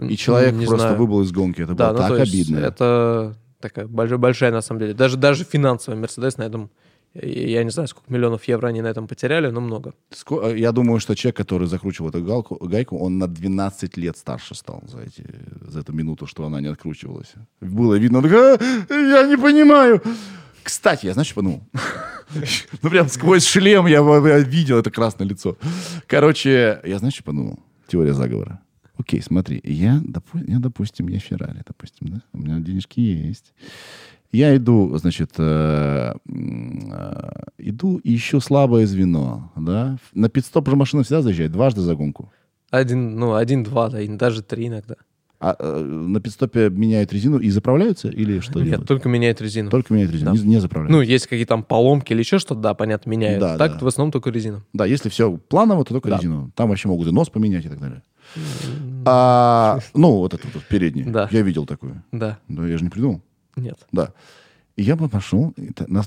И 0.00 0.16
человек 0.16 0.54
Не 0.54 0.66
просто 0.66 0.88
знаю. 0.88 0.98
выбыл 0.98 1.22
из 1.22 1.30
гонки. 1.30 1.62
Это 1.62 1.74
Да, 1.74 1.92
было 1.92 2.02
ну, 2.02 2.08
так 2.08 2.20
обидно. 2.20 2.58
Это 2.58 3.36
такая 3.60 3.86
большая, 3.86 4.18
большая 4.18 4.50
на 4.52 4.60
самом 4.60 4.80
деле. 4.80 4.94
Даже, 4.94 5.16
даже 5.16 5.44
финансовый 5.44 5.94
Мерседес 5.96 6.38
на 6.38 6.42
этом, 6.42 6.70
я 7.22 7.64
не 7.64 7.70
знаю, 7.70 7.88
сколько 7.88 8.12
миллионов 8.12 8.44
евро 8.48 8.68
они 8.68 8.80
на 8.82 8.88
этом 8.88 9.06
потеряли, 9.06 9.50
но 9.50 9.60
много. 9.60 9.92
Э, 10.30 10.54
Я 10.56 10.72
думаю, 10.72 11.00
что 11.00 11.14
человек, 11.14 11.36
который 11.36 11.68
закручивал 11.68 12.10
эту 12.10 12.22
галку, 12.24 12.56
гайку, 12.68 12.98
он 12.98 13.18
на 13.18 13.26
12 13.28 13.96
лет 13.96 14.16
старше 14.16 14.54
стал 14.54 14.82
за, 14.86 15.00
эти, 15.00 15.24
за 15.70 15.80
эту 15.80 15.92
минуту, 15.92 16.26
что 16.26 16.44
она 16.44 16.60
не 16.60 16.68
откручивалась. 16.68 17.32
Было 17.60 17.94
видно, 17.98 18.18
он 18.18 18.24
такой, 18.24 18.56
«А, 18.56 18.94
я 18.94 19.26
не 19.26 19.36
понимаю. 19.36 20.02
Кстати, 20.62 21.06
я 21.06 21.12
знаешь, 21.12 21.34
подумал? 21.34 21.60
Ну, 22.82 22.90
прям 22.90 23.08
сквозь 23.08 23.46
шлем 23.46 23.86
я, 23.86 24.00
видел 24.40 24.78
это 24.78 24.90
красное 24.90 25.28
лицо. 25.28 25.56
Короче, 26.08 26.80
я 26.84 26.98
знаешь, 26.98 27.22
подумал? 27.22 27.60
Теория 27.86 28.14
заговора. 28.14 28.60
Окей, 28.98 29.22
смотри, 29.22 29.60
я, 29.62 30.02
допу- 30.04 30.42
я, 30.44 30.58
допустим, 30.58 31.08
я 31.08 31.20
Феррари, 31.20 31.62
допустим, 31.66 32.08
да? 32.08 32.22
У 32.32 32.38
меня 32.38 32.58
денежки 32.58 32.98
есть. 32.98 33.52
Я 34.32 34.56
иду, 34.56 34.96
значит, 34.98 35.30
э, 35.38 36.12
э, 36.28 37.30
иду 37.58 37.98
и 37.98 38.16
ищу 38.16 38.40
слабое 38.40 38.86
звено, 38.86 39.52
да? 39.56 39.98
На 40.14 40.28
пидстоп 40.28 40.68
же 40.68 40.76
машина 40.76 41.02
всегда 41.02 41.22
заезжает, 41.22 41.52
дважды 41.52 41.80
за 41.80 41.94
гонку. 41.94 42.30
Один, 42.70 43.16
ну, 43.18 43.34
один-два, 43.34 43.88
да, 43.90 44.00
и 44.00 44.08
даже 44.08 44.42
три 44.42 44.66
иногда. 44.68 44.96
А 45.38 45.54
э, 45.58 45.80
на 45.82 46.18
пидстопе 46.20 46.70
меняют 46.70 47.12
резину 47.12 47.38
и 47.38 47.50
заправляются 47.50 48.08
или 48.08 48.40
что 48.40 48.58
Нет, 48.58 48.68
делают? 48.70 48.88
только 48.88 49.08
меняет 49.08 49.40
резину. 49.40 49.70
Только 49.70 49.92
меняют 49.92 50.10
резину, 50.12 50.32
Да. 50.34 50.38
не, 50.40 50.44
не 50.46 50.60
заправляют. 50.60 50.90
Ну, 50.92 51.02
есть 51.02 51.26
какие-то 51.26 51.50
там 51.50 51.62
поломки 51.62 52.12
или 52.12 52.20
еще 52.20 52.38
что-то, 52.38 52.60
да, 52.60 52.74
понятно, 52.74 53.10
меняют. 53.10 53.40
Да, 53.40 53.58
так 53.58 53.72
да. 53.74 53.78
в 53.84 53.86
основном 53.86 54.12
только 54.12 54.30
резину. 54.30 54.62
Да, 54.72 54.86
если 54.86 55.08
все 55.10 55.36
планово, 55.36 55.84
то 55.84 55.92
только 55.94 56.08
Да. 56.08 56.16
резину. 56.16 56.50
Там 56.54 56.70
вообще 56.70 56.88
могут 56.88 57.06
и 57.08 57.12
нос 57.12 57.28
поменять 57.28 57.66
и 57.66 57.68
так 57.68 57.78
далее. 57.80 58.02
А, 59.04 59.78
ну, 59.94 60.16
вот 60.16 60.34
этот 60.34 60.52
вот 60.54 60.64
передний. 60.64 61.04
Да. 61.04 61.28
Я 61.30 61.42
видел 61.42 61.64
такую. 61.66 62.02
Да, 62.12 62.38
Да, 62.48 62.66
я 62.66 62.76
же 62.78 62.84
не 62.84 62.90
придумал. 62.90 63.22
Нет. 63.56 63.86
Да. 63.92 64.12
И 64.76 64.82
я 64.82 64.96
бы 64.96 65.08
пошел, 65.08 65.54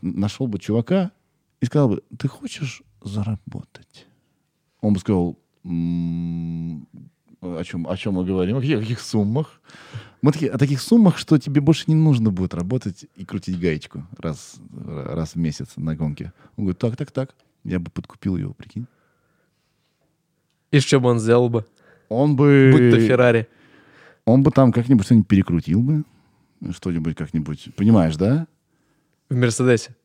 нашел 0.02 0.48
бы 0.48 0.60
чувака 0.60 1.12
и 1.60 1.66
сказал 1.66 1.90
бы, 1.90 2.04
ты 2.18 2.28
хочешь 2.28 2.84
заработать? 3.04 4.08
Он 4.82 4.94
бы 4.94 5.00
сказал, 5.00 5.38
«М, 5.64 6.88
о 7.42 7.64
чем, 7.64 7.88
о 7.88 7.98
чем 7.98 8.16
мы 8.16 8.26
говорим, 8.26 8.58
о 8.58 8.62
каких, 8.62 8.78
о 8.78 8.82
каких 8.82 9.00
суммах? 9.00 9.62
Мы 10.22 10.32
такие, 10.32 10.52
о 10.52 10.58
таких 10.58 10.82
суммах, 10.82 11.18
что 11.18 11.38
тебе 11.38 11.62
больше 11.62 11.86
не 11.88 11.96
нужно 11.96 12.32
будет 12.32 12.54
работать 12.54 13.06
и 13.16 13.26
крутить 13.26 13.60
гаечку 13.60 14.06
раз, 14.18 14.58
раз 14.86 15.36
в 15.36 15.38
месяц 15.38 15.74
на 15.78 15.96
гонке. 15.96 16.34
Он 16.58 16.66
говорит, 16.66 16.80
так, 16.80 16.98
так, 16.98 17.12
так. 17.12 17.36
Я 17.64 17.80
бы 17.80 17.90
подкупил 17.92 18.36
его, 18.38 18.54
прикинь. 18.54 18.88
И 20.72 20.80
что 20.80 21.00
бы 21.00 21.10
он 21.10 21.20
сделал 21.20 21.50
бы? 21.50 21.66
Он 22.10 22.36
бы... 22.36 22.72
Будь 22.72 22.92
то 22.92 23.00
Феррари. 23.00 23.48
Он 24.26 24.44
бы 24.44 24.52
там 24.52 24.72
как-нибудь 24.72 25.06
что-нибудь 25.06 25.28
перекрутил 25.28 25.82
бы. 25.82 26.04
Что-нибудь 26.72 27.16
как-нибудь. 27.16 27.70
Понимаешь, 27.76 28.16
да? 28.16 28.48
В 29.30 29.36
Мерседесе. 29.36 29.96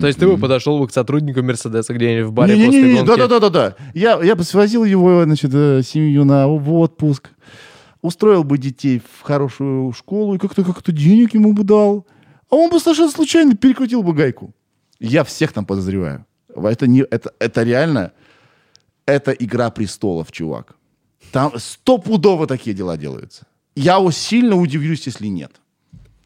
То 0.00 0.06
есть 0.06 0.18
ты 0.18 0.26
бы 0.26 0.38
подошел 0.38 0.78
бы 0.78 0.88
к 0.88 0.92
сотруднику 0.92 1.42
Мерседеса 1.42 1.92
где-нибудь 1.92 2.30
в 2.30 2.32
баре 2.32 2.54
после 2.54 2.80
Не-не-не, 2.80 3.04
гонки. 3.04 3.18
да-да-да-да. 3.20 3.76
Я, 3.92 4.22
я 4.22 4.34
бы 4.34 4.42
свозил 4.42 4.84
его, 4.84 5.24
значит, 5.24 5.50
э, 5.52 5.82
семью 5.84 6.24
на 6.24 6.48
в 6.48 6.72
отпуск, 6.72 7.30
устроил 8.00 8.42
бы 8.42 8.56
детей 8.56 9.00
в 9.00 9.22
хорошую 9.22 9.92
школу 9.92 10.34
и 10.34 10.38
как-то 10.38 10.64
как-то 10.64 10.92
денег 10.92 11.34
ему 11.34 11.52
бы 11.52 11.62
дал. 11.62 12.06
А 12.50 12.56
он 12.56 12.70
бы 12.70 12.80
совершенно 12.80 13.10
случайно 13.10 13.54
перекрутил 13.54 14.02
бы 14.02 14.14
гайку. 14.14 14.54
Я 14.98 15.24
всех 15.24 15.52
там 15.52 15.66
подозреваю. 15.66 16.24
Это, 16.54 16.86
не, 16.86 17.00
это, 17.02 17.32
это 17.38 17.62
реально, 17.62 18.12
это 19.04 19.32
игра 19.32 19.70
престолов, 19.70 20.32
чувак. 20.32 20.74
Там 21.32 21.52
стопудово 21.58 22.46
такие 22.46 22.74
дела 22.74 22.96
делаются. 22.96 23.46
Я 23.74 24.10
сильно 24.10 24.56
удивлюсь, 24.56 25.06
если 25.06 25.26
нет. 25.26 25.52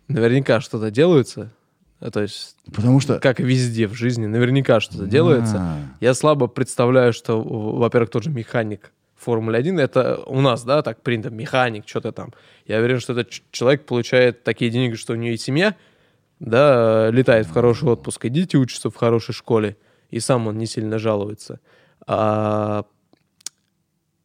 Наверняка 0.08 0.60
что-то 0.60 0.90
делается. 0.90 1.52
А, 2.00 2.10
То 2.10 2.22
есть, 2.22 2.56
Потому 2.74 3.00
что... 3.00 3.18
как 3.18 3.40
и 3.40 3.42
везде 3.42 3.86
в 3.86 3.94
жизни, 3.94 4.26
наверняка 4.26 4.80
что-то 4.80 5.06
делается. 5.06 5.56
А. 5.58 5.78
Я 6.00 6.14
слабо 6.14 6.46
представляю, 6.46 7.12
что, 7.12 7.40
во-первых, 7.40 8.10
тот 8.10 8.24
же 8.24 8.30
механик 8.30 8.92
Формулы 9.16 9.56
1, 9.56 9.78
это 9.80 10.22
у 10.26 10.40
нас, 10.42 10.62
да, 10.62 10.82
так 10.82 11.02
принято, 11.02 11.30
механик, 11.30 11.88
что-то 11.88 12.12
там. 12.12 12.34
Я 12.66 12.78
уверен, 12.78 13.00
что 13.00 13.12
этот 13.14 13.32
человек 13.50 13.86
получает 13.86 14.44
такие 14.44 14.70
деньги, 14.70 14.94
что 14.94 15.14
у 15.14 15.16
нее 15.16 15.34
и 15.34 15.38
семья, 15.38 15.74
да, 16.38 17.10
летает 17.10 17.46
в 17.46 17.52
хороший 17.52 17.88
отпуск, 17.88 18.26
и 18.26 18.28
дети 18.28 18.56
учатся 18.56 18.90
в 18.90 18.94
хорошей 18.94 19.32
школе, 19.32 19.78
и 20.10 20.20
сам 20.20 20.46
он 20.48 20.58
не 20.58 20.66
сильно 20.66 20.98
жалуется. 20.98 21.60
А, 22.06 22.84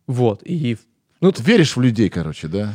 вот, 0.07 0.41
и 0.43 0.77
ну, 1.21 1.31
Ты 1.31 1.41
веришь 1.43 1.77
в 1.77 1.81
людей, 1.81 2.09
короче, 2.09 2.47
да? 2.47 2.73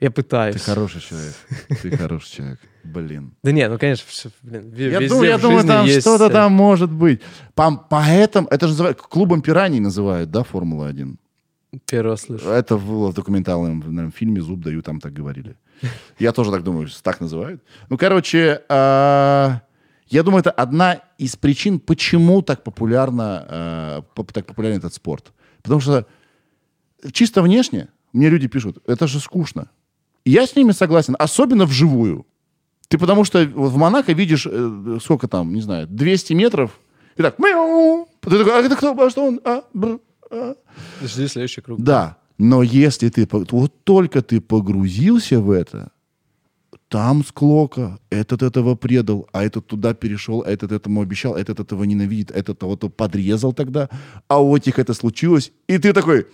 Я 0.00 0.10
пытаюсь. 0.10 0.56
Ты 0.56 0.60
хороший 0.60 1.00
человек. 1.00 1.34
Ты 1.82 1.96
хороший 1.96 2.30
человек. 2.36 2.58
Блин. 2.84 3.34
Да 3.42 3.52
нет, 3.52 3.70
ну, 3.70 3.78
конечно, 3.78 4.04
всё, 4.08 4.30
блин, 4.42 4.72
Я 4.74 4.98
везде 5.00 5.08
думаю, 5.08 5.28
я 5.28 5.38
думаю 5.38 5.66
там 5.66 5.86
есть, 5.86 6.00
что-то 6.00 6.26
э, 6.26 6.30
там 6.30 6.52
может 6.52 6.90
быть. 6.90 7.20
Пом- 7.54 7.80
Поэтому, 7.90 8.48
это 8.48 8.66
же 8.66 8.72
называют, 8.72 9.00
клубом 9.02 9.42
пираний 9.42 9.80
называют, 9.80 10.30
да, 10.30 10.42
Формула-1? 10.42 11.16
Первый 11.86 12.10
раз 12.12 12.22
слышу. 12.22 12.48
Это 12.48 12.76
было 12.78 13.10
в 13.10 13.14
документальном 13.14 13.80
наверное, 13.80 14.10
фильме 14.10 14.40
«Зуб 14.40 14.60
даю», 14.60 14.82
там 14.82 15.00
так 15.00 15.12
говорили. 15.12 15.56
Я 16.18 16.32
тоже 16.32 16.50
так 16.50 16.62
думаю, 16.62 16.88
так 17.02 17.20
называют. 17.20 17.62
Ну, 17.90 17.98
короче, 17.98 18.62
а, 18.68 19.60
я 20.06 20.22
думаю, 20.22 20.40
это 20.40 20.50
одна 20.50 21.00
из 21.18 21.36
причин, 21.36 21.78
почему 21.78 22.42
так 22.42 22.64
популярно, 22.64 23.44
а, 23.48 24.02
так 24.32 24.46
популярен 24.46 24.78
этот 24.78 24.94
спорт. 24.94 25.32
Потому 25.62 25.80
что 25.80 26.06
чисто 27.12 27.42
внешне 27.42 27.88
мне 28.12 28.30
люди 28.30 28.48
пишут, 28.48 28.78
это 28.86 29.06
же 29.06 29.20
скучно. 29.20 29.68
И 30.28 30.30
я 30.30 30.46
с 30.46 30.54
ними 30.54 30.72
согласен, 30.72 31.16
особенно 31.18 31.64
вживую. 31.64 32.26
Ты 32.88 32.98
потому 32.98 33.24
что 33.24 33.46
в 33.46 33.78
Монако 33.78 34.12
видишь, 34.12 34.46
э, 34.46 34.98
сколько 35.02 35.26
там, 35.26 35.54
не 35.54 35.62
знаю, 35.62 35.86
200 35.86 36.34
метров, 36.34 36.70
и 37.16 37.22
так, 37.22 37.38
мяу. 37.38 38.06
Ты 38.20 38.36
такой, 38.36 38.52
а 38.52 38.60
это 38.60 38.76
кто, 38.76 38.92
а 38.92 39.08
что 39.08 39.26
он? 39.26 39.40
А, 39.42 39.62
бр, 39.72 40.00
а». 40.30 40.54
Жди 41.02 41.28
следующий 41.28 41.62
круг. 41.62 41.80
Да, 41.80 42.18
но 42.36 42.62
если 42.62 43.08
ты, 43.08 43.26
вот 43.32 43.72
только 43.84 44.20
ты 44.20 44.42
погрузился 44.42 45.40
в 45.40 45.50
это, 45.50 45.92
там 46.88 47.24
склока, 47.24 47.98
этот 48.10 48.42
этого 48.42 48.74
предал, 48.74 49.26
а 49.32 49.42
этот 49.42 49.66
туда 49.66 49.94
перешел, 49.94 50.42
а 50.46 50.50
этот 50.50 50.72
этому 50.72 51.00
обещал, 51.00 51.36
этот 51.36 51.60
этого 51.60 51.84
ненавидит, 51.84 52.32
этот 52.32 52.58
того-то 52.58 52.90
подрезал 52.90 53.54
тогда, 53.54 53.88
а 54.28 54.42
у 54.42 54.54
этих 54.54 54.78
это 54.78 54.92
случилось, 54.92 55.52
и 55.68 55.78
ты 55.78 55.94
такой 55.94 56.26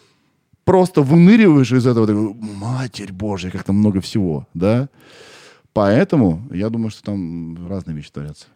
просто 0.65 1.03
выныриваешь 1.03 1.73
из 1.73 1.87
этого, 1.87 2.07
такой, 2.07 2.35
матерь 2.35 3.13
божья, 3.13 3.51
как 3.51 3.65
там 3.65 3.77
много 3.77 4.01
всего, 4.01 4.47
да? 4.55 4.89
Поэтому 5.73 6.47
я 6.53 6.71
думаю, 6.71 6.91
что 6.91 7.03
там 7.03 7.69
разные 7.69 7.97
вещи 7.97 8.11
творятся. 8.13 8.47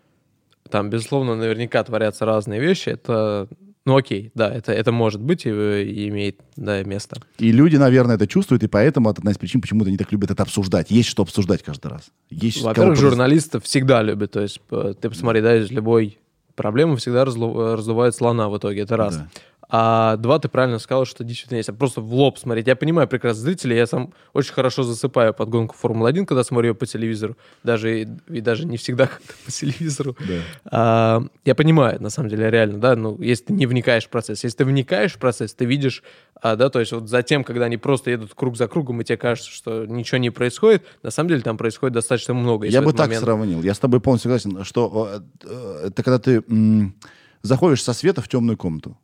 Там, 0.70 0.90
безусловно, 0.90 1.34
наверняка 1.34 1.82
творятся 1.82 2.24
разные 2.26 2.60
вещи. 2.60 2.90
Это, 2.90 3.48
ну 3.84 3.96
окей, 3.96 4.30
да, 4.34 4.52
это, 4.54 4.72
это 4.72 4.92
может 4.92 5.20
быть 5.20 5.46
и, 5.46 5.50
и 5.50 6.08
имеет 6.08 6.40
да, 6.56 6.82
место. 6.84 7.20
И 7.38 7.50
люди, 7.50 7.76
наверное, 7.76 8.16
это 8.16 8.26
чувствуют, 8.26 8.62
и 8.62 8.68
поэтому 8.68 9.10
это 9.10 9.20
одна 9.20 9.32
из 9.32 9.38
причин, 9.38 9.60
почему 9.60 9.84
они 9.84 9.96
так 9.96 10.12
любят 10.12 10.30
это 10.30 10.42
обсуждать. 10.42 10.90
Есть 10.90 11.08
что 11.08 11.22
обсуждать 11.22 11.62
каждый 11.62 11.88
раз. 11.88 12.10
Есть 12.30 12.62
Во-первых, 12.62 12.98
кого 12.98 13.08
журналистов 13.10 13.64
всегда 13.64 14.02
любят. 14.02 14.32
То 14.32 14.40
есть 14.40 14.60
п- 14.60 14.94
ты 14.94 15.08
посмотри, 15.08 15.40
да, 15.40 15.56
из 15.56 15.70
любой 15.70 16.18
проблемы 16.54 16.96
всегда 16.98 17.24
разлу- 17.24 17.74
раздувает 17.74 18.14
слона 18.14 18.48
в 18.48 18.58
итоге. 18.58 18.82
Это 18.82 18.96
раз. 18.96 19.16
Да. 19.16 19.28
А 19.70 20.16
два, 20.16 20.38
ты 20.38 20.48
правильно 20.48 20.78
сказал, 20.78 21.04
что 21.04 21.24
действительно 21.24 21.58
есть. 21.58 21.68
А 21.68 21.72
Просто 21.74 22.00
в 22.00 22.12
лоб 22.14 22.38
смотреть. 22.38 22.66
Я 22.66 22.74
понимаю 22.76 23.06
прекрасно 23.06 23.42
зрителей, 23.42 23.76
я 23.76 23.86
сам 23.86 24.14
очень 24.32 24.52
хорошо 24.54 24.82
засыпаю 24.82 25.34
под 25.34 25.50
гонку 25.50 25.76
Формулы-1, 25.76 26.24
когда 26.24 26.42
смотрю 26.42 26.70
ее 26.70 26.74
по 26.74 26.86
телевизору. 26.86 27.36
Даже, 27.62 28.02
и, 28.02 28.08
и 28.28 28.40
даже 28.40 28.64
не 28.66 28.78
всегда 28.78 29.06
как-то 29.08 29.32
по 29.44 29.50
телевизору. 29.50 30.16
Да. 30.20 30.34
А, 30.70 31.22
я 31.44 31.54
понимаю, 31.54 32.00
на 32.02 32.08
самом 32.10 32.30
деле, 32.30 32.50
реально, 32.50 32.78
да, 32.78 32.96
ну, 32.96 33.20
если 33.20 33.44
ты 33.44 33.52
не 33.52 33.66
вникаешь 33.66 34.06
в 34.06 34.08
процесс. 34.08 34.42
Если 34.42 34.56
ты 34.56 34.64
вникаешь 34.64 35.12
в 35.12 35.18
процесс, 35.18 35.52
ты 35.52 35.66
видишь, 35.66 36.02
а, 36.40 36.56
да, 36.56 36.70
то 36.70 36.80
есть 36.80 36.92
вот 36.92 37.08
затем, 37.10 37.44
когда 37.44 37.66
они 37.66 37.76
просто 37.76 38.10
едут 38.10 38.32
круг 38.34 38.56
за 38.56 38.68
кругом, 38.68 39.02
и 39.02 39.04
тебе 39.04 39.18
кажется, 39.18 39.50
что 39.50 39.84
ничего 39.84 40.18
не 40.18 40.30
происходит, 40.30 40.82
на 41.02 41.10
самом 41.10 41.28
деле 41.28 41.42
там 41.42 41.58
происходит 41.58 41.92
достаточно 41.94 42.32
много. 42.32 42.66
Я 42.66 42.80
бы 42.80 42.92
так 42.92 43.08
момент- 43.08 43.22
сравнил. 43.22 43.62
Я 43.62 43.74
с 43.74 43.78
тобой 43.78 44.00
полностью 44.00 44.30
согласен, 44.30 44.64
что 44.64 45.10
э, 45.12 45.20
э, 45.44 45.86
это 45.88 46.02
когда 46.02 46.18
ты 46.18 46.42
м, 46.48 46.94
заходишь 47.42 47.82
со 47.82 47.92
света 47.92 48.22
в 48.22 48.28
темную 48.28 48.56
комнату. 48.56 48.96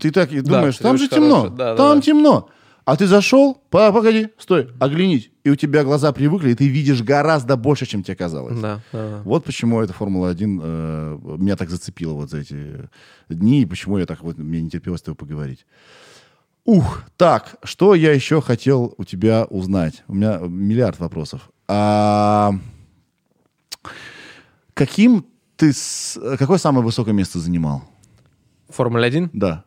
Ты 0.00 0.10
так 0.10 0.32
и 0.32 0.40
Да, 0.40 0.56
думаешь, 0.56 0.76
ты 0.76 0.82
там 0.82 0.98
же 0.98 1.08
темно. 1.08 1.48
Да, 1.48 1.72
да, 1.72 1.76
там 1.76 1.98
да. 1.98 2.02
темно. 2.02 2.48
А 2.84 2.96
ты 2.96 3.06
зашел, 3.06 3.62
По- 3.70 3.92
погоди, 3.92 4.28
стой, 4.38 4.70
оглянись. 4.80 5.30
И 5.44 5.50
у 5.50 5.54
тебя 5.56 5.84
глаза 5.84 6.10
привыкли, 6.12 6.50
и 6.50 6.54
ты 6.56 6.66
видишь 6.66 7.00
гораздо 7.02 7.56
больше, 7.56 7.86
чем 7.86 8.02
тебе 8.02 8.16
казалось. 8.16 8.58
Да, 8.58 8.80
да, 8.92 9.08
да. 9.10 9.22
Вот 9.24 9.44
почему 9.44 9.80
эта 9.80 9.92
Формула-1 9.92 10.60
э, 10.62 11.18
меня 11.38 11.54
так 11.56 11.70
зацепила 11.70 12.14
вот 12.14 12.30
за 12.30 12.38
эти 12.38 12.88
дни, 13.28 13.62
и 13.62 13.66
почему 13.66 13.98
я 13.98 14.06
так 14.06 14.22
вот, 14.22 14.36
мне 14.38 14.60
не 14.60 14.68
терпелось 14.70 14.98
с 15.00 15.02
тобой 15.04 15.16
поговорить. 15.16 15.64
Ух, 16.64 17.02
так, 17.16 17.56
что 17.62 17.94
я 17.94 18.12
еще 18.12 18.40
хотел 18.40 18.94
у 18.98 19.04
тебя 19.04 19.44
узнать? 19.44 20.02
У 20.08 20.14
меня 20.14 20.38
миллиард 20.38 20.98
вопросов. 20.98 21.50
А, 21.68 22.52
каким 24.74 25.26
ты, 25.56 25.72
какое 26.38 26.58
самое 26.58 26.84
высокое 26.84 27.14
место 27.14 27.38
занимал? 27.38 27.82
Формула-1, 28.70 29.30
Да, 29.32 29.64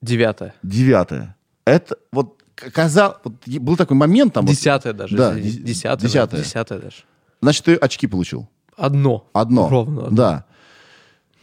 девятое. 0.00 0.54
девятое. 0.62 1.36
Это 1.64 1.96
вот 2.12 2.42
казалось, 2.54 3.16
вот 3.24 3.34
был 3.46 3.76
такой 3.76 3.96
момент 3.96 4.34
там. 4.34 4.44
вот- 4.46 4.52
Десятое 4.54 4.92
даже. 4.92 5.16
Да, 5.16 5.34
десятое. 5.38 6.08
десятое. 6.08 6.42
Десятое 6.42 6.78
даже. 6.80 6.96
значит, 7.40 7.64
ты 7.64 7.74
очки 7.74 8.06
получил. 8.06 8.48
Одно. 8.76 9.28
Одно. 9.32 9.68
Ровно. 9.68 10.04
одно. 10.06 10.16
Да. 10.16 10.44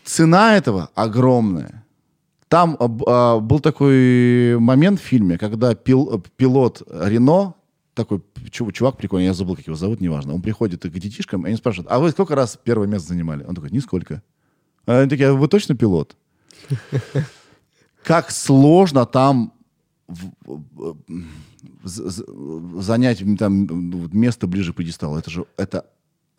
Цена 0.03 0.55
этого 0.55 0.89
огромная. 0.95 1.83
Там 2.47 2.77
а, 2.79 3.39
был 3.39 3.59
такой 3.59 4.57
момент 4.59 4.99
в 4.99 5.03
фильме, 5.03 5.37
когда 5.37 5.73
пил- 5.73 6.23
пилот 6.37 6.83
Рено, 6.89 7.55
такой 7.95 8.21
чу- 8.51 8.71
чувак 8.71 8.97
прикольный, 8.97 9.25
я 9.25 9.33
забыл, 9.33 9.55
как 9.55 9.65
его 9.65 9.75
зовут, 9.75 9.99
неважно, 10.01 10.33
он 10.35 10.41
приходит 10.41 10.83
к 10.83 10.89
детишкам, 10.89 11.43
и 11.45 11.47
они 11.47 11.57
спрашивают, 11.57 11.91
а 11.91 11.97
вы 11.99 12.11
сколько 12.11 12.35
раз 12.35 12.57
первое 12.63 12.87
место 12.87 13.09
занимали? 13.09 13.43
Он 13.45 13.55
такой, 13.55 13.71
нисколько. 13.71 14.21
А 14.85 14.99
они 14.99 15.09
такие, 15.09 15.29
а 15.29 15.33
вы 15.33 15.47
точно 15.47 15.75
пилот? 15.75 16.15
Как 18.05 18.31
сложно 18.31 19.05
там 19.05 19.51
занять 21.83 23.23
там 23.39 23.65
ну, 23.65 24.09
место 24.11 24.47
ближе 24.47 24.73
к 24.73 24.75
пьедесталу. 24.77 25.17
Это 25.17 25.31
же 25.31 25.45
это 25.57 25.85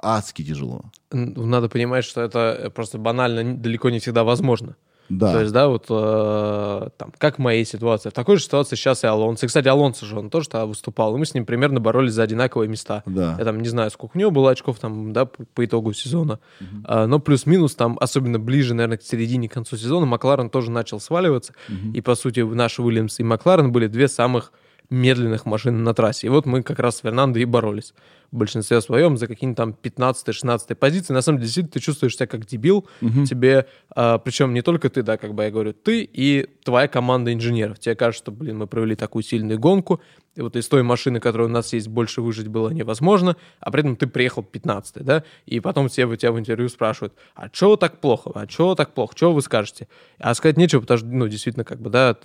адски 0.00 0.44
тяжело. 0.44 0.92
Надо 1.10 1.68
понимать, 1.68 2.04
что 2.04 2.20
это 2.20 2.70
просто 2.74 2.98
банально 2.98 3.56
далеко 3.56 3.90
не 3.90 3.98
всегда 3.98 4.24
возможно. 4.24 4.76
Да. 5.08 5.32
То 5.32 5.40
есть, 5.40 5.52
да, 5.52 5.68
вот 5.68 5.86
э, 5.88 6.88
там, 6.96 7.12
как 7.18 7.36
в 7.36 7.38
моей 7.38 7.64
ситуации. 7.64 8.10
В 8.10 8.12
такой 8.12 8.36
же 8.36 8.44
ситуации 8.44 8.76
сейчас 8.76 9.04
и 9.04 9.06
Алонсо. 9.06 9.46
И, 9.46 9.48
кстати, 9.48 9.68
Алонсо 9.68 10.04
же, 10.06 10.18
он 10.18 10.30
тоже 10.30 10.48
тогда 10.48 10.66
выступал, 10.66 11.14
и 11.14 11.18
мы 11.18 11.26
с 11.26 11.34
ним 11.34 11.46
примерно 11.46 11.80
боролись 11.80 12.12
за 12.12 12.22
одинаковые 12.22 12.68
места. 12.68 13.02
Да. 13.06 13.36
Я 13.38 13.44
там 13.44 13.60
не 13.60 13.68
знаю, 13.68 13.90
сколько 13.90 14.16
у 14.16 14.18
него 14.18 14.30
было 14.30 14.50
очков 14.50 14.78
там, 14.78 15.12
да, 15.12 15.26
по, 15.26 15.44
по 15.44 15.64
итогу 15.64 15.92
сезона. 15.92 16.40
А, 16.84 17.06
но 17.06 17.18
плюс-минус 17.18 17.74
там, 17.74 17.96
особенно 18.00 18.38
ближе, 18.38 18.74
наверное, 18.74 18.98
к 18.98 19.02
середине, 19.02 19.48
к 19.48 19.52
концу 19.52 19.76
сезона, 19.76 20.06
Макларен 20.06 20.50
тоже 20.50 20.70
начал 20.70 21.00
сваливаться. 21.00 21.52
И, 21.94 22.00
по 22.00 22.14
сути, 22.14 22.40
наши 22.40 22.82
Уильямс 22.82 23.20
и 23.20 23.22
Макларен 23.22 23.72
были 23.72 23.86
две 23.86 24.08
самых 24.08 24.52
медленных 24.90 25.46
машины 25.46 25.78
на 25.78 25.94
трассе. 25.94 26.26
И 26.26 26.30
вот 26.30 26.46
мы 26.46 26.62
как 26.62 26.78
раз 26.78 26.96
с 26.96 27.00
Фернандо 27.00 27.38
и 27.38 27.44
боролись 27.44 27.94
в 28.30 28.36
большинстве 28.36 28.80
своем 28.80 29.16
за 29.16 29.26
какие-нибудь 29.26 29.56
там 29.56 29.76
15-16 29.82 30.74
позиции. 30.74 31.12
На 31.12 31.22
самом 31.22 31.38
деле, 31.38 31.46
действительно, 31.46 31.72
ты 31.72 31.80
чувствуешь 31.80 32.16
себя 32.16 32.26
как 32.26 32.46
дебил. 32.46 32.86
Тебе, 33.24 33.66
а, 33.94 34.18
причем 34.18 34.52
не 34.52 34.62
только 34.62 34.90
ты, 34.90 35.02
да, 35.02 35.16
как 35.16 35.34
бы 35.34 35.44
я 35.44 35.50
говорю, 35.50 35.72
ты 35.72 36.02
и 36.02 36.46
твоя 36.64 36.88
команда 36.88 37.32
инженеров. 37.32 37.78
Тебе 37.78 37.94
кажется, 37.94 38.24
что, 38.24 38.32
блин, 38.32 38.58
мы 38.58 38.66
провели 38.66 38.96
такую 38.96 39.22
сильную 39.22 39.58
гонку, 39.58 40.00
и 40.36 40.42
вот 40.42 40.54
из 40.54 40.68
той 40.68 40.82
машины, 40.82 41.18
которая 41.18 41.48
у 41.48 41.50
нас 41.50 41.72
есть, 41.72 41.88
больше 41.88 42.20
выжить 42.20 42.48
было 42.48 42.68
невозможно, 42.70 43.36
а 43.60 43.70
при 43.70 43.80
этом 43.80 43.96
ты 43.96 44.06
приехал 44.06 44.42
15 44.42 45.04
да, 45.04 45.24
и 45.46 45.60
потом 45.60 45.88
все 45.88 46.14
тебя 46.16 46.32
в 46.32 46.38
интервью 46.38 46.68
спрашивают, 46.68 47.14
а 47.34 47.48
что 47.52 47.76
так 47.76 48.00
плохо, 48.00 48.30
а 48.34 48.48
что 48.48 48.74
так 48.74 48.94
плохо, 48.94 49.14
что 49.16 49.32
вы 49.32 49.42
скажете? 49.42 49.88
А 50.18 50.34
сказать 50.34 50.56
нечего, 50.56 50.80
потому 50.80 50.98
что, 50.98 51.06
ну, 51.08 51.28
действительно, 51.28 51.64
как 51.64 51.80
бы, 51.80 51.90
да, 51.90 52.16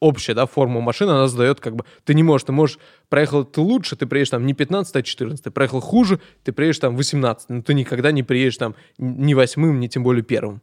общая, 0.00 0.34
да, 0.34 0.46
форма 0.46 0.80
машины, 0.80 1.10
она 1.10 1.28
задает, 1.28 1.60
как 1.60 1.76
бы, 1.76 1.84
ты 2.04 2.14
не 2.14 2.22
можешь, 2.22 2.46
ты 2.46 2.52
можешь, 2.52 2.78
проехал 3.08 3.44
ты 3.44 3.60
лучше, 3.60 3.96
ты 3.96 4.06
приедешь 4.06 4.30
там 4.30 4.46
не 4.46 4.54
15, 4.54 4.96
а 4.96 5.02
14, 5.02 5.44
ты 5.44 5.50
проехал 5.50 5.80
хуже, 5.80 6.20
ты 6.42 6.52
приедешь 6.52 6.78
там 6.78 6.96
18, 6.96 7.50
но 7.50 7.62
ты 7.62 7.74
никогда 7.74 8.10
не 8.12 8.22
приедешь 8.22 8.56
там 8.56 8.74
ни 8.98 9.34
восьмым, 9.34 9.80
ни 9.80 9.86
тем 9.86 10.02
более 10.02 10.22
первым. 10.22 10.62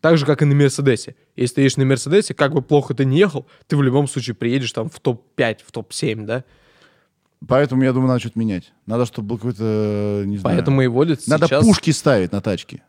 Так 0.00 0.18
же, 0.18 0.26
как 0.26 0.42
и 0.42 0.44
на 0.44 0.54
Мерседесе. 0.54 1.16
Если 1.34 1.56
ты 1.56 1.60
едешь 1.62 1.76
на 1.76 1.84
Мерседесе, 1.84 2.34
как 2.34 2.52
бы 2.52 2.62
плохо 2.62 2.94
ты 2.94 3.04
не 3.04 3.18
ехал, 3.18 3.46
ты 3.66 3.76
в 3.76 3.82
любом 3.82 4.08
случае 4.08 4.34
приедешь 4.34 4.72
там 4.72 4.88
в 4.88 5.00
топ-5, 5.00 5.58
в 5.66 5.72
топ-7, 5.72 6.24
да? 6.24 6.44
Поэтому, 7.46 7.82
я 7.82 7.92
думаю, 7.92 8.08
надо 8.08 8.20
что-то 8.20 8.38
менять. 8.38 8.72
Надо, 8.86 9.06
чтобы 9.06 9.28
был 9.28 9.36
какой-то, 9.36 10.22
не 10.26 10.38
знаю... 10.38 10.56
Поэтому 10.56 10.82
и 10.82 10.86
водят 10.86 11.20
Надо 11.26 11.46
сейчас, 11.46 11.64
пушки 11.64 11.90
ставить 11.90 12.32
на 12.32 12.40
тачки. 12.40 12.82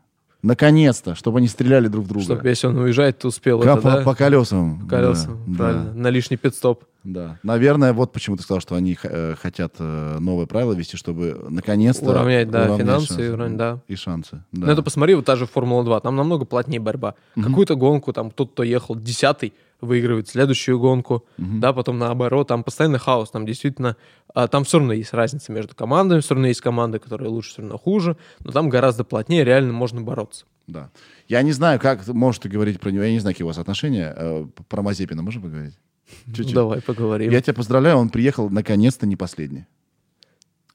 Наконец-то, 0.43 1.15
чтобы 1.15 1.39
они 1.39 1.47
стреляли 1.47 1.87
друг 1.87 2.05
в 2.05 2.07
друга. 2.09 2.23
чтобы 2.23 2.47
если 2.47 2.67
он 2.67 2.77
уезжает, 2.77 3.19
ты 3.19 3.27
успел 3.27 3.59
Ка- 3.61 3.73
это, 3.73 3.81
по, 3.81 3.91
да? 3.91 4.01
по 4.03 4.15
колесам. 4.15 4.79
По 4.81 4.87
колесам, 4.95 5.39
Да, 5.47 5.57
правильно, 5.57 5.93
на 5.93 6.09
лишний 6.09 6.37
пидстоп. 6.37 6.83
Да, 7.03 7.27
да. 7.27 7.39
Наверное, 7.43 7.93
вот 7.93 8.11
почему 8.11 8.35
ты 8.37 8.43
сказал, 8.43 8.59
что 8.59 8.75
они 8.75 8.97
э, 9.01 9.35
хотят 9.41 9.75
э, 9.79 10.17
новые 10.19 10.45
правила 10.45 10.73
ввести, 10.73 10.97
чтобы 10.97 11.45
наконец-то... 11.49 12.05
Уравнять, 12.05 12.49
да, 12.51 12.63
уравнять 12.65 12.81
финансы 12.85 13.07
шансы. 13.07 13.25
и 13.25 13.29
уравнять, 13.29 13.57
да. 13.57 13.79
И 13.87 13.95
шансы. 13.95 14.43
Ну, 14.51 14.65
Да. 14.65 14.73
это 14.73 14.83
посмотри, 14.83 15.15
вот 15.15 15.25
та 15.25 15.35
же 15.37 15.45
Формула-2, 15.45 16.01
там 16.01 16.15
намного 16.15 16.43
плотнее 16.45 16.79
борьба. 16.81 17.15
Какую-то 17.35 17.75
гонку, 17.75 18.11
там, 18.13 18.29
тот, 18.29 18.51
кто 18.51 18.63
ехал 18.63 18.95
десятый, 18.95 19.53
выигрывает 19.81 20.27
следующую 20.27 20.79
гонку, 20.79 21.23
да, 21.37 21.71
потом 21.73 21.97
наоборот, 21.99 22.47
там 22.47 22.63
постоянно 22.63 22.97
хаос, 22.97 23.29
там 23.31 23.45
действительно, 23.45 23.95
а, 24.33 24.47
там 24.47 24.63
все 24.63 24.79
равно 24.79 24.93
есть 24.93 25.13
разница 25.13 25.51
между 25.51 25.75
командами, 25.75 26.19
все 26.19 26.33
равно 26.33 26.47
есть 26.47 26.61
команды, 26.61 26.97
которые 26.99 27.29
лучше, 27.29 27.51
все 27.51 27.61
равно 27.61 27.77
хуже, 27.77 28.17
но 28.39 28.51
там 28.51 28.69
гораздо 28.69 29.03
плотнее, 29.03 29.43
реально 29.43 29.73
можно 29.73 30.01
бороться. 30.01 30.45
Да. 30.65 30.89
Я 31.27 31.41
не 31.43 31.51
знаю, 31.51 31.79
как 31.79 32.05
можешь 32.07 32.39
ты 32.39 32.49
говорить 32.49 32.79
про 32.79 32.89
него. 32.89 33.03
Я 33.03 33.11
не 33.11 33.19
знаю, 33.19 33.33
какие 33.33 33.45
у 33.45 33.47
вас 33.47 33.57
отношения. 33.57 34.13
Э, 34.17 34.45
Про 34.67 34.81
Мазепина 34.81 35.21
можем 35.21 35.41
поговорить? 35.43 35.77
Чуть-чуть. 36.25 36.53
Давай 36.53 36.81
поговорим. 36.81 37.31
Я 37.31 37.41
тебя 37.41 37.53
поздравляю, 37.53 37.97
он 37.97 38.09
приехал 38.09 38.49
наконец-то 38.49 39.05
не 39.07 39.15
последний. 39.15 39.65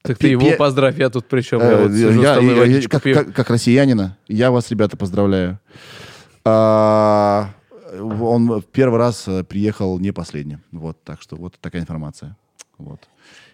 Так 0.01 0.17
ты 0.17 0.27
его 0.29 0.49
поздравь, 0.57 0.97
я 0.99 1.09
тут 1.09 1.25
причем, 1.27 1.59
я 1.59 1.71
Э, 1.71 1.83
вот 1.83 1.91
сижу 1.91 2.21
я- 2.21 2.39
я- 2.39 2.63
я- 2.65 2.87
как, 2.89 3.03
как- 3.03 3.33
как 3.33 3.49
россиянина, 3.49 4.17
я 4.27 4.49
вас, 4.51 4.69
ребята, 4.71 4.97
поздравляю. 4.97 5.59
А, 6.45 7.53
он 8.01 8.63
первый 8.71 8.97
раз 8.97 9.27
э, 9.27 9.43
приехал 9.43 9.99
не 9.99 10.11
последним. 10.11 10.61
Вот, 10.71 11.03
так 11.03 11.21
что 11.21 11.35
вот 11.35 11.57
такая 11.59 11.81
информация. 11.81 12.37
Вот. 12.77 13.01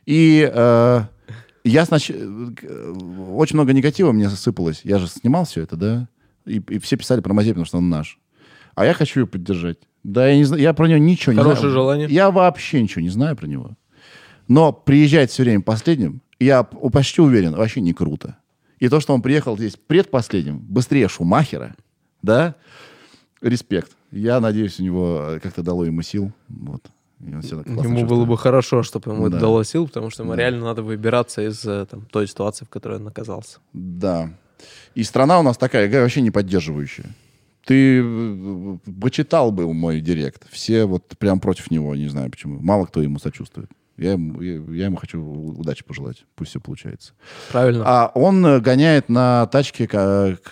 И 0.06 0.50
э, 0.52 1.02
я 1.64 1.86
снач... 1.86 2.10
э, 2.10 2.94
очень 3.32 3.56
много 3.56 3.74
негатива 3.74 4.12
мне 4.12 4.30
засыпалось. 4.30 4.82
Я 4.84 5.00
же 5.00 5.08
снимал 5.08 5.46
все 5.46 5.62
это, 5.62 5.76
да? 5.76 6.08
И, 6.46 6.58
и 6.58 6.80
все 6.80 6.98
писали 6.98 7.22
про 7.22 7.34
Мазепина, 7.34 7.66
что 7.66 7.78
он 7.78 7.90
наш. 7.90 8.20
А 8.76 8.86
я 8.86 8.94
хочу 8.94 9.22
его 9.22 9.28
поддержать. 9.28 9.78
Да, 10.04 10.28
я 10.28 10.38
не 10.38 10.46
знаю, 10.46 10.62
я 10.62 10.74
про 10.74 10.88
него 10.88 11.00
ничего 11.00 11.34
не 11.34 11.40
Хорошее 11.40 11.60
знаю. 11.60 11.74
желание. 11.74 12.08
Я 12.10 12.32
вообще 12.32 12.82
ничего 12.82 13.02
не 13.02 13.10
знаю 13.10 13.36
про 13.36 13.48
него. 13.48 13.72
Но 14.48 14.72
приезжать 14.72 15.32
все 15.32 15.44
время 15.44 15.62
последним, 15.62 16.22
я 16.40 16.64
почти 16.64 17.22
уверен, 17.22 17.54
вообще 17.54 17.82
не 17.82 17.94
круто. 17.94 18.38
И 18.80 18.88
то, 18.88 19.00
что 19.02 19.14
он 19.14 19.22
приехал 19.22 19.58
здесь 19.58 19.76
предпоследним, 19.76 20.60
быстрее 20.60 21.10
Шумахера, 21.10 21.76
да, 22.22 22.56
респект. 23.42 23.92
Я 24.12 24.39
надеюсь, 24.39 24.80
у 24.80 24.84
него 24.84 25.26
э, 25.30 25.39
как-то 25.39 25.62
дало 25.64 25.86
ему 25.86 26.01
сил. 26.01 26.32
Вот. 26.49 26.82
Ему 27.20 28.05
было 28.05 28.26
бы 28.26 28.38
хорошо, 28.38 28.82
чтобы 28.82 29.12
ему 29.12 29.24
это 29.28 29.36
Да. 29.36 29.41
дало 29.41 29.64
сил, 29.64 29.88
потому 29.88 30.10
что 30.10 30.24
ему 30.24 30.34
Да. 30.34 30.38
реально 30.39 30.66
надо 30.66 30.84
выбираться 30.84 31.41
из 31.47 31.66
э, 31.66 31.86
там, 31.86 32.05
той 32.05 32.28
ситуации, 32.28 32.66
в 32.66 32.70
которой 32.70 32.97
он 32.99 33.07
оказался. 33.07 33.60
Да. 33.74 34.32
И 34.95 35.03
страна 35.03 35.39
у 35.39 35.43
нас 35.43 35.57
такая, 35.57 35.89
вообще 36.01 36.22
не 36.22 36.32
поддерживающая. 36.32 37.05
Ты 37.66 38.01
э, 38.01 38.78
почитал 39.01 39.51
бы 39.51 39.72
мой 39.74 39.99
директ. 40.01 40.47
Все 40.49 40.86
вот 40.86 41.03
прям 41.18 41.39
против 41.39 41.70
него, 41.72 41.93
не 41.95 42.07
знаю 42.07 42.32
почему. 42.32 42.60
Мало 42.62 42.86
кто 42.86 43.01
ему 43.01 43.20
сочувствует. 43.20 43.70
Я 43.97 44.14
ему, 44.14 44.41
я, 44.41 44.53
я 44.53 44.86
ему 44.86 44.95
хочу 44.95 45.22
удачи 45.22 45.84
пожелать. 45.84 46.24
Пусть 46.36 46.51
все 46.51 46.62
получается. 46.62 47.12
Правильно? 47.51 47.84
А 47.86 48.12
он 48.16 48.62
гоняет 48.62 49.10
на 49.10 49.45
тачке 49.47 49.88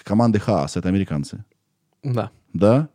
команды 0.04 0.40
Хаас. 0.40 0.76
Это 0.76 0.90
американцы. 0.90 1.46
Да. 2.04 2.30
Да? 2.52 2.90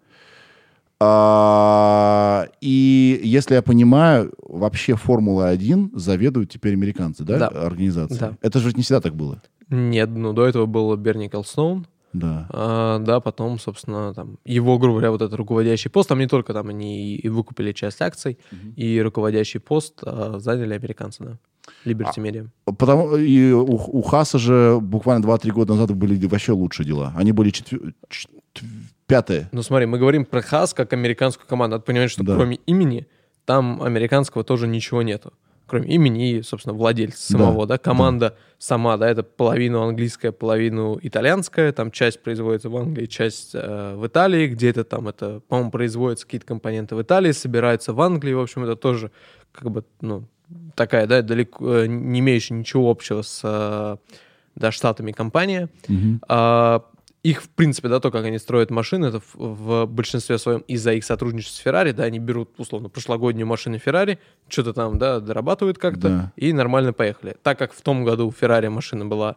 А, 1.05 2.47
и 2.61 3.21
если 3.25 3.55
я 3.55 3.63
понимаю, 3.63 4.33
вообще 4.43 4.95
Формула-1 4.95 5.91
заведуют 5.99 6.51
теперь 6.51 6.75
американцы, 6.75 7.25
да? 7.25 7.39
Да. 7.39 7.49
Организация. 7.49 8.19
Да. 8.19 8.37
Это 8.41 8.59
же 8.61 8.73
не 8.75 8.83
всегда 8.83 9.01
так 9.01 9.15
было. 9.15 9.43
Нет, 9.69 10.11
ну 10.11 10.33
до 10.33 10.47
этого 10.47 10.67
был 10.67 10.95
Берни 10.97 11.29
Колстоун, 11.29 11.87
Да. 12.13 12.47
а, 12.51 12.99
да, 12.99 13.21
потом, 13.21 13.59
собственно, 13.59 14.13
там, 14.15 14.39
его, 14.45 14.79
грубо 14.79 14.95
говоря, 14.99 15.11
вот 15.11 15.23
этот 15.23 15.35
руководящий 15.39 15.91
пост, 15.91 16.09
там 16.09 16.19
не 16.19 16.27
только 16.27 16.53
там 16.53 16.69
они 16.69 17.17
и 17.17 17.29
выкупили 17.29 17.73
часть 17.73 18.03
акций, 18.03 18.39
и 18.77 19.01
руководящий 19.01 19.61
пост 19.61 20.01
а, 20.05 20.39
заняли 20.39 20.75
американцы, 20.75 21.25
да, 21.25 21.39
Liberty 21.87 22.17
Media. 22.19 22.49
Потому 22.65 23.17
и 23.17 23.53
у, 23.53 23.65
у 23.99 24.03
Хаса 24.03 24.39
же 24.39 24.79
буквально 24.81 25.25
2-3 25.25 25.51
года 25.53 25.75
назад 25.75 25.93
были 25.97 26.27
вообще 26.27 26.53
лучшие 26.53 26.87
дела. 26.87 27.13
Они 27.17 27.33
были 27.33 27.51
четвер- 27.51 27.95
пятые. 29.13 29.49
Ну 29.53 29.63
смотри, 29.63 29.87
мы 29.87 29.99
говорим 29.99 30.25
про 30.25 30.43
Хас 30.43 30.75
как 30.75 30.93
американскую 30.93 31.47
команду, 31.47 31.75
надо 31.77 31.85
понимать, 31.85 32.11
что 32.11 32.25
Да. 32.25 32.35
кроме 32.35 32.57
имени 32.67 33.07
там 33.45 33.83
американского 33.83 34.45
тоже 34.45 34.67
ничего 34.67 35.03
нету. 35.03 35.33
Кроме 35.67 35.89
имени 35.89 36.33
и, 36.33 36.43
собственно, 36.43 36.75
владельца 36.75 37.33
самого, 37.33 37.67
да, 37.67 37.79
команда 37.79 38.37
сама, 38.59 38.97
да, 38.99 39.09
это 39.09 39.23
половину 39.23 39.81
английская, 39.83 40.31
половину 40.31 40.99
итальянская, 41.01 41.73
там 41.73 41.91
часть 41.91 42.23
производится 42.23 42.69
в 42.69 42.77
Англии, 42.77 43.07
часть 43.07 43.53
э, 43.55 43.95
в 43.97 44.07
Италии, 44.07 44.49
где-то 44.49 44.85
там 44.85 45.09
это, 45.09 45.41
по-моему, 45.49 45.71
производятся 45.71 46.27
какие-то 46.27 46.47
компоненты 46.47 46.95
в 46.95 47.01
Италии, 47.01 47.33
собираются 47.33 47.95
в 47.95 48.01
Англии, 48.03 48.35
в 48.35 48.41
общем, 48.41 48.65
это 48.65 48.77
тоже 48.77 49.11
как 49.51 49.71
бы, 49.71 49.85
ну, 50.01 50.25
такая, 50.75 51.07
да, 51.07 51.23
далеко 51.23 51.75
э, 51.75 51.87
не 51.87 52.21
имеющая 52.21 52.55
ничего 52.55 52.91
общего 52.91 53.23
с, 53.23 53.41
э, 53.43 53.97
да, 54.55 54.73
штатами 54.73 55.13
компания. 55.13 55.69
А, 56.29 56.85
их, 57.23 57.43
в 57.43 57.49
принципе, 57.51 57.89
да, 57.89 58.01
то, 58.01 58.11
как 58.11 58.25
они 58.25 58.39
строят 58.39 58.71
машины, 58.71 59.07
это 59.07 59.21
в, 59.21 59.35
в 59.35 59.87
большинстве 59.87 60.39
своем 60.39 60.61
из-за 60.67 60.93
их 60.93 61.05
сотрудничества 61.05 61.57
с 61.57 61.63
Феррари, 61.63 61.93
да, 61.93 62.03
они 62.05 62.19
берут, 62.19 62.51
условно, 62.59 62.89
прошлогоднюю 62.89 63.47
машину 63.47 63.79
Феррари, 63.79 64.19
что-то 64.49 64.73
там, 64.73 64.99
да, 64.99 65.21
дорабатывают 65.21 65.79
как-то, 65.79 66.09
Да. 66.09 66.33
и 66.37 66.53
нормально 66.53 66.93
поехали. 66.93 67.37
Так 67.43 67.59
как 67.59 67.73
в 67.73 67.81
том 67.83 68.05
году 68.05 68.27
у 68.27 68.33
Феррари 68.33 68.67
машина 68.69 69.07
была, 69.07 69.37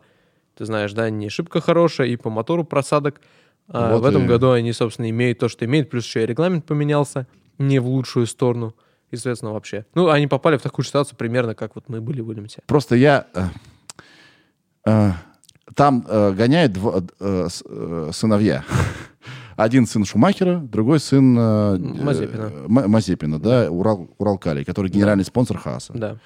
ты 0.55 0.65
знаешь, 0.65 0.93
да, 0.93 1.09
не 1.11 1.29
шибко 1.29 1.61
хорошая, 1.61 2.07
и 2.07 2.15
по 2.15 2.29
мотору 2.31 2.63
просадок, 2.63 3.21
а 3.67 3.91
Вот 3.93 4.01
в 4.01 4.05
этом 4.05 4.25
и- 4.25 4.27
году 4.27 4.51
они, 4.51 4.73
собственно, 4.73 5.09
имеют 5.09 5.39
то, 5.39 5.47
что 5.49 5.65
имеют, 5.65 5.89
плюс 5.89 6.05
еще 6.05 6.23
и 6.23 6.25
регламент 6.25 6.65
поменялся 6.65 7.27
не 7.59 7.77
в 7.79 7.88
лучшую 7.88 8.25
сторону, 8.25 8.75
и, 9.11 9.15
соответственно, 9.15 9.53
вообще. 9.53 9.86
Ну, 9.93 10.09
они 10.09 10.25
попали 10.27 10.57
в 10.57 10.61
такую 10.63 10.86
ситуацию 10.86 11.17
примерно, 11.17 11.53
как 11.53 11.75
вот 11.75 11.88
мы 11.88 12.01
были 12.01 12.21
в 12.21 12.29
Уильямсе. 12.29 12.61
Просто 12.65 12.95
я... 12.95 13.27
э, 13.36 13.43
э, 14.86 15.12
там 15.76 16.06
э, 16.08 16.32
гоняет 16.34 16.72
дво- 16.76 17.08
э, 17.20 17.47
э, 17.66 18.10
сыновья. 18.14 18.64
Один 19.56 19.86
сын 19.88 20.04
Шумахера, 20.06 20.58
другой 20.60 21.00
сын... 21.00 21.38
э, 21.38 21.78
Мазепина. 21.78 22.52
э, 22.54 22.66
Ма- 22.68 22.88
Мазепина, 22.88 23.39
да, 23.39 23.70
Урал, 23.72 24.10
Уралкалий, 24.18 24.66
который 24.66 24.92
генеральный 24.92 25.24
спонсор 25.24 25.58
Хааса. 25.58 25.93
Да, 25.93 26.18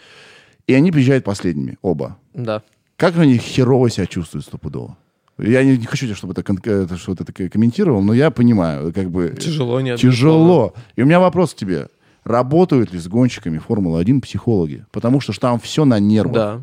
И 0.67 0.73
они 0.73 0.91
приезжают 0.91 1.23
последними, 1.25 1.77
оба. 1.81 2.17
да. 2.33 2.63
Как 2.97 3.17
они 3.17 3.37
херово 3.37 3.89
себя 3.89 4.07
чувствуют 4.07 4.45
стопудово? 4.45 4.97
Я 5.37 5.63
не, 5.63 5.77
не 5.77 5.85
хочу, 5.85 6.13
чтобы 6.15 6.33
это, 6.33 6.43
кон- 6.43 6.59
это, 6.61 6.97
что-то 6.97 7.23
такое 7.23 7.47
комментировал, 7.49 8.01
но 8.01 8.13
я 8.13 8.29
понимаю, 8.29 8.91
как 8.93 9.09
бы... 9.09 9.37
Тяжело, 9.39 9.79
нет. 9.79 9.99
Тяжело. 9.99 10.73
И 10.97 11.01
у 11.01 11.05
меня 11.05 11.19
вопрос 11.21 11.53
к 11.53 11.57
тебе. 11.57 11.87
работают 12.25 12.91
ли 12.91 12.99
с 12.99 13.07
гонщиками 13.07 13.57
Формулы-1 13.57 14.19
психологи? 14.21 14.85
Потому 14.91 15.21
что 15.21 15.31
там 15.39 15.59
все 15.61 15.85
на 15.85 15.97
нервах. 15.99 16.33
Да, 16.33 16.61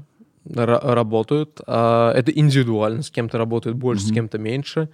работают. 0.55 1.61
А, 1.67 2.13
это 2.13 2.31
индивидуально. 2.31 3.03
С 3.03 3.11
кем-то 3.11 3.39
работают 3.39 3.77
больше, 3.77 4.05
с 4.05 4.13
кем-то 4.13 4.39
меньше. 4.39 4.89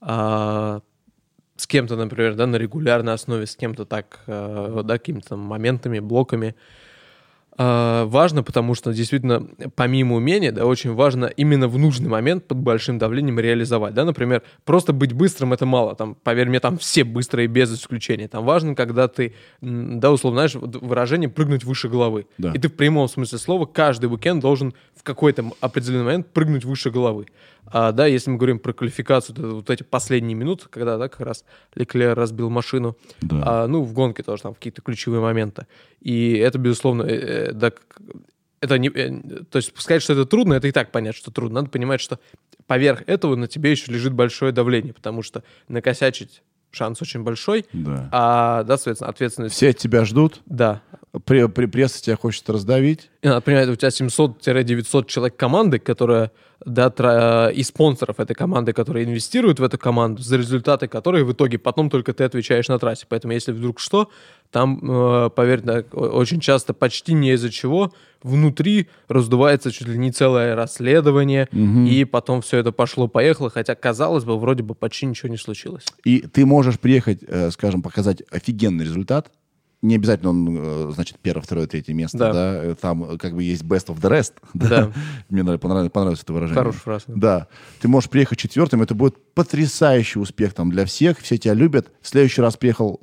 А, 0.00 0.80
с 1.56 1.66
кем-то, 1.66 1.96
например, 1.96 2.34
да, 2.34 2.46
на 2.46 2.56
регулярной 2.56 3.14
основе, 3.14 3.46
с 3.46 3.56
кем-то 3.56 3.84
так, 3.84 4.20
а, 4.26 4.82
да, 4.82 4.98
какими-то 4.98 5.30
там 5.30 5.40
моментами, 5.40 5.98
блоками. 5.98 6.54
А, 7.58 8.06
важно, 8.06 8.42
потому 8.42 8.74
что 8.74 8.94
действительно, 8.94 9.46
помимо 9.76 10.16
умения, 10.16 10.52
да, 10.52 10.64
очень 10.64 10.94
важно 10.94 11.26
именно 11.26 11.68
в 11.68 11.76
нужный 11.78 12.08
момент 12.08 12.46
под 12.46 12.58
большим 12.58 12.98
давлением 12.98 13.38
реализовать, 13.38 13.92
да, 13.92 14.04
например, 14.06 14.42
просто 14.64 14.94
быть 14.94 15.12
быстрым 15.12 15.52
это 15.52 15.66
мало, 15.66 15.94
там, 15.94 16.14
поверь 16.14 16.48
мне, 16.48 16.60
там 16.60 16.78
все 16.78 17.04
быстрые 17.04 17.48
без 17.48 17.74
исключения, 17.74 18.26
там 18.26 18.44
важно, 18.46 18.74
когда 18.74 19.06
ты, 19.06 19.34
да, 19.60 20.10
условно, 20.10 20.48
знаешь, 20.48 20.54
выражение 20.80 21.28
прыгнуть 21.28 21.64
выше 21.64 21.90
головы, 21.90 22.26
Да. 22.38 22.52
и 22.54 22.58
ты 22.58 22.68
в 22.68 22.74
прямом 22.74 23.06
смысле 23.08 23.36
слова 23.38 23.66
каждый 23.66 24.06
уикенд 24.06 24.40
должен 24.40 24.72
в 24.96 25.02
какой-то 25.02 25.52
определенный 25.60 26.04
момент 26.04 26.28
прыгнуть 26.32 26.64
выше 26.64 26.90
головы, 26.90 27.26
а, 27.66 27.92
да, 27.92 28.06
если 28.06 28.30
мы 28.30 28.38
говорим 28.38 28.58
про 28.58 28.72
квалификацию, 28.72 29.36
то 29.36 29.42
вот 29.56 29.70
эти 29.70 29.82
последние 29.82 30.34
минуты, 30.34 30.64
когда, 30.70 30.96
да, 30.98 31.08
как 31.08 31.20
раз 31.20 31.44
Леклер 31.74 32.14
разбил 32.14 32.48
машину, 32.50 32.96
Да. 33.20 33.42
а, 33.44 33.66
ну, 33.66 33.82
в 33.82 33.92
гонке 33.92 34.22
тоже 34.22 34.42
там 34.42 34.54
какие-то 34.54 34.82
ключевые 34.82 35.20
моменты. 35.20 35.66
И 36.00 36.32
это, 36.34 36.58
безусловно, 36.58 37.04
э, 37.04 37.14
э, 37.14 37.41
да, 37.52 37.72
это 38.60 38.78
не, 38.78 38.88
э, 38.88 39.44
то 39.50 39.56
есть 39.56 39.72
сказать, 39.78 40.02
что 40.02 40.12
это 40.12 40.24
трудно, 40.24 40.54
это 40.54 40.68
и 40.68 40.72
так 40.72 40.92
понять, 40.92 41.16
что 41.16 41.30
трудно. 41.30 41.60
Надо 41.60 41.70
понимать, 41.70 42.00
что 42.00 42.20
поверх 42.66 43.02
этого 43.06 43.34
на 43.34 43.48
тебе 43.48 43.72
еще 43.72 43.90
лежит 43.90 44.12
большое 44.12 44.52
давление, 44.52 44.94
потому 44.94 45.22
что 45.22 45.42
накосячить 45.68 46.42
шанс 46.72 47.00
очень 47.02 47.22
большой, 47.22 47.66
Да. 47.72 48.08
а, 48.12 48.62
да, 48.64 48.76
соответственно, 48.76 49.10
ответственность... 49.10 49.54
Все 49.54 49.72
тебя 49.72 50.04
ждут, 50.04 50.40
Да. 50.46 50.80
при, 51.24 51.46
при- 51.46 51.66
пресса 51.66 52.02
тебя 52.02 52.16
хочет 52.16 52.48
раздавить. 52.50 53.10
И 53.22 53.28
понимать, 53.44 53.68
у 53.68 53.76
тебя 53.76 53.88
700-900 53.88 55.06
человек 55.06 55.36
команды, 55.36 55.78
которая, 55.78 56.32
да, 56.64 56.90
тра- 56.90 57.50
и 57.50 57.62
спонсоров 57.62 58.18
этой 58.20 58.34
команды, 58.34 58.72
которые 58.72 59.04
инвестируют 59.04 59.60
в 59.60 59.62
эту 59.62 59.78
команду, 59.78 60.22
за 60.22 60.36
результаты 60.36 60.88
которой 60.88 61.24
в 61.24 61.32
итоге 61.32 61.58
потом 61.58 61.90
только 61.90 62.12
ты 62.14 62.24
отвечаешь 62.24 62.68
на 62.68 62.78
трассе. 62.78 63.04
Поэтому 63.08 63.34
если 63.34 63.52
вдруг 63.52 63.78
что, 63.78 64.10
там, 64.50 64.80
э, 65.26 65.30
поверь, 65.30 65.60
да, 65.60 65.82
очень 65.92 66.40
часто 66.40 66.72
почти 66.74 67.12
не 67.12 67.32
из-за 67.32 67.50
чего 67.50 67.92
внутри 68.22 68.88
раздувается 69.08 69.70
чуть 69.70 69.88
ли 69.88 69.98
не 69.98 70.10
целое 70.12 70.54
расследование, 70.54 71.48
и 71.52 72.04
потом 72.04 72.40
все 72.42 72.58
это 72.58 72.72
пошло-поехало, 72.72 73.50
хотя, 73.50 73.74
казалось 73.74 74.24
бы, 74.24 74.38
вроде 74.38 74.62
бы 74.62 74.74
почти 74.74 75.06
ничего 75.06 75.28
не 75.28 75.36
случилось. 75.38 75.84
И 76.04 76.20
ты 76.20 76.46
можешь 76.46 76.78
приехать, 76.78 77.20
э, 77.26 77.50
скажем, 77.50 77.82
показать 77.82 78.22
офигенный 78.30 78.84
результат. 78.84 79.30
Не 79.84 79.96
обязательно 79.96 80.30
он, 80.30 80.58
э, 80.60 80.90
значит, 80.94 81.16
первое, 81.20 81.42
второе, 81.42 81.66
третье 81.66 81.92
место, 81.92 82.16
да. 82.18 82.32
Да. 82.32 82.64
Э, 82.66 82.74
Там 82.80 83.18
как 83.18 83.34
бы 83.34 83.42
есть 83.42 83.64
best 83.64 83.86
of 83.88 84.00
the 84.00 84.08
rest. 84.10 84.34
Да. 84.54 84.92
Мне 85.28 85.42
нрав- 85.42 85.58
понравилось, 85.58 85.90
понравилось 85.90 86.22
это 86.22 86.32
выражение. 86.32 86.58
Хорошая 86.58 86.80
фраза. 86.80 87.04
Да. 87.08 87.48
Ты 87.80 87.88
можешь 87.88 88.08
приехать 88.08 88.38
четвертым, 88.38 88.82
это 88.82 88.94
будет 88.94 89.16
потрясающий 89.34 90.20
успех 90.20 90.54
там 90.54 90.70
для 90.70 90.84
всех, 90.84 91.18
все 91.18 91.36
тебя 91.36 91.54
любят. 91.54 91.90
В 92.00 92.06
следующий 92.08 92.42
раз 92.42 92.56
приехал, 92.56 93.00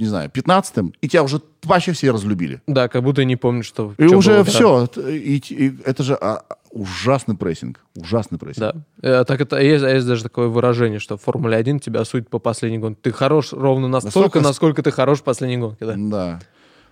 не 0.00 0.06
знаю, 0.06 0.30
пятнадцатым, 0.30 0.92
и 1.00 1.08
тебя 1.08 1.22
уже 1.22 1.40
вообще 1.62 1.92
все 1.92 2.10
разлюбили. 2.10 2.62
Да, 2.66 2.88
как 2.88 3.02
будто 3.02 3.24
не 3.24 3.36
помню, 3.36 3.62
что... 3.62 3.94
И 3.98 4.08
чё 4.08 4.18
уже 4.18 4.30
было, 4.30 4.44
да. 4.44 4.50
все. 4.50 4.86
И, 5.08 5.36
и 5.36 5.78
это 5.84 6.02
же 6.02 6.14
а, 6.14 6.42
ужасный 6.70 7.36
прессинг. 7.36 7.80
Ужасный 7.96 8.38
прессинг. 8.38 8.58
Да. 8.58 8.74
Э, 9.02 9.24
Так 9.24 9.40
это 9.40 9.58
есть, 9.60 9.84
есть 9.84 10.06
даже 10.06 10.22
такое 10.22 10.48
выражение, 10.48 10.98
что 10.98 11.16
в 11.16 11.22
Формуле 11.22 11.56
1 11.56 11.80
тебя 11.80 12.04
судят 12.04 12.28
по 12.28 12.38
последней 12.38 12.78
гонке. 12.78 13.00
Ты 13.02 13.12
хорош 13.12 13.52
ровно 13.52 13.88
настолько, 13.88 14.18
Настолько 14.18 14.40
насколько 14.40 14.82
ты 14.82 14.90
хорош 14.90 15.20
в 15.20 15.22
последней 15.24 15.58
гонке, 15.58 15.84
да. 15.84 15.94
Да. 15.96 16.40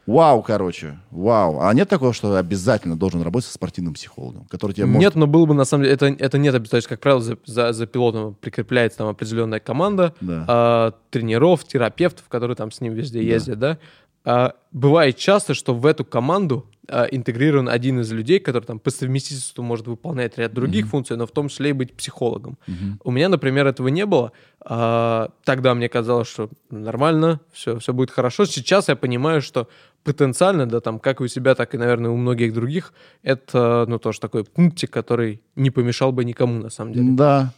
Вау, 0.09 0.43
короче, 0.43 0.99
вау. 1.11 1.61
А 1.61 1.75
нет 1.75 1.87
такого, 1.89 2.15
что 2.15 2.35
обязательно 2.37 2.99
должен 2.99 3.21
работать 3.21 3.47
со 3.49 3.55
спортивным 3.55 3.93
психологом, 3.93 4.47
который 4.47 4.73
тебе 4.73 4.87
может... 4.87 5.01
Нет, 5.01 5.15
но 5.17 5.27
было 5.27 5.45
бы 5.45 5.53
на 5.53 5.67
самом 5.67 5.85
деле, 5.85 5.95
это, 5.95 6.07
это 6.07 6.39
нет 6.39 6.55
обязательно. 6.55 6.89
Как 6.89 7.01
правило, 7.01 7.21
за, 7.21 7.37
за, 7.45 7.75
за 7.75 7.87
пилотом 7.87 8.35
прикрепляется 8.41 8.99
там 8.99 9.09
определенная 9.09 9.61
команда 9.61 10.15
Да. 10.23 10.45
а, 10.49 10.93
тренеров, 11.11 11.65
терапевтов, 11.65 12.25
которые 12.29 12.57
там 12.57 12.71
с 12.71 12.81
ним 12.81 12.95
везде 12.95 13.23
ездят, 13.23 13.59
да. 13.59 13.79
А, 14.25 14.55
бывает 14.73 15.17
часто, 15.17 15.55
что 15.55 15.75
в 15.75 15.87
эту 15.87 16.05
команду 16.05 16.67
а, 16.89 17.05
интегрирован 17.05 17.69
один 17.69 18.01
из 18.01 18.11
людей, 18.13 18.41
который 18.41 18.65
там 18.65 18.79
по 18.79 18.91
совместительству 18.91 19.63
может 19.63 19.87
выполнять 19.87 20.39
ряд 20.39 20.53
других 20.53 20.87
функций, 20.89 21.17
но 21.17 21.27
в 21.27 21.31
том 21.31 21.49
числе 21.49 21.71
и 21.71 21.73
быть 21.73 21.95
психологом. 21.95 22.59
У 23.05 23.11
меня, 23.11 23.29
например, 23.29 23.67
этого 23.67 23.89
не 23.89 24.07
было. 24.07 24.33
А, 24.61 25.31
тогда 25.45 25.75
мне 25.75 25.89
казалось, 25.89 26.29
что 26.29 26.51
нормально, 26.71 27.41
все, 27.53 27.79
все 27.79 27.93
будет 27.93 28.11
хорошо. 28.11 28.45
Сейчас 28.45 28.89
я 28.89 28.97
понимаю, 28.97 29.41
что 29.41 29.69
потенциально, 30.05 30.67
да, 30.67 30.81
там, 30.81 30.99
как 30.99 31.21
и 31.21 31.25
у 31.25 31.29
себя, 31.29 31.55
так 31.55 31.75
и, 31.75 31.79
наверное, 31.79 32.11
у 32.11 32.17
многих 32.17 32.55
других, 32.55 32.93
это, 33.23 33.85
ну, 33.89 33.99
тоже 33.99 34.21
такой 34.21 34.45
пунктик, 34.45 34.91
который 34.91 35.41
не 35.57 35.71
помешал 35.71 36.13
бы 36.13 36.25
никому, 36.25 36.63
на 36.63 36.71
самом 36.71 36.93
деле. 36.93 37.11
Да. 37.13 37.53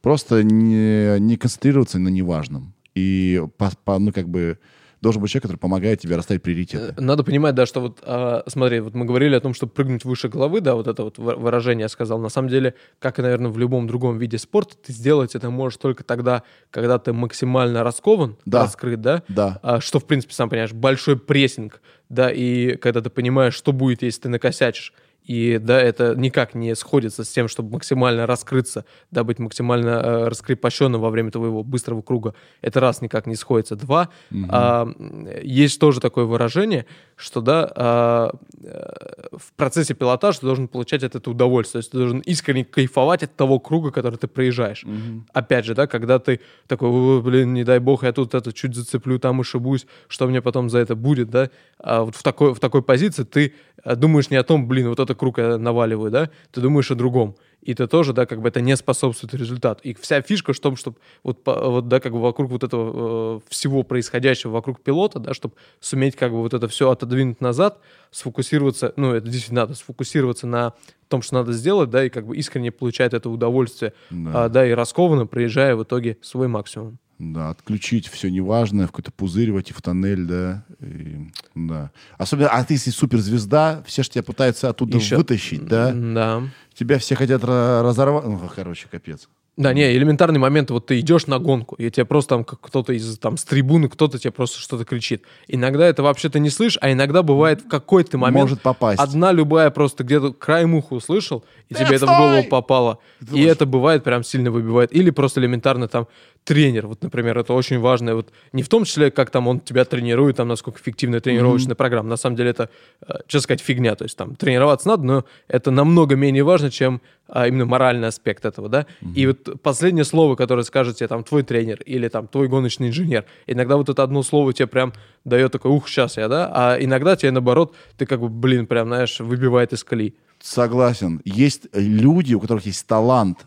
Просто 0.00 0.42
не, 0.42 1.20
не 1.20 1.36
концентрироваться 1.36 1.98
на 1.98 2.08
неважном. 2.08 2.74
И, 2.96 3.42
по, 3.56 3.70
по- 3.84 3.98
ну, 3.98 4.12
как 4.12 4.28
бы, 4.28 4.58
должен 5.02 5.20
быть 5.20 5.30
человек, 5.30 5.42
который 5.42 5.56
помогает 5.58 6.00
тебе 6.00 6.16
расставить 6.16 6.42
приоритеты. 6.42 6.94
Э, 6.96 7.00
Надо 7.00 7.24
понимать, 7.24 7.54
да, 7.56 7.66
что 7.66 7.80
вот, 7.80 7.98
а, 8.02 8.44
смотри, 8.46 8.80
вот 8.80 8.94
мы 8.94 9.04
говорили 9.04 9.34
о 9.34 9.40
том, 9.40 9.52
что 9.52 9.66
прыгнуть 9.66 10.04
выше 10.04 10.28
головы, 10.28 10.60
да, 10.60 10.74
вот 10.76 10.86
это 10.86 11.02
вот 11.02 11.18
вы- 11.18 11.34
выражение 11.34 11.82
я 11.82 11.88
сказал. 11.88 12.20
На 12.20 12.28
самом 12.28 12.48
деле, 12.48 12.74
как 13.00 13.18
и, 13.18 13.22
наверное, 13.22 13.50
в 13.50 13.58
любом 13.58 13.86
другом 13.88 14.16
виде 14.18 14.38
спорта, 14.38 14.76
ты 14.76 14.92
сделать 14.92 15.34
это 15.34 15.50
можешь 15.50 15.76
только 15.78 16.04
тогда, 16.04 16.44
когда 16.70 16.98
ты 16.98 17.12
максимально 17.12 17.82
раскован, 17.82 18.36
Да. 18.46 18.62
раскрыт, 18.62 19.00
да, 19.00 19.22
Да. 19.28 19.58
А, 19.62 19.80
что, 19.80 19.98
в 19.98 20.06
принципе, 20.06 20.32
сам 20.34 20.48
понимаешь, 20.48 20.72
большой 20.72 21.18
прессинг, 21.18 21.82
да, 22.08 22.30
и 22.30 22.76
когда 22.76 23.00
ты 23.00 23.10
понимаешь, 23.10 23.54
что 23.54 23.72
будет, 23.72 24.02
если 24.02 24.22
ты 24.22 24.28
накосячишь, 24.28 24.92
и, 25.24 25.58
да, 25.58 25.80
это 25.80 26.14
никак 26.16 26.54
не 26.54 26.74
сходится 26.74 27.24
с 27.24 27.28
тем, 27.28 27.48
чтобы 27.48 27.72
максимально 27.72 28.26
раскрыться, 28.26 28.84
да, 29.10 29.22
быть 29.24 29.38
максимально 29.38 29.88
э, 29.90 30.28
раскрепощенным 30.28 31.00
во 31.00 31.10
время 31.10 31.30
твоего 31.30 31.62
быстрого 31.62 32.02
круга. 32.02 32.34
Это 32.60 32.80
раз 32.80 33.02
никак 33.02 33.26
не 33.26 33.36
сходится. 33.36 33.76
Два, 33.76 34.08
а, 34.50 34.82
м, 34.82 35.28
есть 35.42 35.78
тоже 35.80 36.00
такое 36.00 36.24
выражение, 36.24 36.86
что, 37.16 37.40
да, 37.40 37.70
а, 37.76 38.34
э, 38.62 39.36
в 39.36 39.52
процессе 39.54 39.94
пилотажа 39.94 40.40
ты 40.40 40.46
должен 40.46 40.66
получать 40.66 41.04
от 41.04 41.14
этого 41.14 41.34
удовольствие. 41.34 41.72
То 41.72 41.84
есть 41.84 41.92
ты 41.92 41.98
должен 41.98 42.18
искренне 42.20 42.64
кайфовать 42.64 43.22
от 43.22 43.36
того 43.36 43.60
круга, 43.60 43.90
который 43.90 44.16
ты 44.16 44.26
проезжаешь. 44.26 44.84
Опять 45.32 45.64
же, 45.64 45.74
да, 45.74 45.86
когда 45.86 46.18
ты 46.18 46.40
такой, 46.66 46.88
«О, 46.88 47.20
блин, 47.20 47.54
не 47.54 47.64
дай 47.64 47.78
бог, 47.78 48.02
я 48.02 48.12
тут 48.12 48.34
это 48.34 48.52
чуть 48.52 48.74
зацеплю, 48.74 49.18
там 49.18 49.40
ошибусь, 49.40 49.86
что 50.08 50.26
мне 50.26 50.42
потом 50.42 50.68
за 50.68 50.78
это 50.78 50.96
будет, 50.96 51.30
да, 51.30 51.50
а 51.78 52.02
вот 52.02 52.16
в 52.16 52.22
такой, 52.22 52.54
в 52.54 52.60
такой 52.60 52.82
позиции 52.82 53.24
ты 53.24 53.54
э, 53.84 53.96
думаешь 53.96 54.30
не 54.30 54.36
о 54.36 54.42
том, 54.42 54.66
блин, 54.66 54.88
вот 54.88 55.00
этот 55.12 55.20
круг 55.20 55.38
я 55.38 55.58
наваливаю, 55.58 56.10
да, 56.10 56.30
ты 56.50 56.60
думаешь 56.60 56.90
о 56.90 56.94
другом. 56.94 57.34
И 57.60 57.74
ты 57.74 57.86
тоже, 57.86 58.12
да, 58.12 58.26
как 58.26 58.40
бы 58.42 58.48
это 58.48 58.60
не 58.60 58.76
способствует 58.76 59.34
результату. 59.34 59.82
И 59.84 59.94
вся 59.94 60.20
фишка 60.20 60.52
в 60.52 60.58
том, 60.58 60.74
чтобы 60.74 60.96
вот, 61.22 61.38
вот, 61.44 61.86
да, 61.86 62.00
как 62.00 62.12
бы 62.12 62.20
вокруг 62.20 62.50
вот 62.50 62.64
этого 62.64 63.36
э, 63.36 63.40
всего 63.48 63.84
происходящего 63.84 64.50
вокруг 64.50 64.80
пилота, 64.80 65.20
да, 65.20 65.32
чтобы 65.32 65.54
суметь 65.78 66.16
как 66.16 66.32
бы 66.32 66.40
вот 66.40 66.54
это 66.54 66.66
все 66.66 66.90
отодвинуть 66.90 67.40
назад, 67.40 67.78
сфокусироваться, 68.10 68.92
ну, 68.96 69.14
это 69.14 69.28
действительно 69.28 69.60
надо 69.60 69.74
сфокусироваться 69.74 70.48
на 70.48 70.72
том, 71.06 71.22
что 71.22 71.34
надо 71.34 71.52
сделать, 71.52 71.90
да, 71.90 72.04
и 72.04 72.08
как 72.08 72.26
бы 72.26 72.36
искренне 72.36 72.72
получать 72.72 73.14
это 73.14 73.30
удовольствие, 73.30 73.92
Да. 74.10 74.46
а, 74.46 74.48
да, 74.48 74.66
и 74.66 74.72
раскованно 74.72 75.26
проезжая 75.26 75.76
в 75.76 75.84
итоге 75.84 76.18
свой 76.20 76.48
максимум. 76.48 76.98
Да, 77.24 77.50
отключить 77.50 78.08
все 78.08 78.28
неважное, 78.30 78.86
в 78.86 78.90
какой-то 78.90 79.12
пузырь 79.12 79.52
войти 79.52 79.72
в 79.72 79.80
тоннель, 79.80 80.24
да. 80.24 80.64
И, 80.80 81.18
да. 81.54 81.92
Особенно, 82.18 82.48
а 82.48 82.64
ты 82.64 82.74
если 82.74 82.90
суперзвезда, 82.90 83.84
все 83.86 84.02
же 84.02 84.10
тебя 84.10 84.24
пытаются 84.24 84.68
оттуда 84.68 84.98
Ещё- 84.98 85.18
вытащить, 85.18 85.64
да. 85.64 85.92
Да. 85.92 86.42
Тебя 86.74 86.98
все 86.98 87.14
хотят 87.14 87.42
ра- 87.44 87.82
разорвать. 87.82 88.24
Ну, 88.26 88.40
короче, 88.52 88.88
капец. 88.90 89.28
Да, 89.58 89.74
не, 89.74 89.94
элементарный 89.94 90.40
момент, 90.40 90.70
вот 90.70 90.86
ты 90.86 90.98
идешь 91.00 91.26
на 91.26 91.38
гонку, 91.38 91.74
и 91.74 91.90
тебе 91.90 92.06
просто 92.06 92.36
там 92.36 92.44
как 92.44 92.58
кто-то 92.62 92.94
из 92.94 93.18
там 93.18 93.36
с 93.36 93.44
трибуны, 93.44 93.90
кто-то 93.90 94.18
тебе 94.18 94.30
просто 94.30 94.58
что-то 94.58 94.86
кричит. 94.86 95.24
Иногда 95.46 95.86
это 95.86 96.02
вообще 96.02 96.30
ты 96.30 96.40
не 96.40 96.48
слышишь, 96.48 96.78
а 96.80 96.90
иногда 96.90 97.22
бывает 97.22 97.60
в 97.60 97.68
какой-то 97.68 98.16
момент 98.16 98.44
Может 98.44 98.62
попасть. 98.62 98.98
одна 98.98 99.30
любая 99.30 99.70
просто 99.70 100.04
где-то 100.04 100.32
край 100.32 100.64
уха 100.64 100.94
услышал, 100.94 101.44
и 101.68 101.74
тебе 101.74 101.96
это 101.96 102.06
в 102.06 102.16
голову 102.18 102.44
попало. 102.44 102.98
И 103.30 103.42
это 103.42 103.66
бывает 103.66 104.04
прям 104.04 104.24
сильно 104.24 104.50
выбивает. 104.50 104.90
Или 104.96 105.10
просто 105.10 105.38
элементарно 105.38 105.86
там 105.86 106.08
тренер, 106.44 106.86
вот, 106.88 107.02
например, 107.02 107.38
это 107.38 107.52
очень 107.52 107.78
важно. 107.78 108.14
Вот 108.16 108.32
не 108.52 108.62
в 108.62 108.68
том 108.68 108.84
числе, 108.84 109.10
как 109.10 109.30
там 109.30 109.46
он 109.48 109.60
тебя 109.60 109.84
тренирует, 109.84 110.36
там, 110.36 110.48
насколько 110.48 110.80
эффективная 110.80 111.20
тренировочная 111.20 111.74
программа. 111.74 112.08
На 112.08 112.16
самом 112.16 112.36
деле 112.36 112.50
это, 112.50 112.68
э, 113.06 113.14
честно 113.26 113.42
сказать, 113.42 113.60
фигня. 113.60 113.94
То 113.94 114.04
есть 114.04 114.16
там 114.16 114.34
тренироваться 114.34 114.88
надо, 114.88 115.02
но 115.04 115.24
это 115.48 115.70
намного 115.70 116.16
менее 116.16 116.42
важно, 116.42 116.70
чем 116.70 117.00
а, 117.28 117.46
именно 117.46 117.64
моральный 117.64 118.08
аспект 118.08 118.44
этого, 118.44 118.68
да. 118.68 118.86
И 119.14 119.26
вот 119.26 119.62
последнее 119.62 120.04
слово, 120.04 120.36
которое 120.36 120.64
скажет 120.64 120.96
тебе 120.96 121.08
там 121.08 121.24
твой 121.24 121.42
тренер 121.42 121.80
или 121.86 122.08
там 122.08 122.26
твой 122.26 122.48
гоночный 122.48 122.88
инженер, 122.88 123.24
иногда 123.46 123.76
вот 123.76 123.88
это 123.88 124.02
одно 124.02 124.22
слово 124.22 124.52
тебе 124.52 124.66
прям 124.66 124.92
дает 125.24 125.52
такой, 125.52 125.70
ух, 125.70 125.88
сейчас 125.88 126.16
я, 126.16 126.28
да, 126.28 126.50
а 126.52 126.76
иногда 126.78 127.16
тебе 127.16 127.30
наоборот, 127.30 127.74
ты 127.96 128.06
как 128.06 128.20
бы, 128.20 128.28
блин, 128.28 128.66
прям, 128.66 128.88
знаешь, 128.88 129.20
выбивает 129.20 129.72
из 129.72 129.84
колеи. 129.84 130.14
Согласен. 130.40 131.20
Есть 131.24 131.68
люди, 131.72 132.34
у 132.34 132.40
которых 132.40 132.66
есть 132.66 132.86
талант 132.86 133.46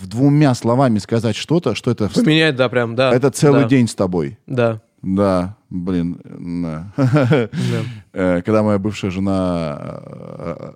в 0.00 0.06
двумя 0.06 0.54
словами 0.54 0.98
сказать 0.98 1.36
что-то, 1.36 1.74
что 1.74 1.90
это, 1.90 2.08
Поменяет, 2.08 2.56
да, 2.56 2.68
прям, 2.68 2.94
да. 2.94 3.12
это 3.12 3.30
целый 3.30 3.62
да, 3.62 3.68
день 3.68 3.88
с 3.88 3.94
тобой. 3.94 4.38
Да. 4.46 4.80
Да, 5.02 5.56
Блин, 5.74 6.20
да. 6.24 6.92
Да. 6.96 7.48
Э, 8.12 8.42
Когда 8.42 8.62
моя 8.62 8.78
бывшая 8.78 9.10
жена 9.10 10.00
э, 10.06 10.72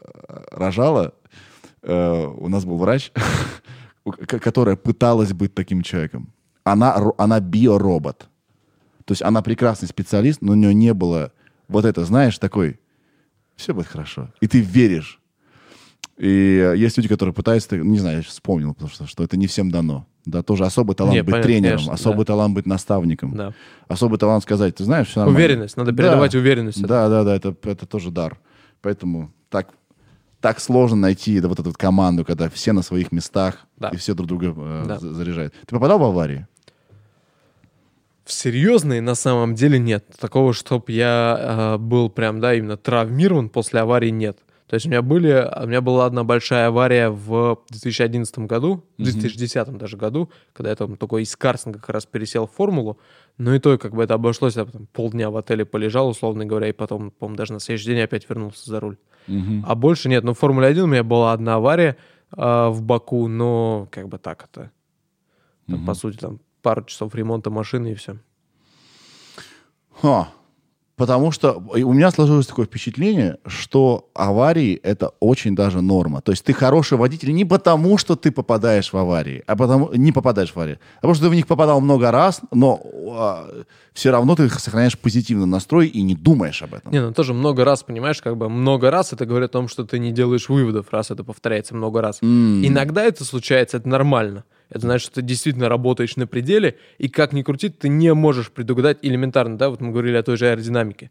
рожала, 0.50 1.14
э, 1.82 2.26
у 2.36 2.48
нас 2.48 2.64
был 2.64 2.78
врач, 2.78 3.12
которая 4.26 4.74
пыталась 4.74 5.32
быть 5.32 5.54
таким 5.54 5.82
человеком. 5.82 6.32
Она, 6.64 7.12
она 7.16 7.38
биоробот. 7.38 8.28
То 9.04 9.12
есть 9.12 9.22
она 9.22 9.40
прекрасный 9.40 9.86
специалист, 9.86 10.42
но 10.42 10.52
у 10.52 10.56
нее 10.56 10.74
не 10.74 10.92
было 10.94 11.30
вот 11.68 11.84
это, 11.84 12.04
знаешь, 12.04 12.38
такой, 12.38 12.80
все 13.54 13.72
будет 13.72 13.86
хорошо. 13.86 14.30
И 14.40 14.48
ты 14.48 14.60
веришь. 14.60 15.17
И 16.18 16.58
э, 16.74 16.76
есть 16.76 16.96
люди, 16.96 17.08
которые 17.08 17.32
пытаются, 17.32 17.76
не 17.76 17.98
знаю, 17.98 18.16
я 18.16 18.22
сейчас 18.22 18.34
вспомнил, 18.34 18.74
потому 18.74 18.90
что, 18.90 19.06
что 19.06 19.22
это 19.22 19.36
не 19.36 19.46
всем 19.46 19.70
дано. 19.70 20.06
Да, 20.26 20.42
тоже 20.42 20.64
особый 20.66 20.94
талант 20.94 21.14
Не, 21.14 21.22
быть 21.22 21.30
понятно, 21.32 21.42
тренером, 21.48 21.76
конечно, 21.76 21.92
особый 21.94 22.18
да. 22.18 22.24
талант 22.24 22.54
быть 22.54 22.66
наставником, 22.66 23.34
Да. 23.34 23.54
особый 23.86 24.18
талант 24.18 24.42
сказать, 24.42 24.74
ты 24.74 24.84
знаешь, 24.84 25.06
все 25.08 25.20
нормально. 25.20 25.38
Уверенность, 25.38 25.76
надо 25.76 25.92
Да. 25.92 25.96
передавать 26.02 26.34
уверенность. 26.34 26.82
Да, 26.82 27.08
да, 27.08 27.24
да, 27.24 27.34
это, 27.36 27.56
это 27.62 27.86
тоже 27.86 28.10
дар. 28.10 28.38
Поэтому 28.82 29.32
так, 29.48 29.70
так 30.40 30.60
сложно 30.60 30.96
найти 30.98 31.38
да, 31.40 31.48
вот 31.48 31.60
эту 31.60 31.72
команду, 31.72 32.24
когда 32.24 32.50
все 32.50 32.72
на 32.72 32.82
своих 32.82 33.10
местах 33.12 33.66
Да. 33.78 33.88
и 33.90 33.96
все 33.96 34.14
друг 34.14 34.26
друга 34.28 34.52
э, 34.56 34.84
Да. 34.86 34.98
за- 34.98 35.14
заряжают. 35.14 35.54
Ты 35.66 35.74
попадал 35.74 35.98
в 35.98 36.04
аварии? 36.04 36.46
В 38.24 38.32
серьезные 38.32 39.00
на 39.00 39.14
самом 39.14 39.54
деле 39.54 39.78
нет. 39.78 40.04
Такого, 40.20 40.52
чтобы 40.52 40.92
я 40.92 41.76
э, 41.76 41.78
был 41.78 42.10
прям, 42.10 42.40
да, 42.40 42.54
именно 42.54 42.76
травмирован 42.76 43.48
после 43.48 43.80
аварии 43.80 44.10
нет. 44.10 44.38
То 44.68 44.74
есть 44.74 44.84
у 44.84 44.90
меня 44.90 45.00
были, 45.00 45.50
у 45.62 45.66
меня 45.66 45.80
была 45.80 46.04
одна 46.04 46.24
большая 46.24 46.68
авария 46.68 47.08
в 47.08 47.58
2011 47.70 48.40
году, 48.40 48.84
в 48.98 49.02
2010 49.02 49.78
даже 49.78 49.96
году, 49.96 50.30
когда 50.52 50.68
я 50.68 50.76
там 50.76 50.96
только 50.98 51.16
из 51.16 51.34
картинга 51.36 51.78
как 51.78 51.88
раз 51.88 52.04
пересел 52.04 52.46
в 52.46 52.52
формулу. 52.52 52.98
Ну 53.38 53.54
и 53.54 53.60
то, 53.60 53.78
как 53.78 53.94
бы 53.94 54.04
это 54.04 54.14
обошлось, 54.14 54.56
я 54.56 54.66
потом 54.66 54.86
полдня 54.86 55.30
в 55.30 55.38
отеле 55.38 55.64
полежал, 55.64 56.08
условно 56.10 56.44
говоря, 56.44 56.68
и 56.68 56.72
потом, 56.72 57.10
по-моему, 57.12 57.36
даже 57.36 57.54
на 57.54 57.60
следующий 57.60 57.86
день 57.86 58.00
опять 58.00 58.28
вернулся 58.28 58.68
за 58.68 58.78
руль. 58.78 58.98
А 59.66 59.74
больше 59.74 60.10
нет. 60.10 60.22
Но 60.24 60.34
в 60.34 60.38
Формуле 60.38 60.66
1 60.68 60.84
у 60.84 60.86
меня 60.86 61.02
была 61.02 61.32
одна 61.32 61.54
авария 61.54 61.96
э, 62.36 62.68
в 62.68 62.82
Баку, 62.82 63.26
но 63.26 63.88
как 63.90 64.08
бы 64.08 64.18
так 64.18 64.48
это. 64.50 64.70
Там, 65.66 65.86
По 65.86 65.94
сути, 65.94 66.16
там 66.18 66.40
пару 66.62 66.84
часов 66.84 67.14
ремонта 67.14 67.50
машины 67.50 67.92
и 67.92 67.94
все. 67.94 68.18
Ха. 70.00 70.28
Потому 70.98 71.30
что 71.30 71.62
у 71.72 71.92
меня 71.92 72.10
сложилось 72.10 72.48
такое 72.48 72.66
впечатление, 72.66 73.38
что 73.46 74.10
аварии 74.14 74.74
это 74.82 75.12
очень 75.20 75.54
даже 75.54 75.80
норма. 75.80 76.20
То 76.20 76.32
есть 76.32 76.44
ты 76.44 76.52
хороший 76.52 76.98
водитель 76.98 77.32
не 77.32 77.44
потому, 77.44 77.98
что 77.98 78.16
ты 78.16 78.32
попадаешь 78.32 78.92
в 78.92 78.96
аварии, 78.96 79.44
а 79.46 79.54
потому 79.54 79.90
не 79.94 80.10
попадаешь 80.10 80.50
в 80.50 80.56
аварии, 80.56 80.80
а 80.96 81.00
потому 81.02 81.14
что 81.14 81.24
ты 81.26 81.30
в 81.30 81.34
них 81.36 81.46
попадал 81.46 81.80
много 81.80 82.10
раз, 82.10 82.40
но 82.52 82.82
все 83.92 84.10
равно 84.10 84.34
ты 84.34 84.48
сохраняешь 84.50 84.98
позитивный 84.98 85.46
настрой 85.46 85.86
и 85.86 86.02
не 86.02 86.16
думаешь 86.16 86.62
об 86.62 86.74
этом. 86.74 86.90
Не, 86.90 87.00
ну 87.00 87.12
тоже 87.12 87.32
много 87.32 87.64
раз, 87.64 87.84
понимаешь, 87.84 88.20
как 88.20 88.36
бы 88.36 88.48
много 88.48 88.90
раз 88.90 89.12
это 89.12 89.24
говорит 89.24 89.50
о 89.50 89.52
том, 89.52 89.68
что 89.68 89.84
ты 89.84 90.00
не 90.00 90.10
делаешь 90.10 90.48
выводов, 90.48 90.86
раз 90.90 91.12
это 91.12 91.22
повторяется 91.22 91.76
много 91.76 92.02
раз. 92.02 92.18
Иногда 92.22 93.04
это 93.04 93.24
случается, 93.24 93.76
это 93.76 93.88
нормально. 93.88 94.42
Это 94.70 94.80
значит, 94.80 95.06
что 95.06 95.14
ты 95.16 95.22
действительно 95.22 95.68
работаешь 95.68 96.16
на 96.16 96.26
пределе, 96.26 96.78
и 96.98 97.08
как 97.08 97.32
ни 97.32 97.42
крути, 97.42 97.68
ты 97.68 97.88
не 97.88 98.12
можешь 98.14 98.50
предугадать 98.50 98.98
элементарно, 99.02 99.56
да, 99.56 99.70
вот 99.70 99.80
мы 99.80 99.92
говорили 99.92 100.16
о 100.16 100.22
той 100.22 100.36
же 100.36 100.48
аэродинамике. 100.48 101.10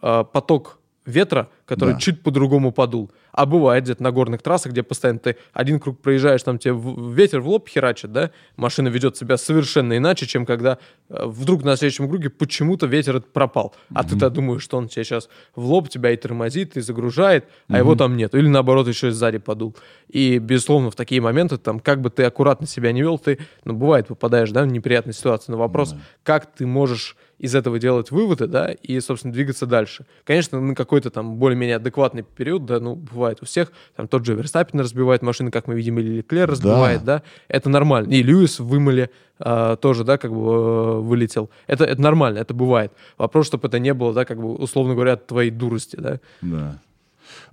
А, 0.00 0.24
Поток 0.24 0.80
ветра, 1.06 1.48
который 1.66 1.94
Да. 1.94 2.00
чуть 2.00 2.22
по-другому 2.22 2.72
подул. 2.72 3.10
А 3.32 3.46
бывает 3.46 3.84
где-то 3.84 4.02
на 4.02 4.12
горных 4.12 4.42
трассах, 4.42 4.72
где 4.72 4.82
постоянно 4.82 5.18
ты 5.18 5.36
один 5.52 5.80
круг 5.80 6.00
проезжаешь, 6.00 6.42
там 6.42 6.58
тебе 6.58 6.74
ветер 7.12 7.40
в 7.40 7.48
лоб 7.48 7.68
херачит, 7.68 8.12
да, 8.12 8.30
машина 8.56 8.88
ведет 8.88 9.16
себя 9.16 9.36
совершенно 9.36 9.96
иначе, 9.96 10.26
чем 10.26 10.46
когда 10.46 10.78
э, 11.08 11.26
вдруг 11.26 11.64
на 11.64 11.76
следующем 11.76 12.08
круге 12.08 12.30
почему-то 12.30 12.86
ветер 12.86 13.20
пропал. 13.20 13.74
А 13.94 14.04
ты-то 14.04 14.30
думаешь, 14.30 14.62
что 14.62 14.76
он 14.78 14.88
тебе 14.88 15.04
сейчас 15.04 15.28
в 15.56 15.64
лоб 15.66 15.88
тебя 15.88 16.12
и 16.12 16.16
тормозит, 16.16 16.76
и 16.76 16.80
загружает, 16.80 17.46
а 17.68 17.78
его 17.78 17.94
там 17.96 18.16
нет. 18.16 18.34
Или 18.34 18.48
наоборот, 18.48 18.86
еще 18.88 19.08
и 19.08 19.10
сзади 19.10 19.38
подул. 19.38 19.74
И, 20.08 20.38
безусловно, 20.38 20.90
в 20.90 20.94
такие 20.94 21.20
моменты, 21.20 21.58
там, 21.58 21.80
как 21.80 22.00
бы 22.00 22.10
ты 22.10 22.22
аккуратно 22.24 22.66
себя 22.66 22.92
не 22.92 23.00
вел, 23.02 23.18
ты, 23.18 23.38
ну, 23.64 23.74
бывает, 23.74 24.06
попадаешь, 24.06 24.50
да, 24.52 24.62
в 24.62 24.68
неприятные 24.68 25.12
ситуации. 25.14 25.50
Но 25.52 25.58
вопрос, 25.58 25.94
как 26.22 26.46
ты 26.54 26.66
можешь 26.66 27.16
из 27.38 27.54
этого 27.54 27.78
делать 27.78 28.10
выводы, 28.10 28.46
да, 28.46 28.70
и, 28.70 29.00
собственно, 29.00 29.32
двигаться 29.32 29.66
дальше. 29.66 30.06
Конечно, 30.24 30.60
на 30.60 30.74
какой-то 30.74 31.10
там 31.10 31.36
более-менее 31.36 31.76
адекватный 31.76 32.22
период, 32.22 32.64
да, 32.64 32.80
ну, 32.80 32.94
бывает 32.94 33.38
у 33.42 33.46
всех, 33.46 33.72
там 33.96 34.08
тот 34.08 34.24
же 34.24 34.34
Верстаппин 34.34 34.80
разбивает 34.80 35.22
машины, 35.22 35.50
как 35.50 35.66
мы 35.66 35.74
видим, 35.74 35.98
или 35.98 36.16
Леклер 36.16 36.48
разбивает, 36.48 37.04
да, 37.04 37.22
это 37.48 37.68
нормально. 37.68 38.12
И 38.12 38.22
Льюис 38.22 38.60
в 38.60 38.66
вымыле 38.66 39.10
а, 39.38 39.76
тоже, 39.76 40.04
да, 40.04 40.16
как 40.16 40.32
бы 40.32 40.40
э, 40.40 40.98
вылетел. 41.00 41.50
Это, 41.66 41.84
это 41.84 42.00
нормально, 42.00 42.38
это 42.38 42.54
бывает. 42.54 42.92
Вопрос, 43.18 43.46
чтобы 43.46 43.68
это 43.68 43.78
не 43.78 43.92
было, 43.92 44.12
да, 44.12 44.24
как 44.24 44.38
бы, 44.38 44.54
условно 44.54 44.94
говоря, 44.94 45.14
от 45.14 45.26
твоей 45.26 45.50
дурости, 45.50 45.96
да. 45.96 46.20
Да. 46.40 46.78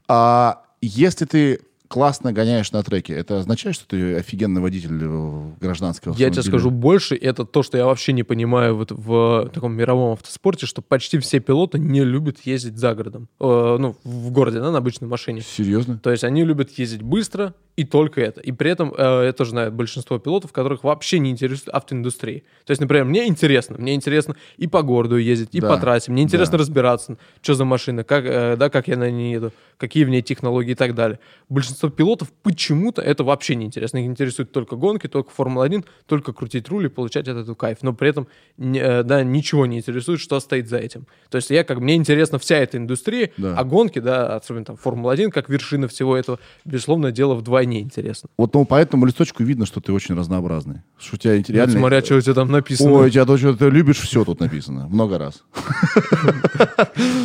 А 0.08 0.64
если 0.82 1.26
ты 1.26 1.62
классно 1.92 2.32
гоняешь 2.32 2.72
на 2.72 2.84
треке, 2.84 3.14
это 3.14 3.40
означает, 3.40 3.76
что 3.76 3.86
ты 3.86 4.16
офигенный 4.16 4.62
водитель 4.62 4.98
э, 5.02 5.42
гражданского 5.60 6.14
Я 6.14 6.16
тебе 6.16 6.28
автомобиля? 6.28 6.52
скажу 6.52 6.72
больше, 6.72 7.16
это 7.18 7.44
то, 7.44 7.64
что 7.64 7.78
я 7.78 7.86
вообще 7.86 8.14
не 8.14 8.24
понимаю 8.24 8.78
вот 8.78 8.92
в 8.92 9.50
таком 9.54 9.74
мировом 9.74 10.14
автоспорте, 10.14 10.66
что 10.66 10.82
почти 10.82 11.20
все 11.20 11.42
пилоты 11.42 11.80
не 11.80 12.06
любят 12.06 12.38
ездить 12.46 12.78
за 12.78 12.96
городом. 12.96 13.28
Э, 13.42 13.76
ну, 13.78 13.98
в 14.06 14.32
городе, 14.32 14.62
да, 14.62 14.72
на 14.72 14.78
обычной 14.78 15.10
машине. 15.10 15.42
Серьезно? 15.42 15.98
То 15.98 16.12
есть 16.12 16.24
они 16.24 16.46
любят 16.46 16.72
ездить 16.80 17.02
быстро 17.02 17.54
и 17.76 17.84
только 17.84 18.22
это. 18.22 18.40
И 18.40 18.54
при 18.54 18.72
этом 18.72 18.94
э, 18.98 19.24
я 19.26 19.34
тоже 19.34 19.52
знаю 19.52 19.72
большинство 19.74 20.18
пилотов, 20.18 20.54
которых 20.54 20.86
вообще 20.86 21.20
не 21.20 21.30
интересует 21.30 21.70
автоиндустрия. 21.76 22.44
То 22.66 22.72
есть, 22.72 22.80
например, 22.80 23.04
мне 23.04 23.28
интересно, 23.28 23.76
мне 23.78 23.96
интересно 23.96 24.38
и 24.56 24.68
по 24.68 24.82
городу 24.82 25.18
ездить, 25.18 25.50
и 25.52 25.60
Да, 25.60 25.68
по 25.70 25.78
трассе, 25.78 26.12
мне 26.12 26.24
интересно 26.24 26.54
да. 26.54 26.60
разбираться, 26.60 27.18
что 27.42 27.54
за 27.54 27.66
машина, 27.66 28.06
как, 28.06 28.24
э, 28.26 28.56
да, 28.56 28.70
как 28.70 28.88
я 28.88 28.96
на 28.96 29.12
ней 29.12 29.34
еду, 29.34 29.52
какие 29.78 30.06
в 30.06 30.10
ней 30.10 30.22
технологии 30.22 30.72
и 30.72 30.76
так 30.76 30.96
далее. 30.96 31.20
Большинство 31.50 31.81
пилотов 31.90 32.32
почему-то 32.44 33.02
это 33.02 33.24
вообще 33.24 33.56
не 33.56 33.66
интересно. 33.66 33.98
Их 33.98 34.06
интересует 34.06 34.52
только 34.52 34.76
гонки, 34.76 35.08
только 35.08 35.32
Формула-1, 35.32 35.86
только 36.06 36.34
крутить 36.34 36.70
руль 36.70 36.86
и 36.86 36.90
получать 36.90 37.28
от 37.28 37.38
этого 37.38 37.56
кайф. 37.56 37.80
Но 37.82 37.94
при 37.94 38.10
этом 38.10 38.28
э, 38.58 39.04
да, 39.04 39.24
ничего 39.24 39.66
не 39.66 39.78
интересует, 39.80 40.20
что 40.20 40.40
стоит 40.40 40.70
за 40.70 40.78
этим. 40.78 41.08
То 41.30 41.38
есть 41.38 41.50
я 41.50 41.64
как 41.64 41.80
мне 41.80 41.96
интересна 41.96 42.40
вся 42.40 42.58
эта 42.58 42.78
индустрия, 42.78 43.32
Да. 43.38 43.56
а 43.58 43.64
гонки, 43.64 44.00
да, 44.00 44.36
особенно 44.36 44.66
там 44.66 44.78
Формула-1, 44.78 45.32
как 45.32 45.50
вершина 45.50 45.88
всего 45.88 46.16
этого, 46.16 46.40
безусловно, 46.66 47.12
дело 47.12 47.36
вдвойне 47.36 47.82
интересно. 47.82 48.30
Вот 48.38 48.54
ну, 48.54 48.66
по 48.66 48.76
этому 48.76 49.06
листочку 49.06 49.44
видно, 49.44 49.66
что 49.66 49.82
ты 49.82 49.94
очень 49.94 50.16
разнообразный. 50.16 50.82
Что 51.00 51.16
у 51.16 51.18
тебя 51.18 51.34
реально... 51.34 51.74
Вот 51.74 51.80
смотря, 51.80 52.02
что 52.02 52.16
у 52.18 52.22
тебя 52.22 52.34
там 52.34 52.52
написано. 52.52 52.92
Ой, 52.92 53.12
тебя 53.12 53.26
то, 53.26 53.38
что 53.38 53.54
ты 53.56 53.70
любишь, 53.70 54.00
все 54.00 54.24
тут 54.26 54.40
написано. 54.40 54.88
Много 54.88 55.18
раз. 55.18 55.44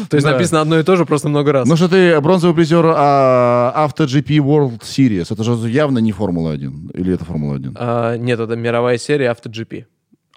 То 0.09 0.17
есть 0.17 0.27
написано 0.27 0.61
одно 0.61 0.79
и 0.79 0.83
то 0.83 0.97
же, 0.97 1.05
просто 1.05 1.29
много 1.29 1.53
раз. 1.53 1.69
Ну 1.69 1.77
что 1.77 1.89
ты 1.89 2.21
бронзовый 2.21 2.55
призер 2.55 2.85
а, 2.87 3.87
Auto 3.87 4.07
GP 4.07 4.39
World 4.47 4.81
Series. 4.81 5.33
Это 5.33 5.45
же 5.45 5.53
явно 5.69 5.99
не 5.99 6.13
Формула-1. 6.13 6.93
Или 6.95 7.15
это 7.15 7.25
Формула-1? 7.25 7.73
А, 7.77 8.17
нет, 8.17 8.41
это 8.41 8.57
мировая 8.57 8.99
серия 8.99 9.31
AutoGP. 9.31 9.85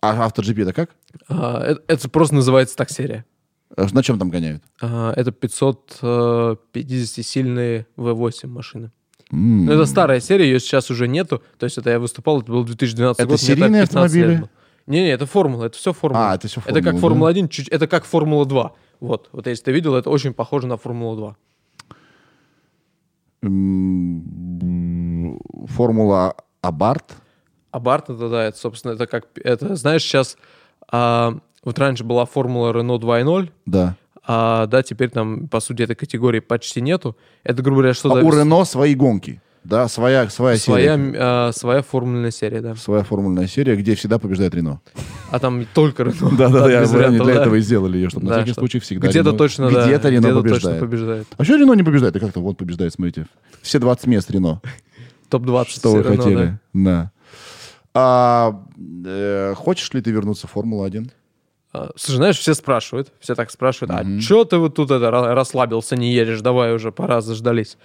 А 0.01 0.27
Auto 0.27 0.41
GP 0.41 0.61
это 0.63 0.73
как? 0.73 0.89
А, 1.27 1.61
это, 1.61 1.81
это 1.87 2.09
просто 2.09 2.35
называется 2.35 2.75
так 2.75 2.89
серия. 2.89 3.25
А 3.75 3.85
На 3.91 4.01
чем 4.03 4.17
там 4.17 4.29
гоняют? 4.29 4.63
А, 4.81 5.13
это 5.15 5.31
550-сильные 5.31 7.85
V8 7.97 8.47
машины. 8.47 8.91
М. 9.31 9.65
Ну, 9.65 9.71
это 9.73 9.85
старая 9.85 10.19
серия, 10.21 10.45
ее 10.45 10.59
сейчас 10.59 10.89
уже 10.89 11.07
нету. 11.07 11.43
То 11.59 11.65
есть 11.65 11.77
это 11.77 11.91
я 11.91 11.99
выступал, 11.99 12.41
это 12.41 12.51
был 12.51 12.63
2012 12.63 13.19
Это 13.19 13.27
год. 13.29 13.39
тогда 13.39 13.53
серийные 13.53 13.81
15 13.83 14.15
лет 14.15 14.23
автомобили? 14.25 14.49
Не-не, 14.87 15.09
это 15.11 15.27
формула, 15.27 15.65
это 15.65 15.77
все 15.77 15.93
формула. 15.93 16.31
А, 16.31 16.35
это 16.35 16.47
всё 16.47 16.61
Это 16.65 16.73
как 16.81 16.93
Формула, 16.93 17.01
Формула 17.01 17.29
1, 17.29 17.47
чуть, 17.49 17.67
это 17.67 17.85
как 17.87 18.05
Формула 18.05 18.45
2. 18.47 18.71
Вот, 19.01 19.29
вот 19.31 19.45
если 19.47 19.65
ты 19.65 19.71
видел, 19.71 19.93
это 19.95 20.09
очень 20.09 20.33
похоже 20.33 20.65
на 20.65 20.77
Формулу 20.77 21.15
2. 21.15 21.27
М, 21.29 21.35
Формула 25.67 26.35
Абарт. 26.61 27.15
Абарт, 27.71 28.09
это 28.09 28.29
да, 28.29 28.43
это, 28.45 28.57
собственно, 28.57 28.93
это 28.93 29.05
как, 29.07 29.27
это, 29.35 29.75
знаешь, 29.75 30.01
сейчас, 30.01 30.37
а, 30.91 31.37
вот 31.63 31.77
раньше 31.77 32.03
была 32.03 32.25
формула 32.25 32.71
Renault 32.73 32.99
2.0, 32.99 33.51
Да. 33.65 33.95
а, 34.25 34.65
да, 34.65 34.81
теперь 34.81 35.09
там, 35.11 35.47
по 35.47 35.59
сути, 35.59 35.83
этой 35.83 35.95
категории 35.95 36.39
почти 36.39 36.81
нету. 36.81 37.15
Это, 37.43 37.61
грубо 37.61 37.81
говоря, 37.81 37.93
что 37.93 38.11
А 38.11 38.21
у 38.21 38.31
Рено 38.31 38.65
свои 38.65 38.95
гонки. 38.95 39.41
Да, 39.63 39.87
своя, 39.87 40.29
своя, 40.29 40.57
своя, 40.57 40.95
серия. 40.97 41.15
а, 41.19 41.51
своя 41.51 41.81
формульная 41.81 42.31
серия, 42.31 42.61
да. 42.61 42.75
Своя 42.75 43.03
формульная 43.03 43.47
серия, 43.47 43.75
где 43.75 43.95
всегда 43.95 44.17
побеждает 44.17 44.55
Рено. 44.55 44.81
А 45.31 45.39
там 45.39 45.65
только 45.73 46.03
Renault. 46.03 46.35
Да, 46.37 46.49
да, 46.49 46.67
да, 46.67 47.05
они 47.07 47.19
для 47.19 47.33
этого 47.33 47.55
и 47.55 47.59
сделали 47.61 47.97
ее, 47.97 48.09
чтобы 48.09 48.27
на 48.27 48.35
всякий 48.37 48.53
случай 48.53 48.79
всегда 48.79 49.07
Где-то 49.09 49.29
Рено- 49.31 49.37
точно, 49.37 49.69
да. 49.69 49.85
Где-то 49.85 50.09
Рено 50.09 50.41
побеждает. 50.41 51.27
А 51.37 51.43
что 51.43 51.55
Рено 51.57 51.73
не 51.73 51.83
побеждает? 51.83 52.15
И 52.15 52.19
как-то 52.19 52.39
вот 52.39 52.57
побеждает, 52.57 52.93
смотрите. 52.93 53.27
Все 53.61 53.79
20 53.79 54.07
мест 54.07 54.31
Рено. 54.31 54.61
Топ-20 55.29 55.69
Что 55.69 55.91
вы 55.91 56.03
хотели? 56.03 56.59
да. 56.73 57.11
А, 57.93 58.61
э, 59.05 59.53
хочешь 59.55 59.91
ли 59.93 60.01
ты 60.01 60.11
вернуться 60.11 60.47
в 60.47 60.51
Формулу-1? 60.51 61.09
А, 61.73 61.89
Слушай, 61.95 62.17
знаешь, 62.17 62.37
все 62.37 62.53
спрашивают, 62.53 63.11
все 63.19 63.35
так 63.35 63.51
спрашивают, 63.51 63.91
а 63.91 64.21
что 64.21 64.43
ты 64.45 64.57
вот 64.57 64.75
тут 64.75 64.89
это 64.91 65.05
ра- 65.05 65.33
расслабился, 65.33 65.95
не 65.95 66.13
едешь, 66.13 66.41
давай 66.41 66.73
уже, 66.73 66.91
пора, 66.91 67.21
заждались. 67.21 67.77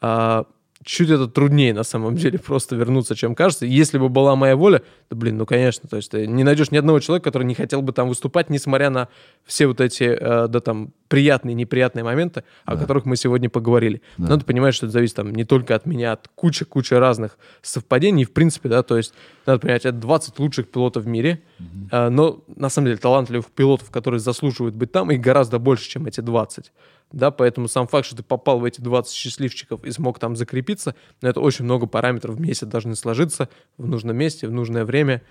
А, 0.00 0.44
чуть 0.84 1.10
это 1.10 1.26
труднее 1.26 1.74
на 1.74 1.82
самом 1.82 2.16
деле 2.16 2.38
просто 2.38 2.76
вернуться, 2.76 3.14
чем 3.14 3.34
кажется. 3.34 3.66
Если 3.66 3.98
бы 3.98 4.08
была 4.08 4.36
моя 4.36 4.56
воля, 4.56 4.82
то, 5.08 5.16
блин, 5.16 5.36
ну, 5.36 5.46
конечно, 5.46 5.88
то 5.88 5.96
есть 5.96 6.10
ты 6.10 6.26
не 6.26 6.44
найдешь 6.44 6.70
ни 6.70 6.76
одного 6.76 7.00
человека, 7.00 7.24
который 7.24 7.44
не 7.44 7.54
хотел 7.54 7.82
бы 7.82 7.92
там 7.92 8.08
выступать, 8.08 8.50
несмотря 8.50 8.90
на 8.90 9.08
все 9.44 9.66
вот 9.66 9.80
эти, 9.80 10.04
э, 10.04 10.48
да, 10.48 10.60
там, 10.60 10.92
приятные, 11.08 11.54
неприятные 11.54 12.04
моменты, 12.04 12.44
о 12.64 12.76
которых 12.76 13.06
мы 13.06 13.16
сегодня 13.16 13.48
поговорили. 13.48 14.02
Да. 14.18 14.28
Надо 14.28 14.44
понимать, 14.44 14.74
что 14.74 14.86
это 14.86 14.92
зависит 14.92 15.16
там 15.16 15.34
не 15.34 15.44
только 15.44 15.74
от 15.74 15.86
меня, 15.86 16.12
от 16.12 16.28
кучи-кучи 16.34 16.94
разных 16.94 17.38
совпадений, 17.62 18.24
в 18.24 18.32
принципе, 18.32 18.68
да, 18.68 18.82
то 18.82 18.96
есть 18.96 19.14
надо 19.46 19.60
понимать, 19.60 19.84
это 19.84 19.96
20 19.96 20.38
лучших 20.38 20.68
пилотов 20.68 21.04
в 21.04 21.06
мире, 21.06 21.42
э, 21.90 22.08
но 22.08 22.42
на 22.54 22.68
самом 22.68 22.86
деле 22.86 22.98
талантливых 22.98 23.46
пилотов, 23.46 23.90
которые 23.90 24.20
заслуживают 24.20 24.74
быть 24.74 24.92
там, 24.92 25.10
их 25.10 25.20
гораздо 25.20 25.58
больше, 25.58 25.88
чем 25.88 26.06
эти 26.06 26.20
20 26.20 26.72
да, 27.12 27.30
поэтому 27.30 27.68
сам 27.68 27.86
факт, 27.86 28.06
что 28.06 28.16
ты 28.16 28.22
попал 28.22 28.60
в 28.60 28.64
эти 28.64 28.80
20 28.80 29.12
счастливчиков 29.12 29.84
и 29.84 29.90
смог 29.90 30.18
там 30.18 30.36
закрепиться, 30.36 30.94
ну, 31.22 31.28
это 31.28 31.40
очень 31.40 31.64
много 31.64 31.86
параметров 31.86 32.36
вместе 32.36 32.66
должны 32.66 32.94
сложиться 32.96 33.48
в 33.78 33.86
нужном 33.86 34.16
месте, 34.16 34.46
в 34.46 34.52
нужное 34.52 34.84
время. 34.84 35.22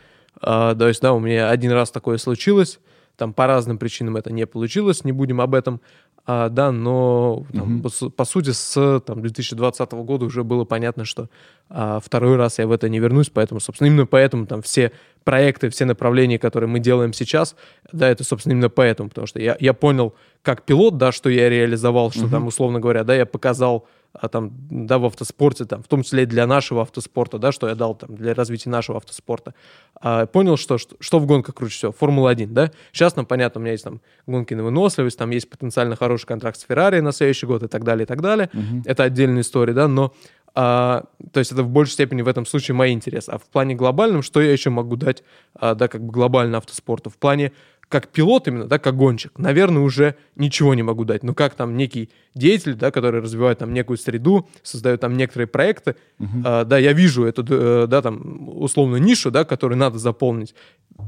А, 0.41 0.75
то 0.75 0.87
есть, 0.87 1.01
да, 1.01 1.13
у 1.13 1.19
меня 1.19 1.49
один 1.49 1.71
раз 1.71 1.91
такое 1.91 2.17
случилось, 2.17 2.79
там 3.15 3.33
по 3.33 3.47
разным 3.47 3.77
причинам 3.77 4.17
это 4.17 4.31
не 4.31 4.45
получилось, 4.45 5.03
не 5.03 5.11
будем 5.11 5.41
об 5.41 5.53
этом, 5.53 5.81
а, 6.29 6.49
да, 6.49 6.73
но 6.73 7.45
там, 7.53 7.81
по, 7.81 7.89
су- 7.89 8.09
по 8.09 8.25
сути 8.25 8.49
с 8.51 8.99
там, 9.05 9.21
2020 9.21 9.91
года 9.93 10.25
уже 10.25 10.43
было 10.43 10.65
понятно, 10.65 11.05
что 11.05 11.29
а, 11.69 11.99
второй 12.03 12.35
раз 12.35 12.59
я 12.59 12.67
в 12.67 12.71
это 12.73 12.89
не 12.89 12.99
вернусь, 12.99 13.29
поэтому, 13.29 13.61
собственно, 13.61 13.87
именно 13.87 14.05
поэтому 14.05 14.45
там 14.45 14.61
все 14.61 14.91
проекты, 15.23 15.69
все 15.69 15.85
направления, 15.85 16.37
которые 16.37 16.69
мы 16.69 16.79
делаем 16.79 17.13
сейчас, 17.13 17.55
да, 17.93 18.09
это, 18.09 18.25
собственно, 18.25 18.53
именно 18.53 18.69
поэтому, 18.69 19.07
потому 19.09 19.25
что 19.25 19.39
я, 19.39 19.55
я 19.59 19.73
понял, 19.73 20.13
как 20.41 20.63
пилот, 20.63 20.97
да, 20.97 21.13
что 21.13 21.29
я 21.29 21.49
реализовал, 21.49 22.11
что 22.11 22.29
там, 22.29 22.47
условно 22.47 22.79
говоря, 22.81 23.03
да, 23.05 23.15
я 23.15 23.25
показал 23.25 23.87
а, 24.19 24.29
там, 24.29 24.51
да, 24.69 24.97
в 24.97 25.05
автоспорте, 25.05 25.65
там, 25.65 25.83
в 25.83 25.87
том 25.87 26.03
числе 26.03 26.23
и 26.23 26.25
для 26.25 26.47
нашего 26.47 26.81
автоспорта, 26.81 27.37
да, 27.37 27.51
что 27.51 27.67
я 27.67 27.75
дал 27.75 27.95
там 27.95 28.15
для 28.15 28.33
развития 28.33 28.69
нашего 28.69 28.97
автоспорта. 28.97 29.53
А, 29.95 30.25
понял, 30.25 30.57
что, 30.57 30.77
что, 30.77 30.95
что 30.99 31.19
в 31.19 31.25
гонках 31.25 31.55
круче 31.55 31.75
всего? 31.75 31.91
Формула-1, 31.91 32.47
да? 32.47 32.71
Сейчас 32.91 33.15
нам 33.15 33.25
понятно, 33.25 33.59
у 33.59 33.61
меня 33.63 33.73
есть 33.73 33.83
там 33.83 34.01
гонки 34.25 34.53
на 34.53 34.63
выносливость, 34.63 35.17
там 35.17 35.29
есть 35.29 35.49
потенциально 35.49 35.95
хороший 35.95 36.25
контракт 36.25 36.59
с 36.59 36.63
Феррари 36.63 36.99
на 36.99 37.11
следующий 37.11 37.45
год 37.45 37.63
и 37.63 37.67
так 37.67 37.83
далее, 37.83 38.03
и 38.03 38.07
так 38.07 38.21
далее. 38.21 38.49
Это 38.85 39.03
отдельная 39.03 39.41
история, 39.41 39.73
да, 39.73 39.87
но 39.87 40.13
а, 40.59 41.03
то 41.33 41.39
есть 41.39 41.51
это 41.51 41.61
в 41.61 41.69
большей 41.69 41.91
степени 41.91 42.23
в 42.23 42.27
этом 42.27 42.47
случае 42.47 42.73
мои 42.73 42.91
интересы. 42.91 43.29
А 43.29 43.37
в 43.37 43.43
плане 43.43 43.75
глобальном, 43.75 44.23
что 44.23 44.41
я 44.41 44.51
еще 44.51 44.71
могу 44.71 44.95
дать, 44.95 45.23
а, 45.53 45.75
да, 45.75 45.87
как 45.87 46.03
бы 46.03 46.11
глобально 46.11 46.57
автоспорту? 46.57 47.11
В 47.11 47.17
плане 47.17 47.51
как 47.89 48.09
пилот 48.09 48.47
именно, 48.47 48.65
да, 48.65 48.79
как 48.79 48.95
гонщик, 48.97 49.37
наверное, 49.37 49.81
уже 49.81 50.15
ничего 50.35 50.73
не 50.73 50.83
могу 50.83 51.05
дать. 51.05 51.23
Но 51.23 51.33
как 51.33 51.55
там 51.55 51.77
некий 51.77 52.09
деятель, 52.35 52.73
да, 52.75 52.91
который 52.91 53.21
развивает 53.21 53.59
там 53.59 53.73
некую 53.73 53.97
среду, 53.97 54.49
создает 54.61 54.99
там 55.01 55.15
некоторые 55.15 55.47
проекты, 55.47 55.95
а, 56.43 56.65
да, 56.65 56.77
я 56.77 56.91
вижу 56.91 57.23
эту, 57.23 57.45
э, 57.49 57.87
да, 57.87 58.01
там, 58.01 58.49
условно, 58.59 58.97
нишу, 58.97 59.31
да, 59.31 59.45
которую 59.45 59.77
надо 59.77 59.99
заполнить. 59.99 60.53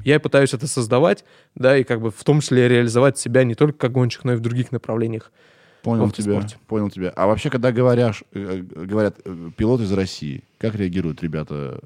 Я 0.06 0.19
пытаюсь 0.19 0.53
это 0.53 0.68
создавать, 0.68 1.26
да, 1.56 1.77
и 1.77 1.84
как 1.84 1.99
бы 1.99 2.11
в 2.11 2.23
том 2.23 2.39
числе 2.39 2.69
реализовать 2.69 3.18
себя 3.18 3.43
не 3.43 3.56
только 3.56 3.77
как 3.77 3.91
гонщик, 3.91 4.23
но 4.23 4.34
и 4.34 4.35
в 4.35 4.41
других 4.41 4.72
направлениях. 4.72 5.31
Понял 5.81 6.11
тебя, 6.11 6.45
понял 6.68 6.89
тебя. 6.89 7.11
А 7.15 7.27
вообще, 7.27 7.49
когда 7.49 7.72
говорят, 7.72 8.18
э, 8.34 8.61
говорят 8.61 9.18
э, 9.26 9.49
пилот 9.56 9.81
из 9.81 9.91
России, 9.91 10.43
как 10.57 10.76
реагируют 10.76 11.23
ребята? 11.23 11.81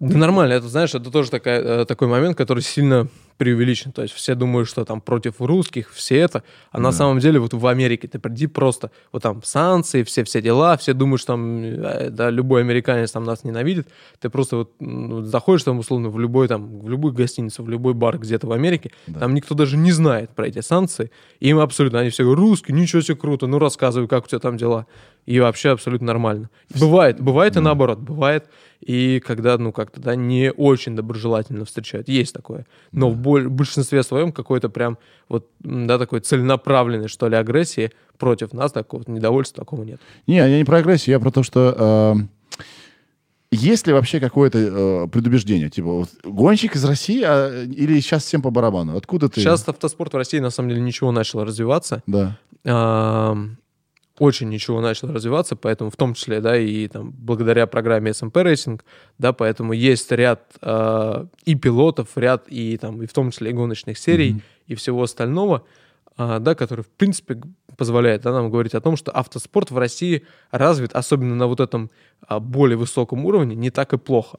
Да 0.00 0.18
нормально, 0.18 0.54
это, 0.54 0.68
знаешь, 0.68 0.94
это 0.94 1.10
тоже 1.10 1.30
такая, 1.30 1.60
э, 1.60 1.84
такой 1.84 2.08
момент, 2.08 2.36
который 2.36 2.62
сильно 2.62 3.08
преувеличен. 3.40 3.90
То 3.92 4.02
есть 4.02 4.12
все 4.12 4.34
думают, 4.34 4.68
что 4.68 4.84
там 4.84 5.00
против 5.00 5.40
русских, 5.40 5.90
все 5.94 6.18
это. 6.18 6.42
А 6.70 6.78
на 6.78 6.92
самом 6.92 7.20
деле 7.20 7.40
вот 7.40 7.54
в 7.54 7.66
Америке 7.66 8.06
ты 8.06 8.18
приди 8.18 8.46
просто, 8.46 8.90
вот 9.12 9.22
там 9.22 9.42
санкции, 9.42 10.02
все, 10.02 10.24
все 10.24 10.42
дела, 10.42 10.76
все 10.76 10.92
думают, 10.92 11.22
что 11.22 11.32
там, 11.32 11.62
э, 11.62 12.10
да, 12.10 12.28
любой 12.28 12.60
американец 12.60 13.12
там 13.12 13.24
нас 13.24 13.42
ненавидит. 13.42 13.88
Ты 14.20 14.28
просто 14.28 14.56
вот 14.56 14.72
м, 14.78 15.24
заходишь 15.24 15.62
там 15.64 15.78
условно 15.78 16.10
в 16.10 16.18
любой 16.18 16.48
там, 16.48 16.80
в 16.80 16.90
любую 16.90 17.14
гостиницу, 17.14 17.62
в 17.62 17.70
любой 17.70 17.94
бар 17.94 18.18
где-то 18.18 18.46
в 18.46 18.52
Америке, 18.52 18.90
там 19.18 19.32
никто 19.32 19.54
даже 19.54 19.78
не 19.78 19.92
знает 19.92 20.30
про 20.34 20.46
эти 20.46 20.60
санкции. 20.60 21.10
Им 21.40 21.60
абсолютно, 21.60 22.00
они 22.00 22.10
все 22.10 22.24
говорят, 22.24 22.40
русский, 22.40 22.74
ничего 22.74 23.00
себе 23.00 23.16
круто, 23.16 23.46
ну 23.46 23.58
рассказывай, 23.58 24.06
как 24.06 24.26
у 24.26 24.28
тебя 24.28 24.38
там 24.38 24.58
дела. 24.58 24.86
И 25.26 25.38
вообще 25.38 25.70
абсолютно 25.70 26.08
нормально. 26.08 26.50
Бывает, 26.78 27.20
бывает 27.20 27.56
и 27.56 27.60
наоборот, 27.60 27.98
бывает. 27.98 28.46
И 28.80 29.20
когда, 29.20 29.58
ну, 29.58 29.72
как-то, 29.72 30.00
да, 30.00 30.14
не 30.14 30.50
очень 30.50 30.96
доброжелательно 30.96 31.64
встречают. 31.64 32.08
Есть 32.08 32.34
такое. 32.34 32.66
Но 32.92 33.10
в 33.10 33.16
боль- 33.16 33.46
в 33.46 33.52
большинстве 33.52 34.02
своем 34.02 34.32
какой-то 34.32 34.70
прям 34.70 34.98
вот, 35.28 35.48
да, 35.60 35.98
такой 35.98 36.20
целенаправленной, 36.20 37.08
что 37.08 37.28
ли, 37.28 37.36
агрессии 37.36 37.90
против 38.18 38.52
нас, 38.52 38.72
такого 38.72 39.04
недовольства 39.06 39.64
такого 39.64 39.84
нет. 39.84 40.00
Не, 40.26 40.36
я 40.36 40.58
не 40.58 40.64
про 40.64 40.78
агрессию, 40.78 41.14
я 41.14 41.20
про 41.20 41.30
то, 41.30 41.42
что 41.42 42.16
э, 42.18 42.64
есть 43.52 43.86
ли 43.86 43.92
вообще 43.92 44.20
какое-то 44.20 44.58
э, 44.58 45.08
предубеждение? 45.08 45.68
Типа, 45.68 45.88
вот, 45.88 46.08
гонщик 46.24 46.76
из 46.76 46.84
России 46.84 47.22
а, 47.22 47.64
или 47.64 47.98
сейчас 48.00 48.24
всем 48.24 48.42
по 48.42 48.50
барабану? 48.50 48.96
Откуда 48.96 49.28
ты? 49.28 49.40
Сейчас 49.40 49.68
автоспорт 49.68 50.14
в 50.14 50.16
России, 50.16 50.38
на 50.38 50.50
самом 50.50 50.70
деле, 50.70 50.80
ничего 50.80 51.12
начал 51.12 51.44
развиваться. 51.44 52.02
Да. 52.06 52.38
Ам, 52.64 53.56
очень 54.20 54.50
ничего 54.50 54.82
начал 54.82 55.10
развиваться, 55.10 55.56
поэтому 55.56 55.90
в 55.90 55.96
том 55.96 56.12
числе, 56.12 56.40
да, 56.42 56.56
и 56.56 56.86
там 56.88 57.10
благодаря 57.10 57.66
программе 57.66 58.10
SMP 58.10 58.44
Racing, 58.44 58.80
да, 59.18 59.32
поэтому 59.32 59.72
есть 59.72 60.12
ряд 60.12 60.42
а, 60.60 61.26
и 61.46 61.54
пилотов, 61.54 62.08
ряд 62.16 62.44
и 62.48 62.76
там, 62.76 63.02
и 63.02 63.06
в 63.06 63.12
том 63.14 63.30
числе 63.30 63.50
и 63.50 63.54
гоночных 63.54 63.96
серий, 63.96 64.42
и 64.66 64.74
всего 64.74 65.02
остального, 65.02 65.64
а, 66.18 66.38
да, 66.38 66.54
который, 66.54 66.82
в 66.82 66.90
принципе, 66.90 67.40
позволяет 67.78 68.20
да, 68.20 68.32
нам 68.32 68.50
говорить 68.50 68.74
о 68.74 68.82
том, 68.82 68.98
что 68.98 69.10
автоспорт 69.10 69.70
в 69.70 69.78
России 69.78 70.26
развит, 70.50 70.92
особенно 70.92 71.34
на 71.34 71.46
вот 71.46 71.60
этом 71.60 71.90
а, 72.20 72.40
более 72.40 72.76
высоком 72.76 73.24
уровне, 73.24 73.56
не 73.56 73.70
так 73.70 73.94
и 73.94 73.98
плохо. 73.98 74.38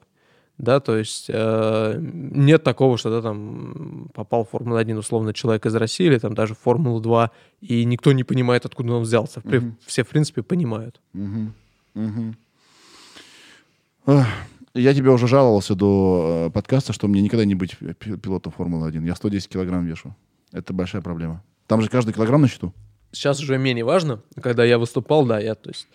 Да, 0.59 0.79
то 0.79 0.95
есть 0.95 1.25
э, 1.27 1.95
нет 1.99 2.63
такого, 2.63 2.95
что 2.99 3.09
да, 3.09 3.23
там 3.23 3.90
попал 4.13 4.43
в 4.45 4.49
Формулу-1 4.49 4.95
условно 4.97 5.33
человек 5.33 5.65
из 5.65 5.75
России 5.75 6.05
или 6.07 6.17
там 6.17 6.33
даже 6.33 6.53
в 6.55 6.59
Формулу-2, 6.59 7.29
и 7.61 7.85
никто 7.85 8.11
не 8.11 8.23
понимает, 8.23 8.65
откуда 8.65 8.93
он 8.93 9.03
взялся. 9.03 9.39
В 9.39 9.43
при- 9.43 9.73
Все, 9.85 10.03
в 10.03 10.07
принципе, 10.09 10.43
понимают. 10.43 10.99
Ах, 14.05 14.27
Я 14.73 14.93
тебе 14.93 15.09
уже 15.11 15.27
жаловался 15.27 15.75
до 15.75 16.45
э, 16.47 16.51
подкаста, 16.51 16.93
что 16.93 17.07
мне 17.07 17.21
никогда 17.21 17.43
не 17.45 17.55
быть 17.55 17.77
пи- 17.77 18.15
пилотом 18.17 18.53
Формулы-1. 18.53 19.05
Я 19.05 19.15
110 19.15 19.49
килограмм 19.49 19.85
вешу. 19.85 20.15
Это 20.53 20.73
большая 20.73 21.01
проблема. 21.01 21.43
Там 21.67 21.81
же 21.81 21.89
каждый 21.89 22.13
килограмм 22.13 22.41
на 22.41 22.47
счету. 22.47 22.73
Сейчас 23.11 23.41
уже 23.41 23.57
менее 23.57 23.83
важно. 23.83 24.21
Когда 24.41 24.63
я 24.63 24.77
выступал, 24.77 25.25
да, 25.25 25.39
я, 25.39 25.55
то 25.55 25.69
есть, 25.69 25.87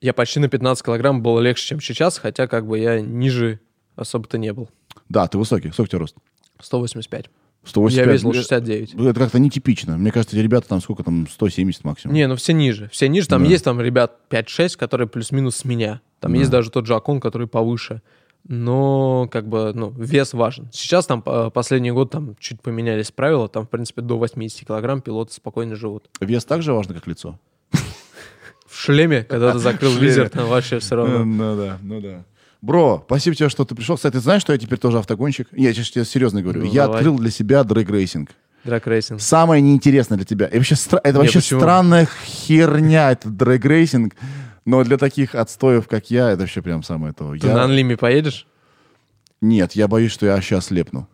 я 0.00 0.12
почти 0.12 0.38
на 0.40 0.48
15 0.48 0.84
килограмм 0.84 1.22
было 1.22 1.40
легче, 1.40 1.66
чем 1.66 1.80
сейчас, 1.80 2.18
хотя 2.18 2.46
как 2.46 2.66
бы 2.66 2.78
я 2.78 3.00
ниже 3.00 3.58
особо-то 3.96 4.38
не 4.38 4.52
был. 4.52 4.70
Да, 5.08 5.26
ты 5.26 5.36
высокий. 5.36 5.70
Сколько 5.72 5.82
у 5.82 5.90
тебя 5.90 5.98
рост? 6.00 6.16
185. 6.60 7.30
185. 7.64 8.06
Я 8.06 8.12
весил 8.12 8.30
Э, 8.30 8.34
69. 8.34 8.94
Это 8.94 9.20
как-то 9.20 9.38
нетипично. 9.40 9.96
Мне 9.98 10.12
кажется, 10.12 10.36
эти 10.36 10.42
ребята 10.42 10.68
там 10.68 10.80
сколько 10.80 11.02
там, 11.02 11.26
170 11.28 11.82
максимум. 11.84 12.14
Не, 12.14 12.26
ну 12.28 12.36
все 12.36 12.52
ниже. 12.52 12.88
Все 12.92 13.08
ниже. 13.08 13.26
Там 13.28 13.42
Да. 13.42 13.48
есть 13.50 13.64
там 13.64 13.80
ребят 13.80 14.18
5-6, 14.30 14.76
которые 14.76 15.08
плюс-минус 15.08 15.56
с 15.56 15.64
меня. 15.64 16.00
Там 16.20 16.32
есть 16.34 16.50
даже 16.50 16.70
тот 16.70 16.86
же 16.86 16.94
Акон, 16.94 17.20
который 17.20 17.46
повыше. 17.48 18.02
Но 18.48 19.28
как 19.32 19.48
бы, 19.48 19.72
ну, 19.74 19.90
вес 19.90 20.32
важен. 20.32 20.68
Сейчас 20.72 21.06
там 21.06 21.20
э, 21.26 21.50
последний 21.52 21.90
год 21.90 22.10
там 22.12 22.36
чуть 22.38 22.60
поменялись 22.62 23.10
правила. 23.10 23.48
Там, 23.48 23.66
в 23.66 23.68
принципе, 23.68 24.02
до 24.02 24.16
80 24.18 24.66
килограмм 24.68 25.00
пилоты 25.00 25.32
спокойно 25.34 25.74
живут. 25.74 26.08
Вес 26.20 26.44
так 26.44 26.62
же 26.62 26.72
важно, 26.72 26.94
как 26.94 27.08
лицо? 27.08 27.40
В 28.68 28.76
шлеме, 28.78 29.24
когда 29.24 29.52
ты 29.52 29.58
закрыл 29.58 29.92
визор, 29.96 30.28
там 30.28 30.48
вообще 30.48 30.78
все 30.78 30.94
равно. 30.96 31.24
Ну 31.24 31.56
да, 31.56 31.78
ну 31.82 32.00
да. 32.00 32.24
Бро, 32.66 33.04
спасибо 33.06 33.36
тебе, 33.36 33.48
что 33.48 33.64
ты 33.64 33.76
пришел. 33.76 33.94
Кстати, 33.94 34.14
ты 34.14 34.18
знаешь, 34.20 34.42
что 34.42 34.52
я 34.52 34.58
теперь 34.58 34.78
тоже 34.80 34.98
автогонщик? 34.98 35.46
Я 35.52 35.72
сейчас 35.72 35.88
тебе 35.90 36.04
серьезно 36.04 36.42
говорю. 36.42 36.62
Ну, 36.64 36.66
я 36.72 36.82
давай. 36.86 36.96
открыл 36.98 37.16
для 37.16 37.30
себя 37.30 37.62
дрэг-рейсинг. 37.62 38.30
Драг-рейсинг. 38.64 39.20
Самое 39.20 39.62
неинтересное 39.62 40.16
для 40.18 40.24
тебя. 40.26 40.46
И 40.46 40.56
вообще, 40.56 40.74
стра- 40.74 40.98
это 41.04 41.12
Не, 41.12 41.18
вообще 41.18 41.38
почему? 41.38 41.60
странная 41.60 42.08
херня, 42.24 43.12
этот 43.12 43.36
дрэг-рейсинг. 43.36 44.16
Но 44.64 44.82
для 44.82 44.98
таких 44.98 45.36
отстоев, 45.36 45.86
как 45.86 46.10
я, 46.10 46.30
это 46.30 46.40
вообще 46.40 46.60
прям 46.60 46.82
самое 46.82 47.12
то. 47.12 47.36
Ты 47.36 47.46
Я- 47.46 47.54
на 47.54 47.62
Unlim 47.62 47.90
е 47.90 47.96
поедешь? 47.96 48.48
Нет, 49.40 49.72
я 49.74 49.86
боюсь, 49.86 50.10
что 50.10 50.26
я 50.26 50.40
сейчас 50.40 50.66
слепну. 50.66 51.06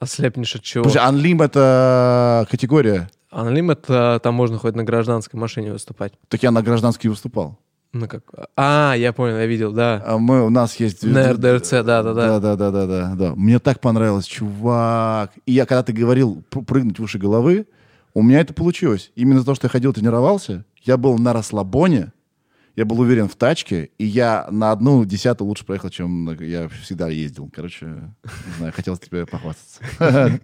Ослепнешь 0.00 0.56
от 0.56 0.62
чего? 0.64 0.82
Слушай, 0.82 1.02
Unlim 1.02 1.42
это 1.42 2.44
категория. 2.50 3.08
Unlim 3.30 3.70
это 3.70 4.18
там 4.20 4.34
можно 4.34 4.58
хоть 4.58 4.74
на 4.74 4.82
гражданской 4.82 5.38
машине 5.38 5.72
выступать. 5.72 6.14
Так 6.28 6.42
я 6.42 6.50
на 6.50 6.62
гражданский 6.62 7.08
выступал. 7.08 7.56
Ну 7.92 8.06
как? 8.06 8.22
А, 8.56 8.94
я 8.96 9.12
понял, 9.12 9.38
я 9.38 9.46
видел, 9.46 9.72
да. 9.72 10.02
А 10.06 10.18
мы, 10.18 10.44
у 10.44 10.50
нас 10.50 10.76
есть... 10.76 11.02
На 11.04 11.32
РДРЦ, 11.32 11.70
да-да-да. 11.70 12.38
Да, 12.38 12.40
да, 12.40 12.56
да, 12.56 12.70
да, 12.70 12.86
да, 12.86 13.14
да. 13.14 13.34
Мне 13.34 13.58
так 13.58 13.80
понравилось, 13.80 14.26
чувак. 14.26 15.32
И 15.46 15.52
я, 15.52 15.64
когда 15.64 15.82
ты 15.82 15.92
говорил 15.92 16.42
пр- 16.50 16.64
прыгнуть 16.64 16.98
выше 16.98 17.18
головы, 17.18 17.66
у 18.14 18.22
меня 18.22 18.40
это 18.40 18.52
получилось. 18.52 19.10
Именно 19.14 19.40
за 19.40 19.46
то, 19.46 19.54
что 19.54 19.66
я 19.66 19.70
ходил, 19.70 19.92
тренировался, 19.92 20.64
я 20.82 20.96
был 20.98 21.16
на 21.18 21.32
расслабоне, 21.32 22.12
Я 22.78 22.84
был 22.84 23.00
уверен 23.00 23.28
в 23.28 23.34
тачке, 23.34 23.90
и 23.98 24.04
я 24.04 24.46
на 24.52 24.70
одну 24.70 25.04
десятую 25.04 25.48
лучше 25.48 25.66
проехал, 25.66 25.90
чем 25.90 26.30
я 26.40 26.68
всегда 26.68 27.08
ездил. 27.08 27.50
Короче, 27.52 27.86
не 27.86 28.52
знаю, 28.56 28.72
хотел 28.72 28.96
тебе 28.96 29.26
похвастаться. 29.26 29.82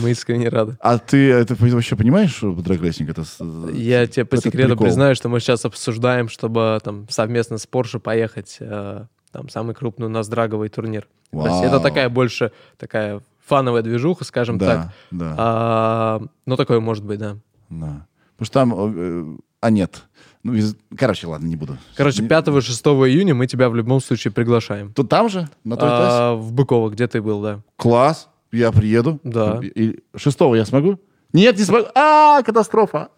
Мы 0.00 0.12
искренне 0.12 0.48
рады. 0.50 0.76
А 0.80 0.98
ты 0.98 1.32
это 1.32 1.56
вообще 1.58 1.96
понимаешь, 1.96 2.32
что 2.32 2.52
дрэглейсинг 2.54 3.10
это... 3.10 3.24
с- 3.24 3.40
Я 3.74 4.06
тебе 4.06 4.24
по 4.24 4.36
секрету 4.36 4.68
прикол. 4.68 4.86
признаю, 4.86 5.16
что 5.16 5.28
мы 5.28 5.40
сейчас 5.40 5.64
обсуждаем, 5.64 6.28
чтобы 6.28 6.78
там 6.84 7.08
совместно 7.08 7.58
с 7.58 7.66
Порше 7.66 7.98
поехать 7.98 8.58
э, 8.60 9.06
там 9.32 9.48
самый 9.48 9.74
крупный 9.74 10.06
у 10.06 10.10
нас 10.10 10.28
драговый 10.28 10.68
турнир. 10.68 11.08
То 11.32 11.44
есть 11.44 11.62
это 11.64 11.72
Вау. 11.78 11.82
такая 11.82 12.08
больше 12.08 12.52
такая 12.76 13.20
фановая 13.44 13.82
движуха, 13.82 14.22
скажем 14.24 14.60
так. 14.60 14.92
Да, 15.10 15.26
да, 15.26 15.34
А, 15.36 16.22
ну, 16.46 16.56
такое 16.56 16.78
может 16.78 17.04
быть, 17.04 17.18
да. 17.18 17.36
да. 17.68 18.06
Потому 18.36 18.46
что 18.46 18.52
там... 18.52 18.74
э, 18.76 19.36
А, 19.60 19.70
нет. 19.70 20.04
Ну, 20.44 20.54
из- 20.54 20.76
короче, 20.96 21.26
ладно, 21.26 21.46
не 21.46 21.56
буду. 21.56 21.76
Короче, 21.96 22.22
Не- 22.22 22.28
5-6 22.28 23.06
июня 23.08 23.34
мы 23.34 23.46
тебя 23.46 23.68
в 23.68 23.74
любом 23.74 24.00
случае 24.00 24.32
приглашаем. 24.32 24.92
Тут 24.92 25.08
там 25.08 25.28
же? 25.28 25.48
На 25.64 25.76
той? 25.76 25.88
А, 25.90 26.34
в 26.34 26.52
Быково, 26.52 26.90
где 26.90 27.06
ты 27.08 27.20
был, 27.20 27.42
да. 27.42 27.60
Класс, 27.76 28.28
я 28.52 28.70
приеду. 28.72 29.20
Да. 29.24 29.60
И 29.62 29.98
шестого 30.16 30.54
я 30.54 30.64
смогу? 30.64 30.98
Нет, 31.32 31.58
не 31.58 31.64
смогу. 31.64 31.86
А, 31.94 32.42
катастрофа. 32.42 33.08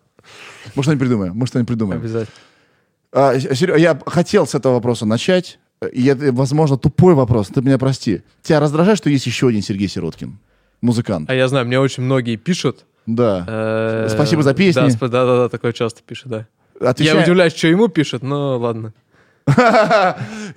Может, 0.74 0.84
что-нибудь 0.88 1.00
придумаем. 1.06 1.34
Может, 1.34 1.52
что-нибудь 1.52 1.68
придумаем. 1.68 2.00
Обязательно. 2.00 2.34
А, 3.12 3.34
Серё- 3.36 3.78
я 3.78 3.98
хотел 4.06 4.46
с 4.46 4.54
этого 4.54 4.74
вопроса 4.74 5.06
начать. 5.06 5.58
И 5.92 6.06
это, 6.06 6.32
возможно, 6.32 6.76
тупой 6.76 7.14
вопрос. 7.14 7.48
Ты 7.48 7.62
меня 7.62 7.78
прости. 7.78 8.22
Тебя 8.42 8.60
раздражает, 8.60 8.98
что 8.98 9.08
есть 9.08 9.26
еще 9.26 9.48
один 9.48 9.62
Сергей 9.62 9.88
Сироткин? 9.88 10.38
Музыкант. 10.82 11.28
А 11.30 11.34
я 11.34 11.48
знаю, 11.48 11.66
мне 11.66 11.78
очень 11.80 12.02
многие 12.02 12.36
пишут. 12.36 12.84
Да. 13.06 13.44
э, 13.48 14.08
Спасибо 14.10 14.42
за 14.42 14.52
песни. 14.54 14.80
Да, 14.80 14.86
сп- 14.88 15.08
да-да-да, 15.08 15.48
такое 15.48 15.72
часто 15.72 16.02
пишут, 16.02 16.28
да. 16.28 16.46
Отвечай- 16.80 17.16
Я 17.16 17.22
удивляюсь, 17.22 17.54
что 17.54 17.68
ему 17.68 17.88
пишут, 17.88 18.22
но 18.22 18.58
ладно. 18.58 18.92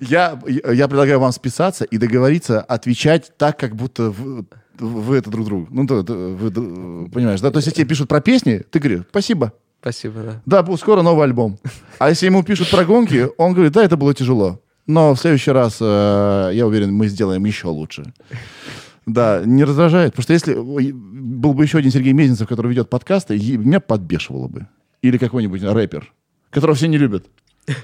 я, 0.00 0.38
я 0.46 0.88
предлагаю 0.88 1.20
вам 1.20 1.32
списаться 1.32 1.84
и 1.84 1.98
договориться 1.98 2.60
отвечать 2.60 3.32
так, 3.36 3.58
как 3.58 3.74
будто 3.76 4.10
вы, 4.10 4.44
вы 4.78 5.16
это 5.16 5.30
друг 5.30 5.46
другу. 5.46 5.68
Ну, 5.70 5.86
то- 5.86 6.02
то 6.02 6.12
вы, 6.14 6.50
понимаешь, 7.10 7.40
да? 7.40 7.50
То 7.50 7.58
есть, 7.58 7.66
если 7.68 7.78
тебе 7.78 7.88
пишут 7.88 8.08
про 8.08 8.20
песни, 8.20 8.62
ты 8.70 8.78
говоришь, 8.78 9.02
спасибо. 9.10 9.52
Спасибо, 9.80 10.40
да. 10.46 10.62
Да, 10.62 10.76
скоро 10.76 11.02
новый 11.02 11.24
альбом. 11.24 11.58
А 11.98 12.08
если 12.08 12.26
ему 12.26 12.42
пишут 12.42 12.70
про 12.70 12.84
гонки, 12.84 13.28
он 13.36 13.52
говорит, 13.52 13.72
да, 13.72 13.84
это 13.84 13.96
было 13.96 14.14
тяжело. 14.14 14.60
Но 14.86 15.14
в 15.14 15.18
следующий 15.20 15.50
раз, 15.50 15.76
э, 15.80 16.50
я 16.54 16.66
уверен, 16.66 16.92
мы 16.94 17.08
сделаем 17.08 17.44
еще 17.44 17.68
лучше. 17.68 18.12
Да, 19.06 19.42
не 19.44 19.64
раздражает. 19.64 20.12
Потому 20.12 20.22
что 20.22 20.32
если 20.32 20.54
был 20.54 21.52
бы 21.52 21.64
еще 21.64 21.78
один 21.78 21.90
Сергей 21.90 22.12
Мезенцев, 22.14 22.48
который 22.48 22.68
ведет 22.68 22.88
подкасты, 22.88 23.38
меня 23.38 23.80
подбешивало 23.80 24.48
бы. 24.48 24.66
Или 25.04 25.18
какой-нибудь 25.18 25.62
рэпер, 25.62 26.12
которого 26.50 26.74
все 26.74 26.88
не 26.88 26.96
любят. 26.98 27.26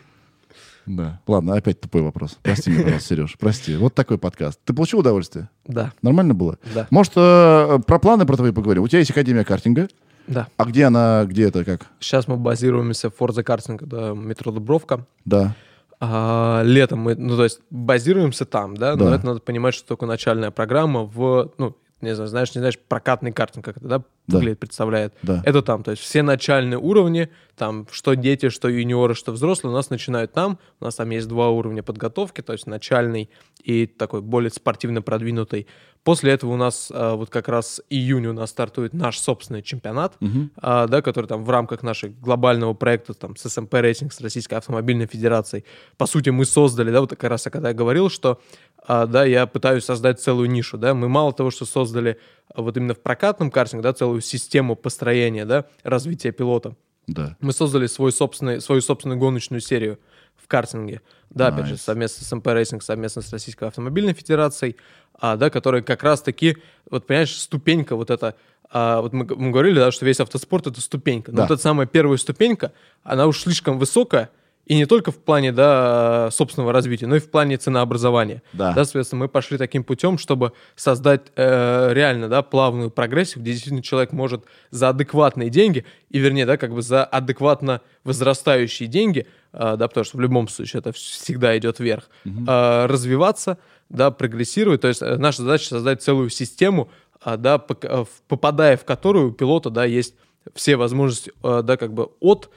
Да. 0.87 1.21
Ладно, 1.27 1.55
опять 1.55 1.81
тупой 1.81 2.03
вопрос. 2.03 2.39
Прости 2.43 2.71
меня, 2.71 2.83
пожалуйста, 2.83 3.09
Сереж. 3.09 3.37
Прости. 3.39 3.77
Вот 3.77 3.95
такой 3.95 4.19
подкаст. 4.19 4.59
Ты 4.65 4.73
получил 4.73 5.01
удовольствие? 5.01 5.49
Да, 5.67 5.93
Нормально 6.03 6.35
было? 6.35 6.59
Да. 6.75 6.87
Может, 6.91 7.13
э, 7.17 7.79
про 7.87 7.99
планы 8.01 8.27
про 8.27 8.37
твои 8.37 8.51
поговорим? 8.51 8.83
У 8.83 8.89
тебя 8.89 8.99
есть 9.01 9.11
Академия 9.11 9.45
картинга. 9.45 9.89
да. 10.27 10.49
А 10.57 10.65
где 10.65 10.87
она, 10.87 11.27
где 11.27 11.45
это, 11.49 11.65
как? 11.65 11.87
Сейчас 12.01 12.27
мы 12.27 12.37
базируемся 12.39 13.11
в 13.11 13.15
Форзе 13.17 13.45
Картинг, 13.45 13.83
это 13.83 14.15
метро 14.15 14.51
Дубровка. 14.51 15.07
Да. 15.27 15.55
А, 16.01 16.63
летом 16.65 17.01
мы, 17.01 17.15
ну, 17.15 17.37
то 17.37 17.45
есть 17.45 17.61
базируемся 17.71 18.47
там, 18.47 18.75
да, 18.77 18.97
но 18.97 19.11
Да. 19.11 19.17
это 19.17 19.27
надо 19.27 19.41
понимать, 19.41 19.75
что 19.75 19.87
только 19.89 20.07
начальная 20.07 20.51
программа 20.51 21.03
в, 21.05 21.53
ну, 21.59 21.77
не 22.01 22.15
знаю, 22.15 22.29
знаешь, 22.29 22.55
не 22.55 22.61
знаешь, 22.61 22.79
прокатный 22.79 23.33
картинг, 23.33 23.65
как 23.65 23.77
это, 23.77 23.87
да, 23.87 23.99
Да. 24.27 24.39
выглядит, 24.39 24.59
представляет. 24.61 25.15
Да. 25.23 25.43
Это 25.45 25.63
там, 25.63 25.83
то 25.83 25.91
есть 25.91 26.03
все 26.03 26.23
начальные 26.23 26.79
уровни, 26.79 27.31
там, 27.57 27.87
что 27.91 28.15
дети, 28.15 28.49
что 28.49 28.69
юниоры, 28.69 29.15
что 29.15 29.33
взрослые, 29.33 29.73
у 29.73 29.77
нас 29.77 29.91
начинают 29.91 30.33
там, 30.33 30.59
у 30.81 30.85
нас 30.85 30.95
там 30.95 31.11
есть 31.11 31.29
два 31.29 31.51
уровня 31.51 31.83
подготовки, 31.83 32.41
то 32.41 32.53
есть 32.53 32.67
начальный 32.67 33.29
и 33.63 33.87
такой 33.87 34.23
более 34.23 34.51
спортивно 34.51 35.03
продвинутый. 35.03 35.67
После 36.03 36.33
этого 36.33 36.53
у 36.53 36.57
нас 36.57 36.91
а, 36.95 37.15
вот 37.15 37.29
как 37.29 37.49
раз 37.49 37.83
июнь 37.91 38.25
у 38.25 38.33
нас 38.33 38.49
стартует 38.49 38.95
наш 38.95 39.19
собственный 39.19 39.63
чемпионат, 39.63 40.17
а, 40.57 40.87
да, 40.87 41.03
который 41.03 41.27
там 41.27 41.45
в 41.45 41.51
рамках 41.51 41.83
нашего 41.83 42.11
глобального 42.11 42.73
проекта 42.73 43.13
там 43.13 43.37
с 43.37 43.47
СМП 43.47 43.75
Рейсинг, 43.75 44.11
с 44.15 44.21
Российской 44.23 44.55
автомобильной 44.55 45.05
федерацией, 45.07 45.67
по 45.99 46.07
сути, 46.07 46.31
мы 46.31 46.47
создали, 46.47 46.91
да, 46.91 47.03
вот 47.03 47.11
как 47.11 47.25
раз, 47.25 47.47
когда 47.53 47.69
я 47.69 47.75
говорил, 47.75 48.09
что, 48.09 48.41
да, 48.89 49.25
я 49.25 49.47
пытаюсь 49.47 49.85
создать 49.85 50.21
целую 50.21 50.51
нишу, 50.51 50.79
да, 50.79 50.95
мы 50.95 51.09
мало 51.09 51.33
того, 51.33 51.51
что 51.51 51.65
создали 51.65 52.19
а, 52.55 52.63
вот 52.63 52.77
именно 52.77 52.95
в 52.95 53.01
прокатном 53.01 53.51
картинге, 53.51 53.83
да, 53.83 53.93
целую 53.93 54.21
систему 54.21 54.75
построения, 54.77 55.45
да, 55.45 55.67
развития 55.83 56.33
пилота, 56.33 56.75
Да. 57.07 57.37
мы 57.41 57.53
создали 57.53 57.87
свой 57.87 58.13
собственный, 58.13 58.61
свою 58.61 58.81
собственную 58.81 59.19
гоночную 59.19 59.61
серию 59.61 59.99
в 60.37 60.49
картинге. 60.49 61.03
Да, 61.29 61.49
опять 61.49 61.67
же, 61.67 61.75
Nice. 61.75 61.79
совместно 61.83 62.25
с 62.25 62.33
СМП 62.35 62.47
Рейсинг, 62.49 62.83
совместно 62.83 63.23
с 63.23 63.31
Российской 63.33 63.69
автомобильной 63.69 64.15
федерацией, 64.15 64.77
а, 65.15 65.37
да, 65.37 65.51
которая 65.51 65.83
как 65.83 66.03
раз-таки, 66.03 66.57
вот 66.91 67.07
понимаешь, 67.07 67.37
ступенька 67.39 67.95
вот 67.95 68.11
эта, 68.11 68.35
а, 68.73 69.01
вот 69.03 69.13
мы, 69.13 69.25
мы 69.37 69.51
говорили, 69.51 69.79
да, 69.79 69.93
что 69.93 70.07
весь 70.07 70.19
автоспорт 70.21 70.67
это 70.67 70.81
ступенька. 70.81 71.31
Но 71.31 71.37
Да. 71.39 71.43
вот 71.43 71.51
эта 71.53 71.63
самая 71.63 71.87
первая 71.87 72.17
ступенька, 72.19 72.73
она 73.05 73.27
уж 73.27 73.41
слишком 73.43 73.79
высокая, 73.79 74.31
и 74.71 74.77
не 74.77 74.87
только 74.87 75.11
в 75.11 75.19
плане, 75.19 75.51
да, 75.51 76.29
собственного 76.31 76.73
развития, 76.73 77.09
но 77.09 77.17
и 77.17 77.19
в 77.19 77.29
плане 77.29 77.57
ценообразования. 77.57 78.41
Да. 78.53 78.73
соответственно, 78.85 79.23
мы 79.23 79.29
пошли 79.29 79.59
таким 79.59 79.83
путем, 79.83 80.17
чтобы 80.17 80.53
создать 80.77 81.33
э, 81.35 81.93
реально, 81.93 82.29
да, 82.29 82.43
плавную 82.43 82.89
прогрессию, 82.89 83.43
где 83.43 83.51
действительно 83.51 83.83
человек 83.83 84.13
может 84.13 84.45
за 84.71 84.91
адекватные 84.91 85.51
деньги, 85.51 85.85
и 86.09 86.21
вернее, 86.21 86.47
да, 86.47 86.57
как 86.57 86.73
бы 86.73 86.83
за 86.83 87.05
адекватно 87.05 87.81
возрастающие 88.05 88.89
деньги, 88.89 89.27
э, 89.53 89.75
да, 89.77 89.89
потому 89.89 90.05
что 90.05 90.19
в 90.19 90.21
любом 90.21 90.47
случае 90.47 90.79
это 90.79 90.93
всегда 90.93 91.59
идет 91.59 91.81
вверх, 91.81 92.09
э, 92.25 92.87
развиваться, 92.87 93.59
да, 93.89 94.13
прогрессировать. 94.13 94.83
То 94.83 94.89
есть 94.89 95.03
э, 95.03 95.17
наша 95.17 95.43
задача 95.43 95.67
создать 95.67 96.01
целую 96.01 96.31
систему, 96.31 96.91
а, 97.21 97.37
да, 97.37 97.61
э, 97.83 98.05
попадая 98.29 98.77
в 98.77 98.85
которую 98.85 99.31
у 99.31 99.33
пилота, 99.33 99.71
да, 99.71 99.85
есть 99.85 100.15
все 100.55 100.77
возможности, 100.77 101.33
э, 101.43 101.63
да, 101.65 101.77
как 101.77 101.93
бы 101.93 102.11
от 102.21 102.51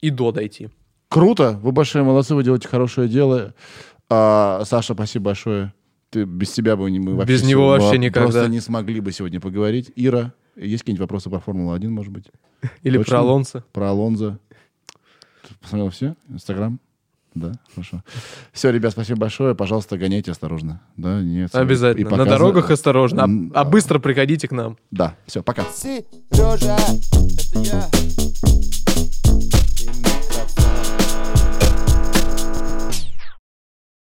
и 0.00 0.08
до 0.08 0.32
дойти. 0.32 0.70
Круто, 1.08 1.58
вы 1.62 1.72
большие 1.72 2.02
молодцы, 2.04 2.34
вы 2.34 2.44
делаете 2.44 2.68
хорошее 2.68 3.08
дело. 3.08 3.54
А, 4.10 4.62
Саша, 4.64 4.94
спасибо 4.94 5.26
большое. 5.26 5.72
Ты 6.10 6.24
без 6.24 6.50
тебя 6.52 6.76
бы 6.76 6.90
не- 6.90 7.00
мы 7.00 7.14
вообще... 7.14 7.32
Без 7.34 7.42
него 7.44 7.68
вообще 7.68 7.98
никогда. 7.98 8.30
Просто 8.30 8.48
не 8.48 8.60
смогли 8.60 9.00
бы 9.00 9.12
сегодня 9.12 9.40
поговорить. 9.40 9.90
Ира, 9.96 10.32
есть 10.56 10.82
какие-нибудь 10.82 11.00
вопросы 11.02 11.30
про 11.30 11.40
Формулу-1, 11.40 11.88
может 11.88 12.12
быть? 12.12 12.24
Или 12.82 12.98
Точно? 12.98 13.10
про 13.10 13.20
Алонсо. 13.20 13.64
Про 13.72 13.90
Алонзо? 13.90 14.38
Ты 15.46 15.54
посмотрел 15.60 15.90
все? 15.90 16.14
Инстаграм? 16.28 16.78
Да, 17.34 17.52
хорошо. 17.74 18.02
Все, 18.52 18.70
ребят, 18.70 18.92
спасибо 18.92 19.20
большое. 19.20 19.54
Пожалуйста, 19.54 19.96
гоняйте 19.96 20.30
осторожно. 20.30 20.80
Да, 20.96 21.22
нет. 21.22 21.54
Обязательно. 21.54 22.00
и 22.00 22.04
На 22.04 22.10
показывай- 22.10 22.28
дорогах 22.28 22.70
осторожно. 22.70 23.20
М, 23.22 23.52
А, 23.54 23.60
а 23.60 23.64
быстро 23.64 23.98
приходите 23.98 24.48
к 24.48 24.52
нам. 24.52 24.76
Да, 24.90 25.14
все, 25.26 25.42
пока. 25.42 25.64
Сережа, 25.74 26.76
это 27.52 27.60
я. 27.60 27.88